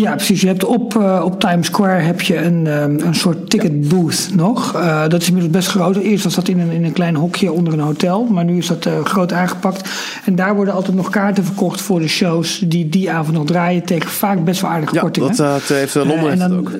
ja, 0.01 0.15
precies. 0.15 0.41
Je 0.41 0.47
hebt 0.47 0.65
op, 0.65 0.95
eh, 0.97 1.21
op 1.25 1.39
Times 1.39 1.65
Square 1.67 2.01
heb 2.01 2.21
je 2.21 2.37
een, 2.37 2.67
ehm, 2.67 2.99
een 2.99 3.15
soort 3.15 3.49
ticket 3.49 3.87
booth 3.89 4.29
nog. 4.35 4.75
Eh, 4.75 5.01
dat 5.07 5.21
is 5.21 5.27
inmiddels 5.27 5.55
best 5.55 5.67
groot. 5.67 5.95
Eerst 5.95 6.23
was 6.23 6.35
dat 6.35 6.47
in 6.47 6.59
een, 6.59 6.71
in 6.71 6.83
een 6.83 6.93
klein 6.93 7.15
hokje 7.15 7.51
onder 7.51 7.73
een 7.73 7.79
hotel. 7.79 8.23
Maar 8.23 8.45
nu 8.45 8.57
is 8.57 8.67
dat 8.67 8.85
eh, 8.85 9.03
groot 9.05 9.33
aangepakt. 9.33 9.89
En 10.25 10.35
daar 10.35 10.55
worden 10.55 10.73
altijd 10.73 10.95
nog 10.95 11.09
kaarten 11.09 11.43
verkocht 11.43 11.81
voor 11.81 11.99
de 11.99 12.07
shows 12.07 12.63
die 12.67 12.89
die 12.89 13.11
avond 13.11 13.37
nog 13.37 13.45
draaien. 13.45 13.83
Tegen 13.83 14.09
vaak 14.09 14.43
best 14.43 14.61
wel 14.61 14.69
aardige 14.69 14.95
ja, 14.95 15.01
kortingen. 15.01 15.29
dat, 15.35 15.37
dat 15.67 15.77
heeft 15.77 15.95
eh, 15.95 16.05
Londen 16.05 16.19
Eh, 16.23 16.27
heeft 16.27 16.39
dan- 16.39 16.57
ook. 16.59 16.71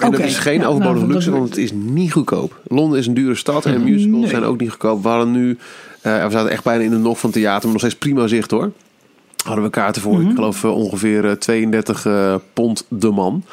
En 0.00 0.06
Oké, 0.08 0.16
dat 0.16 0.26
is 0.26 0.38
geen 0.38 0.60
ja, 0.60 0.66
overbodige 0.66 1.00
nou, 1.06 1.12
luxe, 1.12 1.30
want 1.30 1.48
het 1.48 1.58
is 1.58 1.70
niet 1.72 2.12
goedkoop. 2.12 2.60
Londen 2.66 2.98
is 2.98 3.06
een 3.06 3.14
dure 3.14 3.34
stad 3.34 3.66
en 3.66 3.82
musicals 3.84 4.20
Nee. 4.20 4.30
zijn 4.30 4.44
ook 4.44 4.60
niet 4.60 4.70
goedkoop. 4.70 5.02
We 5.02 5.08
hadden 5.08 5.30
nu, 5.30 5.58
eh, 6.00 6.24
we 6.24 6.30
zaten 6.30 6.50
echt 6.50 6.64
bijna 6.64 6.84
in 6.84 6.90
de 6.90 6.96
nog 6.96 7.18
van 7.18 7.30
theater, 7.30 7.62
maar 7.62 7.72
nog 7.72 7.80
steeds 7.80 7.96
prima 7.96 8.26
zicht 8.26 8.50
hoor. 8.50 8.70
Hadden 9.44 9.64
we 9.64 9.70
kaarten 9.70 10.02
voor, 10.02 10.18
Mhm. 10.18 10.28
ik 10.28 10.34
geloof 10.34 10.64
eh, 10.64 10.76
ongeveer 10.76 11.24
eh, 11.24 11.32
32 11.32 12.06
eh, 12.06 12.34
pond 12.52 12.86
de 12.88 13.10
man. 13.10 13.44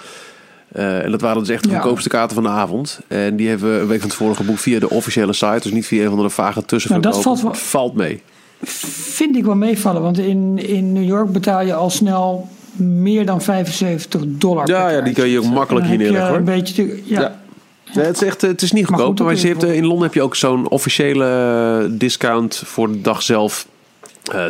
En 0.70 1.12
dat 1.12 1.22
waren 1.22 1.40
dus 1.40 1.50
echt 1.50 1.64
de 1.64 1.70
Ja. 1.70 1.76
goedkoopste 1.80 2.10
kaarten 2.10 2.36
van 2.36 2.44
de 2.44 2.50
avond. 2.50 3.00
En 3.08 3.36
die 3.36 3.48
hebben 3.48 3.74
we 3.76 3.80
een 3.82 3.88
week 3.88 4.00
van 4.00 4.10
tevoren 4.10 4.36
geboekt 4.36 4.62
via 4.62 4.80
de 4.80 4.90
officiële 4.90 5.34
site. 5.34 5.60
Dus 5.62 5.72
niet 5.72 5.86
via 5.88 6.04
een 6.04 6.10
van 6.10 6.22
de 6.22 6.30
vage 6.30 6.66
tussenverkopen. 6.66 7.22
Nou, 7.22 7.34
dat 7.34 7.42
valt 7.42 7.42
wel- 7.42 7.70
valt 7.70 7.94
mee. 7.96 8.22
Vind 8.64 9.36
ik 9.36 9.46
wel 9.46 9.56
meevallen, 9.56 10.02
want 10.02 10.18
in, 10.18 10.58
in 10.68 10.94
New 10.94 11.04
York 11.04 11.32
betaal 11.32 11.62
je 11.66 11.74
al 11.74 11.90
snel 11.90 12.48
meer 12.80 13.26
dan 13.26 13.42
75 13.42 14.22
dollar. 14.26 14.68
Ja, 14.68 14.90
ja, 14.90 15.02
die 15.02 15.14
kan 15.14 15.28
je 15.28 15.40
ook 15.40 15.46
makkelijk 15.46 15.86
hier 15.86 15.98
neerleggen 15.98 16.30
hoor. 16.30 16.38
Een 16.38 16.44
beetje 16.44 17.02
ja. 17.04 17.40
Het, 17.94 18.22
is 18.22 18.28
echt, 18.28 18.44
eh, 18.44 18.50
het 18.50 18.62
is 18.62 18.72
niet 18.72 18.90
Maar 18.90 19.00
goedkoop. 19.00 19.18
goed, 19.18 19.26
Maar, 19.26 19.36
je 19.36 19.48
hebt, 19.48 19.64
eh, 19.64 19.76
in 19.76 19.86
Londen 19.86 20.04
heb 20.04 20.14
je 20.14 20.22
ook 20.22 20.36
zo'n 20.36 20.70
officiële 20.70 21.26
eh, 21.26 21.98
discount 22.00 22.62
voor 22.66 22.92
de 22.92 23.02
dag 23.02 23.22
zelf. 23.24 23.68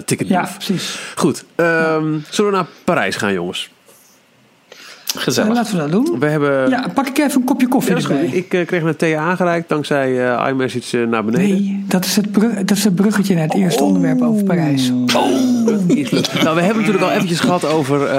ticket 0.06 0.28
Ja, 0.28 0.50
precies. 0.58 1.00
Goed, 1.16 1.46
ehm, 1.56 2.18
zullen 2.30 2.52
we 2.52 2.58
naar 2.58 2.68
Parijs 2.84 3.16
gaan, 3.16 3.34
jongens? 3.34 3.70
Gezellig. 5.16 5.54
laten 5.54 5.74
we 5.74 5.80
dat 5.80 5.92
doen. 5.92 6.20
We 6.20 6.26
hebben. 6.26 6.70
Ja, 6.70 6.88
pak 6.94 7.08
ik 7.08 7.18
even 7.18 7.40
een 7.40 7.44
kopje 7.44 7.68
koffie 7.68 7.96
Ja, 7.96 8.02
erbij. 8.02 8.26
Ik 8.26 8.54
eh, 8.54 8.66
kreeg 8.66 8.84
een 8.84 8.96
thee 8.96 9.18
aangereikt 9.18 9.70
dankzij 9.70 10.28
eh, 10.28 10.48
iMessage 10.50 11.02
eh, 11.02 11.08
naar 11.08 11.26
beneden. 11.26 11.50
Nee, 11.50 11.84
dat 11.88 12.06
is, 12.06 12.16
het 12.16 12.32
brug, 12.32 12.54
dat 12.54 12.78
is 12.78 12.84
het 12.84 12.96
bruggetje 12.96 13.36
naar 13.36 13.44
het 13.44 13.54
eerste 13.56 13.84
onderwerp 13.84 14.22
over 14.22 14.44
Parijs. 14.44 14.92
Nou, 16.44 16.56
we 16.56 16.62
hebben 16.62 16.78
natuurlijk 16.78 17.04
al 17.04 17.12
eventjes 17.12 17.40
gehad 17.40 17.66
over 17.66 18.06
eh, 18.06 18.16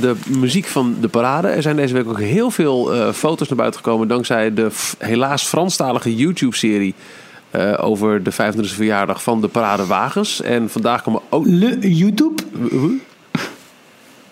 de 0.00 0.14
muziek 0.28 0.66
van 0.66 0.96
de 1.00 1.08
parade. 1.08 1.48
Er 1.48 1.62
zijn 1.62 1.76
deze 1.76 1.94
week 1.94 2.08
ook 2.08 2.20
heel 2.20 2.50
veel 2.50 2.94
eh, 2.94 3.12
foto's 3.12 3.48
naar 3.48 3.56
buiten 3.58 3.80
gekomen 3.80 4.08
dankzij 4.08 4.54
de 4.54 4.70
helaas 4.98 5.42
Franstalige 5.42 6.16
YouTube-serie 6.16 6.94
eh, 7.50 7.72
over 7.80 8.22
de 8.22 8.32
25e 8.32 8.74
verjaardag 8.74 9.22
van 9.22 9.40
de 9.40 9.48
paradewagens. 9.48 10.42
En 10.42 10.70
vandaag 10.70 11.02
komen 11.02 11.20
ook. 11.28 11.44
Le 11.46 11.94
YouTube. 11.94 12.42
Hoe? 12.70 12.98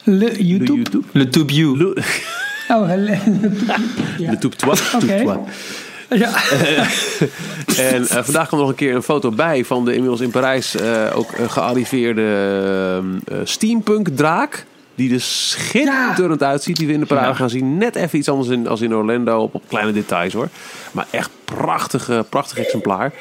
Le 0.05 0.19
De 0.33 0.47
YouTube. 0.47 0.77
YouTube? 0.77 1.05
Le 1.13 1.29
Tube 1.29 1.51
You. 1.51 1.77
Le, 1.79 1.95
Oh, 2.69 2.89
le, 2.97 3.19
Ja. 4.25 4.37
Toep 4.37 4.55
Toit. 4.55 4.83
ja. 6.09 6.31
En 7.77 8.09
eh, 8.09 8.23
vandaag 8.23 8.47
kwam 8.47 8.61
nog 8.61 8.69
een 8.69 8.75
keer 8.75 8.95
een 8.95 9.03
foto 9.03 9.31
bij 9.31 9.65
van 9.65 9.85
de 9.85 9.93
inmiddels 9.95 10.21
in 10.21 10.31
Parijs 10.31 10.75
eh, 10.77 11.07
ook 11.15 11.33
eh, 11.33 11.51
gearriveerde 11.51 13.01
steampunk 13.45 14.09
draak. 14.09 14.65
Die 14.95 15.15
er 15.15 15.21
schitterend 15.21 16.43
uitziet. 16.43 16.77
Die 16.77 16.87
we 16.87 16.93
in 16.93 17.01
de 17.01 17.07
parade 17.07 17.27
Ja. 17.29 17.35
gaan 17.35 17.51
zien. 17.51 17.79
Net 17.79 17.97
even 17.97 18.19
iets 18.19 18.29
anders 18.29 18.49
in, 18.49 18.69
als 18.69 18.81
in 18.81 18.95
Orlando. 18.95 19.39
Op, 19.39 19.55
op 19.55 19.63
kleine 19.69 19.93
details 19.93 20.33
hoor. 20.33 20.49
Maar 20.93 21.07
echt 21.11 21.31
prachtig, 21.45 22.11
prachtig 22.29 22.59
exemplaar. 22.59 23.13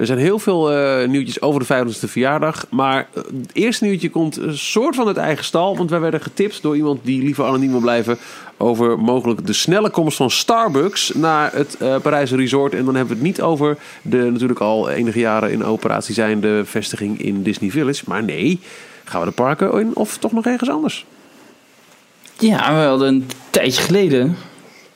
Er 0.00 0.06
zijn 0.06 0.18
heel 0.18 0.38
veel 0.38 0.72
eh, 0.72 1.08
nieuwtjes 1.08 1.40
over 1.40 1.60
de 1.60 1.66
50ste 1.66 2.08
verjaardag. 2.08 2.66
Maar 2.70 3.08
eh, 3.12 3.22
het 3.22 3.50
eerste 3.52 3.84
nieuwtje 3.84 4.10
komt 4.10 4.36
een 4.36 4.58
soort 4.58 4.94
van 4.94 5.06
het 5.06 5.16
eigen 5.16 5.44
stal. 5.44 5.76
Want 5.76 5.90
wij 5.90 6.00
werden 6.00 6.20
getipt 6.20 6.62
door 6.62 6.76
iemand 6.76 7.00
die 7.02 7.22
liever 7.22 7.44
anoniem 7.44 7.70
wil 7.70 7.80
blijven. 7.80 8.18
Over 8.56 8.98
mogelijk 8.98 9.46
de 9.46 9.52
snelle 9.52 9.90
komst 9.90 10.16
van 10.16 10.30
Starbucks 10.30 11.12
naar 11.14 11.52
het 11.52 11.76
eh 11.76 11.96
Parijse 11.96 12.36
resort. 12.36 12.74
En 12.74 12.84
dan 12.84 12.94
hebben 12.94 13.16
we 13.16 13.22
het 13.22 13.30
niet 13.30 13.42
over 13.42 13.76
de 14.02 14.16
natuurlijk 14.16 14.60
al 14.60 14.90
enige 14.90 15.18
jaren 15.18 15.52
in 15.52 15.64
operatie 15.64 16.14
zijnde 16.14 16.64
vestiging 16.64 17.22
in 17.22 17.42
Disney 17.42 17.70
Village. 17.70 18.04
Maar 18.06 18.22
nee, 18.22 18.60
gaan 19.04 19.20
we 19.20 19.26
de 19.26 19.32
parken 19.32 19.80
in 19.80 19.96
of 19.96 20.18
toch 20.18 20.32
nog 20.32 20.46
ergens 20.46 20.70
anders? 20.70 21.06
Ja, 22.38 22.74
we 22.74 22.80
hadden 22.80 23.08
een 23.08 23.30
tijdje 23.50 23.82
geleden, 23.82 24.36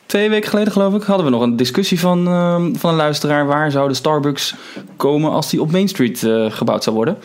twee 0.06 0.30
weken 0.30 0.48
geleden 0.50 0.72
geloof 0.72 0.94
ik, 0.94 1.02
hadden 1.02 1.24
we 1.26 1.32
nog 1.32 1.42
een 1.42 1.56
discussie 1.56 2.00
van, 2.00 2.26
ehm, 2.26 2.74
van 2.74 2.90
een 2.90 2.96
luisteraar. 2.96 3.46
Waar 3.46 3.70
zou 3.70 3.88
de 3.88 3.94
Starbucks 3.94 4.54
komen 4.96 5.30
als 5.30 5.50
die 5.50 5.60
op 5.60 5.70
Main 5.72 5.88
Street 5.88 6.22
eh, 6.22 6.46
gebouwd 6.50 6.82
zou 6.84 6.96
worden? 6.96 7.16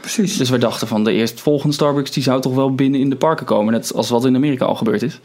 precies. 0.00 0.36
Dus 0.36 0.50
we 0.50 0.58
dachten 0.58 0.88
van 0.88 1.04
de 1.04 1.12
eerstvolgende 1.12 1.74
Starbucks 1.74 2.10
die 2.10 2.22
zou 2.22 2.40
toch 2.40 2.54
wel 2.54 2.74
binnen 2.74 3.00
in 3.00 3.10
de 3.10 3.16
parken 3.16 3.46
komen. 3.46 3.72
Net 3.72 3.94
als 3.94 4.10
wat 4.10 4.24
in 4.24 4.34
Amerika 4.36 4.64
al 4.64 4.74
gebeurd 4.74 5.02
is. 5.02 5.20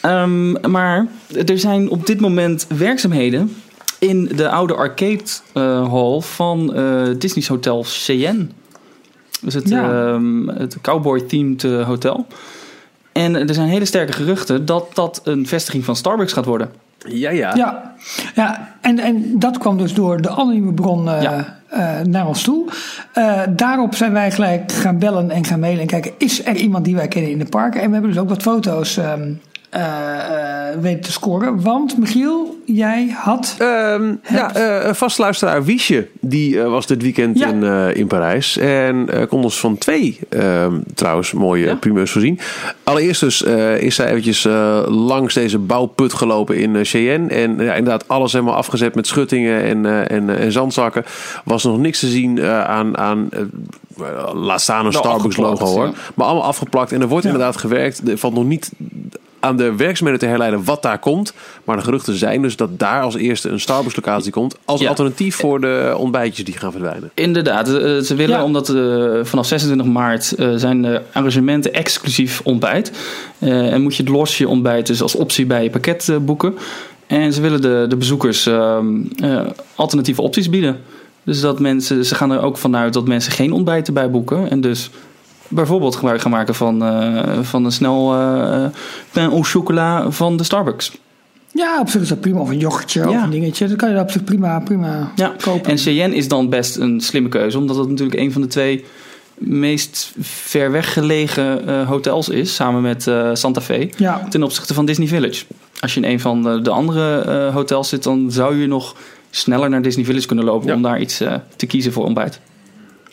Ehm, 0.00 0.70
maar 0.70 1.06
er 1.46 1.58
zijn 1.58 1.90
op 1.90 2.06
dit 2.06 2.20
moment 2.20 2.66
werkzaamheden 2.76 3.54
in 3.98 4.30
de 4.36 4.48
oude 4.48 4.74
arcade 4.74 5.22
eh, 5.52 5.92
hall 5.92 6.20
van 6.20 6.74
eh, 6.74 7.02
Disney's 7.18 7.48
Hotel 7.48 7.82
Cheyenne. 7.86 8.46
Dus 9.42 9.54
het, 9.54 9.68
Ja. 9.68 10.12
ehm, 10.12 10.48
het 10.48 10.76
cowboy-themed 10.82 11.62
hotel. 11.62 12.26
En 13.12 13.48
er 13.48 13.54
zijn 13.54 13.68
hele 13.68 13.84
sterke 13.84 14.12
geruchten 14.12 14.64
dat 14.64 14.94
dat 14.94 15.20
een 15.24 15.46
vestiging 15.46 15.84
van 15.84 15.96
Starbucks 15.96 16.32
gaat 16.32 16.44
worden. 16.44 16.70
Ja, 17.08 17.30
ja. 17.30 17.54
Ja, 17.56 17.94
ja 18.34 18.74
en, 18.80 18.98
en 18.98 19.38
dat 19.38 19.58
kwam 19.58 19.78
dus 19.78 19.94
door 19.94 20.20
de 20.20 20.30
anonieme 20.30 20.72
bron 20.72 21.08
eh, 21.10 21.22
Ja. 21.22 21.58
eh, 21.68 22.00
naar 22.04 22.26
ons 22.26 22.42
toe. 22.42 22.68
Eh, 23.12 23.40
daarop 23.50 23.94
zijn 23.94 24.12
wij 24.12 24.30
gelijk 24.30 24.72
gaan 24.72 24.98
bellen 24.98 25.30
en 25.30 25.44
gaan 25.44 25.60
mailen 25.60 25.80
en 25.80 25.86
kijken, 25.86 26.12
is 26.18 26.46
er 26.46 26.56
iemand 26.56 26.84
die 26.84 26.94
wij 26.96 27.08
kennen 27.08 27.30
in 27.30 27.38
de 27.38 27.44
parken? 27.44 27.80
En 27.80 27.86
we 27.86 27.92
hebben 27.92 28.12
dus 28.12 28.20
ook 28.20 28.28
wat 28.28 28.42
foto's 28.42 28.96
ehm, 28.96 29.06
eh, 29.06 29.16
eh, 29.18 29.28
weten 30.80 31.00
te 31.00 31.12
scoren. 31.12 31.62
Want 31.62 31.98
Michiel, 31.98 32.58
jij 32.64 33.14
had... 33.16 33.54
Ehm, 33.58 34.14
ja, 34.28 34.54
eh, 34.54 34.86
een 34.88 34.94
vastluisteraar 34.94 35.64
Wiesje, 35.64 36.08
die 36.20 36.60
eh, 36.62 36.68
was 36.70 36.86
dit 36.86 37.02
weekend 37.02 37.38
Ja. 37.38 37.46
in, 37.48 37.62
eh, 37.64 37.94
in 37.96 38.06
Parijs. 38.06 38.56
En 38.56 39.08
eh, 39.12 39.26
kon 39.28 39.42
ons 39.42 39.60
van 39.60 39.78
twee 39.78 40.18
ehm, 40.28 40.74
trouwens 40.94 41.32
mooie 41.32 41.64
Ja. 41.66 41.74
primeurs 41.74 42.10
voorzien. 42.10 42.38
Allereerst 42.84 43.20
dus 43.20 43.42
eh, 43.44 43.80
is 43.82 43.94
zij 43.94 44.06
eventjes 44.06 44.44
eh, 44.44 44.82
langs 44.88 45.34
deze 45.34 45.58
bouwput 45.58 46.12
gelopen 46.12 46.56
in 46.56 46.76
eh, 46.76 46.84
Cheyenne. 46.84 47.28
En 47.28 47.50
ja, 47.58 47.74
inderdaad 47.74 48.08
alles 48.08 48.32
helemaal 48.32 48.54
afgezet 48.54 48.94
met 48.94 49.06
schuttingen 49.06 49.62
en, 49.62 49.86
eh, 49.86 50.16
en, 50.16 50.30
eh, 50.30 50.44
en 50.44 50.52
zandzakken. 50.52 51.04
Was 51.44 51.64
nog 51.64 51.78
niks 51.78 52.00
te 52.00 52.06
zien 52.06 52.38
eh, 52.38 52.64
aan... 52.64 52.98
aan 52.98 53.28
eh, 53.30 53.40
laat 54.34 54.60
staan 54.60 54.86
een 54.86 54.92
Starbucks 54.92 55.36
logo 55.36 55.64
hoor. 55.66 55.84
ja. 55.86 55.92
Maar 56.14 56.26
allemaal 56.26 56.44
afgeplakt. 56.44 56.92
En 56.92 57.00
er 57.00 57.08
wordt 57.08 57.24
inderdaad 57.24 57.56
gewerkt. 57.56 58.08
Er 58.08 58.18
valt 58.18 58.34
nog 58.34 58.44
niet 58.44 58.70
aan 59.40 59.56
de 59.56 59.74
werkzaamheden 59.76 60.20
te 60.20 60.26
herleiden 60.26 60.64
wat 60.64 60.82
daar 60.82 60.98
komt. 60.98 61.32
Maar 61.64 61.76
de 61.76 61.82
geruchten 61.82 62.14
zijn 62.14 62.42
dus 62.42 62.56
dat 62.56 62.78
daar 62.78 63.02
als 63.02 63.14
eerste 63.16 63.48
een 63.48 63.60
Starbucks 63.60 63.96
locatie 63.96 64.32
komt. 64.32 64.56
Als 64.64 64.80
Ja. 64.80 64.88
alternatief 64.88 65.36
voor 65.36 65.60
de 65.60 65.94
ontbijtjes 65.98 66.44
die 66.44 66.56
gaan 66.58 66.70
verdwijnen. 66.72 67.10
Inderdaad, 67.14 67.68
eh, 67.68 67.98
ze 67.98 68.14
willen 68.14 68.36
Ja. 68.36 68.44
omdat 68.44 68.68
eh, 68.68 68.74
vanaf 69.22 69.46
26 69.46 69.86
maart 69.86 70.32
eh, 70.34 70.48
zijn 70.56 70.82
de 70.82 71.00
arrangementen 71.12 71.72
exclusief 71.72 72.40
ontbijt. 72.44 72.92
Eh, 73.38 73.72
en 73.72 73.82
moet 73.82 73.96
je 73.96 74.02
het 74.02 74.12
losje 74.12 74.48
ontbijt 74.48 74.86
dus 74.86 75.02
als 75.02 75.14
optie 75.14 75.46
bij 75.46 75.62
je 75.62 75.70
pakket 75.70 76.12
boeken. 76.20 76.54
En 77.06 77.32
ze 77.32 77.40
willen 77.40 77.60
de, 77.60 77.86
de 77.88 77.96
bezoekers 77.96 78.46
ehm, 78.46 78.86
eh, 79.16 79.40
alternatieve 79.74 80.22
opties 80.22 80.50
bieden. 80.50 80.80
Dus 81.24 81.40
dat 81.40 81.60
mensen, 81.60 82.04
ze 82.04 82.14
gaan 82.14 82.30
er 82.30 82.42
ook 82.42 82.56
vanuit 82.58 82.92
dat 82.92 83.06
mensen 83.08 83.32
geen 83.32 83.52
ontbijt 83.52 83.86
erbij 83.86 84.10
boeken. 84.10 84.50
En 84.50 84.60
dus 84.60 84.90
bijvoorbeeld 85.50 85.96
gebruik 85.96 86.20
gaan 86.20 86.30
maken 86.30 86.54
van, 86.54 86.84
eh, 86.84 87.38
van 87.42 87.64
een 87.64 87.72
snel 87.72 88.14
eh 88.14 88.64
pain 89.12 89.30
au 89.30 89.42
chocolat 89.42 90.14
van 90.14 90.36
de 90.36 90.44
Starbucks. 90.44 90.92
Ja, 91.52 91.80
op 91.80 91.88
zich 91.88 92.00
is 92.02 92.08
dat 92.08 92.20
prima. 92.20 92.40
Of 92.40 92.48
een 92.48 92.58
yoghurtje 92.58 93.06
of 93.08 93.12
Ja. 93.14 93.22
een 93.24 93.30
dingetje. 93.30 93.68
Dat 93.68 93.76
kan 93.76 93.90
je 93.90 94.00
op 94.00 94.10
zich 94.10 94.24
prima, 94.24 94.60
prima 94.60 95.12
Ja, 95.16 95.32
kopen. 95.40 95.70
en 95.70 95.78
Cheyenne 95.78 96.14
is 96.16 96.28
dan 96.28 96.48
best 96.48 96.76
een 96.76 97.00
slimme 97.00 97.28
keuze, 97.28 97.58
omdat 97.58 97.76
het 97.76 97.88
natuurlijk 97.88 98.20
een 98.20 98.32
van 98.32 98.40
de 98.42 98.46
twee 98.46 98.84
meest 99.38 100.12
ver 100.20 100.70
weg 100.70 100.92
gelegen 100.92 101.66
eh, 101.68 101.88
hotels 101.88 102.28
is, 102.28 102.54
samen 102.54 102.82
met 102.82 103.06
eh, 103.06 103.30
Santa 103.32 103.60
Fe, 103.60 103.90
ja, 103.96 104.26
ten 104.28 104.42
opzichte 104.42 104.74
van 104.74 104.84
Disney 104.86 105.06
Village. 105.06 105.44
Als 105.80 105.94
je 105.94 106.00
in 106.00 106.10
een 106.12 106.20
van 106.20 106.42
de, 106.42 106.60
de 106.62 106.70
andere 106.70 107.18
eh, 107.20 107.54
hotels 107.54 107.88
zit, 107.88 108.02
dan 108.02 108.30
zou 108.32 108.56
je 108.56 108.66
nog 108.66 108.94
sneller 109.30 109.70
naar 109.70 109.82
Disney 109.82 110.04
Village 110.04 110.26
kunnen 110.26 110.44
lopen 110.44 110.74
om 110.74 110.82
daar 110.82 111.00
iets 111.00 111.20
eh, 111.20 111.34
te 111.56 111.66
kiezen 111.66 111.92
voor 111.92 112.04
ontbijt. 112.04 112.40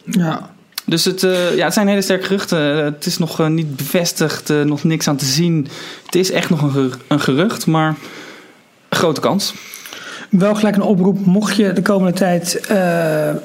ja. 0.05 0.55
Dus 0.89 1.05
het, 1.05 1.23
eh, 1.23 1.55
ja, 1.55 1.63
het 1.65 1.73
zijn 1.73 1.88
hele 1.88 2.01
sterke 2.01 2.23
geruchten. 2.25 2.77
Eh, 2.77 2.83
Het 2.83 3.05
is 3.05 3.17
nog 3.17 3.39
eh, 3.39 3.47
niet 3.47 3.75
bevestigd, 3.75 4.49
nog 4.65 4.83
niks 4.83 5.07
aan 5.07 5.15
te 5.15 5.25
zien. 5.25 5.67
Het 6.05 6.15
is 6.15 6.31
echt 6.31 6.49
nog 6.49 6.61
een, 6.61 6.71
ger- 6.71 6.97
een 7.07 7.19
gerucht, 7.19 7.65
maar 7.65 7.95
een 8.89 8.97
grote 8.97 9.21
kans. 9.21 9.53
Wel 10.29 10.55
gelijk 10.55 10.75
een 10.75 10.81
oproep, 10.81 11.25
mocht 11.25 11.55
je 11.55 11.73
de 11.73 11.81
komende 11.81 12.17
tijd 12.17 12.61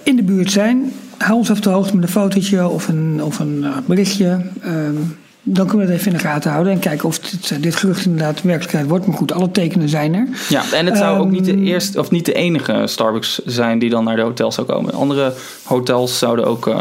in 0.02 0.16
de 0.16 0.22
buurt 0.22 0.50
zijn, 0.50 0.92
hou 1.18 1.38
ons 1.38 1.50
op 1.50 1.62
de 1.62 1.70
hoogte 1.70 1.94
met 1.94 2.04
een 2.04 2.10
fotootje 2.10 2.68
of 2.68 2.88
een, 2.88 3.20
of 3.24 3.38
een 3.38 3.64
berichtje. 3.86 4.40
Ehm, 4.62 4.94
dan 5.42 5.66
kunnen 5.66 5.86
we 5.86 5.92
het 5.92 6.00
even 6.00 6.12
in 6.12 6.18
de 6.18 6.24
gaten 6.24 6.50
houden 6.50 6.72
en 6.72 6.78
kijken 6.78 7.08
of 7.08 7.18
dit, 7.18 7.62
dit 7.62 7.76
gerucht 7.76 8.04
inderdaad 8.04 8.42
werkelijkheid 8.42 8.86
wordt. 8.88 9.06
Maar 9.06 9.16
goed, 9.16 9.32
alle 9.32 9.50
tekenen 9.50 9.88
zijn 9.88 10.14
er. 10.14 10.28
Ja, 10.48 10.62
en 10.72 10.86
het 10.86 10.96
zou 10.96 11.18
ook 11.18 11.30
niet 11.30 11.44
de 11.44 11.50
Ehm, 11.52 11.62
eerste 11.64 11.98
of 11.98 12.10
niet 12.10 12.24
de 12.26 12.32
enige 12.32 12.82
Starbucks 12.86 13.40
zijn 13.44 13.78
die 13.78 13.90
dan 13.90 14.04
naar 14.04 14.16
de 14.16 14.22
hotels 14.22 14.54
zou 14.54 14.66
komen. 14.66 14.92
Andere 14.94 15.32
hotels 15.62 16.18
zouden 16.18 16.44
ook 16.46 16.74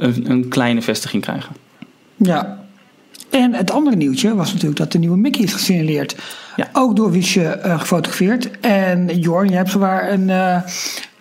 een, 0.00 0.30
een 0.30 0.48
kleine 0.48 0.82
vestiging 0.82 1.22
krijgen. 1.22 1.56
Ja. 2.16 2.58
En 3.30 3.54
het 3.54 3.70
andere 3.70 3.96
nieuwtje 3.96 4.34
was 4.34 4.52
natuurlijk 4.52 4.78
dat 4.78 4.92
de 4.92 4.98
nieuwe 4.98 5.16
Mickey 5.16 5.42
is 5.42 5.52
gesignaleerd. 5.52 6.16
Ja. 6.56 6.68
Ook 6.72 6.96
door 6.96 7.10
Wiesje 7.10 7.42
eh, 7.42 7.80
gefotografeerd. 7.80 8.50
En 8.60 9.06
Jorn, 9.18 9.48
je 9.48 9.56
hebt 9.56 9.70
zowaar 9.70 10.12
een, 10.12 10.30
eh, 10.30 10.56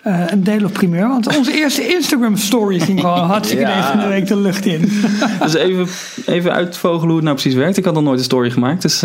eh, 0.02 0.24
een 0.28 0.44
deel 0.44 0.64
of 0.64 0.72
primeur. 0.72 1.08
Want 1.08 1.38
onze 1.38 1.54
eerste 1.62 1.88
Instagram 1.96 2.38
story 2.38 2.80
ging 2.80 3.00
gewoon 3.00 3.28
hartstikke 3.36 3.64
Ja. 3.64 3.92
van 3.92 4.00
de 4.00 4.08
week 4.08 4.28
de 4.28 4.38
lucht 4.38 4.66
in. 4.66 4.82
Dus 5.44 5.54
even, 5.54 5.88
even 6.26 6.54
uitvogelen 6.54 7.06
hoe 7.08 7.16
het 7.16 7.24
nou 7.24 7.36
precies 7.36 7.58
werkt. 7.58 7.78
Ik 7.78 7.86
had 7.86 7.94
nog 7.94 8.04
nooit 8.04 8.20
een 8.20 8.26
story 8.26 8.52
gemaakt, 8.52 8.82
dus... 8.82 9.04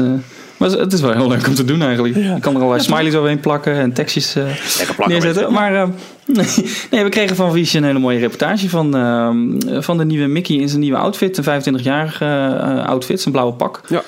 maar 0.56 0.70
het 0.70 0.92
is 0.92 1.00
wel 1.00 1.12
heel 1.12 1.28
leuk 1.28 1.46
om 1.46 1.54
te 1.54 1.64
doen 1.64 1.82
eigenlijk. 1.82 2.14
Je 2.14 2.36
kan 2.40 2.54
er 2.54 2.60
allerlei 2.60 2.84
smileys 2.84 3.14
overheen 3.14 3.40
plakken 3.40 3.74
en 3.74 3.92
tekstjes 3.92 4.34
eh, 4.34 4.44
plakken. 4.76 5.08
neerzetten. 5.08 5.52
Maar 5.52 5.74
eh, 5.74 5.88
nee, 6.90 7.02
we 7.04 7.08
kregen 7.08 7.36
van 7.36 7.52
Wiesje 7.52 7.78
een 7.78 7.84
hele 7.84 7.98
mooie 7.98 8.18
reportage 8.18 8.68
van, 8.68 8.96
eh, 8.96 9.80
van 9.82 9.98
de 9.98 10.04
nieuwe 10.04 10.26
Mickey 10.26 10.56
in 10.56 10.68
zijn 10.68 10.80
nieuwe 10.80 10.96
outfit. 10.96 11.36
Een 11.36 11.62
25-jarige 11.62 12.24
eh, 12.24 12.86
outfit, 12.86 13.20
zijn 13.20 13.34
blauwe 13.34 13.54
pak. 13.54 13.80
Ja. 13.88 14.02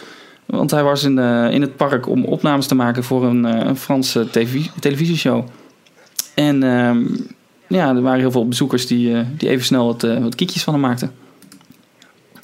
Want 0.46 0.70
hij 0.70 0.82
was 0.82 1.04
in, 1.04 1.18
eh, 1.18 1.50
in 1.50 1.60
het 1.60 1.76
park 1.76 2.08
om 2.08 2.24
opnames 2.24 2.66
te 2.66 2.74
maken 2.74 3.04
voor 3.04 3.24
een, 3.24 3.44
eh, 3.44 3.66
een 3.66 3.76
Franse 3.76 4.30
televisie, 4.30 4.70
televisieshow. 4.80 5.44
En 6.34 6.62
ehm, 6.62 7.04
ja, 7.66 7.88
er 7.88 8.02
waren 8.02 8.20
heel 8.20 8.30
veel 8.30 8.48
bezoekers 8.48 8.86
die, 8.86 9.16
die 9.36 9.48
even 9.48 9.64
snel 9.64 9.86
wat, 9.86 10.02
wat 10.02 10.34
kiekjes 10.34 10.62
van 10.62 10.72
hem 10.72 10.82
maakten. 10.82 11.12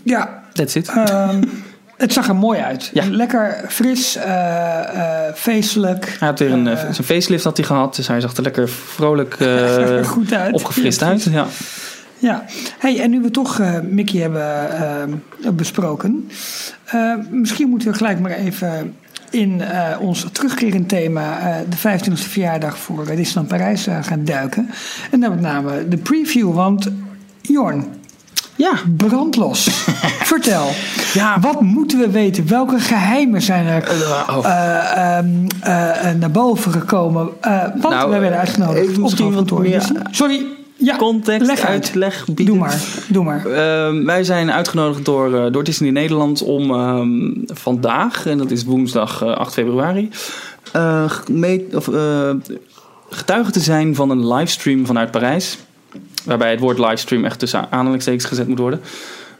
Ja, 0.03 0.43
That's 0.53 0.75
it. 0.75 0.89
Ehm, 0.89 1.43
het 2.03 2.13
zag 2.13 2.29
er 2.29 2.37
mooi 2.37 2.61
uit. 2.61 2.91
Ja. 2.93 3.05
Lekker 3.11 3.65
fris, 3.69 4.17
eh, 4.17 5.27
eh, 5.27 5.35
feestelijk. 5.35 6.17
Hij 6.19 6.29
had 6.29 6.39
weer 6.39 6.53
een, 6.53 6.67
Eh, 6.67 6.77
zijn 6.77 7.07
facelift 7.07 7.45
had 7.45 7.57
hij 7.57 7.67
gehad, 7.67 7.97
dus 7.97 8.09
hij 8.09 8.21
zag 8.21 8.37
er 8.37 8.43
lekker 8.43 8.69
vrolijk 8.69 9.37
er 9.41 10.05
goed 10.05 10.33
uit. 10.33 10.55
opgefrist 10.55 11.01
Ja, 11.01 11.07
uit. 11.07 11.23
Ja. 11.23 11.47
Ja, 12.19 12.45
hey, 12.79 13.01
en 13.01 13.11
nu 13.11 13.21
we 13.21 13.31
toch 13.31 13.61
Mickey 13.83 14.21
hebben 14.21 15.23
besproken, 15.53 16.31
misschien 17.31 17.69
moeten 17.69 17.91
we 17.91 17.97
gelijk 17.97 18.21
maar 18.21 18.31
even 18.31 18.95
in 19.31 19.63
ons 20.01 20.27
terugkerend 20.33 20.89
thema, 20.89 21.39
de 21.69 21.77
25e 21.77 22.29
verjaardag 22.29 22.79
voor 22.79 23.05
Disneyland 23.05 23.49
Parijs, 23.49 23.87
gaan 24.01 24.25
duiken. 24.25 24.71
En 25.11 25.21
dan 25.21 25.31
met 25.31 25.41
name 25.41 25.89
de 25.89 25.97
preview, 25.97 26.55
want 26.55 26.91
Jorn, 27.41 27.87
ja. 28.63 28.73
brandlos. 28.97 29.65
Vertel, 30.33 30.69
Ja. 31.15 31.41
wat 31.41 31.61
moeten 31.61 31.99
we 31.99 32.11
weten? 32.11 32.49
Welke 32.49 32.79
geheimen 32.79 33.43
zijn 33.43 33.67
er 33.67 33.91
oh. 34.31 34.47
eh, 34.47 35.17
ehm, 35.19 35.27
eh, 35.61 36.11
eh, 36.11 36.17
naar 36.19 36.31
boven 36.31 36.73
gekomen? 36.73 37.29
Eh 37.41 37.63
want 37.81 37.95
Nou, 37.95 38.11
wij 38.11 38.21
werden 38.21 38.39
uitgenodigd 38.39 38.87
het 38.87 38.97
wat 38.97 39.19
hoofdkantoor 39.19 39.61
meer. 39.61 39.91
Sorry, 40.11 40.45
ja, 40.77 40.97
Context, 40.97 41.47
leg 41.47 41.61
uit. 41.61 41.69
uitleg 41.69 42.25
bieden. 42.25 42.47
Doe 42.47 42.57
maar, 42.57 42.81
doe 43.09 43.25
maar. 43.25 43.47
Ehm, 43.47 44.05
wij 44.05 44.25
zijn 44.25 44.53
uitgenodigd 44.53 45.05
door, 45.05 45.35
eh, 45.45 45.53
door 45.53 45.65
Disney 45.65 45.91
Nederland 45.91 46.43
om 46.43 46.71
ehm, 46.71 47.31
vandaag, 47.47 48.27
en 48.27 48.39
dat 48.39 48.51
is 48.51 48.65
woensdag 48.65 49.23
eh, 49.23 49.35
8 49.37 49.53
februari, 49.53 50.09
eh, 50.73 51.11
mee- 51.31 51.67
of, 51.73 51.89
eh, 51.89 52.31
getuige 53.11 53.51
te 53.51 53.61
zijn 53.61 53.95
van 53.95 54.11
een 54.11 54.27
livestream 54.35 54.87
vanuit 54.87 55.11
Parijs. 55.11 55.59
Waarbij 56.25 56.51
het 56.51 56.61
woord 56.61 56.79
livestream 56.79 57.25
echt 57.25 57.39
tussen 57.39 57.67
aanhalingstekens 57.71 58.25
gezet 58.25 58.49
moet 58.49 58.59
worden. 58.59 58.81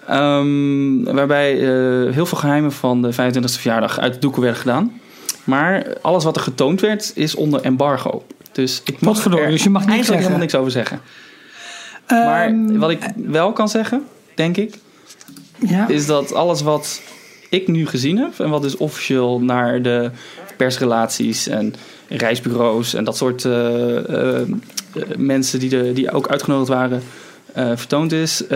Ehm, 0.07 1.03
waarbij 1.03 1.53
eh, 1.53 2.13
heel 2.13 2.27
veel 2.27 2.39
geheimen 2.39 2.73
van 2.73 3.03
de 3.03 3.13
25e 3.13 3.61
verjaardag 3.61 3.99
uit 3.99 4.13
de 4.13 4.19
doeken 4.19 4.43
werden 4.43 4.61
gedaan. 4.61 5.01
Maar 5.45 5.87
alles 6.01 6.25
wat 6.25 6.37
er 6.37 6.43
getoond 6.43 6.81
werd 6.81 7.13
is 7.15 7.35
onder 7.35 7.61
embargo. 7.61 8.25
Dus 8.53 8.83
ik 8.85 9.01
mag 9.01 9.25
er 9.25 9.31
dus 9.31 9.63
je 9.63 9.71
mag 9.71 9.87
eigenlijk 9.87 9.93
zeggen. 9.93 10.17
helemaal 10.17 10.39
niks 10.39 10.55
over 10.55 10.71
zeggen. 10.71 11.01
Maar 12.09 12.47
Ehm, 12.47 12.79
wat 12.79 12.91
ik 12.91 12.99
wel 13.17 13.53
kan 13.53 13.69
zeggen, 13.69 14.03
denk 14.35 14.57
ik, 14.57 14.75
ja. 15.59 15.89
is 15.89 16.07
dat 16.07 16.35
alles 16.35 16.63
wat 16.63 17.01
ik 17.49 17.69
nu 17.69 17.87
gezien 17.87 18.19
heb 18.19 18.41
en 18.41 18.51
wat 18.51 18.63
dus 18.63 18.77
officieel 18.77 19.41
naar 19.41 19.83
de 19.83 20.11
persrelaties 20.57 21.47
en 21.49 21.75
reisbureaus 22.09 22.95
en 22.95 23.05
dat 23.05 23.17
soort 23.17 23.45
eh, 23.45 24.39
eh, 24.41 24.47
mensen 25.17 25.59
die, 25.61 25.69
de, 25.69 25.93
die 25.93 26.11
ook 26.13 26.29
uitgenodigd 26.29 26.69
waren 26.69 27.03
eh, 27.53 27.71
vertoond 27.75 28.13
is, 28.13 28.43
eh, 28.47 28.49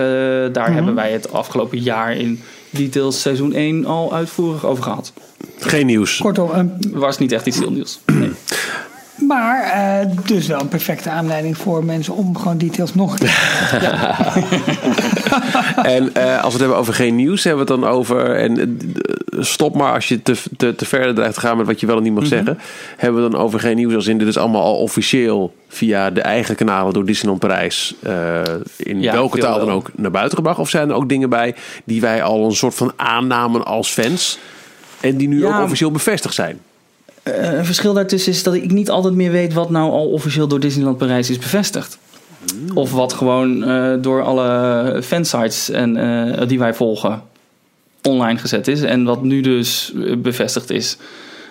daar 0.51 0.51
Mhm. 0.67 0.73
hebben 0.73 0.95
wij 0.95 1.11
het 1.11 1.31
afgelopen 1.31 1.77
jaar 1.79 2.15
in 2.15 2.41
Details 2.69 3.21
seizoen 3.21 3.53
1 3.53 3.85
al 3.85 4.13
uitvoerig 4.13 4.65
over 4.65 4.83
gehad. 4.83 5.13
Geen 5.59 5.85
nieuws. 5.85 6.17
Kortom, 6.17 6.49
een 6.51 6.79
Was 6.93 7.17
niet 7.17 7.31
echt 7.31 7.45
iets 7.45 7.59
heel 7.59 7.71
nieuws. 7.71 7.99
Nee. 8.05 8.31
Maar 9.17 9.63
eh, 9.63 10.07
dus 10.25 10.47
wel 10.47 10.59
een 10.59 10.67
perfecte 10.67 11.09
aanleiding 11.09 11.57
voor 11.57 11.83
mensen 11.83 12.15
om 12.15 12.37
gewoon 12.37 12.57
details 12.57 12.93
nog 12.95 13.17
keer 13.17 13.29
En 15.83 16.13
eh, 16.15 16.33
als 16.43 16.43
we 16.43 16.51
het 16.51 16.59
hebben 16.59 16.77
over 16.77 16.93
geen 16.93 17.15
nieuws, 17.15 17.43
hebben 17.43 17.65
we 17.65 17.71
het 17.73 17.81
dan 17.81 17.91
over. 17.91 18.35
En 18.35 18.59
eh, 18.59 19.41
stop 19.43 19.75
maar 19.75 19.93
als 19.93 20.07
je 20.07 20.21
te, 20.21 20.35
te, 20.57 20.75
te 20.75 20.85
verder 20.85 21.15
dreigt 21.15 21.33
te 21.33 21.39
gaan 21.39 21.57
met 21.57 21.65
wat 21.65 21.79
je 21.79 21.85
wel 21.85 21.97
en 21.97 22.03
niet 22.03 22.11
Mhm. 22.11 22.21
mag 22.21 22.29
zeggen. 22.29 22.59
Hebben 22.97 23.23
we 23.23 23.29
dan 23.29 23.39
over 23.41 23.59
geen 23.59 23.75
nieuws 23.75 23.95
als 23.95 24.07
in 24.07 24.17
dit 24.17 24.27
is 24.27 24.37
allemaal 24.37 24.63
al 24.63 24.77
officieel 24.77 25.55
via 25.67 26.09
de 26.11 26.21
eigen 26.21 26.55
kanalen 26.55 26.93
door 26.93 27.05
Disneyland 27.05 27.39
Parijs. 27.39 27.95
eh, 28.03 28.41
in 28.77 29.01
Ja, 29.01 29.13
welke 29.13 29.37
taal 29.37 29.57
dan 29.57 29.67
wel. 29.67 29.75
ook 29.75 29.89
naar 29.95 30.11
buiten 30.11 30.37
gebracht? 30.37 30.59
Of 30.59 30.69
zijn 30.69 30.89
er 30.89 30.95
ook 30.95 31.09
dingen 31.09 31.29
bij 31.29 31.55
die 31.85 32.01
wij 32.01 32.23
al 32.23 32.45
een 32.45 32.55
soort 32.55 32.75
van 32.75 32.91
aannamen 32.95 33.65
als 33.65 33.89
fans? 33.89 34.39
En 34.99 35.17
die 35.17 35.27
nu 35.27 35.39
Ja. 35.39 35.57
ook 35.57 35.63
officieel 35.63 35.91
bevestigd 35.91 36.35
zijn? 36.35 36.59
Eh, 37.33 37.57
een 37.57 37.65
verschil 37.65 37.93
daartussen 37.93 38.31
is 38.31 38.43
dat 38.43 38.53
ik 38.53 38.71
niet 38.71 38.89
altijd 38.89 39.13
meer 39.13 39.31
weet 39.31 39.53
wat 39.53 39.69
nou 39.69 39.91
al 39.91 40.07
officieel 40.07 40.47
door 40.47 40.59
Disneyland 40.59 40.97
Parijs 40.97 41.29
is 41.29 41.37
bevestigd. 41.37 41.97
Of 42.73 42.91
wat 42.91 43.13
gewoon 43.13 43.63
eh, 43.63 43.93
door 44.01 44.23
alle 44.23 44.99
fansites 45.03 45.69
en, 45.69 45.97
eh, 45.97 46.47
die 46.47 46.59
wij 46.59 46.73
volgen 46.73 47.21
online 48.03 48.39
gezet 48.39 48.67
is. 48.67 48.81
En 48.81 49.03
wat 49.03 49.23
nu 49.23 49.41
dus 49.41 49.93
bevestigd 50.17 50.69
is. 50.69 50.97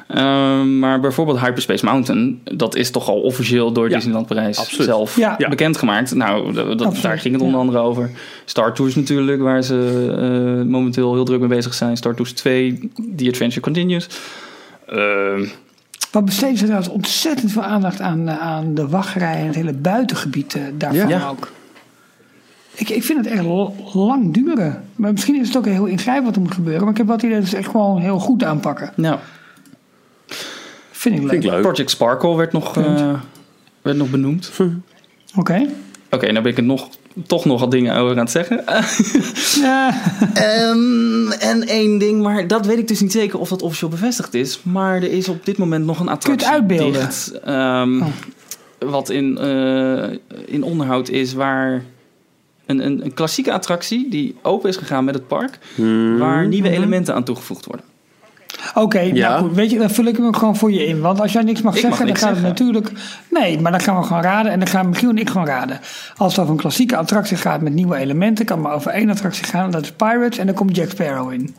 Ehm, 0.07 0.79
maar 0.79 1.01
bijvoorbeeld 1.01 1.41
Hyperspace 1.41 1.85
Mountain, 1.85 2.41
dat 2.45 2.77
is 2.77 2.91
toch 2.91 3.09
al 3.09 3.21
officieel 3.21 3.73
door 3.73 3.89
Ja, 3.89 3.95
Disneyland 3.95 4.27
Parijs 4.27 4.59
absoluut. 4.59 4.87
zelf 4.87 5.17
Ja. 5.17 5.37
Bekendgemaakt. 5.49 6.15
Nou, 6.15 6.53
dat, 6.77 6.99
daar 7.03 7.19
ging 7.19 7.35
het 7.35 7.43
onder 7.43 7.61
ja. 7.61 7.67
andere 7.67 7.79
over. 7.79 8.11
Star 8.45 8.75
Tours 8.75 8.95
natuurlijk, 8.95 9.43
waar 9.43 9.63
ze 9.63 10.07
eh, 10.11 10.71
momenteel 10.71 11.15
heel 11.15 11.25
druk 11.25 11.41
mee 11.41 11.49
bezig 11.49 11.75
zijn. 11.75 11.97
Star 11.97 12.15
Tours 12.15 12.33
2, 12.33 12.91
The 13.17 13.29
Adventure 13.29 13.61
Continues. 13.61 14.09
Ehm, 14.87 15.45
Wat 16.17 16.25
besteden 16.25 16.57
ze 16.57 16.65
trouwens 16.65 16.93
ontzettend 16.93 17.53
veel 17.53 17.63
aandacht 17.63 18.01
aan, 18.01 18.29
eh, 18.29 18.39
aan 18.39 18.75
de 18.75 18.89
wachtrij 18.89 19.37
en 19.41 19.47
het 19.47 19.55
hele 19.55 19.73
buitengebied 19.73 20.55
eh, 20.55 20.63
daarvan 20.75 21.09
Ja. 21.09 21.29
ook. 21.29 21.53
Ik, 22.75 22.89
ik 22.89 23.03
vind 23.05 23.25
het 23.25 23.35
echt 23.35 23.45
lang 23.95 24.35
duren. 24.35 24.85
Maar 24.95 25.13
misschien 25.13 25.41
is 25.41 25.47
het 25.47 25.57
ook 25.57 25.65
heel 25.65 25.85
ingrijpend 25.87 26.27
wat 26.27 26.37
er 26.37 26.43
moet 26.43 26.55
gebeuren. 26.55 26.83
Maar 26.83 26.91
ik 26.91 26.97
heb 26.97 27.07
wat 27.07 27.23
idee 27.23 27.41
dat 27.41 27.49
ze 27.49 27.57
echt 27.57 27.71
gewoon 27.71 28.01
heel 28.01 28.19
goed 28.19 28.45
aanpakken. 28.45 28.93
nou, 28.95 29.19
Vind 30.91 31.15
ik 31.15 31.21
leuk. 31.21 31.31
Vind 31.31 31.45
ik 31.45 31.51
leuk. 31.51 31.61
Project 31.63 31.91
Sparkle 31.91 32.37
werd 32.37 32.53
nog, 32.53 32.77
eh, 32.77 33.15
werd 33.83 33.97
nog 33.97 34.11
benoemd. 34.11 34.53
Oké. 35.37 35.67
Oké, 36.11 36.33
nou 36.33 36.43
ben 36.43 36.53
ik 36.53 36.59
er 36.59 36.65
nog, 36.65 36.89
toch 37.27 37.45
nog 37.45 37.61
wat 37.61 37.71
dingen 37.71 37.97
over 37.97 38.11
aan 38.13 38.19
het 38.19 38.31
zeggen. 38.31 38.65
Ja. 39.63 39.95
Ehm, 40.35 41.31
en 41.31 41.67
één 41.67 41.99
ding, 41.99 42.23
maar 42.23 42.47
dat 42.47 42.67
weet 42.67 42.79
ik 42.79 42.89
dus 42.89 43.01
niet 43.01 43.13
zeker 43.13 43.39
of 43.39 43.49
dat 43.49 43.63
officieel 43.63 43.91
bevestigd 43.91 44.35
is. 44.35 44.61
Maar 44.63 44.97
er 44.97 45.13
is 45.13 45.29
op 45.29 45.45
dit 45.47 45.59
moment 45.59 45.85
nog 45.85 46.01
een 46.01 46.09
attractie 46.09 46.49
uitbeelden? 46.49 46.93
dicht. 47.01 47.41
ehm, 47.45 48.01
Oh. 48.01 48.07
Wat 48.79 49.11
in, 49.11 49.39
eh, 49.39 50.19
in 50.47 50.63
onderhoud 50.63 51.09
is 51.09 51.33
waar... 51.33 51.83
Een, 52.67 52.87
een, 52.87 53.05
een 53.05 53.15
klassieke 53.15 53.53
attractie 53.53 54.09
die 54.11 54.37
open 54.43 54.69
is 54.69 54.77
gegaan 54.77 55.05
met 55.05 55.15
het 55.15 55.27
park. 55.27 55.59
Waar 56.19 56.47
nieuwe 56.49 56.71
elementen 56.71 57.15
aan 57.15 57.25
toegevoegd 57.25 57.67
worden. 57.67 57.85
Oké, 58.75 59.01
Ja. 59.01 59.29
nou 59.29 59.43
goed. 59.43 59.55
Weet 59.55 59.71
je, 59.71 59.79
dan 59.79 59.91
vul 59.91 60.05
ik 60.05 60.17
hem 60.17 60.27
ook 60.27 60.37
gewoon 60.37 60.57
voor 60.57 60.73
je 60.73 60.87
in. 60.87 61.01
Want 61.01 61.21
als 61.21 61.33
jij 61.33 61.43
niks 61.43 61.63
mag 61.63 61.75
Ik 61.75 61.81
zeggen, 61.81 61.99
mag 61.99 62.09
niks 62.09 62.21
dan 62.21 62.29
gaat 62.35 62.39
het 62.43 62.59
zeggen. 62.59 62.75
natuurlijk... 62.75 63.05
Nee, 63.31 63.61
maar 63.61 63.73
dan 63.73 63.81
gaan 63.81 63.97
we 63.99 64.03
gewoon 64.07 64.23
raden. 64.23 64.53
En 64.53 64.59
dan 64.59 64.69
gaan 64.69 64.89
Michiel 64.89 65.11
en 65.11 65.19
ik 65.19 65.31
gewoon 65.31 65.47
raden. 65.47 65.81
Als 66.17 66.33
het 66.33 66.41
over 66.41 66.53
een 66.55 66.61
klassieke 66.61 66.97
attractie 66.97 67.37
gaat 67.37 67.61
met 67.61 67.73
nieuwe 67.75 67.97
elementen... 67.97 68.45
kan 68.45 68.61
maar 68.61 68.75
over 68.75 68.91
één 68.91 69.11
attractie 69.11 69.45
gaan. 69.45 69.71
Dat 69.71 69.83
is 69.83 69.93
Pirates. 69.93 70.39
En 70.39 70.47
dan 70.47 70.55
komt 70.55 70.77
Jack 70.77 70.91
Sparrow 70.91 71.33
in. 71.33 71.55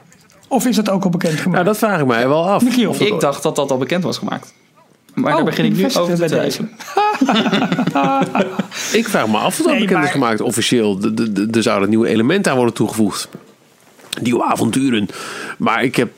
Of 0.48 0.66
is 0.66 0.76
dat 0.76 0.90
ook 0.90 1.04
al 1.04 1.10
bekend 1.10 1.34
gemaakt? 1.34 1.52
Nou, 1.52 1.66
dat 1.66 1.78
vraag 1.78 2.00
ik 2.00 2.06
mij 2.06 2.28
wel 2.28 2.50
af. 2.50 2.64
Michiel. 2.64 2.96
Ik 3.00 3.20
dacht 3.20 3.44
dat 3.44 3.56
dat 3.56 3.72
al 3.72 3.78
bekend 3.78 4.04
was 4.04 4.18
gemaakt. 4.18 4.54
Maar 5.14 5.32
daar 5.32 5.40
Oh, 5.40 5.46
begin 5.46 5.66
ik 5.66 5.76
nu 5.76 5.86
over 5.86 6.16
te 6.16 6.20
bij 6.20 6.28
deze. 6.28 6.28
twijfelen. 6.38 6.70
Ik 8.94 9.08
vraag 9.08 9.28
me 9.28 9.38
af 9.38 9.46
of 9.60 9.66
dat 9.66 9.66
Nee, 9.66 9.80
bekend 9.86 10.04
is 10.04 10.10
gemaakt 10.12 10.42
officieel. 10.42 11.00
De- 11.00 11.14
de- 11.14 11.32
de- 11.32 11.48
Er 11.52 11.64
zouden 11.64 11.90
nieuwe 11.90 12.08
elementen 12.08 12.52
aan 12.52 12.58
worden 12.58 12.76
toegevoegd. 12.76 13.30
Nieuwe 14.22 14.44
avonturen. 14.44 15.08
Maar 15.58 15.84
ik 15.84 15.96
heb 15.96 16.10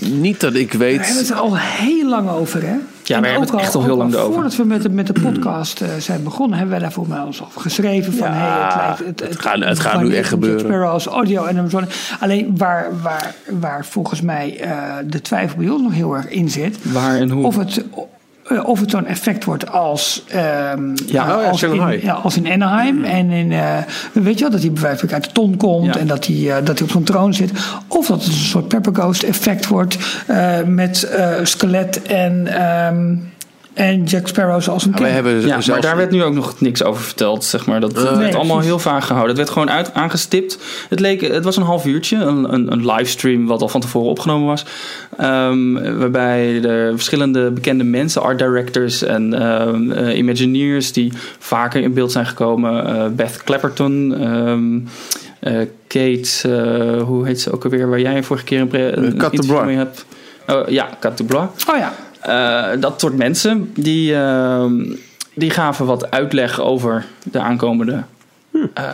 niet 0.00 0.40
dat 0.40 0.54
ik 0.54 0.72
We 0.72 0.84
hebben 0.84 0.98
weet... 1.06 1.18
het 1.18 1.30
er 1.30 1.36
al 1.36 1.56
heel 1.58 2.08
lang 2.08 2.30
over, 2.30 2.62
hè? 2.66 2.74
Ja, 3.04 3.20
we 3.20 3.26
hebben 3.26 3.48
het 3.48 3.58
echt 3.60 3.74
al 3.74 3.84
heel 3.84 3.96
lang 3.96 4.14
over. 4.14 4.32
Voordat 4.32 4.56
we 4.56 4.64
met 4.64 4.82
de, 4.82 4.88
met 4.88 5.06
de 5.06 5.12
podcast 5.12 5.80
eh, 5.80 5.88
zijn 5.98 6.22
begonnen, 6.22 6.58
hebben 6.58 6.74
wij 6.74 6.84
daar 6.84 6.92
voor 6.94 7.08
mij 7.08 7.20
ons 7.20 7.42
over 7.44 7.60
geschreven. 7.60 8.12
Van, 8.12 8.28
Ja, 8.28 8.32
hey, 8.96 9.06
het, 9.06 9.40
gaat- 9.40 9.58
het 9.64 9.80
gaat 9.80 10.02
nu 10.02 10.14
echt 10.14 10.28
gebeuren. 10.28 10.90
Als 10.90 11.06
audio 11.06 11.44
en 11.44 11.58
Amazon. 11.58 11.84
Alleen 12.20 12.56
waar, 12.56 12.86
waar, 13.02 13.34
waar 13.60 13.84
volgens 13.86 14.20
mij 14.20 14.58
eh, 14.60 14.82
de 15.06 15.20
twijfel 15.20 15.58
bij 15.58 15.68
ons 15.68 15.82
nog 15.82 15.92
heel 15.92 16.14
erg 16.16 16.28
in 16.28 16.50
zit. 16.50 16.92
Waar 16.92 17.16
en 17.16 17.30
hoe. 17.30 17.44
Of 17.44 17.56
het, 17.56 17.84
eh, 18.50 18.68
of 18.68 18.80
het 18.80 18.90
zo'n 18.90 19.06
effect 19.06 19.44
wordt 19.44 19.70
als, 19.70 20.24
ehm, 20.28 20.96
Ja, 21.06 21.28
eh, 21.28 21.36
oh 21.36 21.42
ja, 21.42 21.48
als, 21.48 21.62
in, 21.62 22.00
ja, 22.02 22.12
als 22.12 22.36
in 22.36 22.46
Anaheim. 22.46 23.04
En 23.04 23.30
in, 23.30 23.52
eh, 23.52 23.76
weet 24.12 24.34
je 24.34 24.40
wel, 24.40 24.50
dat 24.50 24.60
hij 24.60 24.72
bij 24.72 24.82
wijze 24.82 24.98
van 24.98 25.14
uit 25.14 25.24
de 25.24 25.32
ton 25.32 25.56
komt 25.56 25.96
en 25.96 26.06
dat 26.06 26.26
hij, 26.26 26.36
eh, 26.36 26.64
dat 26.64 26.78
hij 26.78 26.86
op 26.86 26.90
zo'n 26.90 27.04
troon 27.04 27.34
zit. 27.34 27.50
Of 27.86 28.06
dat 28.06 28.18
het 28.18 28.26
een 28.26 28.32
soort 28.32 28.68
Pepper 28.68 28.94
Ghost 28.94 29.22
effect 29.22 29.66
wordt 29.66 29.98
met 30.66 31.08
skelet 31.42 32.02
en, 32.02 32.46
ehm, 32.46 33.16
en 33.74 34.04
Jack 34.04 34.28
Sparrow 34.28 34.60
zoals 34.60 34.84
een 34.84 34.94
kind. 34.94 35.08
hebben 35.10 35.46
Ja, 35.46 35.58
maar 35.66 35.80
daar 35.80 35.96
werd 35.96 36.10
nu 36.10 36.22
ook 36.22 36.34
nog 36.34 36.60
niks 36.60 36.82
over 36.82 37.02
verteld, 37.02 37.44
zeg 37.44 37.66
maar. 37.66 37.80
Dat, 37.80 37.92
Nee, 37.94 38.14
werd 38.16 38.34
allemaal 38.34 38.60
heel 38.60 38.78
vaag 38.78 39.06
gehouden. 39.06 39.28
Het 39.36 39.38
werd 39.38 39.50
gewoon 39.50 39.70
uit, 39.70 39.94
aangestipt. 39.94 40.58
Het, 40.88 41.00
leek, 41.00 41.20
het 41.20 41.44
was 41.44 41.56
een 41.56 41.62
half 41.62 41.86
uurtje, 41.86 42.16
een, 42.16 42.52
een, 42.52 42.72
een 42.72 42.86
livestream 42.86 43.46
wat 43.46 43.62
al 43.62 43.68
van 43.68 43.80
tevoren 43.80 44.10
opgenomen 44.10 44.46
was. 44.46 44.64
Ehm, 45.16 45.98
waarbij 45.98 46.62
er 46.62 46.92
verschillende 46.92 47.50
bekende 47.50 47.84
mensen, 47.84 48.22
art 48.22 48.38
directors 48.38 49.02
en 49.02 49.34
ehm, 49.34 49.90
eh, 49.92 50.16
imagineers... 50.18 50.92
die 50.92 51.12
vaker 51.38 51.82
in 51.82 51.92
beeld 51.94 52.12
zijn 52.12 52.26
gekomen. 52.26 52.86
eh, 52.86 53.06
Beth 53.10 53.44
Clapperton, 53.44 54.14
ehm, 54.20 54.78
eh, 55.40 55.66
Kate, 55.86 56.28
eh, 56.42 57.02
hoe 57.02 57.26
heet 57.26 57.40
ze 57.40 57.52
ook 57.52 57.64
alweer... 57.64 57.88
waar 57.88 58.00
jij 58.00 58.22
vorige 58.22 58.44
keer 58.44 58.60
een, 58.60 58.74
een 59.04 59.20
Eh, 59.20 59.30
de 59.30 59.62
mee 59.64 59.76
hebt. 59.76 60.04
Oh, 60.48 60.68
ja, 60.68 60.88
Kat 61.00 61.16
de 61.18 61.24
Blois. 61.24 61.48
Oh 61.70 61.76
ja, 61.76 61.92
Eh, 61.92 62.09
dat 62.80 63.00
soort 63.00 63.16
mensen 63.16 63.72
die, 63.74 64.14
ehm, 64.14 64.94
die 65.34 65.50
gaven 65.50 65.86
wat 65.86 66.10
uitleg 66.10 66.60
over 66.60 67.06
de 67.22 67.38
aankomende 67.38 68.02
eh, 68.74 68.84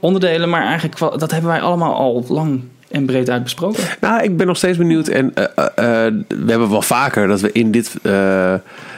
onderdelen. 0.00 0.48
Maar 0.48 0.62
eigenlijk, 0.62 0.98
dat 0.98 1.30
hebben 1.30 1.50
wij 1.50 1.60
allemaal 1.60 1.94
al 1.94 2.24
lang 2.28 2.62
en 2.90 3.06
breed 3.06 3.30
uitbesproken. 3.30 3.84
Nou, 4.00 4.22
ik 4.22 4.36
ben 4.36 4.46
nog 4.46 4.56
steeds 4.56 4.78
benieuwd. 4.78 5.08
En 5.08 5.34
eh, 5.34 5.44
eh, 5.54 6.06
eh, 6.06 6.14
we 6.28 6.50
hebben 6.50 6.70
wel 6.70 6.82
vaker 6.82 7.26
dat 7.26 7.40
we 7.40 7.52
in 7.52 7.70
dit 7.70 7.96
eh, 8.02 8.54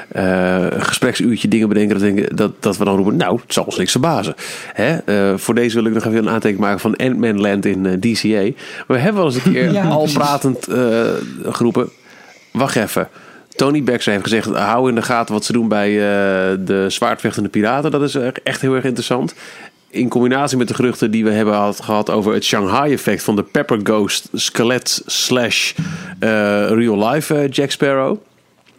eh, 0.09 0.67
gespreksuurtje 0.79 1.49
dingen 1.49 1.69
bedenken. 1.69 2.01
Dat, 2.01 2.37
dat, 2.37 2.63
dat 2.63 2.77
we 2.77 2.85
dan 2.85 2.97
roepen, 2.97 3.17
nou, 3.17 3.41
het 3.43 3.53
zal 3.53 3.65
ons 3.65 3.77
niks 3.77 3.91
verbazen. 3.91 4.35
Hè? 4.73 4.97
Eh, 4.97 5.39
voor 5.39 5.55
deze 5.55 5.75
wil 5.75 5.87
ik 5.87 5.95
nog 5.95 6.05
even 6.05 6.19
een 6.19 6.29
aantekening 6.29 6.65
maken 6.65 6.81
van 6.81 6.97
Ant-Man 6.97 7.41
Land 7.41 7.65
in 7.65 7.87
eh, 7.87 7.93
DCA. 7.93 8.43
Maar 8.87 8.97
we 8.97 8.99
hebben 8.99 9.23
wel 9.23 9.33
eens 9.33 9.45
een 9.45 9.53
keer 9.53 9.73
Ja, 9.77 9.89
al 9.89 10.09
pratend 10.13 10.69
eh, 10.69 11.05
geroepen. 11.45 11.89
Wacht 12.51 12.77
even. 12.77 13.09
Tony 13.57 13.83
Baxter 13.83 14.13
heeft 14.13 14.25
gezegd, 14.25 14.47
hou 14.47 14.89
in 14.89 14.95
de 14.95 15.03
gaten 15.03 15.35
wat 15.35 15.45
ze 15.45 15.53
doen 15.53 15.69
bij 15.69 15.89
eh, 15.89 16.57
de 16.59 16.85
zwaardvechtende 16.89 17.49
piraten. 17.49 17.91
Dat 17.91 18.03
is 18.03 18.15
echt 18.43 18.61
heel 18.61 18.75
erg 18.75 18.85
interessant. 18.85 19.35
In 19.91 20.09
combinatie 20.09 20.57
met 20.57 20.69
de 20.69 20.75
geruchten 20.75 21.11
die 21.11 21.25
we 21.25 21.31
hebben 21.31 21.55
had, 21.55 21.81
gehad 21.81 22.11
over 22.11 22.35
het 22.35 22.45
Shanghai-effect 22.45 23.23
van 23.23 23.37
de 23.37 23.43
Pepper 23.43 23.81
Ghost 23.83 24.29
skelet 24.33 25.03
slash 25.07 25.73
eh, 26.19 26.29
real 26.69 27.09
life 27.09 27.35
eh, 27.35 27.51
Jack 27.51 27.71
Sparrow. 27.71 28.17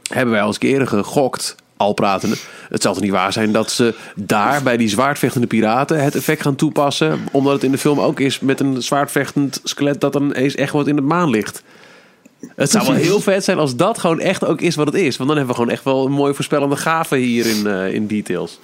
Hebben 0.09 0.33
wij 0.33 0.41
al 0.41 0.47
eens 0.47 0.59
eerder 0.59 0.87
gegokt, 0.87 1.55
al 1.77 1.93
pratende. 1.93 2.35
Het 2.69 2.81
zal 2.81 2.93
toch 2.93 3.03
niet 3.03 3.11
waar 3.11 3.33
zijn 3.33 3.51
dat 3.51 3.71
ze 3.71 3.93
daar 4.15 4.63
bij 4.63 4.77
die 4.77 4.89
zwaardvechtende 4.89 5.47
piraten 5.47 6.03
het 6.03 6.15
effect 6.15 6.41
gaan 6.41 6.55
toepassen. 6.55 7.19
Omdat 7.31 7.53
het 7.53 7.63
in 7.63 7.71
de 7.71 7.77
film 7.77 7.99
ook 7.99 8.19
is 8.19 8.39
met 8.39 8.59
een 8.59 8.81
zwaardvechtend 8.81 9.59
skelet 9.63 10.01
dat 10.01 10.13
dan 10.13 10.31
eens 10.31 10.55
echt 10.55 10.73
wat 10.73 10.87
in 10.87 10.95
het 10.95 11.05
maanlicht. 11.05 11.63
Het 12.55 12.71
zou 12.71 12.85
wel 12.85 12.95
heel 12.95 13.19
vet 13.19 13.43
zijn 13.43 13.57
als 13.57 13.75
dat 13.75 13.97
gewoon 13.99 14.19
echt 14.19 14.45
ook 14.45 14.61
is 14.61 14.75
wat 14.75 14.85
het 14.85 14.95
is. 14.95 15.17
Want 15.17 15.29
dan 15.29 15.37
hebben 15.37 15.55
we 15.55 15.61
gewoon 15.61 15.75
echt 15.75 15.83
wel 15.83 16.05
een 16.05 16.11
mooie 16.11 16.33
voorspellende 16.33 16.75
gave 16.75 17.15
hier 17.15 17.45
in, 17.45 17.67
eh, 17.67 17.93
in 17.93 18.07
details. 18.07 18.59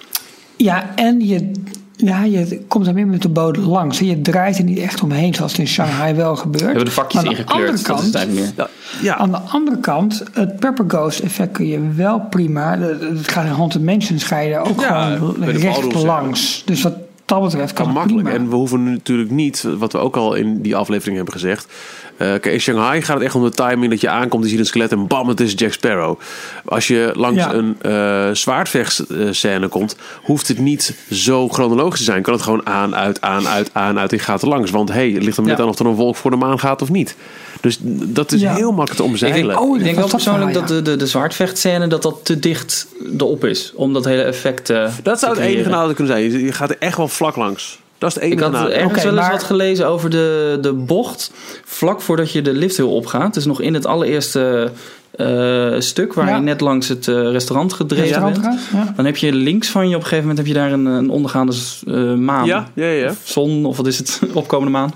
ja 0.56 0.94
en 0.94 1.26
je, 1.26 1.50
ja, 1.96 2.22
je 2.22 2.60
komt 2.68 2.86
er 2.86 2.94
meer 2.94 3.06
met 3.06 3.22
de 3.22 3.28
bodem 3.28 3.64
langs. 3.64 3.98
Je 3.98 4.20
draait 4.20 4.58
er 4.58 4.64
niet 4.64 4.78
echt 4.78 5.02
omheen 5.02 5.34
zoals 5.34 5.50
het 5.52 5.60
in 5.60 5.68
Shanghai 5.68 6.14
wel 6.14 6.36
gebeurt. 6.36 6.60
We 6.60 6.66
hebben 6.66 6.84
de 6.84 6.90
vakjes 6.90 7.20
aan 7.20 7.28
de 7.28 7.30
ingekleurd, 7.30 7.88
andere 7.88 8.10
dat 8.10 8.26
is. 8.26 8.52
Ja, 8.56 8.68
ja. 9.02 9.16
Aan 9.16 9.30
de 9.30 9.38
andere 9.38 9.78
kant, 9.78 10.22
het 10.32 10.58
Pepper 10.58 10.84
Ghost 10.88 11.20
effect 11.20 11.52
kun 11.52 11.66
je 11.66 11.90
wel 11.94 12.20
prima. 12.20 12.78
Het 12.78 13.28
gaat 13.28 13.44
in 13.44 13.50
Haunted 13.50 13.82
Mansions 13.82 14.24
ga 14.24 14.38
je 14.38 14.54
er 14.54 14.60
ook 14.60 14.80
Ja, 14.80 15.16
gewoon 15.16 15.44
recht 15.44 15.94
langs. 15.94 16.62
Dus 16.64 16.82
wat 16.82 16.94
dat 17.24 17.42
betreft 17.42 17.72
kan, 17.72 17.84
kan 17.84 17.86
het 17.86 17.94
makkelijk. 17.94 18.28
prima. 18.28 18.44
En 18.44 18.50
we 18.50 18.56
hoeven 18.56 18.92
natuurlijk 18.92 19.30
niet, 19.30 19.66
wat 19.78 19.92
we 19.92 19.98
ook 19.98 20.16
al 20.16 20.34
in 20.34 20.62
die 20.62 20.76
aflevering 20.76 21.16
hebben 21.16 21.34
gezegd. 21.34 21.72
Eh, 22.16 22.26
kijk, 22.28 22.44
in 22.46 22.60
Shanghai 22.60 23.02
gaat 23.02 23.14
het 23.16 23.24
echt 23.24 23.34
om 23.34 23.42
de 23.44 23.50
timing 23.50 23.90
dat 23.90 24.00
je 24.00 24.08
aankomt, 24.08 24.42
je 24.44 24.50
ziet 24.50 24.58
een 24.58 24.66
skelet 24.66 24.92
en 24.92 25.06
bam, 25.06 25.28
het 25.28 25.40
is 25.40 25.52
Jack 25.56 25.72
Sparrow. 25.72 26.18
Als 26.64 26.86
je 26.88 27.10
langs 27.14 27.38
Ja. 27.38 27.52
een 27.52 27.76
eh 27.80 28.28
zwaardvechtscène 28.32 29.68
komt, 29.68 29.96
hoeft 30.22 30.48
het 30.48 30.58
niet 30.58 30.94
zo 31.10 31.48
chronologisch 31.48 31.98
te 31.98 32.04
zijn. 32.04 32.22
Kan 32.22 32.32
het 32.32 32.42
gewoon 32.42 32.66
aan, 32.66 32.94
uit, 32.96 33.20
aan, 33.20 33.48
uit, 33.48 33.70
aan, 33.72 33.98
uit 33.98 34.12
en 34.12 34.18
gaat 34.20 34.42
er 34.42 34.48
langs. 34.48 34.70
Want 34.70 34.88
hey, 34.92 35.10
het 35.10 35.22
ligt 35.22 35.36
er 35.36 35.42
net 35.42 35.56
Ja. 35.56 35.62
aan 35.62 35.68
of 35.68 35.78
er 35.78 35.86
een 35.86 35.94
wolk 35.94 36.16
voor 36.16 36.30
de 36.30 36.36
maan 36.36 36.58
gaat 36.58 36.82
of 36.82 36.90
niet. 36.90 37.16
Dus 37.60 37.78
dat 37.82 38.32
is 38.32 38.40
Ja. 38.40 38.54
heel 38.54 38.72
makkelijk 38.72 38.96
te 38.96 39.02
Ik 39.02 39.08
omzeilen. 39.10 39.46
denk, 39.48 39.60
Oh, 39.60 39.76
ik 39.78 39.84
denk 39.84 39.94
was 39.96 40.04
wel 40.04 40.14
persoonlijk 40.14 40.52
dat 40.52 40.68
de, 40.68 40.82
de, 40.82 40.96
de 40.96 41.06
zwaardvechtscène 41.06 41.86
dat 41.86 42.02
dat 42.02 42.20
te 42.22 42.38
dicht 42.38 42.86
erop 43.18 43.44
is. 43.44 43.72
Om 43.74 43.92
dat 43.92 44.04
hele 44.04 44.22
effect 44.22 44.70
eh, 44.70 44.88
dat 45.02 45.18
zou 45.18 45.34
het 45.34 45.44
enige 45.44 45.68
nadeel 45.68 45.94
kunnen 45.94 46.12
zijn. 46.16 46.30
Je- 46.32 46.44
Je 46.44 46.52
gaat 46.52 46.70
er 46.70 46.76
echt 46.78 46.96
wel 46.96 47.08
vlak 47.08 47.36
langs. 47.36 47.82
Dat 48.04 48.16
is 48.16 48.22
het 48.22 48.32
Ik 48.32 48.40
had 48.40 48.54
ergens 48.70 49.02
wel 49.02 49.12
eens 49.12 49.20
maar- 49.20 49.30
wat 49.30 49.42
gelezen 49.42 49.86
over 49.86 50.10
de, 50.10 50.58
de 50.60 50.72
bocht. 50.72 51.30
Vlak 51.64 52.00
voordat 52.00 52.32
je 52.32 52.42
de 52.42 52.52
lifthill 52.52 52.84
opgaat. 52.84 53.34
Dus 53.34 53.44
nog 53.44 53.60
in 53.60 53.74
het 53.74 53.86
allereerste 53.86 54.70
eh, 55.10 55.74
stuk 55.78 56.12
waar 56.14 56.28
Ja. 56.28 56.34
je 56.36 56.40
net 56.42 56.60
langs 56.60 56.88
het 56.88 57.08
eh, 57.08 57.14
restaurant 57.30 57.72
gedreven 57.72 58.04
Restaurant 58.06 58.40
bent. 58.42 58.54
gaat, 58.60 58.86
ja. 58.86 58.92
Dan 58.96 59.04
heb 59.04 59.16
je 59.16 59.32
links 59.32 59.68
van 59.68 59.88
je 59.88 59.94
op 59.96 60.02
een 60.02 60.08
gegeven 60.08 60.28
moment 60.28 60.38
heb 60.46 60.56
je 60.56 60.60
daar 60.62 60.72
een, 60.72 60.86
een 60.86 61.10
ondergaande 61.10 61.54
eh, 61.86 62.14
maan. 62.14 62.46
Ja, 62.46 62.68
ja, 62.74 62.86
ja. 62.86 63.08
Of 63.10 63.20
zon, 63.24 63.64
of 63.66 63.76
wat 63.76 63.86
is 63.86 63.98
het, 63.98 64.20
opkomende 64.32 64.70
maan. 64.72 64.94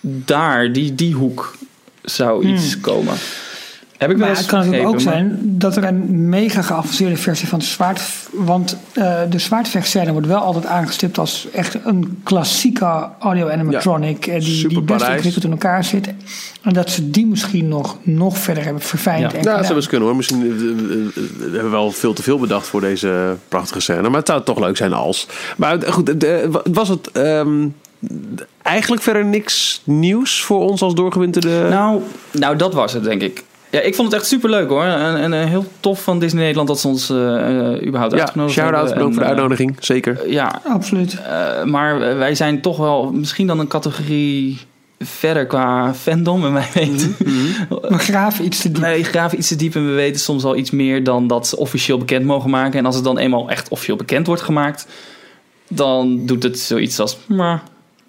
Daar, 0.00 0.72
die, 0.72 0.94
die 0.94 1.14
hoek 1.14 1.54
zou 2.02 2.46
iets 2.46 2.80
komen. 2.80 3.14
Heb 4.02 4.10
ik 4.10 4.16
wel 4.16 4.28
eens 4.28 4.38
het 4.38 4.46
kan 4.46 4.58
natuurlijk 4.58 4.86
ook 4.86 4.92
maar- 4.92 5.02
zijn 5.02 5.38
dat 5.42 5.76
er 5.76 5.84
een 5.84 6.28
mega 6.28 6.62
geavanceerde 6.62 7.16
versie 7.16 7.48
van 7.48 7.58
de 7.58 7.64
zwaard... 7.64 8.02
Want 8.32 8.76
eh, 8.92 9.20
de 9.30 9.38
zwaardvechtscène 9.38 10.12
wordt 10.12 10.26
wel 10.26 10.40
altijd 10.40 10.66
aangestipt 10.66 11.18
als 11.18 11.48
echt 11.52 11.78
een 11.84 12.20
klassieke 12.22 13.08
audio-animatronic... 13.18 14.26
eh, 14.26 14.40
die, 14.40 14.68
die 14.68 14.82
best 14.82 15.08
ingewikkeld 15.08 15.44
in 15.44 15.50
elkaar 15.50 15.84
zit. 15.84 16.14
En 16.62 16.72
dat 16.72 16.90
ze 16.90 17.10
die 17.10 17.26
misschien 17.26 17.68
nog, 17.68 17.96
nog 18.02 18.38
verder 18.38 18.64
hebben 18.64 18.82
verfijnd. 18.82 19.32
Ja. 19.32 19.38
en 19.38 19.44
Ja, 19.44 19.56
dat 19.56 19.64
zou 19.64 19.76
best 19.76 19.88
kunnen 19.88 20.08
hoor. 20.08 20.16
Misschien 20.16 20.42
eh, 20.42 21.22
hebben 21.40 21.62
we 21.62 21.68
wel 21.68 21.90
veel 21.90 22.12
te 22.12 22.22
veel 22.22 22.38
bedacht 22.38 22.66
voor 22.66 22.80
deze 22.80 23.36
prachtige 23.48 23.80
scène. 23.80 24.08
Maar 24.08 24.18
het 24.18 24.28
zou 24.28 24.42
toch 24.42 24.58
leuk 24.58 24.76
zijn 24.76 24.92
als. 24.92 25.26
Maar 25.56 25.82
goed, 25.82 26.26
was 26.72 26.88
het 26.88 27.10
ehm, 27.10 27.68
eigenlijk 28.62 29.02
verder 29.02 29.24
niks 29.24 29.82
nieuws 29.84 30.42
voor 30.42 30.60
ons 30.68 30.82
als 30.82 30.94
doorgewinterde... 30.94 31.66
Nou, 31.70 32.02
nou, 32.30 32.56
dat 32.56 32.74
was 32.74 32.92
het, 32.92 33.04
denk 33.04 33.22
ik. 33.22 33.44
Ja, 33.72 33.80
ik 33.80 33.94
vond 33.94 34.10
het 34.12 34.20
echt 34.20 34.28
super 34.30 34.50
leuk 34.50 34.68
hoor. 34.68 34.84
En, 34.84 35.16
en 35.16 35.32
eh, 35.32 35.44
heel 35.48 35.64
tof 35.80 36.02
van 36.02 36.18
Disney 36.18 36.40
Nederland 36.40 36.68
dat 36.68 36.80
ze 36.80 36.88
ons 36.88 37.10
eh, 37.10 37.16
eh, 37.74 37.86
überhaupt 37.86 38.14
ja, 38.14 38.20
uitgenodigd 38.20 38.54
shout-out, 38.54 38.76
hebben. 38.76 38.94
bedankt 38.94 39.14
voor 39.14 39.22
de 39.22 39.28
uitnodiging. 39.28 39.76
Zeker. 39.80 40.30
ja, 40.30 40.60
Absoluut. 40.64 41.16
eh, 41.22 41.64
maar 41.64 41.98
wij 41.98 42.34
zijn 42.34 42.60
toch 42.60 42.76
wel 42.76 43.12
misschien 43.12 43.46
dan 43.46 43.58
een 43.58 43.66
categorie 43.68 44.58
verder 44.98 45.46
qua 45.46 45.94
fandom. 45.94 46.44
En 46.44 46.52
wij 46.52 46.68
weten, 46.74 47.16
We 47.88 47.98
graven 47.98 48.44
iets 48.44 48.60
te 48.60 48.70
diep. 48.72 48.82
wij 48.82 49.02
graven 49.02 49.38
iets 49.38 49.48
te 49.48 49.56
diep 49.56 49.74
en 49.74 49.86
we 49.86 49.92
weten 49.92 50.20
soms 50.20 50.44
al 50.44 50.56
iets 50.56 50.70
meer 50.70 51.04
dan 51.04 51.26
dat 51.26 51.46
ze 51.46 51.56
officieel 51.56 51.98
bekend 51.98 52.24
mogen 52.24 52.50
maken. 52.50 52.78
En 52.78 52.86
als 52.86 52.94
het 52.94 53.04
dan 53.04 53.18
eenmaal 53.18 53.50
echt 53.50 53.68
officieel 53.68 53.96
bekend 53.96 54.26
wordt 54.26 54.42
gemaakt, 54.42 54.86
dan 55.68 56.26
doet 56.26 56.42
het 56.42 56.58
zoiets 56.58 56.98
als, 57.00 57.18
maar 57.26 57.62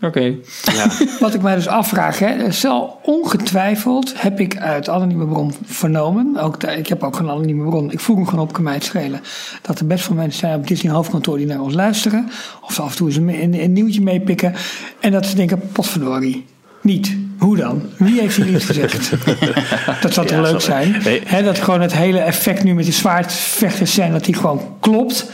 oké. 0.03 0.35
Ja. 0.73 0.87
Wat 1.19 1.33
ik 1.33 1.41
mij 1.41 1.55
dus 1.55 1.67
afvraag, 1.67 2.19
hè, 2.19 2.51
zal 2.51 2.99
ongetwijfeld 3.03 4.13
heb 4.21 4.39
ik 4.39 4.57
uit 4.57 4.89
anonieme 4.89 5.25
bron 5.27 5.53
vernomen. 5.65 6.37
Ook 6.37 6.59
de- 6.59 6.67
ik 6.77 6.87
heb 6.87 7.03
ook 7.03 7.19
een 7.19 7.29
anonieme 7.29 7.69
bron. 7.69 7.91
Ik 7.91 7.99
voeg 7.99 8.15
hem 8.15 8.27
gewoon 8.27 8.45
op, 8.45 8.53
kan 8.53 8.63
mij 8.63 8.73
het 8.73 8.83
schelen. 8.83 9.21
Dat 9.61 9.79
er 9.79 9.87
best 9.87 10.05
veel 10.05 10.15
mensen 10.15 10.39
zijn 10.39 10.55
op 10.55 10.67
Disney 10.67 10.93
hoofdkantoor 10.93 11.37
die 11.37 11.45
naar 11.45 11.61
ons 11.61 11.73
luisteren. 11.73 12.29
Of 12.61 12.73
ze 12.73 12.81
af 12.81 12.89
en 12.91 12.95
toe 12.97 13.07
eens 13.07 13.15
een, 13.17 13.29
een, 13.41 13.61
een 13.63 13.73
nieuwtje 13.73 14.01
meepikken. 14.01 14.53
En 14.99 15.11
dat 15.11 15.25
ze 15.25 15.35
denken, 15.35 15.61
potverdorie. 15.71 16.45
Niet. 16.81 17.15
Hoe 17.39 17.57
dan? 17.57 17.81
Wie 17.97 18.19
heeft 18.19 18.35
hier 18.35 18.55
iets 18.55 18.65
gezegd? 18.65 19.11
dat 20.01 20.13
zou 20.13 20.27
toch 20.27 20.37
Ja, 20.37 20.41
leuk 20.41 20.61
zijn? 20.61 20.95
Nee. 21.03 21.43
Dat 21.43 21.59
gewoon 21.59 21.81
het 21.81 21.93
hele 21.93 22.19
effect 22.19 22.63
nu 22.63 22.73
met 22.73 22.83
die 22.83 22.93
zwaardvechters 22.93 23.93
zijn, 23.93 24.11
dat 24.11 24.25
die 24.25 24.33
gewoon 24.35 24.61
klopt. 24.79 25.31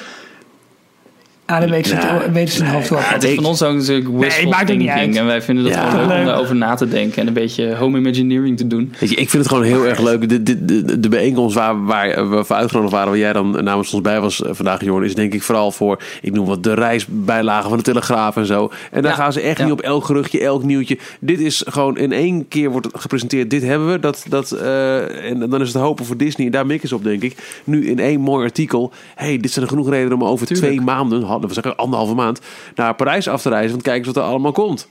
Ah, 1.50 1.60
dan 1.60 1.70
weten 1.70 1.90
ze, 1.90 1.96
het, 1.98 2.20
Nee, 2.20 2.30
weten 2.32 2.54
ze 2.54 2.64
hun 2.64 2.74
hoofd 2.74 2.90
wel. 2.90 3.00
Het 3.02 3.24
is 3.24 3.36
van 3.36 3.46
ons 3.46 3.64
ook 3.64 3.74
natuurlijk 3.76 4.10
wishful 4.20 4.52
het 4.54 4.68
niet 4.68 4.68
thinking. 4.68 4.90
uit. 4.90 5.16
En 5.16 5.26
wij 5.26 5.42
vinden 5.42 5.64
dat 5.64 5.74
Ja. 5.74 5.96
wel 5.96 6.08
leuk 6.08 6.20
om 6.20 6.26
daarover 6.26 6.56
na 6.56 6.76
te 6.76 6.88
denken. 6.88 7.22
En 7.22 7.28
een 7.28 7.34
beetje 7.34 7.76
home 7.76 7.98
imagineering 7.98 8.58
te 8.58 8.68
doen. 8.68 8.94
Weet 9.00 9.10
je, 9.10 9.16
ik 9.16 9.30
vind 9.30 9.44
het 9.44 9.52
gewoon 9.54 9.68
heel 9.68 9.88
erg 9.88 10.00
leuk. 10.00 10.30
De, 10.30 10.44
de, 10.44 10.66
de, 10.66 11.00
de 11.00 11.10
bijeenkomst 11.10 11.56
waar, 11.56 11.86
waar 11.86 12.30
we 12.30 12.44
voor 12.44 12.56
uitgenodigd 12.56 12.94
waren, 12.94 13.10
waar 13.10 13.18
jij 13.20 13.34
dan 13.34 13.64
namens 13.64 13.94
ons 13.94 14.02
bij 14.02 14.22
was 14.22 14.44
eh, 14.44 14.50
vandaag, 14.54 14.84
Jorn, 14.84 15.04
is 15.04 15.16
denk 15.16 15.34
ik 15.34 15.42
vooral 15.44 15.72
voor, 15.72 16.02
ik 16.22 16.32
noem 16.34 16.46
wat 16.46 16.64
de 16.64 16.74
reisbijlagen 16.74 17.70
van 17.70 17.78
de 17.78 17.84
Telegraaf 17.84 18.36
en 18.36 18.46
zo. 18.46 18.72
En 18.92 19.02
daar 19.02 19.12
Ja, 19.12 19.18
gaan 19.18 19.34
ze 19.34 19.42
echt 19.42 19.58
ja. 19.58 19.64
niet 19.64 19.74
op 19.74 19.82
elk 19.82 20.06
geruchtje, 20.06 20.40
elk 20.44 20.64
nieuwtje. 20.64 20.98
Dit 21.20 21.40
is 21.40 21.64
gewoon 21.68 21.98
in 21.98 22.12
één 22.12 22.48
keer 22.48 22.70
wordt 22.70 22.86
het 22.92 23.02
gepresenteerd. 23.02 23.50
Dit 23.50 23.64
hebben 23.64 23.92
we. 23.92 24.00
Dat, 24.00 24.26
dat, 24.30 24.52
eh, 24.52 25.30
en 25.30 25.50
dan 25.50 25.62
is 25.62 25.74
het 25.74 25.82
hopen 25.82 26.06
voor 26.06 26.18
Disney. 26.18 26.46
En 26.46 26.52
daar 26.52 26.66
mikken 26.66 26.90
ze 26.90 26.96
op, 26.96 27.04
denk 27.04 27.24
ik. 27.24 27.36
Nu 27.64 27.88
in 27.88 28.00
één 28.00 28.20
mooi 28.20 28.44
artikel. 28.46 28.92
hey, 29.16 29.38
dit 29.38 29.52
zijn 29.52 29.66
er 29.66 29.72
genoeg 29.72 29.90
redenen 29.90 30.14
om 30.22 30.24
over 30.24 30.48
Tuurlijk. 30.48 30.68
twee 30.68 30.82
maanden, 30.86 31.22
hadden 31.22 31.39
we 31.48 31.54
zeggen 31.54 31.76
anderhalve 31.76 32.14
maand, 32.14 32.40
naar 32.76 32.96
Parijs 32.96 33.28
af 33.28 33.42
te 33.42 33.50
reizen. 33.50 33.72
Want 33.72 33.84
kijk 33.84 33.98
eens 33.98 34.08
wat 34.08 34.16
er 34.16 34.22
allemaal 34.24 34.52
komt. 34.52 34.88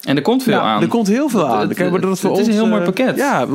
En 0.00 0.16
er 0.16 0.22
komt 0.22 0.42
veel 0.42 0.52
Ja, 0.52 0.60
aan. 0.60 0.82
Er 0.82 0.88
komt 0.88 1.06
heel 1.06 1.28
veel 1.28 1.46
aan. 1.46 1.68
Het- 1.68 1.76
Kijk, 1.76 1.90
maar 1.90 2.00
dat 2.00 2.20
voor 2.20 2.30
het 2.30 2.38
is 2.40 2.46
een 2.46 2.52
heel 2.52 2.66
mooi 2.66 2.80
eh, 2.80 2.86
pakket. 2.86 3.16
Ja, 3.16 3.46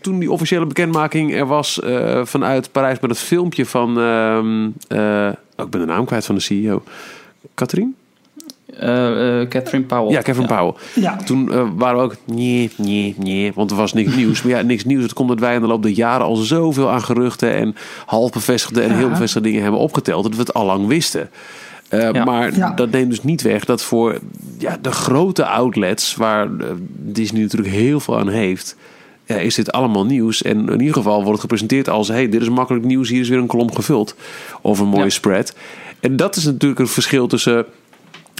toen 0.00 0.18
die 0.18 0.30
officiële 0.32 0.66
bekendmaking 0.66 1.34
er 1.34 1.46
was 1.46 1.80
eh, 1.80 2.24
vanuit 2.24 2.72
Parijs 2.72 3.00
met 3.00 3.10
het 3.10 3.18
filmpje 3.18 3.66
van... 3.66 3.98
ehm, 3.98 4.68
eh, 4.88 5.28
oh, 5.56 5.64
ik 5.64 5.70
ben 5.70 5.80
de 5.80 5.86
naam 5.86 6.04
kwijt 6.04 6.24
van 6.26 6.34
de 6.34 6.40
CEO. 6.40 6.82
Katrien? 7.54 7.96
Eh, 8.78 9.40
eh, 9.40 9.48
Catherine 9.48 9.84
Powell. 9.84 10.12
Ja, 10.12 10.20
Kevin 10.20 10.46
Powell. 10.46 10.72
Ja. 10.94 11.16
Toen 11.16 11.52
eh, 11.52 11.66
waren 11.76 11.96
we 11.98 12.04
ook 12.04 12.16
nee, 12.24 12.70
nee, 12.76 13.14
nee, 13.18 13.52
want 13.54 13.70
er 13.70 13.76
was 13.76 13.92
niks 13.92 14.14
nieuws. 14.16 14.42
Maar 14.42 14.52
ja, 14.52 14.62
niks 14.62 14.84
nieuws. 14.84 15.02
Het 15.02 15.12
komt 15.12 15.28
dat 15.28 15.40
wij 15.40 15.54
in 15.54 15.60
de 15.60 15.66
loop 15.66 15.82
der 15.82 15.92
jaren 15.92 16.26
al 16.26 16.36
zoveel 16.36 16.90
aan 16.90 17.02
geruchten 17.02 17.52
en 17.54 17.74
half 18.06 18.30
bevestigde 18.30 18.80
en 18.82 18.90
Ja. 18.90 18.96
heel 18.96 19.08
bevestigde 19.08 19.48
dingen 19.48 19.62
hebben 19.62 19.80
opgeteld 19.80 20.22
dat 20.22 20.32
we 20.34 20.38
het 20.40 20.54
al 20.54 20.64
lang 20.66 20.86
wisten. 20.86 21.30
Eh, 21.88 22.10
Ja. 22.12 22.24
Maar 22.24 22.56
Ja. 22.56 22.70
dat 22.70 22.90
neemt 22.90 23.10
dus 23.10 23.22
niet 23.22 23.42
weg 23.42 23.64
dat 23.64 23.82
voor 23.82 24.18
ja, 24.58 24.78
de 24.80 24.92
grote 24.92 25.46
outlets, 25.46 26.14
waar 26.16 26.48
Disney 26.96 27.42
natuurlijk 27.42 27.72
heel 27.74 28.00
veel 28.00 28.18
aan 28.18 28.28
heeft, 28.28 28.76
ja, 29.26 29.36
is 29.36 29.54
dit 29.54 29.72
allemaal 29.72 30.04
nieuws. 30.06 30.42
En 30.42 30.68
in 30.68 30.78
ieder 30.80 30.94
geval 30.94 31.14
wordt 31.16 31.30
het 31.30 31.40
gepresenteerd 31.40 31.88
als: 31.88 32.08
hey, 32.08 32.28
dit 32.28 32.40
is 32.42 32.48
makkelijk 32.48 32.84
nieuws, 32.84 33.08
hier 33.08 33.20
is 33.20 33.28
weer 33.28 33.38
een 33.38 33.46
kolom 33.46 33.74
gevuld. 33.74 34.14
Of 34.60 34.78
een 34.78 34.88
mooie 34.88 35.02
Ja. 35.04 35.08
spread. 35.10 35.54
En 36.00 36.16
dat 36.16 36.36
is 36.36 36.44
natuurlijk 36.44 36.80
een 36.80 36.88
verschil 36.88 37.26
tussen 37.26 37.64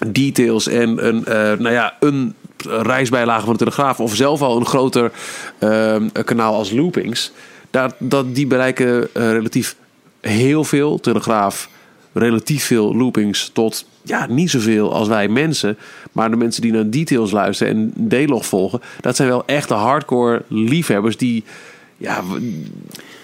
details 0.06 0.66
en 0.66 1.06
een, 1.06 1.24
eh, 1.24 1.34
nou 1.34 1.70
ja, 1.70 1.96
een 2.00 2.34
reisbijlage 2.66 3.44
van 3.44 3.52
de 3.52 3.58
Telegraaf 3.58 4.00
of 4.00 4.14
zelf 4.14 4.42
al 4.42 4.56
een 4.56 4.66
groter 4.66 5.12
ehm, 5.58 6.08
kanaal 6.24 6.54
als 6.54 6.70
Loopings. 6.70 7.32
Dat, 7.70 7.94
dat 7.98 8.34
die 8.34 8.46
bereiken 8.46 9.08
eh, 9.14 9.30
relatief 9.30 9.76
heel 10.20 10.64
veel. 10.64 11.00
Telegraaf 11.00 11.68
relatief 12.12 12.64
veel 12.64 12.96
loopings 12.96 13.50
tot 13.52 13.86
ja, 14.02 14.26
niet 14.26 14.50
zoveel 14.50 14.92
als 14.92 15.08
wij 15.08 15.28
mensen. 15.28 15.78
Maar 16.12 16.30
de 16.30 16.36
mensen 16.36 16.62
die 16.62 16.72
naar 16.72 16.90
details 16.90 17.30
luisteren 17.30 17.92
en 17.96 18.08
D-log 18.08 18.46
volgen, 18.46 18.80
dat 19.00 19.16
zijn 19.16 19.28
wel 19.28 19.42
echte 19.46 19.74
hardcore 19.74 20.42
liefhebbers 20.48 21.16
die 21.16 21.44
ja, 21.96 22.22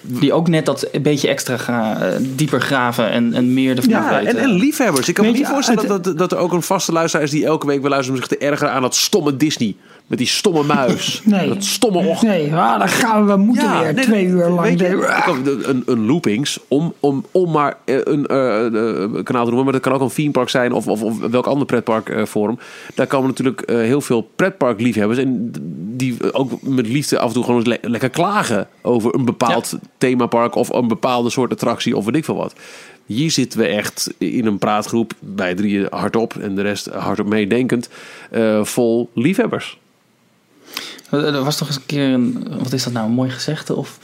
Die 0.06 0.32
ook 0.32 0.48
net 0.48 0.66
dat 0.66 0.88
een 0.92 1.02
beetje 1.02 1.28
extra 1.28 1.56
gra- 1.56 2.00
eh, 2.00 2.16
dieper 2.20 2.60
graven 2.60 3.10
en, 3.10 3.34
en 3.34 3.54
meer 3.54 3.76
ervan 3.76 3.90
Ja, 3.90 4.08
weten. 4.14 4.26
en, 4.26 4.36
en 4.36 4.50
liefhebbers. 4.50 5.08
Ik 5.08 5.14
kan 5.14 5.24
me 5.24 5.30
niet 5.30 5.40
je, 5.40 5.46
voorstellen 5.46 5.88
dat, 5.88 6.04
dat, 6.04 6.18
dat 6.18 6.32
er 6.32 6.38
ook 6.38 6.52
een 6.52 6.62
vaste 6.62 6.92
luisteraar 6.92 7.24
is 7.26 7.30
die 7.32 7.44
elke 7.44 7.66
week 7.66 7.80
wil 7.80 7.90
luisteren 7.90 8.20
om 8.20 8.26
zich 8.26 8.38
te 8.38 8.44
ergeren 8.46 8.72
aan 8.72 8.82
dat 8.82 8.94
stomme 8.94 9.36
Disney. 9.36 9.74
Met 10.06 10.18
die 10.18 10.26
stomme 10.26 10.62
muis. 10.62 11.20
Nee. 11.24 11.48
Dat 11.48 11.64
stomme 11.64 11.98
ochtend. 11.98 12.30
Nee, 12.32 12.54
ah, 12.54 12.78
dan 12.78 12.88
gaan 12.88 13.26
we, 13.26 13.32
we 13.32 13.38
moeten 13.38 13.80
weer 13.80 13.94
nee, 13.94 14.04
twee 14.04 14.24
uur 14.24 14.48
lang. 14.48 14.80
je, 14.80 15.64
een, 15.64 15.82
een 15.86 16.06
loopings, 16.06 16.58
om, 16.68 16.94
om, 17.00 17.24
om 17.30 17.50
maar 17.50 17.76
eh, 17.84 17.96
een 18.04 18.26
eh, 18.26 19.22
kanaal 19.22 19.44
te 19.44 19.50
noemen, 19.50 19.64
maar 19.64 19.72
dat 19.72 19.82
kan 19.82 19.92
ook 19.92 20.00
een 20.00 20.08
theme 20.08 20.30
park 20.30 20.48
zijn 20.48 20.72
of, 20.72 20.88
of, 20.88 21.02
of 21.02 21.18
welk 21.18 21.46
ander 21.46 21.66
pretpark 21.66 22.08
eh, 22.08 22.24
vorm. 22.24 22.58
Daar 22.94 23.06
komen 23.06 23.28
natuurlijk 23.28 23.70
heel 23.70 24.00
veel 24.00 24.30
pretpark 24.36 24.80
liefhebbers 24.80 25.18
en 25.18 25.52
die 25.96 26.32
ook 26.32 26.62
met 26.62 26.86
liefde 26.88 27.18
af 27.18 27.28
en 27.28 27.34
toe 27.34 27.44
gewoon 27.44 27.62
le- 27.62 27.78
lekker 27.82 28.10
klagen 28.10 28.68
over 28.82 29.14
een 29.14 29.24
bepaald 29.24 29.78
themapark 29.98 30.54
of 30.54 30.68
een 30.68 30.88
bepaalde 30.88 31.30
soort 31.30 31.52
attractie 31.52 31.96
of 31.96 32.04
weet 32.04 32.16
ik 32.16 32.24
veel 32.24 32.36
wat. 32.36 32.54
Hier 33.06 33.30
zitten 33.30 33.58
we 33.58 33.66
echt 33.66 34.14
in 34.18 34.46
een 34.46 34.58
praatgroep 34.58 35.12
bij 35.20 35.54
drieën 35.54 35.86
hardop 35.90 36.34
en 36.36 36.54
de 36.54 36.62
rest 36.62 36.86
hardop 36.86 37.26
meedenkend, 37.26 37.88
vol 38.62 39.10
liefhebbers. 39.14 39.78
Er 41.10 41.44
was 41.44 41.56
toch 41.56 41.68
eens 41.68 41.76
een 41.76 41.86
keer 41.86 42.08
een, 42.08 42.46
wat 42.62 42.72
is 42.72 42.84
dat 42.84 42.92
nou, 42.92 43.06
een 43.06 43.12
mooi 43.12 43.30
gezegde? 43.30 43.74
Of 43.74 43.98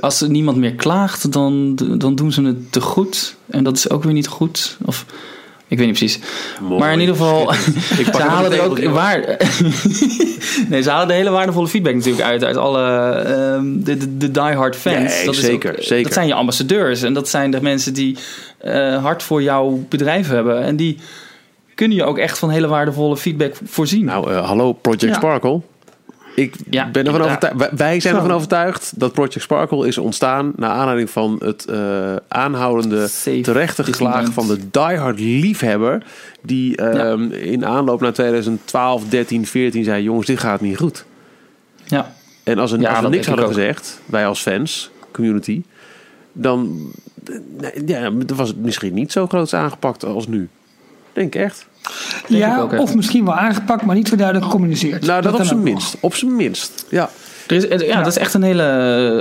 als 0.00 0.20
er 0.20 0.30
niemand 0.30 0.56
meer 0.56 0.74
klaagt, 0.74 1.32
dan, 1.32 1.76
dan 1.98 2.14
doen 2.14 2.32
ze 2.32 2.42
het 2.42 2.72
te 2.72 2.80
goed. 2.80 3.36
En 3.46 3.64
dat 3.64 3.76
is 3.76 3.90
ook 3.90 4.04
weer 4.04 4.12
niet 4.12 4.26
goed. 4.26 4.76
Of 4.84 5.04
Ik 5.68 5.78
weet 5.78 5.86
niet 5.86 5.98
precies. 5.98 6.18
Mooi. 6.60 6.80
Maar 6.80 6.92
in 6.92 7.00
ieder 7.00 7.14
geval, 7.14 7.52
Ik 7.98 8.10
pak 8.10 8.20
ze 8.20 8.26
halen 8.26 8.52
er 8.52 8.62
ook 8.62 8.78
waar. 8.84 9.20
nee, 10.70 10.82
ze 10.82 10.90
halen 10.90 11.08
de 11.08 11.14
hele 11.14 11.30
waardevolle 11.30 11.68
feedback 11.68 11.94
natuurlijk 11.94 12.24
uit. 12.24 12.44
Uit 12.44 12.56
alle 12.56 13.10
ehm, 13.10 13.64
de, 13.82 13.96
de, 13.96 14.16
de 14.16 14.30
diehard 14.30 14.76
fans. 14.76 15.14
Nee, 15.14 15.24
dat 15.24 15.34
is 15.34 15.40
zeker, 15.40 15.76
ook- 15.76 15.82
zeker. 15.82 16.04
Dat 16.04 16.12
zijn 16.12 16.26
je 16.26 16.34
ambassadeurs. 16.34 17.02
En 17.02 17.12
dat 17.12 17.28
zijn 17.28 17.50
de 17.50 17.62
mensen 17.62 17.94
die 17.94 18.16
eh, 18.58 19.02
hard 19.02 19.22
voor 19.22 19.42
jouw 19.42 19.84
bedrijf 19.88 20.28
hebben. 20.28 20.62
En 20.62 20.76
die 20.76 20.98
kunnen 21.76 21.96
je 21.96 22.04
ook 22.04 22.18
echt 22.18 22.38
van 22.38 22.50
hele 22.50 22.66
waardevolle 22.66 23.16
feedback 23.16 23.54
voorzien. 23.64 24.04
Nou, 24.04 24.30
eh, 24.32 24.46
hallo 24.46 24.72
Project 24.72 25.02
Ja. 25.02 25.14
Sparkle. 25.14 25.60
Ik 26.34 26.54
Ja, 26.70 26.90
ben 26.90 27.06
ervan 27.06 27.20
overtuigd. 27.22 27.70
Wij, 27.76 28.00
zijn 28.00 28.14
ervan 28.14 28.32
overtuigd 28.32 28.92
dat 29.00 29.12
Project 29.12 29.40
Sparkle 29.42 29.86
is 29.86 29.98
ontstaan 29.98 30.52
naar 30.56 30.70
aanleiding 30.70 31.10
van 31.10 31.36
het 31.44 31.64
eh, 31.64 32.16
aanhoudende 32.28 33.08
terechte 33.42 33.82
Disneyland. 33.82 34.32
van 34.32 34.46
de 34.46 34.58
diehard 34.70 35.18
liefhebber. 35.20 36.02
Die 36.42 36.76
ehm, 36.76 37.22
in 37.32 37.66
aanloop 37.66 38.00
naar 38.00 38.12
2012, 38.12 39.08
13, 39.08 39.46
14 39.46 39.84
zei: 39.84 40.02
Jongens, 40.02 40.26
dit 40.26 40.38
gaat 40.38 40.60
niet 40.60 40.76
goed. 40.76 41.04
ja. 41.84 42.14
En 42.42 42.58
als, 42.58 42.70
we- 42.70 42.78
Ja, 42.78 42.90
als 42.90 43.00
we 43.00 43.08
niks 43.08 43.26
hadden 43.26 43.46
gezegd, 43.46 44.00
wij 44.06 44.26
als 44.26 44.40
fans, 44.42 44.90
community, 45.12 45.62
dan 46.32 46.78
nee, 47.60 47.72
ja, 47.86 48.10
dan 48.10 48.36
was 48.36 48.48
het 48.48 48.58
misschien 48.58 48.94
niet 48.94 49.12
zo 49.12 49.26
groot 49.26 49.54
aangepakt 49.54 50.04
als 50.04 50.26
nu. 50.26 50.48
Denk 51.16 51.34
ik 51.34 51.42
echt. 51.42 51.66
Denk 52.28 52.42
ja, 52.42 52.60
ook, 52.60 52.78
of 52.78 52.94
misschien 52.94 53.24
wel 53.24 53.34
aangepakt, 53.34 53.84
maar 53.84 53.96
niet 53.96 54.08
zo 54.08 54.16
duidelijk 54.16 54.46
gecommuniceerd. 54.46 55.06
Nou, 55.06 55.22
dat, 55.22 55.34
op 55.34 55.44
zijn 55.44 55.62
minst. 55.62 55.96
Op 56.00 56.14
zijn 56.14 56.36
minst. 56.36 56.84
Ja. 56.88 57.10
Er 57.46 57.56
is, 57.72 57.86
ja, 57.86 57.96
dat 57.98 58.06
is 58.06 58.18
echt 58.18 58.34
een 58.34 58.42
hele 58.42 58.62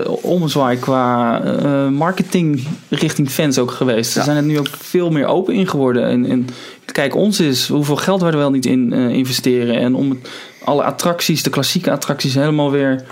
eh, 0.06 0.12
ommezwaai 0.24 0.78
qua 0.78 1.42
eh, 1.44 1.88
marketing 1.88 2.68
richting 2.90 3.30
fans 3.30 3.58
ook 3.58 3.72
geweest. 3.72 4.12
Ze 4.12 4.20
Ja. 4.20 4.26
zijn 4.26 4.38
er 4.38 4.44
nu 4.44 4.60
ook 4.60 4.68
veel 4.80 5.12
meer 5.12 5.26
open 5.26 5.54
in 5.54 5.68
geworden. 5.68 6.06
En, 6.08 6.26
en 6.30 6.48
kijk, 6.86 7.16
ons 7.16 7.40
is 7.40 7.68
hoeveel 7.68 7.96
geld 7.96 8.22
we 8.22 8.28
er 8.28 8.38
wel 8.38 8.52
niet 8.52 8.66
in 8.66 8.94
eh, 8.94 9.10
investeren. 9.10 9.76
En 9.80 9.96
om 9.96 10.20
alle 10.64 10.84
attracties, 10.84 11.44
de 11.44 11.50
klassieke 11.50 11.92
attracties, 11.92 12.34
helemaal 12.36 12.72
weer 12.72 13.04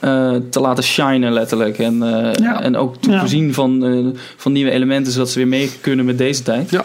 eh, 0.00 0.34
te 0.50 0.60
laten 0.60 0.84
shinen 0.84 1.32
letterlijk. 1.32 1.78
En, 1.78 2.02
eh, 2.02 2.32
Ja. 2.34 2.62
en 2.62 2.76
ook 2.76 2.96
te 2.96 3.10
Ja. 3.10 3.18
voorzien 3.18 3.54
van, 3.54 3.84
eh, 3.84 4.20
van 4.36 4.52
nieuwe 4.52 4.70
elementen, 4.70 5.12
zodat 5.12 5.30
ze 5.30 5.38
weer 5.38 5.48
mee 5.48 5.70
kunnen 5.80 6.04
met 6.04 6.18
deze 6.18 6.42
tijd. 6.42 6.70
ja. 6.70 6.84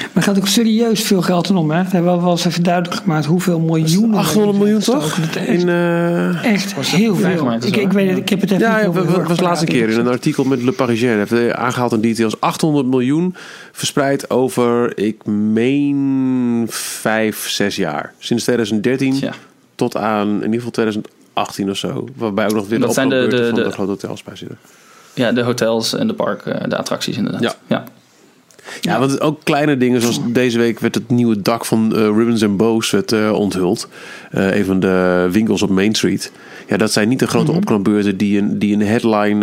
Maar 0.00 0.10
er 0.14 0.22
gaat 0.22 0.38
ook 0.38 0.46
serieus 0.46 1.02
veel 1.02 1.22
geld 1.22 1.48
in 1.48 1.56
om. 1.56 1.70
Hè? 1.70 1.82
Dat 1.82 1.92
hebben 1.92 2.14
we 2.16 2.20
wel 2.22 2.30
eens 2.30 2.44
even 2.44 2.62
duidelijk 2.62 2.94
gemaakt 3.02 3.24
hoeveel 3.24 3.60
miljoenen. 3.60 4.18
800 4.18 4.58
miljoen 4.58 4.80
toch? 4.80 5.18
In, 5.46 5.68
eh, 5.68 6.44
echt 6.52 6.74
heel 6.74 7.14
veel. 7.14 7.52
Ik, 7.52 7.64
ik 7.64 7.74
hè? 7.74 7.88
weet 7.88 8.08
het, 8.08 8.18
ik 8.18 8.28
heb 8.28 8.40
het 8.40 8.50
even 8.50 8.66
ja, 8.68 8.78
ja, 8.78 8.90
was, 8.92 9.36
de 9.36 9.42
laatste 9.42 9.66
keer 9.66 9.88
in 9.88 9.98
een 9.98 10.08
artikel 10.08 10.44
met 10.44 10.62
Le 10.62 10.72
Parisien. 10.72 11.08
Heeft 11.08 11.30
hij 11.30 11.54
aangehaald 11.54 11.92
in 11.92 12.00
details. 12.00 12.40
800 12.40 12.86
miljoen 12.86 13.34
verspreid 13.72 14.30
over, 14.30 14.98
ik 14.98 15.26
meen, 15.26 16.66
5, 16.68 17.48
6 17.48 17.76
jaar. 17.76 18.12
Sinds 18.18 18.42
2013 18.44 19.16
Ja. 19.20 19.32
tot 19.74 19.96
aan 19.96 20.28
in 20.28 20.34
ieder 20.42 20.52
geval 20.54 20.70
2018 20.70 21.70
of 21.70 21.76
zo. 21.76 22.08
Waarbij 22.16 22.44
ook 22.44 22.54
nog 22.54 22.68
weer 22.68 22.78
de 22.80 22.84
Dat 22.86 22.94
zijn 22.94 23.08
de- 23.08 23.26
de- 23.28 23.46
van 23.46 23.54
de, 23.54 23.62
de- 23.62 23.70
grote 23.70 23.90
hotels 23.90 24.22
bij 24.22 24.36
zitten. 24.36 24.58
Ja, 25.14 25.32
de 25.32 25.42
hotels 25.42 25.94
en 25.94 26.06
de 26.06 26.14
parken, 26.14 26.70
de 26.70 26.76
attracties 26.76 27.16
inderdaad. 27.16 27.42
Ja. 27.42 27.54
ja. 27.66 27.84
Ja, 28.80 28.98
want 28.98 29.20
ook 29.20 29.40
kleine 29.44 29.76
dingen 29.76 30.00
zoals 30.00 30.20
deze 30.26 30.58
week 30.58 30.78
werd 30.80 30.94
het 30.94 31.08
nieuwe 31.10 31.42
dak 31.42 31.64
van 31.64 31.96
eh, 31.96 32.00
Ribbons 32.02 32.44
and 32.44 32.56
Bows 32.56 32.90
werd, 32.90 33.12
eh, 33.12 33.32
onthuld. 33.32 33.88
Eh, 34.30 34.56
een 34.56 34.64
van 34.64 34.80
de 34.80 35.28
winkels 35.30 35.62
op 35.62 35.70
Main 35.70 35.94
Street. 35.94 36.32
Ja, 36.68 36.76
dat 36.76 36.92
zijn 36.92 37.08
niet 37.08 37.18
de 37.18 37.26
grote 37.26 37.52
opknapbeurten 37.52 38.16
die 38.16 38.38
een, 38.38 38.58
die 38.58 38.74
een 38.74 38.86
headline 38.86 39.38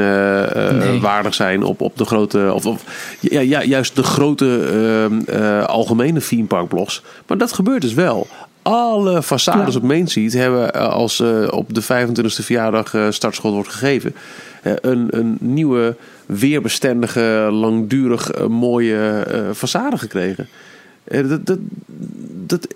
Nee. 0.73 0.99
waardig 0.99 1.33
zijn 1.33 1.63
op, 1.63 1.81
op 1.81 1.97
de 1.97 2.05
grote. 2.05 2.51
Of, 2.53 2.65
of 2.65 2.83
ja, 3.19 3.39
ja, 3.39 3.63
juist 3.63 3.95
de 3.95 4.03
grote 4.03 4.59
ehm, 4.71 5.37
eh, 5.41 5.63
algemene 5.63 6.19
theme 6.19 6.45
park 6.45 6.67
blogs. 6.67 7.01
Maar 7.27 7.37
dat 7.37 7.53
gebeurt 7.53 7.81
dus 7.81 7.93
wel. 7.93 8.27
Alle 8.61 9.23
façades 9.23 9.71
Ja. 9.71 9.75
op 9.75 9.81
Main 9.81 10.07
Street 10.07 10.33
hebben 10.33 10.73
als 10.91 11.23
op 11.49 11.73
de 11.73 11.81
25e 11.81 12.43
verjaardag 12.43 12.95
startschot 13.09 13.53
wordt 13.53 13.69
gegeven. 13.69 14.15
een, 14.81 15.07
een 15.09 15.37
nieuwe, 15.39 15.95
weerbestendige, 16.27 17.47
langdurig 17.51 18.31
eh, 18.31 18.47
mooie 18.47 19.19
eh 19.19 19.49
façade 19.55 19.97
gekregen. 19.97 20.47
Eh, 21.03 21.29
dat, 21.29 21.45
dat, 21.45 21.59
dat 22.45 22.67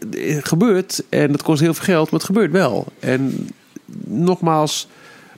gebeurt 0.41 1.03
en 1.09 1.31
dat 1.31 1.41
kost 1.43 1.61
heel 1.61 1.73
veel 1.73 1.83
geld, 1.85 2.03
maar 2.11 2.19
het 2.19 2.29
gebeurt 2.29 2.51
wel. 2.51 2.85
En 2.99 3.47
nogmaals, 4.07 4.87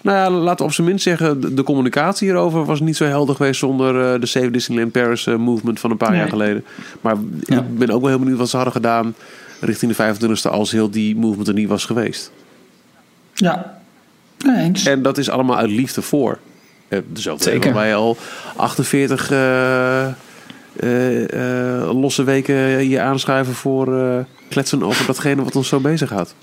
nou 0.02 0.18
ja, 0.18 0.30
laten 0.30 0.57
we 0.57 0.64
op 0.64 0.72
zijn 0.73 0.88
minst 0.88 1.03
zeggen, 1.03 1.56
de, 1.56 1.64
communicatie 1.64 2.27
hierover 2.27 2.65
was 2.65 2.80
niet 2.80 2.95
zo 2.98 3.06
helder 3.06 3.35
geweest 3.35 3.60
zonder 3.60 4.19
de 4.19 4.26
Save 4.26 4.52
Disneyland 4.52 4.91
Paris 4.91 5.26
movement 5.26 5.80
van 5.80 5.91
een 5.91 5.98
paar 5.98 6.10
Nee. 6.10 6.19
jaar 6.19 6.30
geleden. 6.30 6.64
Maar 7.02 7.15
Ja. 7.44 7.57
ik 7.57 7.77
ben 7.77 7.90
ook 7.90 8.02
wel 8.02 8.10
heel 8.10 8.19
benieuwd 8.19 8.38
wat 8.38 8.49
ze 8.49 8.56
hadden 8.56 8.73
gedaan 8.73 9.15
richting 9.60 9.95
de 9.95 9.98
25e 9.98 10.49
als 10.49 10.72
heel 10.72 10.90
die 10.90 11.15
movement 11.15 11.48
er 11.48 11.53
niet 11.53 11.68
was 11.68 11.85
geweest. 11.85 12.31
Ja, 13.34 13.80
nee, 14.45 14.64
eens. 14.65 14.85
En 14.85 15.02
dat 15.02 15.18
is 15.18 15.30
allemaal 15.30 15.57
uit 15.57 15.69
liefde 15.69 16.02
voor. 16.02 16.40
Eh, 16.94 17.02
Dezelfde 17.07 17.44
Zeker. 17.44 17.74
Wij 17.74 17.95
al 17.95 18.18
48 18.56 19.32
eh, 19.32 20.06
eh, 20.76 21.82
eh, 21.82 22.02
losse 22.02 22.24
weken 22.24 22.78
hier 22.78 23.02
aanschuiven 23.02 23.53
voor 23.53 23.98
eh, 23.98 24.18
kletsen 24.49 24.84
over 24.84 25.06
datgene 25.06 25.44
wat 25.44 25.56
ons 25.56 25.68
zo 25.68 25.80
bezighoudt. 25.80 26.36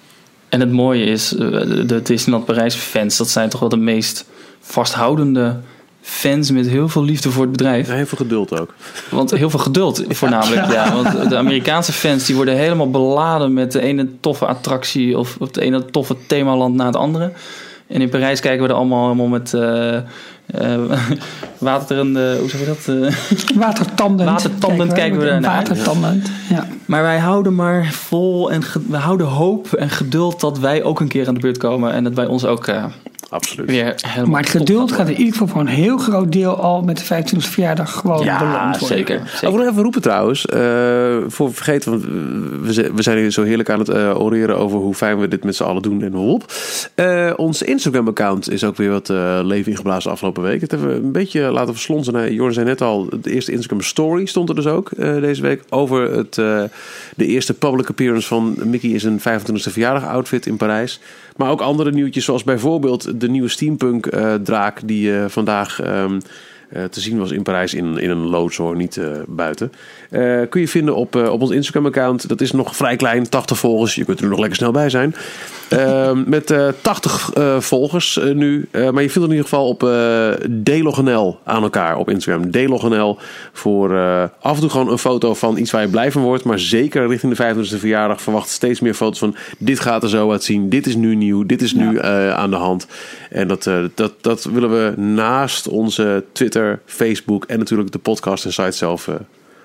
En 0.48 0.60
het 0.60 0.72
mooie 0.72 1.04
is, 1.04 1.28
de 1.28 2.00
Disneyland 2.02 2.44
Parijs 2.44 2.74
fans, 2.74 3.16
dat 3.16 3.28
zijn 3.28 3.48
toch 3.48 3.60
wel 3.60 3.68
de 3.68 3.76
meest 3.76 4.24
vasthoudende 4.60 5.56
fans 6.00 6.50
met 6.50 6.66
heel 6.66 6.88
veel 6.88 7.04
liefde 7.04 7.30
voor 7.30 7.42
het 7.42 7.52
bedrijf. 7.52 7.88
Heel 7.88 8.06
veel 8.06 8.18
geduld 8.18 8.60
ook. 8.60 8.74
Want 9.10 9.30
heel 9.30 9.50
veel 9.50 9.58
geduld 9.58 10.04
voornamelijk, 10.08 10.72
ja. 10.72 10.92
Want 10.92 11.28
de 11.28 11.36
Amerikaanse 11.36 11.92
fans 11.92 12.26
die 12.26 12.36
worden 12.36 12.56
helemaal 12.56 12.90
beladen 12.90 13.52
met 13.52 13.72
de 13.72 13.80
ene 13.80 14.08
toffe 14.20 14.46
attractie 14.46 15.18
of 15.18 15.36
het 15.40 15.56
ene 15.56 15.84
toffe 15.84 16.16
themaland 16.26 16.74
na 16.74 16.86
het 16.86 16.96
andere. 16.96 17.32
En 17.90 18.00
in 18.00 18.08
Parijs 18.08 18.40
kijken 18.40 18.62
we 18.62 18.68
er 18.68 18.78
allemaal 18.78 19.04
helemaal 19.04 19.26
met 19.26 19.54
eh 19.54 19.98
eh, 20.54 20.78
waterende, 21.58 22.36
hoe 22.38 22.48
zeg 22.48 22.60
je 22.60 22.66
dat? 22.66 22.88
Eh, 22.88 23.56
Watertandend. 23.66 24.30
Watertandend 24.30 24.92
kijken 24.92 25.18
we 25.18 25.26
een 25.26 25.34
ernaar. 25.34 25.56
Watertandend, 25.56 26.30
ja. 26.48 26.66
Maar 26.86 27.02
wij 27.02 27.18
houden 27.18 27.54
maar 27.54 27.84
vol 27.84 28.52
en 28.52 28.62
we 28.88 28.96
houden 28.96 29.26
hoop 29.26 29.72
en 29.72 29.90
geduld 29.90 30.40
dat 30.40 30.58
wij 30.58 30.82
ook 30.82 31.00
een 31.00 31.08
keer 31.08 31.28
aan 31.28 31.34
de 31.34 31.40
beurt 31.40 31.58
komen 31.58 31.92
en 31.92 32.04
dat 32.04 32.14
bij 32.14 32.26
ons 32.26 32.44
ook 32.44 32.68
Absoluut. 33.30 33.70
weer 33.70 33.94
helemaal 34.06 34.30
Maar 34.30 34.40
het 34.40 34.50
geduld 34.50 34.92
gaat 34.92 35.08
in 35.08 35.16
ieder 35.16 35.32
geval 35.32 35.46
voor 35.46 35.60
een 35.60 35.66
heel 35.66 35.98
groot 35.98 36.32
deel 36.32 36.56
al 36.56 36.82
met 36.82 36.98
de 36.98 37.04
25e 37.04 37.50
verjaardag 37.50 37.92
gewoon 37.92 38.24
Ja, 38.24 38.38
beland 38.38 38.78
worden. 38.78 38.96
zeker. 38.98 39.14
Ik 39.20 39.28
zeker. 39.28 39.50
wil 39.50 39.58
nog 39.58 39.70
even 39.70 39.82
roepen 39.82 40.02
trouwens, 40.02 40.46
eh, 40.46 40.58
voor 41.26 41.48
we 41.48 41.54
vergeten, 41.54 41.90
want 41.90 42.04
we 42.94 43.02
zijn- 43.02 43.18
hier 43.18 43.30
zo 43.30 43.42
heerlijk 43.42 43.70
aan 43.70 43.78
het 43.78 43.88
eh, 43.88 44.20
oreren 44.20 44.56
over 44.58 44.78
hoe 44.78 44.94
fijn 44.94 45.18
we 45.20 45.28
dit 45.28 45.44
met 45.44 45.56
z'n 45.56 45.62
allen 45.62 45.82
doen 45.82 46.02
en 46.02 46.12
hop. 46.12 46.52
Eh 46.94 47.32
ons 47.36 47.62
Instagram-account 47.62 48.50
is 48.50 48.64
ook 48.64 48.76
weer 48.76 48.90
wat 48.90 49.10
eh, 49.10 49.40
leven 49.42 49.70
ingeblazen 49.70 50.10
afgelopen 50.10 50.42
week. 50.42 50.60
Het 50.60 50.70
hebben 50.70 50.88
we 50.88 50.94
een 50.94 51.12
beetje 51.12 51.40
laten 51.40 51.74
verslonzen. 51.74 52.12
Nou, 52.12 52.30
Jorn 52.32 52.52
zei 52.52 52.66
net 52.66 52.80
al, 52.80 53.08
de 53.22 53.32
eerste 53.32 53.52
Instagram-story 53.52 54.26
stond 54.26 54.48
er 54.48 54.54
dus 54.54 54.66
ook 54.66 54.90
eh, 54.90 55.20
deze 55.20 55.42
week 55.42 55.62
over 55.68 56.16
het, 56.16 56.38
eh, 56.38 56.62
de 57.16 57.26
eerste 57.26 57.54
public 57.54 57.88
appearance 57.88 58.28
van 58.28 58.56
Mickey 58.64 58.90
in 58.90 59.00
zijn 59.00 59.20
25e 59.20 59.70
verjaardag 59.70 60.06
outfit 60.06 60.46
in 60.46 60.56
Parijs. 60.56 61.00
Maar 61.36 61.50
ook 61.50 61.60
andere 61.60 61.92
nieuwtjes, 61.92 62.24
zoals 62.24 62.44
bijvoorbeeld 62.44 63.19
de 63.20 63.28
nieuwe 63.28 63.48
steampunk-draak 63.48 64.80
die 64.84 65.16
eh, 65.16 65.24
vandaag 65.28 65.80
ehm, 65.80 66.18
eh, 66.70 66.84
te 66.84 67.00
zien 67.00 67.18
was 67.18 67.30
in 67.30 67.42
Parijs 67.42 67.74
in, 67.74 67.98
in 67.98 68.10
een 68.10 68.26
loods 68.26 68.56
hoor, 68.56 68.76
niet 68.76 68.96
eh, 68.96 69.06
buiten. 69.26 69.72
Eh, 70.10 70.40
kun 70.48 70.60
je 70.60 70.68
vinden 70.68 70.96
op, 70.96 71.16
eh, 71.16 71.32
op 71.32 71.40
ons 71.40 71.50
Instagram-account. 71.50 72.28
Dat 72.28 72.40
is 72.40 72.52
nog 72.52 72.76
vrij 72.76 72.96
klein, 72.96 73.28
80 73.28 73.58
volgers. 73.58 73.94
Je 73.94 74.04
kunt 74.04 74.20
er 74.20 74.28
nog 74.28 74.38
lekker 74.38 74.56
snel 74.56 74.70
bij 74.72 74.90
zijn. 74.90 75.14
Ehm, 75.70 76.22
met 76.26 76.50
eh 76.50 76.68
80 76.80 77.30
eh, 77.32 77.60
volgers 77.60 78.18
eh, 78.18 78.34
nu. 78.34 78.68
Eh, 78.70 78.90
maar 78.90 79.02
je 79.02 79.10
vindt 79.10 79.28
in 79.28 79.34
ieder 79.34 79.48
geval 79.48 79.68
op 79.68 79.82
eh 79.82 80.30
DLogNL 80.62 81.38
aan 81.44 81.62
elkaar 81.62 81.96
op 81.96 82.10
Instagram. 82.10 82.50
DLogNL 82.50 83.18
voor 83.52 83.96
eh, 83.96 84.24
af 84.40 84.54
en 84.54 84.60
toe 84.60 84.70
gewoon 84.70 84.90
een 84.90 84.98
foto 84.98 85.34
van 85.34 85.58
iets 85.58 85.70
waar 85.70 85.82
je 85.82 85.88
blij 85.88 86.12
van 86.12 86.22
wordt. 86.22 86.44
Maar 86.44 86.58
zeker 86.58 87.08
richting 87.08 87.36
de 87.36 87.54
25e 87.54 87.78
verjaardag 87.78 88.22
verwacht 88.22 88.48
steeds 88.48 88.80
meer 88.80 88.94
foto's 88.94 89.18
van 89.18 89.36
dit 89.58 89.80
gaat 89.80 90.02
er 90.02 90.08
zo 90.08 90.30
uitzien. 90.30 90.68
Dit 90.68 90.86
is 90.86 90.96
nu 90.96 91.14
nieuw. 91.14 91.46
Dit 91.46 91.62
is 91.62 91.74
nu 91.74 91.96
eh, 91.96 92.30
aan 92.30 92.50
de 92.50 92.56
hand. 92.56 92.86
En 93.30 93.48
dat, 93.48 93.66
eh, 93.66 93.84
dat, 93.94 94.12
dat 94.20 94.44
willen 94.44 94.70
we 94.70 95.00
naast 95.00 95.68
onze 95.68 96.24
Twitter, 96.32 96.80
Facebook 96.84 97.44
en 97.44 97.58
natuurlijk 97.58 97.92
de 97.92 97.98
podcast 97.98 98.44
en 98.44 98.52
site 98.52 98.70
zelf 98.70 99.08
eh, 99.08 99.14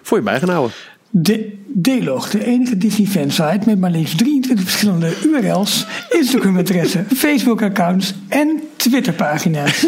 voor 0.02 0.18
je 0.18 0.24
bij 0.24 0.40
gaan 0.40 0.50
houden. 0.50 0.76
De 1.18 1.54
D-Log, 1.82 2.30
de 2.30 2.46
enige 2.46 2.78
Disney 2.78 3.08
fansite 3.08 3.60
met 3.66 3.80
maar 3.80 3.92
liefst 3.92 4.18
23 4.18 4.66
verschillende 4.66 5.14
URL's, 5.26 5.86
Instagram-adressen, 6.10 7.06
Facebook-accounts 7.26 8.14
en 8.28 8.62
Twitter-pagina's. 8.76 9.86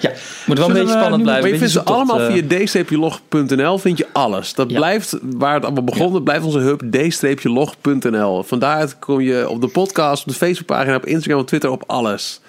Ja, 0.00 0.12
moet 0.46 0.58
wel 0.58 0.66
een 0.68 0.72
beetje 0.74 0.88
spannend 0.90 1.22
blijven. 1.22 1.42
Maar 1.42 1.50
je 1.52 1.58
vindt 1.58 1.72
ze 1.72 1.82
allemaal 1.82 2.20
eh, 2.20 2.32
via 2.66 2.84
d-log.nl 2.84 3.78
vind 3.78 3.98
je 3.98 4.06
alles. 4.12 4.54
Dat 4.54 4.70
Ja. 4.70 4.76
blijft 4.76 5.18
waar 5.22 5.54
het 5.54 5.64
allemaal 5.64 5.84
begon. 5.84 6.12
Dat 6.12 6.24
blijft 6.24 6.44
onze 6.44 6.58
hub 6.58 6.82
d-log.nl. 6.90 8.42
Vandaar 8.42 8.94
kom 8.98 9.20
je 9.20 9.48
op 9.48 9.60
de 9.60 9.68
podcast, 9.68 10.22
op 10.22 10.28
de 10.28 10.34
Facebookpagina, 10.38 10.96
op 10.96 11.06
Instagram, 11.06 11.40
op 11.40 11.46
Twitter, 11.46 11.70
op 11.70 11.84
alles. 11.86 12.40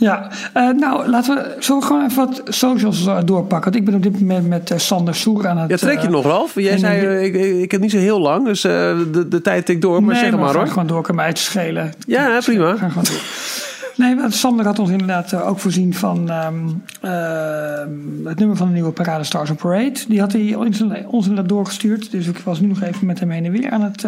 Ja, 0.00 0.28
eh, 0.52 0.68
nou 0.68 1.08
laten 1.08 1.34
we 1.34 1.56
zo 1.58 1.80
gewoon 1.80 2.04
even 2.04 2.26
wat 2.26 2.42
socials 2.44 3.06
eh, 3.06 3.18
doorpakken. 3.24 3.72
Want 3.72 3.76
ik 3.76 3.84
ben 3.84 3.94
op 3.94 4.02
dit 4.02 4.20
moment 4.20 4.48
met 4.48 4.70
eh, 4.70 4.78
Sander 4.78 5.14
Soer 5.14 5.48
aan 5.48 5.58
het... 5.58 5.70
Ja, 5.70 5.76
trek 5.76 6.00
je 6.00 6.08
nog, 6.08 6.24
Ralf? 6.24 6.54
Jij 6.54 6.78
zei, 6.78 7.24
ik, 7.24 7.34
ik, 7.34 7.70
heb 7.70 7.80
niet 7.80 7.90
zo 7.90 7.98
heel 7.98 8.20
lang, 8.20 8.44
dus 8.44 8.60
de, 8.60 9.26
de 9.28 9.40
tijd 9.40 9.66
tikt 9.66 9.82
door. 9.82 10.02
Maar 10.02 10.14
nee, 10.14 10.22
zeg 10.22 10.30
het 10.30 10.40
maar 10.40 10.48
gaan 10.48 10.58
hoor. 10.58 10.68
gewoon 10.68 10.86
door, 10.86 11.02
kan 11.02 11.14
mij 11.14 11.24
uit 11.24 11.38
schelen. 11.38 11.92
Ja, 12.06 12.40
prima. 12.44 12.72
We 12.72 12.78
gaan 12.78 12.88
gewoon 12.90 13.04
door. 13.04 13.20
Nee, 13.96 14.14
maar 14.14 14.32
Sander 14.32 14.64
had 14.64 14.78
ons 14.78 14.90
inderdaad 14.90 15.34
ook 15.34 15.58
voorzien 15.58 15.94
van 15.94 16.30
ehm, 16.30 16.54
ehm, 17.00 17.90
het 18.24 18.38
nummer 18.38 18.56
van 18.56 18.66
de 18.66 18.72
nieuwe 18.72 18.92
Parade 18.92 19.24
Stars 19.24 19.50
on 19.50 19.56
Parade. 19.56 20.00
Die 20.08 20.20
had 20.20 20.32
hij 20.32 20.54
ons, 20.54 20.80
inderdaad 20.80 21.48
doorgestuurd. 21.48 22.10
Dus 22.10 22.26
ik 22.26 22.38
was 22.38 22.60
nu 22.60 22.66
nog 22.66 22.82
even 22.82 23.06
met 23.06 23.20
hem 23.20 23.30
heen 23.30 23.44
en 23.44 23.52
weer 23.52 23.70
aan 23.70 23.82
het... 23.82 24.04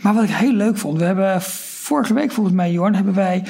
maar 0.00 0.14
wat 0.14 0.24
ik 0.24 0.30
heel 0.30 0.52
leuk 0.52 0.76
vond, 0.76 0.98
we 0.98 1.04
hebben 1.04 1.42
vorige 1.90 2.14
week 2.14 2.32
volgens 2.32 2.56
mij, 2.56 2.72
Jorn, 2.72 2.94
hebben 2.94 3.14
wij 3.14 3.42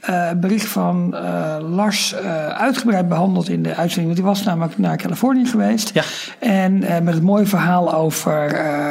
een 0.00 0.40
bericht 0.40 0.66
van 0.66 1.14
eh, 1.14 1.56
Lars 1.70 2.14
eh, 2.14 2.48
uitgebreid 2.48 3.08
behandeld 3.08 3.48
in 3.48 3.62
de 3.62 3.74
uitzending. 3.74 4.04
Want 4.04 4.16
die 4.16 4.24
was 4.24 4.42
namelijk 4.42 4.78
naar 4.78 4.96
Californië 4.96 5.46
geweest. 5.46 5.90
Ja. 5.94 6.02
En 6.38 6.78
met 6.78 7.14
het 7.14 7.22
mooie 7.22 7.46
verhaal 7.46 7.94
over 7.94 8.32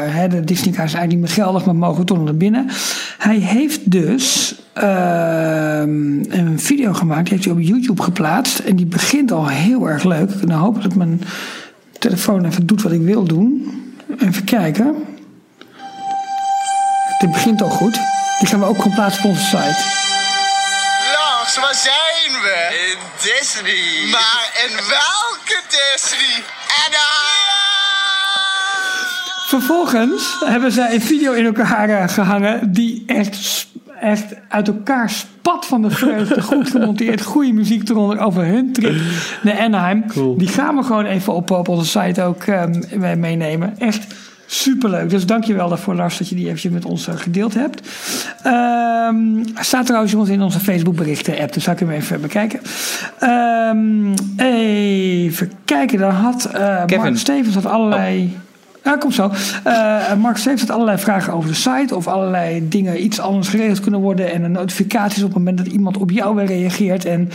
hè, 0.09 0.27
de 0.27 0.43
Disney-kaart 0.43 0.87
is 0.87 0.93
eigenlijk 0.93 1.09
niet 1.09 1.19
meer 1.19 1.45
geldig, 1.45 1.65
maar 1.65 1.75
mogen 1.75 2.05
toch 2.05 2.23
naar 2.23 2.35
binnen. 2.35 2.67
Hij 3.17 3.37
heeft 3.37 3.91
dus 3.91 4.55
een 4.73 6.59
video 6.59 6.93
gemaakt, 6.93 7.23
die 7.23 7.33
heeft 7.33 7.45
hij 7.45 7.53
op 7.53 7.59
YouTube 7.59 8.01
geplaatst. 8.01 8.59
En 8.59 8.75
die 8.75 8.85
begint 8.85 9.31
al 9.31 9.47
heel 9.47 9.89
erg 9.89 10.03
leuk. 10.03 10.29
Ik 10.29 10.47
nou 10.47 10.61
hoop 10.61 10.81
dat 10.81 10.95
mijn 10.95 11.21
telefoon 11.99 12.45
even 12.45 12.65
doet 12.65 12.81
wat 12.81 12.91
ik 12.91 13.01
wil 13.01 13.23
doen. 13.23 13.71
Even 14.19 14.43
kijken. 14.43 14.95
Dit 17.19 17.31
begint 17.31 17.61
al 17.61 17.69
goed. 17.69 18.22
Die 18.39 18.47
gaan 18.47 18.59
we 18.59 18.65
ook 18.65 18.77
gewoon 18.77 18.93
plaatsen 18.93 19.23
op 19.23 19.29
onze 19.29 19.43
site. 19.43 19.81
Lars, 21.15 21.55
waar 21.55 21.75
zijn 21.75 22.41
we? 22.41 22.87
In 22.91 22.99
Disney. 23.21 24.09
Maar 24.11 24.65
in 24.65 24.75
welke 24.75 25.61
Disney? 25.69 26.43
En 26.85 26.91
Vervolgens 29.47 30.37
hebben 30.45 30.71
zij 30.71 30.93
een 30.93 31.01
video 31.01 31.31
in 31.31 31.45
elkaar 31.45 31.89
eh, 31.89 32.07
gehangen 32.07 32.71
die 32.71 33.03
echt, 33.07 33.67
echt 33.99 34.25
uit 34.49 34.67
elkaar 34.67 35.09
spat 35.09 35.65
van 35.65 35.81
de 35.81 35.89
vreugde. 35.89 36.41
Goed 36.51 36.69
gemonteerd, 36.69 37.21
goede 37.21 37.53
muziek 37.53 37.89
eronder 37.89 38.19
over 38.19 38.45
hun 38.45 38.73
trip 38.73 39.01
naar 39.41 39.59
Anaheim. 39.59 40.05
Die 40.37 40.47
gaan 40.47 40.75
we 40.75 40.83
gewoon 40.83 41.05
even 41.05 41.33
op, 41.33 41.51
op 41.51 41.67
onze 41.67 41.99
site 41.99 42.23
ook 42.23 42.43
ehm, 42.43 43.19
meenemen. 43.19 43.79
Echt 43.79 44.05
superleuk. 44.53 45.09
Dus 45.09 45.25
dankjewel 45.25 45.69
daarvoor 45.69 45.95
Lars 45.95 46.17
dat 46.17 46.29
je 46.29 46.35
die 46.35 46.45
eventjes 46.45 46.71
met 46.71 46.85
ons 46.85 47.07
eh, 47.07 47.15
gedeeld 47.15 47.53
hebt. 47.53 47.81
Ehm 48.43 48.83
staat 49.59 49.85
trouwens 49.85 50.11
jongens 50.11 50.31
in 50.31 50.41
onze 50.41 50.59
Facebook 50.59 50.95
berichten 50.95 51.39
app. 51.39 51.53
Dus 51.53 51.63
zou 51.63 51.75
ik 51.75 51.87
hem 51.87 51.91
even 51.91 52.21
bekijken. 52.21 52.59
Ehm, 53.19 54.13
even 54.37 55.51
kijken. 55.65 55.99
Dan 55.99 56.11
had 56.11 56.49
Kevin. 56.85 56.97
Mark 56.99 57.17
Stevens 57.17 57.55
had 57.55 57.65
allerlei... 57.65 58.37
Ja, 58.83 58.97
komt 58.97 59.13
zo. 59.13 59.31
Eh, 59.63 60.13
Mark 60.13 60.37
Stevens 60.37 60.61
had 60.61 60.71
allerlei 60.71 60.97
vragen 60.97 61.33
over 61.33 61.49
de 61.49 61.55
site. 61.55 61.95
Of 61.95 62.07
allerlei 62.07 62.67
dingen 62.69 63.03
iets 63.03 63.19
anders 63.19 63.47
geregeld 63.47 63.79
kunnen 63.79 63.99
worden. 63.99 64.31
En 64.31 64.43
een 64.43 64.51
notificaties 64.51 65.23
op 65.23 65.27
het 65.27 65.37
moment 65.37 65.57
dat 65.57 65.67
iemand 65.67 65.97
op 65.97 66.11
jou 66.11 66.35
weer 66.35 66.45
reageert. 66.45 67.05
En 67.05 67.29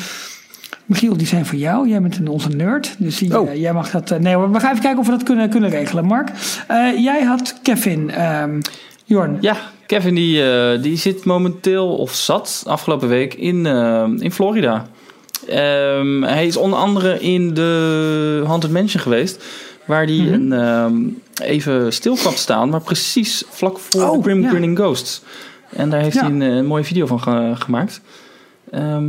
Michiel, 0.88 1.16
die 1.16 1.26
zijn 1.26 1.46
voor 1.46 1.58
jou. 1.58 1.88
Jij 1.88 2.02
bent 2.02 2.16
een- 2.18 2.28
onze 2.28 2.48
nerd. 2.48 2.94
Dus 2.98 3.18
die, 3.18 3.38
Oh. 3.40 3.48
eh, 3.50 3.60
jij 3.60 3.72
mag 3.72 3.90
dat... 3.90 4.10
eh, 4.10 4.18
nee 4.18 4.34
hoor, 4.34 4.50
we 4.52 4.60
gaan 4.60 4.70
even 4.70 4.82
kijken 4.82 5.00
of 5.00 5.06
we 5.06 5.12
dat 5.12 5.22
kunnen, 5.22 5.50
kunnen 5.50 5.70
regelen. 5.70 6.04
Mark, 6.04 6.28
eh, 6.68 6.98
jij 7.04 7.22
had 7.22 7.58
Kevin. 7.62 8.10
ehm 8.10 8.60
Jorn. 9.04 9.38
Ja, 9.40 9.56
Kevin 9.86 10.14
die, 10.14 10.42
die 10.80 10.96
zit 10.96 11.24
momenteel, 11.24 11.96
of 11.96 12.14
zat 12.14 12.62
afgelopen 12.66 13.08
week, 13.08 13.34
in, 13.34 13.66
in 14.20 14.32
Florida. 14.32 14.86
Ehm, 15.48 16.22
hij 16.22 16.46
is 16.46 16.56
onder 16.56 16.78
andere 16.78 17.20
in 17.20 17.54
de 17.54 18.42
Haunted 18.46 18.70
Mansion 18.70 19.02
geweest. 19.02 19.44
Waar 19.86 20.04
hij 20.04 20.14
Mhm. 20.16 20.32
een, 20.32 20.52
ehm, 20.52 20.94
even 21.48 21.92
stil 21.92 22.14
kwam 22.14 22.34
staan, 22.34 22.68
maar 22.68 22.80
precies 22.80 23.44
vlak 23.48 23.78
voor 23.78 24.02
Oh, 24.02 24.12
de 24.16 24.22
Grim 24.22 24.40
ja. 24.42 24.48
Grinning 24.48 24.78
Ghosts. 24.78 25.22
En 25.76 25.90
daar 25.90 26.00
heeft 26.00 26.14
Ja. 26.14 26.30
hij 26.30 26.30
een, 26.48 26.66
mooie 26.66 26.84
video 26.84 27.06
van 27.06 27.20
ge- 27.22 27.52
gemaakt. 27.54 28.00
Ehm, 28.70 29.04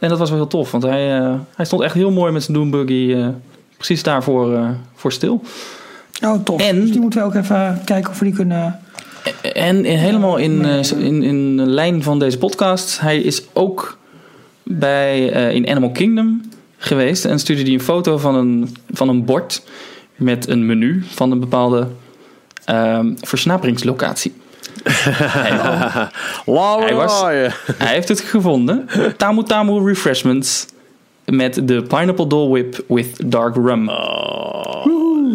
en 0.00 0.08
dat 0.08 0.18
was 0.18 0.28
wel 0.30 0.38
heel 0.38 0.46
tof, 0.48 0.70
want 0.70 0.82
hij, 0.82 1.18
eh, 1.18 1.34
hij 1.56 1.64
stond 1.64 1.82
echt 1.82 1.94
heel 1.94 2.10
mooi 2.10 2.32
met 2.32 2.42
zijn 2.42 2.56
Doombuggy 2.56 3.12
eh, 3.16 3.28
precies 3.76 4.02
daarvoor 4.02 4.54
eh, 4.54 4.68
voor 4.94 5.12
stil. 5.12 5.42
Oh, 6.24 6.44
tof. 6.44 6.60
En- 6.60 6.80
Dus 6.80 6.90
die 6.90 7.00
moeten 7.00 7.20
we 7.20 7.26
ook 7.26 7.34
even 7.34 7.80
kijken 7.84 8.10
of 8.10 8.18
we 8.18 8.24
die 8.24 8.34
kunnen... 8.34 8.80
En 9.52 9.84
helemaal 9.84 10.36
in, 10.36 10.64
in, 10.98 11.22
in 11.22 11.56
de 11.56 11.66
lijn 11.66 12.02
van 12.02 12.18
deze 12.18 12.38
podcast, 12.38 13.00
hij 13.00 13.18
is 13.20 13.42
ook 13.52 13.98
bij, 14.62 15.24
in 15.54 15.68
Animal 15.68 15.90
Kingdom 15.90 16.40
geweest 16.78 17.24
en 17.24 17.38
stuurde 17.38 17.62
hij 17.62 17.72
een 17.72 17.80
foto 17.80 18.18
van 18.18 18.34
een, 18.34 18.76
van 18.90 19.08
een 19.08 19.24
bord 19.24 19.62
met 20.16 20.48
een 20.48 20.66
menu 20.66 21.04
van 21.08 21.30
een 21.30 21.40
bepaalde 21.40 21.86
ehm, 22.64 23.12
versnaperingslocatie. 23.20 24.32
Lauwe 26.46 26.84
Hij 26.84 26.94
was- 26.94 27.20
hij 27.76 27.92
heeft 27.94 28.08
het 28.08 28.20
gevonden. 28.20 28.88
Tamu 29.16 29.42
Tamu 29.44 29.86
Refreshments 29.86 30.66
met 31.24 31.60
de 31.68 31.82
Pineapple 31.82 32.26
Dole 32.26 32.50
Whip 32.50 32.84
with 32.88 33.30
Dark 33.30 33.54
Rum. 33.54 33.90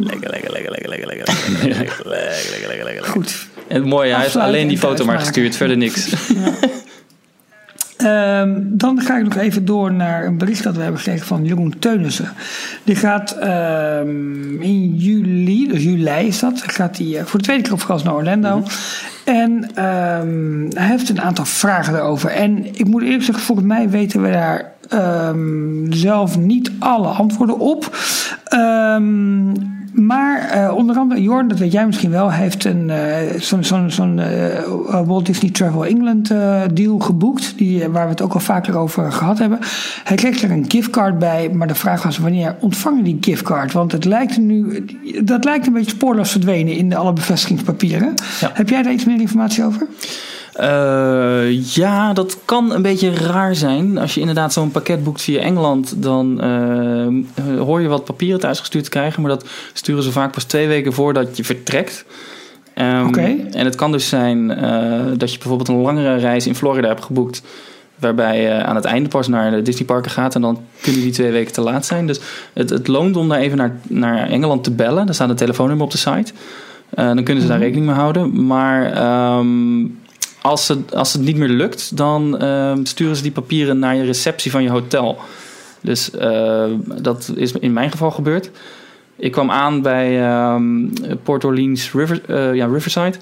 Lekker, 0.04 0.30
lekker, 0.30 0.52
lekker, 0.52 0.72
lekker, 0.72 0.90
lekker, 0.90 1.08
lekker, 1.08 1.08
lekker, 1.08 1.26
lekker, 1.68 1.68
lekker, 1.68 2.06
lekker, 2.06 2.68
lekker, 2.68 2.86
lekker. 2.86 3.04
Goed. 3.06 3.48
En 3.68 3.76
het 3.76 3.86
mooie, 3.86 4.14
hij 4.14 4.22
heeft 4.22 4.36
alleen 4.36 4.68
die 4.68 4.78
foto 4.78 5.06
maar 5.06 5.20
gestuurd, 5.20 5.56
verder 5.56 5.78
niks. 5.78 6.14
Ehm, 8.06 8.62
dan 8.64 9.02
ga 9.02 9.18
ik 9.18 9.24
nog 9.24 9.36
even 9.36 9.66
door 9.66 9.94
naar 9.94 10.26
een 10.26 10.38
bericht 10.38 10.64
dat 10.64 10.76
we 10.76 10.82
hebben 10.82 11.00
gekregen 11.00 11.26
van 11.26 11.46
Jeroen 11.46 11.80
Teunissen. 11.80 12.30
Die 12.84 12.96
gaat 12.96 13.32
ehm, 13.32 14.62
in 14.62 14.96
juli, 14.96 15.68
dus 15.68 15.84
juli 15.84 16.28
is 16.28 16.40
dat, 16.40 16.62
gaat 16.66 16.98
hij 16.98 17.18
eh, 17.18 17.26
voor 17.26 17.40
de 17.40 17.46
tweede 17.46 17.64
keer 17.64 17.74
op 17.74 17.80
vakantie 17.80 18.06
naar 18.06 18.16
Orlando. 18.16 18.64
En 19.26 19.70
ehm, 19.76 20.70
hij 20.74 20.88
heeft 20.88 21.10
een 21.10 21.22
aantal 21.22 21.46
vragen 21.46 21.94
daarover. 21.94 22.30
En 22.30 22.66
ik 22.66 22.86
moet 22.86 23.04
eerlijk 23.04 23.24
zeggen, 23.24 23.44
volgens 23.44 23.68
mij 23.68 23.90
weten 23.90 24.22
we 24.22 24.32
daar 24.32 24.74
ehm, 24.90 25.92
zelf 25.92 26.38
niet 26.38 26.72
alle 26.80 27.08
antwoorden 27.08 27.60
op. 27.60 27.98
Ehm, 28.44 29.52
maar 29.96 30.50
eh, 30.50 30.76
onder 30.76 30.98
andere, 30.98 31.22
Jorn, 31.22 31.48
dat 31.48 31.60
weet 31.60 31.72
jij 31.72 31.86
misschien 31.86 32.12
wel, 32.12 32.32
heeft 32.32 32.66
een, 32.66 32.90
eh, 32.90 33.40
zo'n 33.40 33.64
zo'n 33.64 33.90
zo'n, 33.92 34.20
eh, 34.20 35.06
Walt 35.06 35.26
Disney 35.26 35.52
Travel 35.52 35.86
England 35.86 36.34
deal 36.74 37.00
geboekt. 37.00 37.58
Die, 37.58 37.90
waar 37.90 38.04
we 38.04 38.10
het 38.10 38.22
ook 38.22 38.34
al 38.34 38.40
vaker 38.40 38.78
over 38.78 39.12
gehad 39.12 39.40
hebben. 39.40 39.60
Hij 40.04 40.16
kreeg 40.16 40.42
er 40.42 40.52
een 40.52 40.66
giftcard 40.68 41.20
bij, 41.20 41.50
maar 41.50 41.68
de 41.68 41.76
vraag 41.76 42.04
was 42.04 42.18
wanneer 42.18 42.56
ontvangen 42.60 43.04
die 43.04 43.18
giftcard? 43.22 43.74
Want 43.74 43.92
het 43.92 44.06
lijkt 44.06 44.38
nu, 44.38 44.86
dat 45.24 45.44
lijkt 45.44 45.68
een 45.68 45.74
beetje 45.74 45.92
spoorloos 45.92 46.32
verdwenen 46.32 46.74
in 46.74 46.90
de 46.90 46.96
alle 46.96 47.14
bevestigingspapieren. 47.14 48.14
Ja. 48.40 48.52
Heb 48.54 48.70
jij 48.70 48.82
daar 48.82 48.94
iets 48.94 49.06
meer 49.06 49.20
informatie 49.20 49.64
over? 49.64 49.88
Eh, 50.56 51.76
ja, 51.76 52.14
dat 52.14 52.38
kan 52.46 52.72
een 52.72 52.82
beetje 52.82 53.14
raar 53.14 53.56
zijn. 53.56 53.98
Als 53.98 54.14
je 54.14 54.20
inderdaad 54.20 54.54
zo'n 54.54 54.72
pakket 54.72 55.04
boekt 55.04 55.22
via 55.22 55.42
Engeland, 55.42 56.04
dan 56.04 56.42
eh, 56.42 57.60
hoor 57.60 57.82
je 57.82 57.88
wat 57.88 58.06
papieren 58.06 58.40
thuisgestuurd 58.40 58.84
te 58.84 58.90
krijgen. 58.90 59.22
Maar 59.22 59.32
dat 59.32 59.46
sturen 59.74 60.04
ze 60.04 60.12
vaak 60.12 60.32
pas 60.32 60.44
twee 60.44 60.68
weken 60.68 60.94
voordat 60.94 61.38
je 61.38 61.44
vertrekt. 61.44 62.06
Oké. 63.08 63.36
En 63.52 63.66
het 63.66 63.76
kan 63.76 63.92
dus 63.92 64.10
zijn 64.10 64.52
eh, 64.52 65.02
dat 65.18 65.32
je 65.32 65.38
bijvoorbeeld 65.38 65.68
een 65.68 65.82
langere 65.82 66.16
reis 66.16 66.48
in 66.48 66.56
Florida 66.56 66.88
hebt 66.88 67.04
geboekt. 67.04 67.42
Waarbij 68.00 68.42
je 68.42 68.64
aan 68.64 68.76
het 68.76 68.86
einde 68.86 69.10
pas 69.10 69.28
naar 69.28 69.52
de 69.52 69.62
Disneyparken 69.62 70.12
gaat. 70.12 70.36
En 70.36 70.42
dan 70.42 70.60
kunnen 70.82 71.02
die 71.02 71.12
twee 71.12 71.32
weken 71.32 71.54
te 71.54 71.62
laat 71.62 71.86
zijn. 71.86 72.08
Dus 72.08 72.20
het, 72.54 72.70
het 72.70 72.88
loont 72.88 73.16
om 73.16 73.30
daar 73.30 73.40
even 73.40 73.58
naar, 73.58 73.80
naar 73.88 74.30
Engeland 74.30 74.64
te 74.64 74.72
bellen. 74.72 75.06
Daar 75.06 75.16
staat 75.16 75.30
een 75.30 75.36
telefoonnummer 75.36 75.86
op 75.86 75.92
de 75.92 75.98
site. 75.98 76.34
Dan 76.90 77.24
kunnen 77.24 77.44
ze 77.44 77.50
daar 77.50 77.60
rekening 77.60 77.86
mee 77.86 77.96
houden. 77.96 78.46
Maar 78.46 78.92
ehm, 78.94 79.86
als, 80.46 80.68
het, 80.68 80.96
als 80.96 81.14
het 81.14 81.22
niet 81.22 81.38
meer 81.38 81.50
lukt, 81.50 81.98
dan 81.98 82.40
ehm, 82.40 82.86
sturen 82.86 83.16
ze 83.16 83.22
die 83.22 83.32
papieren 83.32 83.80
naar 83.80 83.96
je 83.96 84.04
receptie 84.04 84.52
van 84.52 84.64
je 84.64 84.70
hotel. 84.70 85.18
Dus 85.82 86.12
eh, 86.12 86.66
dat 87.02 87.32
is 87.36 87.52
in 87.52 87.74
mijn 87.74 87.92
geval 87.92 88.12
gebeurd. 88.12 88.52
Ik 89.16 89.32
kwam 89.32 89.52
aan 89.52 89.82
bij 89.82 90.22
ehm, 90.22 90.88
Port 91.24 91.46
Orleans 91.46 91.92
River, 91.92 92.22
eh, 92.28 92.56
ja, 92.56 92.66
Riverside. 92.66 93.18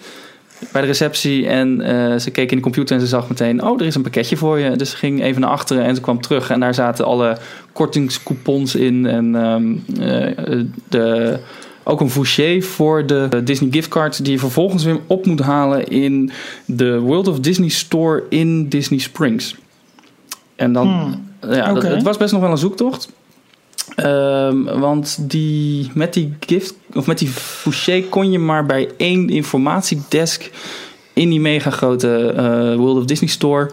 Bij 0.71 0.81
de 0.81 0.87
receptie 0.87 1.47
en 1.47 1.81
eh, 1.81 2.19
ze 2.19 2.31
keek 2.31 2.51
in 2.51 2.57
de 2.57 2.63
computer 2.63 2.95
en 2.95 3.01
ze 3.01 3.07
zag 3.07 3.29
meteen... 3.29 3.63
oh, 3.63 3.79
er 3.79 3.85
is 3.85 3.95
een 3.95 4.01
pakketje 4.01 4.37
voor 4.37 4.59
je. 4.59 4.75
Dus 4.75 4.89
ze 4.89 4.97
ging 4.97 5.23
even 5.23 5.41
naar 5.41 5.49
achteren 5.49 5.83
en 5.83 5.95
ze 5.95 6.01
kwam 6.01 6.21
terug. 6.21 6.49
En 6.49 6.59
daar 6.59 6.73
zaten 6.73 7.05
alle 7.05 7.37
kortingscoupons 7.71 8.75
in. 8.75 9.05
En 9.05 9.35
ehm, 9.35 9.73
eh, 10.01 10.59
de, 10.89 11.39
ook 11.83 12.01
een 12.01 12.09
voucher 12.09 12.63
voor 12.63 13.05
de 13.05 13.41
Disney 13.43 13.71
giftcard... 13.71 14.23
die 14.23 14.33
je 14.33 14.39
vervolgens 14.39 14.83
weer 14.83 14.99
op 15.07 15.25
moet 15.25 15.39
halen 15.39 15.87
in 15.87 16.31
de 16.65 16.99
World 16.99 17.27
of 17.27 17.39
Disney 17.39 17.69
Store 17.69 18.23
in 18.29 18.69
Disney 18.69 18.99
Springs. 18.99 19.55
En 20.55 20.73
dan... 20.73 21.21
Ja, 21.49 21.73
dat, 21.73 21.83
het 21.83 22.03
was 22.03 22.17
best 22.17 22.31
nog 22.31 22.41
wel 22.41 22.51
een 22.51 22.57
zoektocht. 22.57 23.09
Ehm, 23.95 24.63
want 24.63 25.17
die, 25.19 25.91
met 25.93 26.13
die 26.13 26.33
gift 26.39 26.75
of 26.93 27.07
met 27.07 27.17
die 27.17 27.27
fouché 27.27 28.01
kon 28.09 28.31
je 28.31 28.39
maar 28.39 28.65
bij 28.65 28.89
één 28.97 29.29
informatiedesk 29.29 30.51
in 31.13 31.29
die 31.29 31.39
mega 31.39 31.69
grote 31.69 32.33
eh, 32.37 32.75
World 32.75 32.97
of 32.97 33.05
Disney 33.05 33.29
Store 33.29 33.69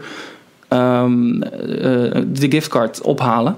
ehm, 0.69 1.43
eh, 1.43 2.23
de 2.27 2.51
giftcard 2.51 3.01
ophalen. 3.01 3.57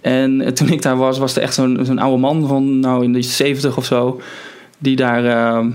En 0.00 0.40
eh, 0.40 0.52
toen 0.52 0.68
ik 0.72 0.82
daar 0.82 0.96
was, 0.96 1.18
was 1.18 1.36
er 1.36 1.42
echt 1.42 1.54
zo'n 1.54 1.78
zo'n 1.82 1.98
oude 1.98 2.20
man 2.20 2.46
van 2.46 2.80
nou 2.80 3.04
in 3.04 3.12
de 3.12 3.22
70 3.22 3.76
of 3.76 3.84
zo. 3.84 4.20
Die 4.78 4.96
daar 4.96 5.24
ehm, 5.24 5.70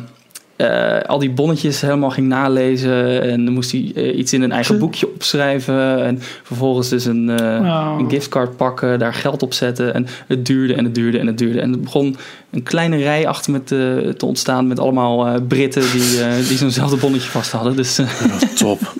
eh, 0.55 1.01
al 1.01 1.19
die 1.19 1.31
bonnetjes 1.31 1.81
helemaal 1.81 2.09
ging 2.09 2.27
nalezen. 2.27 3.21
En 3.21 3.45
dan 3.45 3.53
moest 3.53 3.71
hij 3.71 3.91
eh, 3.95 4.17
iets 4.17 4.33
in 4.33 4.41
een 4.41 4.51
eigen 4.51 4.79
boekje 4.79 5.07
opschrijven. 5.13 6.03
En 6.05 6.19
vervolgens 6.43 6.89
dus 6.89 7.05
een, 7.05 7.29
eh, 7.29 7.59
Oh. 7.61 7.95
een 7.99 8.09
giftcard 8.09 8.57
pakken, 8.57 8.99
daar 8.99 9.13
geld 9.13 9.43
op 9.43 9.53
zetten. 9.53 9.93
En 9.93 10.07
het 10.27 10.45
duurde 10.45 10.73
en 10.73 10.83
het 10.83 10.95
duurde 10.95 11.19
en 11.19 11.27
het 11.27 11.37
duurde. 11.37 11.61
En 11.61 11.71
het 11.71 11.81
begon 11.81 12.15
een 12.51 12.63
kleine 12.63 12.97
rij 12.97 13.27
achter 13.27 13.51
me 13.51 13.63
te, 13.63 14.13
te 14.17 14.25
ontstaan 14.25 14.67
met 14.67 14.79
allemaal 14.79 15.27
eh, 15.27 15.33
Britten 15.47 15.83
die, 15.91 16.23
eh, 16.23 16.47
die 16.47 16.57
zo'nzelfde 16.57 16.97
bonnetje 16.97 17.29
vast 17.29 17.51
hadden. 17.51 17.75
Dus 17.75 17.97
eh, 17.97 18.07
Top. 18.55 18.79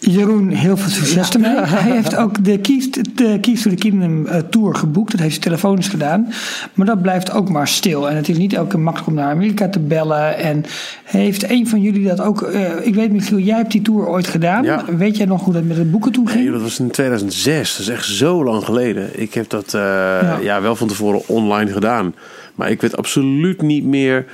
Jeroen, 0.00 0.48
heel 0.48 0.76
veel 0.76 0.90
succes 0.90 1.30
ermee. 1.30 1.56
Hij 1.76 1.92
heeft 1.92 2.16
ook 2.16 2.44
de 2.44 2.58
Keys, 2.58 2.90
de 2.90 3.38
Keys 3.40 3.62
to 3.62 3.70
the 3.70 3.76
Kingdom 3.76 4.26
eh, 4.26 4.38
Tour 4.50 4.74
geboekt. 4.74 5.10
Dat 5.10 5.20
heeft 5.20 5.34
hij 5.34 5.42
telefonisch 5.42 5.88
gedaan. 5.88 6.32
Maar 6.74 6.86
dat 6.86 7.02
blijft 7.02 7.32
ook 7.32 7.48
maar 7.48 7.68
stil. 7.68 8.08
En 8.08 8.16
het 8.16 8.28
is 8.28 8.36
niet 8.36 8.52
elke 8.52 8.68
keer 8.68 8.80
makkelijk 8.80 9.10
om 9.10 9.14
naar 9.14 9.30
Amerika 9.30 9.68
te 9.68 9.78
bellen. 9.78 10.38
En 10.38 10.64
heeft 11.04 11.50
een 11.50 11.68
van 11.68 11.80
jullie 11.80 12.06
dat 12.06 12.20
ook... 12.20 12.42
eh, 12.42 12.86
ik 12.86 12.94
weet 12.94 13.12
Michiel, 13.12 13.38
jij 13.38 13.56
hebt 13.56 13.72
die 13.72 13.82
tour 13.82 14.06
ooit 14.06 14.26
gedaan. 14.26 14.64
Ja. 14.64 14.84
Weet 14.96 15.16
jij 15.16 15.26
nog 15.26 15.44
hoe 15.44 15.52
dat 15.52 15.64
met 15.64 15.76
het 15.76 15.90
boeken 15.90 16.12
toen 16.12 16.28
ging? 16.28 16.42
Nee, 16.42 16.52
dat 16.52 16.62
was 16.62 16.78
in 16.78 16.90
2006. 16.90 17.70
Dat 17.76 17.80
is 17.80 17.92
echt 17.92 18.06
zo 18.06 18.44
lang 18.44 18.64
geleden. 18.64 19.20
Ik 19.20 19.34
heb 19.34 19.48
dat 19.48 19.74
eh, 19.74 19.80
ja. 20.42 20.60
wel 20.60 20.76
van 20.76 20.88
tevoren 20.88 21.28
online 21.28 21.72
gedaan. 21.72 22.14
Maar 22.54 22.70
ik 22.70 22.80
weet 22.80 22.96
absoluut 22.96 23.62
niet 23.62 23.84
meer 23.84 24.24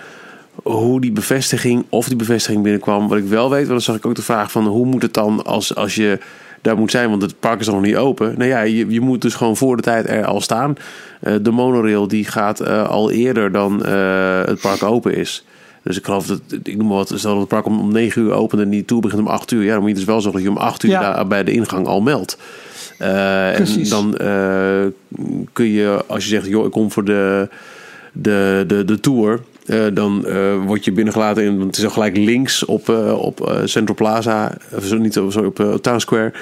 hoe 0.66 1.00
die 1.00 1.12
bevestiging, 1.12 1.84
of 1.88 2.06
die 2.08 2.16
bevestiging 2.16 2.62
binnenkwam. 2.62 3.08
Wat 3.08 3.18
ik 3.18 3.24
wel 3.24 3.50
weet, 3.50 3.58
want 3.58 3.70
dan 3.70 3.80
zag 3.80 3.96
ik 3.96 4.06
ook 4.06 4.14
de 4.14 4.22
vraag 4.22 4.50
van 4.50 4.66
hoe 4.66 4.86
moet 4.86 5.02
het 5.02 5.14
dan 5.14 5.44
als, 5.44 5.74
als 5.74 5.94
je 5.94 6.18
daar 6.62 6.76
moet 6.76 6.90
zijn, 6.90 7.10
want 7.10 7.22
het 7.22 7.40
park 7.40 7.60
is 7.60 7.66
nog 7.66 7.82
niet 7.82 7.96
open. 7.96 8.34
Nou 8.36 8.50
ja, 8.50 8.60
je, 8.60 8.86
je 8.88 9.00
moet 9.00 9.22
dus 9.22 9.34
gewoon 9.34 9.56
voor 9.56 9.76
de 9.76 9.82
tijd 9.82 10.08
er 10.08 10.24
al 10.24 10.40
staan. 10.40 10.76
Eh, 11.20 11.34
de 11.42 11.50
monorail 11.50 12.08
die 12.08 12.24
gaat 12.24 12.60
eh, 12.60 12.88
al 12.88 13.10
eerder 13.10 13.52
dan 13.52 13.84
eh, 13.84 14.44
het 14.44 14.60
park 14.60 14.82
open 14.82 15.14
is. 15.14 15.44
Dus 15.82 15.98
ik 15.98 16.04
geloof 16.04 16.26
dat, 16.26 16.40
ik 16.62 16.76
noem 16.76 16.86
maar 16.86 16.96
wat, 16.96 17.12
stel 17.14 17.30
dat 17.30 17.40
het 17.40 17.48
park 17.48 17.66
om, 17.66 17.80
om 17.80 17.92
9 17.92 18.22
uur 18.22 18.32
opent 18.32 18.62
en 18.62 18.70
die 18.70 18.84
tour 18.84 19.02
begint 19.02 19.20
om 19.20 19.28
8 19.28 19.50
uur. 19.50 19.62
Ja, 19.64 19.72
dan 19.72 19.80
moet 19.80 19.88
je 19.88 19.94
dus 19.94 20.04
wel 20.04 20.20
zorgen 20.20 20.42
dat 20.42 20.52
je 20.52 20.58
om 20.58 20.64
8 20.66 20.82
uur 20.82 20.90
Ja. 20.90 21.00
daar 21.00 21.26
bij 21.26 21.44
de 21.44 21.52
ingang 21.52 21.86
al 21.86 22.00
meldt. 22.00 22.38
En 22.98 23.66
dan 23.88 24.14
kun 25.52 25.66
je, 25.66 26.04
als 26.06 26.24
je 26.24 26.30
zegt, 26.30 26.46
joh, 26.46 26.64
ik 26.64 26.70
kom 26.70 26.90
voor 26.90 27.04
de, 27.04 27.48
de, 28.12 28.64
de, 28.66 28.84
de 28.84 29.00
tour. 29.00 29.40
Eh, 29.66 29.84
dan 29.92 30.26
eh, 30.26 30.64
word 30.66 30.84
je 30.84 30.92
binnengelaten 30.92 31.42
in, 31.44 31.56
want 31.56 31.66
het 31.66 31.76
is 31.76 31.84
al 31.84 31.90
gelijk 31.90 32.16
links 32.16 32.64
op, 32.64 32.88
eh, 32.88 33.12
op 33.18 33.60
Central 33.64 33.96
Plaza, 33.96 34.56
of 34.74 34.84
zo, 34.84 34.96
niet 34.96 35.18
op, 35.18 35.32
sorry, 35.32 35.46
op 35.46 35.78
Town 35.82 35.98
Square, 35.98 36.32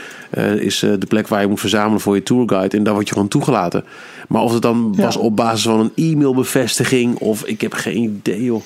is 0.59 0.79
de 0.79 1.07
plek 1.09 1.29
waar 1.29 1.41
je 1.41 1.47
moet 1.47 1.61
verzamelen 1.61 2.01
voor 2.01 2.15
je 2.15 2.23
tourguide. 2.23 2.77
En 2.77 2.83
daar 2.83 2.95
word 2.95 3.09
je 3.09 3.13
gewoon 3.15 3.29
toegelaten. 3.29 3.85
Maar 4.29 4.43
of 4.43 4.53
het 4.53 4.63
dan 4.63 4.95
Ja. 4.97 5.03
was 5.03 5.17
op 5.17 5.37
basis 5.37 5.63
van 5.63 5.81
een 5.81 6.13
e-mailbevestiging 6.13 7.19
of 7.19 7.45
ik 7.45 7.61
heb 7.61 7.73
geen 7.73 7.97
idee, 7.97 8.45
joh. 8.45 8.63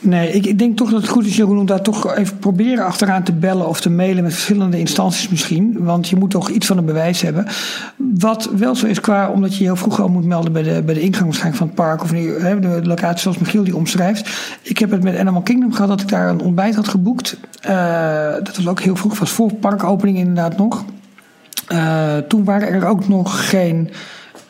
Nee, 0.00 0.30
ik, 0.32 0.58
denk 0.58 0.76
toch 0.76 0.90
dat 0.90 1.00
het 1.00 1.10
goed 1.10 1.26
is, 1.26 1.36
Jeroen, 1.36 1.58
om 1.58 1.66
daar 1.66 1.82
toch 1.82 2.14
even 2.14 2.38
proberen 2.38 2.84
achteraan 2.84 3.22
te 3.22 3.32
bellen 3.32 3.68
of 3.68 3.80
te 3.80 3.90
mailen 3.90 4.22
met 4.22 4.32
verschillende 4.32 4.78
instanties 4.78 5.28
misschien. 5.28 5.76
Want 5.78 6.08
je 6.08 6.16
moet 6.16 6.30
toch 6.30 6.50
iets 6.50 6.66
van 6.66 6.78
een 6.78 6.84
bewijs 6.84 7.20
hebben. 7.20 7.46
Wat 7.96 8.50
wel 8.56 8.74
zo 8.74 8.86
is 8.86 9.00
qua, 9.00 9.28
omdat 9.28 9.56
je 9.56 9.64
heel 9.64 9.76
vroeg 9.76 10.00
al 10.00 10.08
moet 10.08 10.24
melden 10.24 10.52
bij 10.52 10.62
de, 10.62 10.82
bij 10.82 10.94
de 10.94 11.00
ingang 11.00 11.24
waarschijnlijk 11.24 11.58
van 11.58 11.66
het 11.66 11.76
park. 11.76 12.02
Of 12.02 12.10
de 12.10 12.80
locatie 12.82 13.20
zoals 13.20 13.38
Michiel 13.38 13.64
die 13.64 13.76
omschrijft. 13.76 14.58
Ik 14.62 14.78
heb 14.78 14.90
het 14.90 15.02
met 15.02 15.16
Animal 15.16 15.42
Kingdom 15.42 15.72
gehad 15.72 15.88
dat 15.88 16.00
ik 16.00 16.08
daar 16.08 16.28
een 16.28 16.40
ontbijt 16.40 16.74
had 16.74 16.88
geboekt. 16.88 17.36
Eh, 17.60 18.32
dat 18.42 18.56
was 18.56 18.68
ook 18.68 18.80
heel 18.80 18.96
vroeg, 18.96 19.18
was 19.18 19.30
voor 19.30 19.54
parkopening 19.54 20.18
inderdaad 20.18 20.56
nog. 20.56 20.84
Eh, 21.66 22.16
toen 22.16 22.44
waren 22.44 22.68
er 22.68 22.86
ook 22.86 23.08
nog 23.08 23.48
geen 23.48 23.90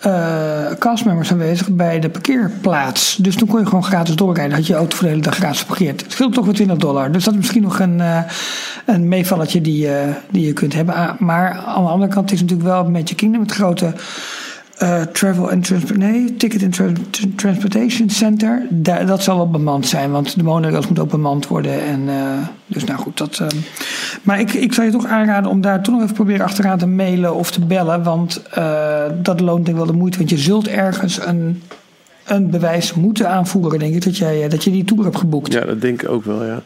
eh 0.01 0.73
castmembers 0.79 1.33
aanwezig 1.33 1.69
bij 1.69 2.01
de 2.01 2.09
parkeerplaats. 2.09 3.17
Dus 3.17 3.37
toen 3.37 3.49
kon 3.49 3.61
je 3.61 3.67
gewoon 3.67 3.85
gratis 3.85 4.17
doorrijden. 4.17 4.57
Had 4.57 4.67
je 4.67 4.73
je 4.73 4.79
auto 4.79 4.97
voor 4.97 5.05
de 5.05 5.11
hele 5.11 5.23
dag 5.23 5.35
gratis 5.35 5.61
geparkeerd. 5.61 6.03
Het 6.03 6.13
scheelt 6.13 6.35
toch 6.35 6.45
wel 6.45 6.55
20 6.55 6.77
dollar. 6.77 7.13
Dus 7.13 7.25
dat 7.25 7.33
is 7.33 7.41
misschien 7.41 7.63
nog 7.63 7.79
een, 7.79 8.01
eh, 8.01 8.23
een 8.87 9.09
meevalletje 9.09 9.61
die, 9.61 9.79
je 9.79 10.13
die 10.31 10.47
je 10.47 10.53
kunt 10.53 10.75
hebben. 10.75 10.95
Ah, 10.95 11.19
maar 11.19 11.53
aan 11.53 11.85
de 11.85 11.91
andere 11.91 12.13
kant 12.13 12.33
is 12.33 12.41
het 12.41 12.51
natuurlijk 12.51 12.77
wel 12.77 12.91
Magic 12.91 13.17
Kingdom 13.17 13.41
het 13.43 13.53
grote 13.53 13.95
eh, 14.77 15.01
travel 15.03 15.51
and 15.51 15.65
transport, 15.65 15.99
nee, 15.99 16.37
ticket 16.37 16.63
and 16.63 16.73
Tra- 16.73 16.93
Tra- 17.11 17.29
transportation 17.37 18.11
center. 18.11 18.67
Dat 19.07 19.23
zal 19.23 19.37
wel 19.37 19.51
bemand 19.51 19.87
zijn, 19.87 20.11
want 20.11 20.37
de 20.37 20.43
monorails 20.43 20.85
moeten 20.87 21.05
ook 21.05 21.11
bemand 21.11 21.47
worden. 21.47 21.83
En, 21.83 22.09
eh, 22.09 22.49
dus 22.67 22.85
nou 22.85 22.99
goed, 22.99 23.17
dat. 23.19 23.39
eh, 23.39 23.47
maar 24.23 24.41
ik, 24.41 24.53
ik 24.53 24.73
zou 24.73 24.87
je 24.87 24.93
toch 24.93 25.07
aanraden 25.07 25.51
om 25.51 25.61
daar 25.61 25.83
toch 25.83 25.95
nog 25.95 26.03
even 26.03 26.15
proberen 26.15 26.47
achteraan 26.47 26.79
te 26.79 26.87
mailen 26.87 27.35
of 27.35 27.51
te 27.51 27.65
bellen, 27.67 28.03
want 28.03 28.43
eh, 28.51 29.03
dat 29.23 29.41
loont 29.41 29.65
denk 29.65 29.69
ik 29.79 29.85
wel 29.85 29.93
de 29.93 29.99
moeite, 29.99 30.19
want 30.19 30.31
je 30.31 30.39
zult 30.39 30.69
ergens 30.69 31.27
een, 31.27 31.63
een 32.27 32.51
bewijs 32.51 32.95
moeten 32.95 33.31
aanvoeren, 33.31 33.79
denk 33.79 33.95
ik, 33.95 34.05
dat, 34.05 34.17
jij, 34.17 34.43
eh, 34.43 34.51
dat 34.51 34.65
je 34.65 34.71
die 34.71 34.85
tour 34.85 35.05
hebt 35.05 35.17
geboekt. 35.17 35.53
Ja, 35.53 35.65
dat 35.65 35.81
denk 35.81 36.03
ik 36.03 36.09
ook 36.09 36.25
wel, 36.25 36.45
ja. 36.45 36.63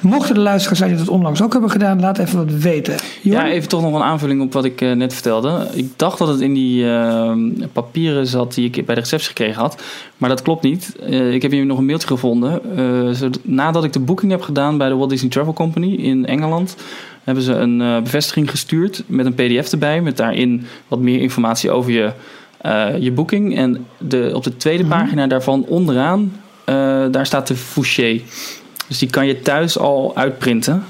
Mochten 0.00 0.34
de 0.34 0.40
luisteraars 0.40 0.78
zijn 0.78 0.90
die 0.90 0.98
dat 0.98 1.08
onlangs 1.08 1.42
ook 1.42 1.52
hebben 1.52 1.70
gedaan, 1.70 2.00
laat 2.00 2.18
even 2.18 2.46
wat 2.46 2.52
weten. 2.52 2.96
Ja, 3.22 3.48
even 3.48 3.68
toch 3.68 3.82
nog 3.82 3.94
een 3.94 4.02
aanvulling 4.02 4.40
op 4.40 4.52
wat 4.52 4.64
ik 4.64 4.80
eh, 4.80 4.92
net 4.92 5.12
vertelde. 5.12 5.66
Ik 5.72 5.92
dacht 5.96 6.18
dat 6.18 6.28
het 6.28 6.40
in 6.40 6.54
die 6.54 6.90
eh, 6.90 7.32
papieren 7.72 8.26
zat 8.26 8.54
die 8.54 8.64
ik 8.64 8.86
bij 8.86 8.94
de 8.94 9.00
receptie 9.00 9.28
gekregen 9.28 9.60
had. 9.60 9.82
Maar 10.16 10.28
dat 10.28 10.42
klopt 10.42 10.62
niet. 10.62 10.96
Eh, 11.00 11.32
ik 11.32 11.42
heb 11.42 11.50
hier 11.50 11.66
nog 11.66 11.78
een 11.78 11.86
mailtje 11.86 12.08
gevonden. 12.08 12.76
Eh, 12.76 13.28
nadat 13.42 13.84
ik 13.84 13.92
de 13.92 14.00
boeking 14.00 14.30
heb 14.30 14.42
gedaan 14.42 14.78
bij 14.78 14.88
de 14.88 14.94
Walt 14.94 15.10
Disney 15.10 15.30
Travel 15.30 15.52
Company 15.52 15.94
in 15.94 16.26
Engeland... 16.26 16.76
hebben 17.24 17.44
ze 17.44 17.52
een 17.52 17.80
eh, 17.80 18.02
bevestiging 18.02 18.50
gestuurd 18.50 19.02
met 19.06 19.26
een 19.26 19.34
pdf 19.34 19.72
erbij... 19.72 20.00
met 20.00 20.16
daarin 20.16 20.66
wat 20.88 20.98
meer 20.98 21.20
informatie 21.20 21.70
over 21.70 21.92
je, 21.92 22.12
eh, 22.60 22.98
je 22.98 23.12
boeking. 23.12 23.56
En 23.56 23.86
de, 23.98 24.30
op 24.34 24.44
de 24.44 24.56
tweede 24.56 24.84
pagina 24.84 25.26
daarvan 25.26 25.64
onderaan, 25.68 26.32
eh, 26.64 26.74
daar 27.10 27.26
staat 27.26 27.46
de 27.46 27.56
Fouché. 27.56 28.20
Dus 28.88 28.98
die 28.98 29.10
kan 29.10 29.26
je 29.26 29.40
thuis 29.40 29.78
al 29.78 30.12
uitprinten. 30.16 30.84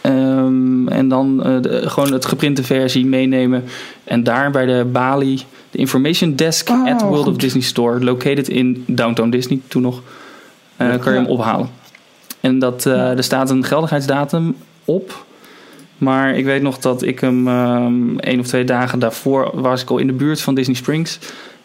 Ehm, 0.00 0.88
en 0.88 1.08
dan 1.08 1.42
eh, 1.44 1.60
de- 1.60 1.82
gewoon 1.90 2.12
het 2.12 2.24
geprinte 2.26 2.62
versie 2.62 3.06
meenemen. 3.06 3.64
En 4.04 4.22
daar 4.24 4.50
bij 4.50 4.66
de 4.66 4.84
balie, 4.92 5.42
de 5.70 5.78
information 5.78 6.34
desk 6.34 6.70
Oh, 6.70 6.88
at 6.88 7.02
World 7.02 7.26
of. 7.26 7.36
Disney 7.36 7.62
Store, 7.62 8.04
located 8.04 8.48
in 8.48 8.84
Downtown 8.86 9.30
Disney, 9.30 9.60
toen 9.68 9.82
nog, 9.82 10.02
kan 10.76 11.12
je 11.12 11.18
hem 11.18 11.26
ophalen. 11.26 11.68
En 12.40 12.58
dat, 12.58 12.84
er 12.84 13.24
staat 13.24 13.50
een 13.50 13.64
geldigheidsdatum 13.64 14.56
op. 14.84 15.24
Maar 15.98 16.36
ik 16.36 16.44
weet 16.44 16.62
nog 16.62 16.78
dat 16.78 17.02
ik 17.02 17.20
hem 17.20 17.48
ehm 17.48 18.18
één 18.18 18.40
of 18.40 18.46
twee 18.46 18.64
dagen 18.64 18.98
daarvoor 18.98 19.50
was 19.60 19.82
ik 19.82 19.90
al 19.90 19.98
in 19.98 20.06
de 20.06 20.12
buurt 20.12 20.40
van 20.40 20.54
Disney 20.54 20.76
Springs. 20.76 21.18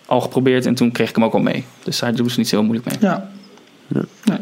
Al 0.06 0.22
geprobeerd 0.22 0.66
en 0.66 0.76
toen 0.76 0.91
kreeg 0.91 1.10
ik 1.10 1.16
hem 1.16 1.24
ook 1.24 1.34
al 1.34 1.40
mee. 1.40 1.66
Dus 1.84 1.99
daar 1.99 2.16
doen 2.16 2.30
ze 2.30 2.40
niet 2.40 2.48
zo 2.48 2.56
heel 2.56 2.66
moeilijk 2.66 2.90
mee. 2.90 3.10
Ja. 3.12 3.30
Nee. 4.23 4.38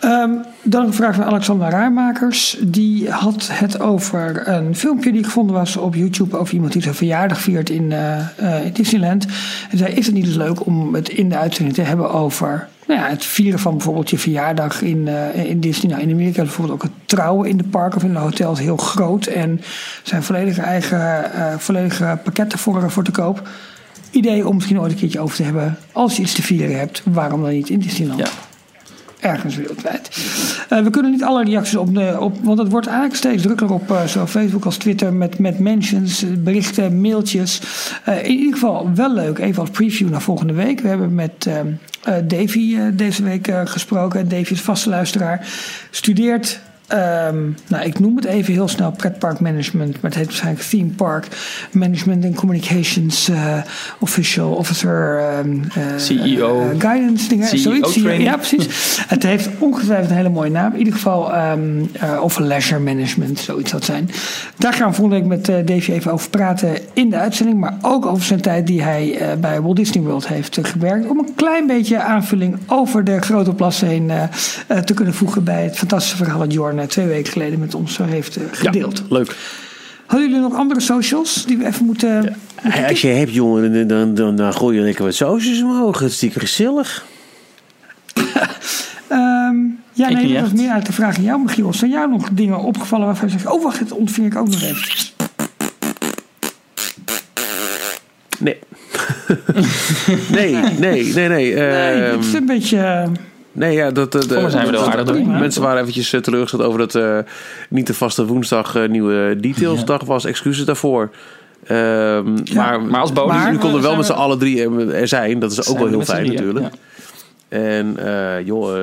Ehm, 0.00 0.30
dan 0.62 0.86
een 0.86 0.94
vraag 0.94 1.14
van 1.14 1.24
Alexander 1.24 1.70
Raarmakers. 1.70 2.58
Die 2.60 3.10
had 3.10 3.48
het 3.52 3.80
over 3.80 4.48
een 4.48 4.76
filmpje 4.76 5.12
die 5.12 5.24
gevonden 5.24 5.54
was 5.54 5.76
op 5.76 5.94
YouTube 5.94 6.38
over 6.38 6.54
iemand 6.54 6.72
die 6.72 6.82
zijn 6.82 6.94
verjaardag 6.94 7.40
viert 7.40 7.70
in, 7.70 7.92
eh, 7.92 8.18
eh, 8.36 8.64
in 8.64 8.72
Disneyland. 8.72 9.26
En 9.70 9.78
zei: 9.78 9.94
Is 9.94 10.06
het 10.06 10.14
niet 10.14 10.26
leuk 10.26 10.66
om 10.66 10.94
het 10.94 11.08
in 11.08 11.28
de 11.28 11.38
uitzending 11.38 11.76
te 11.76 11.82
hebben 11.82 12.10
over 12.10 12.68
nou 12.86 13.00
ja, 13.00 13.08
het 13.08 13.24
vieren 13.24 13.58
van 13.58 13.76
bijvoorbeeld 13.76 14.10
je 14.10 14.18
verjaardag 14.18 14.82
in, 14.82 15.08
eh, 15.08 15.44
in 15.44 15.60
Disney? 15.60 15.90
Nou, 15.90 16.02
in 16.02 16.12
Amerika 16.12 16.42
bijvoorbeeld 16.42 16.74
ook 16.74 16.82
het 16.82 17.08
trouwen 17.08 17.48
in 17.48 17.56
de 17.56 17.64
parken 17.64 17.96
of 17.96 18.04
in 18.04 18.12
de 18.12 18.18
hotels 18.18 18.58
heel 18.58 18.76
groot. 18.76 19.26
En 19.26 19.60
zijn 20.02 20.22
volledige 20.22 20.62
eigen 20.62 21.30
volledige 21.60 22.18
pakketten 22.24 22.58
voor, 22.58 22.90
voor 22.90 23.04
te 23.04 23.10
koop. 23.10 23.48
Idee 24.10 24.48
om 24.48 24.54
misschien 24.54 24.80
ooit 24.80 24.92
een 24.92 24.98
keertje 24.98 25.20
over 25.20 25.36
te 25.36 25.42
hebben. 25.42 25.78
Als 25.92 26.16
je 26.16 26.22
iets 26.22 26.34
te 26.34 26.42
vieren 26.42 26.78
hebt, 26.78 27.02
waarom 27.04 27.42
dan 27.42 27.50
niet 27.50 27.68
in 27.70 27.78
Disneyland? 27.78 28.20
Ja. 28.20 28.47
Ergens 29.20 29.56
wereldwijd. 29.56 30.08
Eh, 30.68 30.82
we 30.82 30.90
kunnen 30.90 31.10
niet 31.10 31.24
alle 31.24 31.44
reacties 31.44 31.76
op, 31.76 31.94
de, 31.94 32.16
op 32.20 32.36
want 32.42 32.58
het 32.58 32.68
wordt 32.68 32.86
eigenlijk 32.86 33.16
steeds 33.16 33.42
drukker 33.42 33.72
op 33.72 34.02
zowel 34.06 34.26
Facebook 34.26 34.64
als 34.64 34.76
Twitter 34.76 35.12
met, 35.12 35.38
met 35.38 35.58
mentions, 35.58 36.22
eh, 36.22 36.30
berichten, 36.38 37.00
mailtjes. 37.00 37.60
In 38.22 38.30
ieder 38.30 38.52
geval 38.52 38.90
wel 38.94 39.14
leuk, 39.14 39.38
even 39.38 39.60
als 39.60 39.70
preview 39.70 40.10
naar 40.10 40.22
volgende 40.22 40.52
week. 40.52 40.80
We 40.80 40.88
hebben 40.88 41.14
met 41.14 41.46
eh, 41.46 41.58
eh, 41.58 42.24
Davy 42.24 42.78
deze 42.92 43.22
week 43.22 43.50
gesproken. 43.64 44.28
Davy 44.28 44.52
is 44.52 44.60
vaste 44.60 44.88
luisteraar. 44.88 45.46
Studeert 45.90 46.60
Ehm, 46.88 47.36
nou, 47.68 47.84
ik 47.84 47.98
noem 47.98 48.16
het 48.16 48.24
even 48.24 48.52
heel 48.52 48.68
snel 48.68 48.90
pretparkmanagement, 48.90 49.92
maar 49.92 50.10
het 50.10 50.14
heet 50.14 50.26
waarschijnlijk 50.26 50.64
theme 50.64 50.90
park 50.90 51.26
management 51.72 52.24
and 52.24 52.34
communications 52.34 53.28
eh, 53.28 53.56
official 53.98 54.52
officer 54.52 55.18
ehm, 55.18 55.58
eh, 55.74 55.82
CEO. 55.96 56.60
eh, 56.60 56.80
guidance 56.80 57.28
dingen, 57.28 57.48
CEO 57.48 57.58
zoiets. 57.58 57.92
training. 57.92 58.28
Ja, 58.28 58.36
precies. 58.36 58.66
het 59.06 59.22
heeft 59.22 59.48
ongetwijfeld 59.58 60.10
een 60.10 60.16
hele 60.16 60.28
mooie 60.28 60.50
naam. 60.50 60.72
In 60.72 60.78
ieder 60.78 60.92
geval 60.92 61.32
eh, 61.34 61.52
of 62.22 62.38
leisure 62.38 62.80
management, 62.80 63.38
zoiets 63.38 63.70
dat 63.70 63.84
zijn. 63.84 64.10
Daar 64.56 64.72
gaan 64.72 64.88
we 64.88 64.94
volgende 64.94 65.20
week 65.28 65.46
met 65.46 65.66
Davy 65.66 65.92
even 65.92 66.12
over 66.12 66.30
praten 66.30 66.78
in 66.92 67.10
de 67.10 67.16
uitzending, 67.16 67.58
maar 67.60 67.74
ook 67.82 68.06
over 68.06 68.24
zijn 68.24 68.40
tijd 68.40 68.66
die 68.66 68.82
hij 68.82 69.18
bij 69.40 69.60
Walt 69.60 69.76
Disney 69.76 70.04
World 70.04 70.28
heeft 70.28 70.58
gewerkt, 70.62 71.06
om 71.08 71.18
een 71.18 71.34
klein 71.34 71.66
beetje 71.66 72.00
aanvulling 72.00 72.58
over 72.66 73.04
de 73.04 73.20
grote 73.20 73.52
plas 73.52 73.80
heen 73.80 74.10
te 74.84 74.94
kunnen 74.94 75.14
voegen 75.14 75.44
bij 75.44 75.62
het 75.62 75.78
fantastische 75.78 76.16
verhaal 76.16 76.38
dat 76.38 76.52
Jorn 76.52 76.77
eh, 76.80 76.86
twee 76.86 77.06
weken 77.06 77.32
geleden 77.32 77.58
met 77.58 77.74
ons 77.74 77.94
zo 77.94 78.04
heeft 78.04 78.36
eh, 78.36 78.42
gedeeld. 78.52 79.02
Leuk. 79.08 79.36
Hadden 80.06 80.28
jullie 80.28 80.42
nog 80.42 80.54
andere 80.54 80.80
socials 80.80 81.46
die 81.46 81.58
we 81.58 81.66
even 81.66 81.86
moeten... 81.86 82.36
Hey, 82.54 82.88
als 82.88 83.00
je 83.00 83.08
hebt, 83.08 83.34
jongen, 83.34 83.72
dan, 83.72 83.86
dan, 83.86 84.14
dan, 84.14 84.36
dan 84.36 84.52
gooi 84.52 84.76
je 84.76 84.82
lekker 84.82 85.04
wat 85.04 85.14
sausjes 85.14 85.62
omhoog. 85.62 85.98
Het 85.98 86.22
is 86.22 86.32
gezellig. 86.32 87.04
Ehm, 89.08 89.56
ja, 89.92 90.08
Ik 90.08 90.16
nee, 90.16 90.32
dat 90.32 90.42
was 90.42 90.52
meer 90.52 90.70
uit 90.70 90.86
de 90.86 90.92
vraag 90.92 91.16
aan 91.16 91.22
jou, 91.22 91.42
Michiel. 91.42 91.72
Zijn 91.72 91.90
jou 91.90 92.10
nog 92.10 92.28
dingen 92.32 92.58
opgevallen 92.58 93.06
waarvan 93.06 93.28
je 93.28 93.32
zegt... 93.32 93.46
Oh, 93.46 93.62
wacht, 93.62 93.78
dat 93.78 93.98
ontving 93.98 94.26
ik 94.26 94.36
ook 94.38 94.48
nog 94.48 94.62
even. 94.62 95.06
Nee. 98.38 98.58
nee, 100.36 100.54
nee, 100.54 100.72
nee, 100.78 101.12
nee. 101.12 101.28
Nee, 101.28 101.54
Ehm, 101.54 102.16
het 102.16 102.24
is 102.24 102.32
een 102.32 102.46
beetje... 102.46 102.78
eh, 102.78 103.08
nee, 103.58 103.72
ja, 103.76 103.90
dat, 103.90 104.12
mij 104.12 104.50
zijn 104.50 104.64
we 104.66 104.70
wel 104.72 104.84
dat- 104.84 104.94
aardig. 104.94 105.24
Mensen 105.24 105.62
waren 105.62 105.80
eventjes 105.80 106.12
eh, 106.12 106.20
teleurgesteld 106.20 106.62
over 106.62 106.78
dat 106.78 106.94
eh, 106.94 107.18
niet 107.70 107.86
de 107.86 107.94
vaste 107.94 108.26
woensdag 108.26 108.74
eh, 108.76 108.88
nieuwe 108.88 109.36
detailsdag 109.40 110.04
was. 110.04 110.24
Excuses 110.24 110.64
daarvoor. 110.64 111.10
Ehm, 111.66 112.32
maar, 112.54 112.80
Maar 112.82 113.00
als 113.00 113.12
bonus... 113.12 113.32
Maar- 113.36 113.44
jullie 113.44 113.58
konden 113.60 113.80
wel 113.80 113.82
zijn 113.90 113.96
met 113.96 114.06
z'n 114.06 114.12
we- 114.12 114.18
allen 114.18 114.38
drie 114.38 114.62
er, 114.92 115.08
zijn. 115.08 115.38
Dat 115.38 115.50
is 115.52 115.68
ook 115.68 115.76
wel 115.78 115.84
we 115.86 115.90
heel 115.96 116.04
fijn 116.04 116.24
drieën, 116.26 116.44
natuurlijk. 116.44 116.74
ja. 116.74 116.78
En 117.48 117.96
eh, 117.96 118.46
joh, 118.46 118.68
eh, 118.68 118.74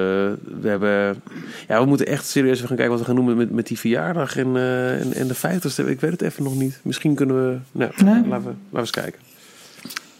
we 0.61 0.67
hebben. 0.67 1.21
Ja, 1.67 1.79
we 1.81 1.85
moeten 1.85 2.05
echt 2.07 2.27
serieus 2.27 2.55
even 2.55 2.67
gaan 2.67 2.75
kijken 2.77 2.95
wat 2.97 3.05
we 3.07 3.13
gaan 3.13 3.25
doen 3.25 3.37
met, 3.37 3.51
met 3.51 3.67
die 3.67 3.79
verjaardag 3.79 4.37
en, 4.37 4.55
eh, 4.55 5.01
en, 5.01 5.13
en 5.13 5.27
de 5.27 5.33
vijftigste. 5.35 5.89
Ik 5.89 5.99
weet 5.99 6.11
het 6.11 6.21
even 6.21 6.43
nog 6.43 6.55
niet. 6.55 6.79
Misschien 6.83 7.15
kunnen 7.15 7.35
we. 7.49 7.57
Nou, 7.71 7.91
Nee. 7.95 8.13
laten, 8.13 8.23
we 8.29 8.29
laten 8.31 8.55
we 8.69 8.79
eens 8.79 8.89
kijken. 8.91 9.19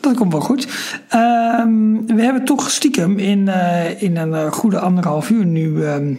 Dat 0.06 0.18
komt 0.18 0.32
wel 0.32 0.42
goed. 0.42 0.68
Ehm, 1.08 2.06
we 2.06 2.22
hebben 2.22 2.46
toch 2.46 2.72
stiekem 2.72 3.18
in, 3.18 3.48
eh, 3.48 4.02
in 4.02 4.18
een 4.18 4.34
eh, 4.34 4.52
goede 4.52 4.80
anderhalf 4.80 5.30
uur 5.30 5.46
nu. 5.46 5.84
ehm, 5.84 6.14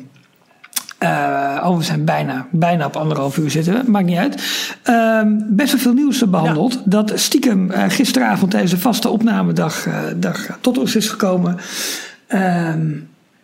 eh, 0.98 1.62
oh, 1.64 1.76
we 1.76 1.82
zijn 1.82 2.04
bijna, 2.04 2.46
bijna 2.50 2.86
op 2.86 2.96
anderhalf 2.96 3.36
uur 3.36 3.50
zitten 3.50 3.74
we. 3.74 3.90
Maakt 3.90 4.06
niet 4.06 4.18
uit. 4.18 4.42
Ehm, 4.82 5.28
best 5.46 5.72
wel 5.72 5.80
veel 5.80 5.92
nieuws 5.92 6.30
behandeld. 6.30 6.82
Dat 6.84 7.12
stiekem 7.14 7.70
gisteravond 7.70 8.50
tijdens 8.50 8.72
de 8.72 8.78
vaste 8.78 9.08
opnamedag 9.08 9.86
dag 10.16 10.58
tot 10.60 10.78
ons 10.78 10.96
is 10.96 11.08
gekomen. 11.08 11.56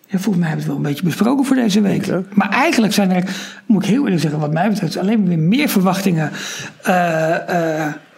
Ja, 0.07 0.19
volgens 0.19 0.37
mij 0.37 0.49
hebben 0.49 0.51
we 0.51 0.55
het 0.55 0.67
wel 0.67 0.77
een 0.77 0.83
beetje 0.83 1.05
besproken 1.05 1.45
voor 1.45 1.57
deze 1.57 1.81
week. 1.81 2.07
Maar 2.31 2.51
eigenlijk 2.51 2.93
zijn 2.93 3.11
er, 3.11 3.25
moet 3.67 3.83
ik 3.83 3.89
heel 3.89 4.05
eerlijk 4.05 4.21
zeggen, 4.21 4.41
wat 4.41 4.53
mij 4.53 4.69
betreft, 4.69 4.97
alleen 4.97 5.29
weer 5.29 5.39
meer 5.39 5.69
verwachtingen. 5.69 6.31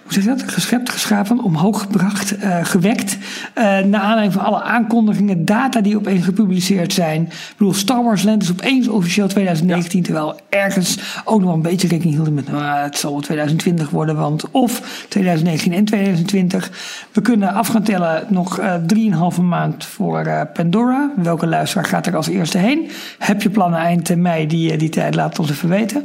Hoe 0.05 0.12
zeg 0.12 0.22
je 0.22 0.28
dat? 0.28 0.43
Geschept, 0.52 0.90
geschapen, 0.90 1.43
omhoog 1.43 1.81
gebracht, 1.81 2.36
eh, 2.36 2.64
gewekt. 2.64 3.18
eh 3.55 3.64
naar 3.64 4.01
aanleiding 4.01 4.32
van 4.32 4.44
alle 4.44 4.62
aankondigingen, 4.62 5.44
data 5.44 5.81
die 5.81 5.97
opeens 5.97 6.24
gepubliceerd 6.24 6.93
zijn. 6.93 7.22
Ik 7.22 7.55
bedoel, 7.56 7.74
Star 7.74 8.05
Wars 8.05 8.22
Land 8.22 8.43
is 8.43 8.51
opeens 8.51 8.89
officieel 8.89 9.28
2019, 9.28 10.02
terwijl 10.02 10.40
ergens 10.48 11.20
ook 11.24 11.39
nog 11.39 11.47
wel 11.47 11.55
een 11.55 11.62
beetje 11.62 11.89
rekening 11.89 12.14
hielden 12.14 12.35
met, 12.35 12.48
nou, 12.48 12.82
het 12.82 12.98
zal 12.98 13.10
wel 13.12 13.20
2020 13.20 13.90
worden, 13.90 14.16
want 14.16 14.51
of 14.51 15.05
2019 15.09 15.72
en 15.72 15.85
2020. 15.85 16.70
We 17.12 17.20
kunnen 17.20 17.55
af 17.55 17.68
gaan 17.68 17.82
tellen 17.82 18.26
nog 18.28 18.59
eh 18.59 18.74
3,5 18.86 19.40
maand 19.40 19.85
voor 19.85 20.48
Pandora. 20.52 21.10
Welke 21.16 21.47
luisteraar 21.47 21.85
gaat 21.85 22.06
er 22.06 22.16
als 22.16 22.28
eerste 22.28 22.59
heen? 22.59 22.90
Heb 23.18 23.43
je 23.43 23.51
plannen 23.51 23.78
eind 23.78 24.16
mei 24.16 24.47
die, 24.47 24.76
die 24.76 24.89
tijd? 24.89 25.14
Laat 25.14 25.28
het 25.28 25.39
ons 25.39 25.51
even 25.51 25.68
weten. 25.68 26.05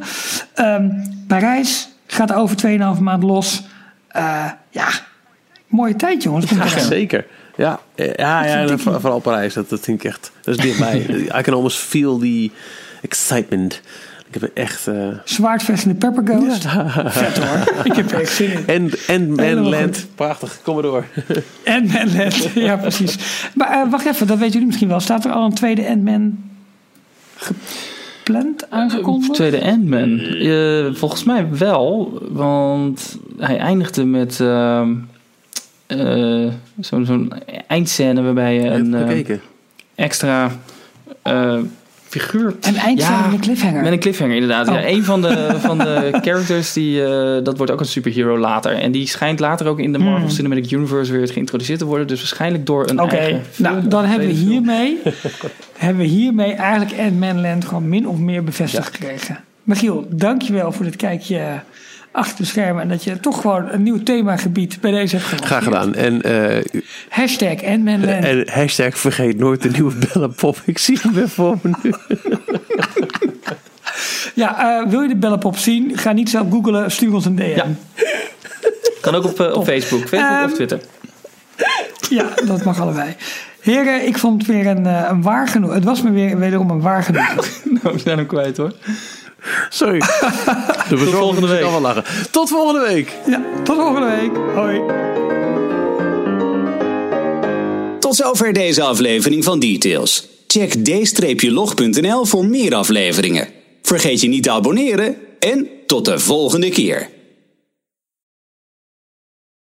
Ehm, 0.53 0.89
Parijs 1.27 1.89
gaat 2.07 2.33
over 2.33 2.55
2,5 2.55 2.99
maand 2.99 3.23
los. 3.23 3.63
Eh, 4.09 4.51
ja, 4.69 4.87
mooie 5.67 5.95
tijd 5.95 6.23
jongens. 6.23 6.49
Ja, 6.49 6.79
zeker. 6.79 7.25
Ja, 7.55 7.79
eh, 7.95 8.13
ja, 8.13 8.45
ja 8.45 8.77
vooral 8.77 9.19
Parijs. 9.19 9.53
Dat, 9.53 9.69
dat 9.69 9.79
vind 9.79 10.03
ik 10.03 10.09
echt. 10.09 10.31
Dat 10.41 10.55
is 10.57 10.61
dichtbij. 10.61 10.99
I 11.39 11.41
can 11.41 11.53
almost 11.53 11.77
feel 11.77 12.17
the 12.17 12.49
excitement. 13.01 13.81
Ik 14.31 14.41
heb 14.41 14.51
echt. 14.53 14.87
eh 14.87 15.07
Zwaardvestende 15.23 15.95
Pepper 15.95 16.23
Ghost. 16.35 16.65
Vet 17.17 17.37
hoor. 17.37 17.73
Ik 17.89 17.93
heb 17.95 18.11
er 18.11 18.19
echt 18.21 18.33
zin 18.33 18.51
in. 18.51 18.63
en 18.67 18.91
en 19.07 19.39
Helemaal 19.39 19.69
Man 19.69 19.79
Land. 19.79 19.97
goed. 19.97 20.15
Prachtig. 20.15 20.59
Kom 20.63 20.73
maar 20.73 20.83
door. 20.83 21.05
En 21.63 21.87
Manland. 21.87 22.49
ja, 22.53 22.75
precies. 22.77 23.17
Maar 23.53 23.69
eh, 23.71 23.89
wacht 23.91 24.05
even, 24.05 24.27
dat 24.27 24.37
weten 24.37 24.51
jullie 24.51 24.67
misschien 24.67 24.87
wel. 24.87 24.99
Staat 24.99 25.25
er 25.25 25.31
al 25.31 25.45
een 25.45 25.53
tweede 25.53 25.87
Ant-Man 25.87 26.37
gepland, 28.33 28.69
aangekondigd? 28.69 29.33
Tweede 29.33 29.63
Ant-Man. 29.63 30.19
Eh, 30.19 30.93
volgens 30.93 31.23
mij 31.23 31.47
wel, 31.57 32.17
want 32.31 33.17
hij 33.37 33.57
eindigde 33.57 34.05
met 34.05 34.39
ehm, 34.39 34.93
eh, 35.87 36.47
zo'n 36.79 37.05
zo'n 37.05 37.33
eindscène 37.67 38.21
waarbij 38.21 38.53
je 38.55 38.69
Een, 38.69 38.93
eh, 38.93 39.07
gekeken. 39.07 39.41
extra 39.95 40.51
eh, 41.21 41.57
figuur... 42.09 42.55
Een 42.61 42.75
eindscène 42.75 43.17
Ja, 43.17 43.25
met 43.25 43.33
een 43.33 43.39
cliffhanger. 43.39 43.81
Met 43.83 43.91
een 43.91 43.99
cliffhanger, 43.99 44.33
inderdaad. 44.33 44.67
Oh. 44.67 44.73
Ja, 44.73 44.87
een 44.87 45.03
van 45.03 45.21
de, 45.21 45.53
van 45.67 45.77
de 45.77 46.09
characters, 46.21 46.73
die, 46.73 47.05
eh, 47.05 47.43
dat 47.43 47.57
wordt 47.57 47.71
ook 47.71 47.79
een 47.79 47.85
superhero 47.85 48.37
later. 48.37 48.71
En 48.71 48.91
die 48.91 49.07
schijnt 49.07 49.39
later 49.39 49.67
ook 49.67 49.79
in 49.79 49.91
de 49.91 49.97
Marvel 49.97 50.17
Hmm. 50.19 50.29
Cinematic 50.29 50.71
Universe 50.71 51.11
weer 51.11 51.27
geïntroduceerd 51.27 51.79
te 51.79 51.85
worden. 51.85 52.07
Dus 52.07 52.19
waarschijnlijk 52.19 52.65
door 52.65 52.89
een 52.89 53.01
Oké, 53.01 53.41
nou 53.55 53.87
dan 53.87 54.05
hebben 54.05 54.27
we 54.27 54.33
hiermee, 54.33 54.97
hebben 55.77 56.01
we 56.01 56.09
hiermee 56.09 56.53
eigenlijk 56.53 57.01
Ant-Man 57.01 57.41
Land 57.41 57.65
gewoon 57.65 57.89
min 57.89 58.07
of 58.07 58.17
meer 58.17 58.43
bevestigd 58.43 58.95
gekregen. 58.95 59.43
Michiel, 59.63 60.07
dankjewel 60.09 60.71
voor 60.71 60.85
dit 60.85 60.95
kijkje 60.95 61.61
achter 62.11 62.37
de 62.37 62.45
schermen. 62.45 62.81
En 62.81 62.89
dat 62.89 63.03
je 63.03 63.19
toch 63.19 63.41
gewoon 63.41 63.69
een 63.69 63.83
nieuw 63.83 64.03
themagebied 64.03 64.81
bij 64.81 64.91
deze 64.91 65.15
hebt 65.15 65.27
gemaakt. 65.27 65.45
Graag 65.45 65.63
gedaan. 65.63 65.95
En, 65.95 66.21
eh, 66.21 66.65
Hashtag 67.09 67.63
Ant-Man 67.63 68.05
Land. 68.05 68.23
en 68.23 68.49
hashtag 68.51 68.97
vergeet 68.97 69.37
nooit 69.37 69.61
de 69.61 69.69
nieuwe 69.69 69.93
bellenpop. 70.13 70.61
Ik 70.65 70.77
zie 70.77 70.99
hem 71.01 71.13
weer 71.13 71.29
voor 71.29 71.57
me 71.61 71.71
nu. 71.83 71.93
Ja, 74.35 74.79
eh, 74.81 74.89
wil 74.89 75.01
je 75.01 75.07
de 75.07 75.15
bellenpop 75.15 75.57
zien? 75.57 75.97
Ga 75.97 76.11
niet 76.11 76.29
zelf 76.29 76.49
googlen, 76.49 76.91
stuur 76.91 77.13
ons 77.13 77.25
een 77.25 77.35
DM. 77.35 77.43
Ja. 77.55 77.65
Kan 79.01 79.15
ook 79.15 79.23
op, 79.23 79.39
eh, 79.39 79.53
op 79.55 79.63
Facebook. 79.65 79.99
Facebook 79.99 80.29
Ehm, 80.29 80.43
of 80.45 80.53
Twitter. 80.53 80.79
Ja, 82.09 82.25
dat 82.45 82.63
mag 82.63 82.81
allebei. 82.81 83.15
Heren, 83.61 84.07
ik 84.07 84.17
vond 84.17 84.41
het 84.41 84.51
weer 84.51 84.67
een, 84.67 84.85
een 84.85 85.21
waar 85.21 85.47
genoeg. 85.47 85.73
Het 85.73 85.83
was 85.83 86.01
me 86.01 86.11
weer 86.11 86.39
wederom 86.39 86.69
een 86.69 86.81
waar 86.81 87.03
genoeg. 87.03 87.47
Nou, 87.81 87.95
we 87.95 87.99
zijn 87.99 88.17
hem 88.17 88.27
kwijt 88.27 88.57
hoor. 88.57 88.73
Sorry. 89.69 89.99
De 90.89 90.95
bezorgde 90.95 91.11
volgende 91.11 91.47
week. 91.47 91.51
week. 91.51 91.61
kan 91.61 91.71
wel 91.71 91.81
lachen. 91.81 92.03
Tot 92.31 92.49
volgende 92.49 92.87
week. 92.87 93.13
Ja, 93.27 93.41
tot 93.63 93.75
volgende 93.75 94.07
week. 94.07 94.31
Hoi. 94.55 94.81
Tot 97.99 98.15
zover 98.15 98.53
deze 98.53 98.81
aflevering 98.81 99.43
van 99.43 99.59
Details. 99.59 100.27
Check 100.47 100.71
d-log.nl 101.39 102.25
voor 102.25 102.45
meer 102.45 102.75
afleveringen. 102.75 103.47
Vergeet 103.81 104.21
je 104.21 104.27
niet 104.27 104.43
te 104.43 104.51
abonneren 104.51 105.15
en 105.39 105.67
tot 105.85 106.05
de 106.05 106.19
volgende 106.19 106.69
keer. 106.69 107.09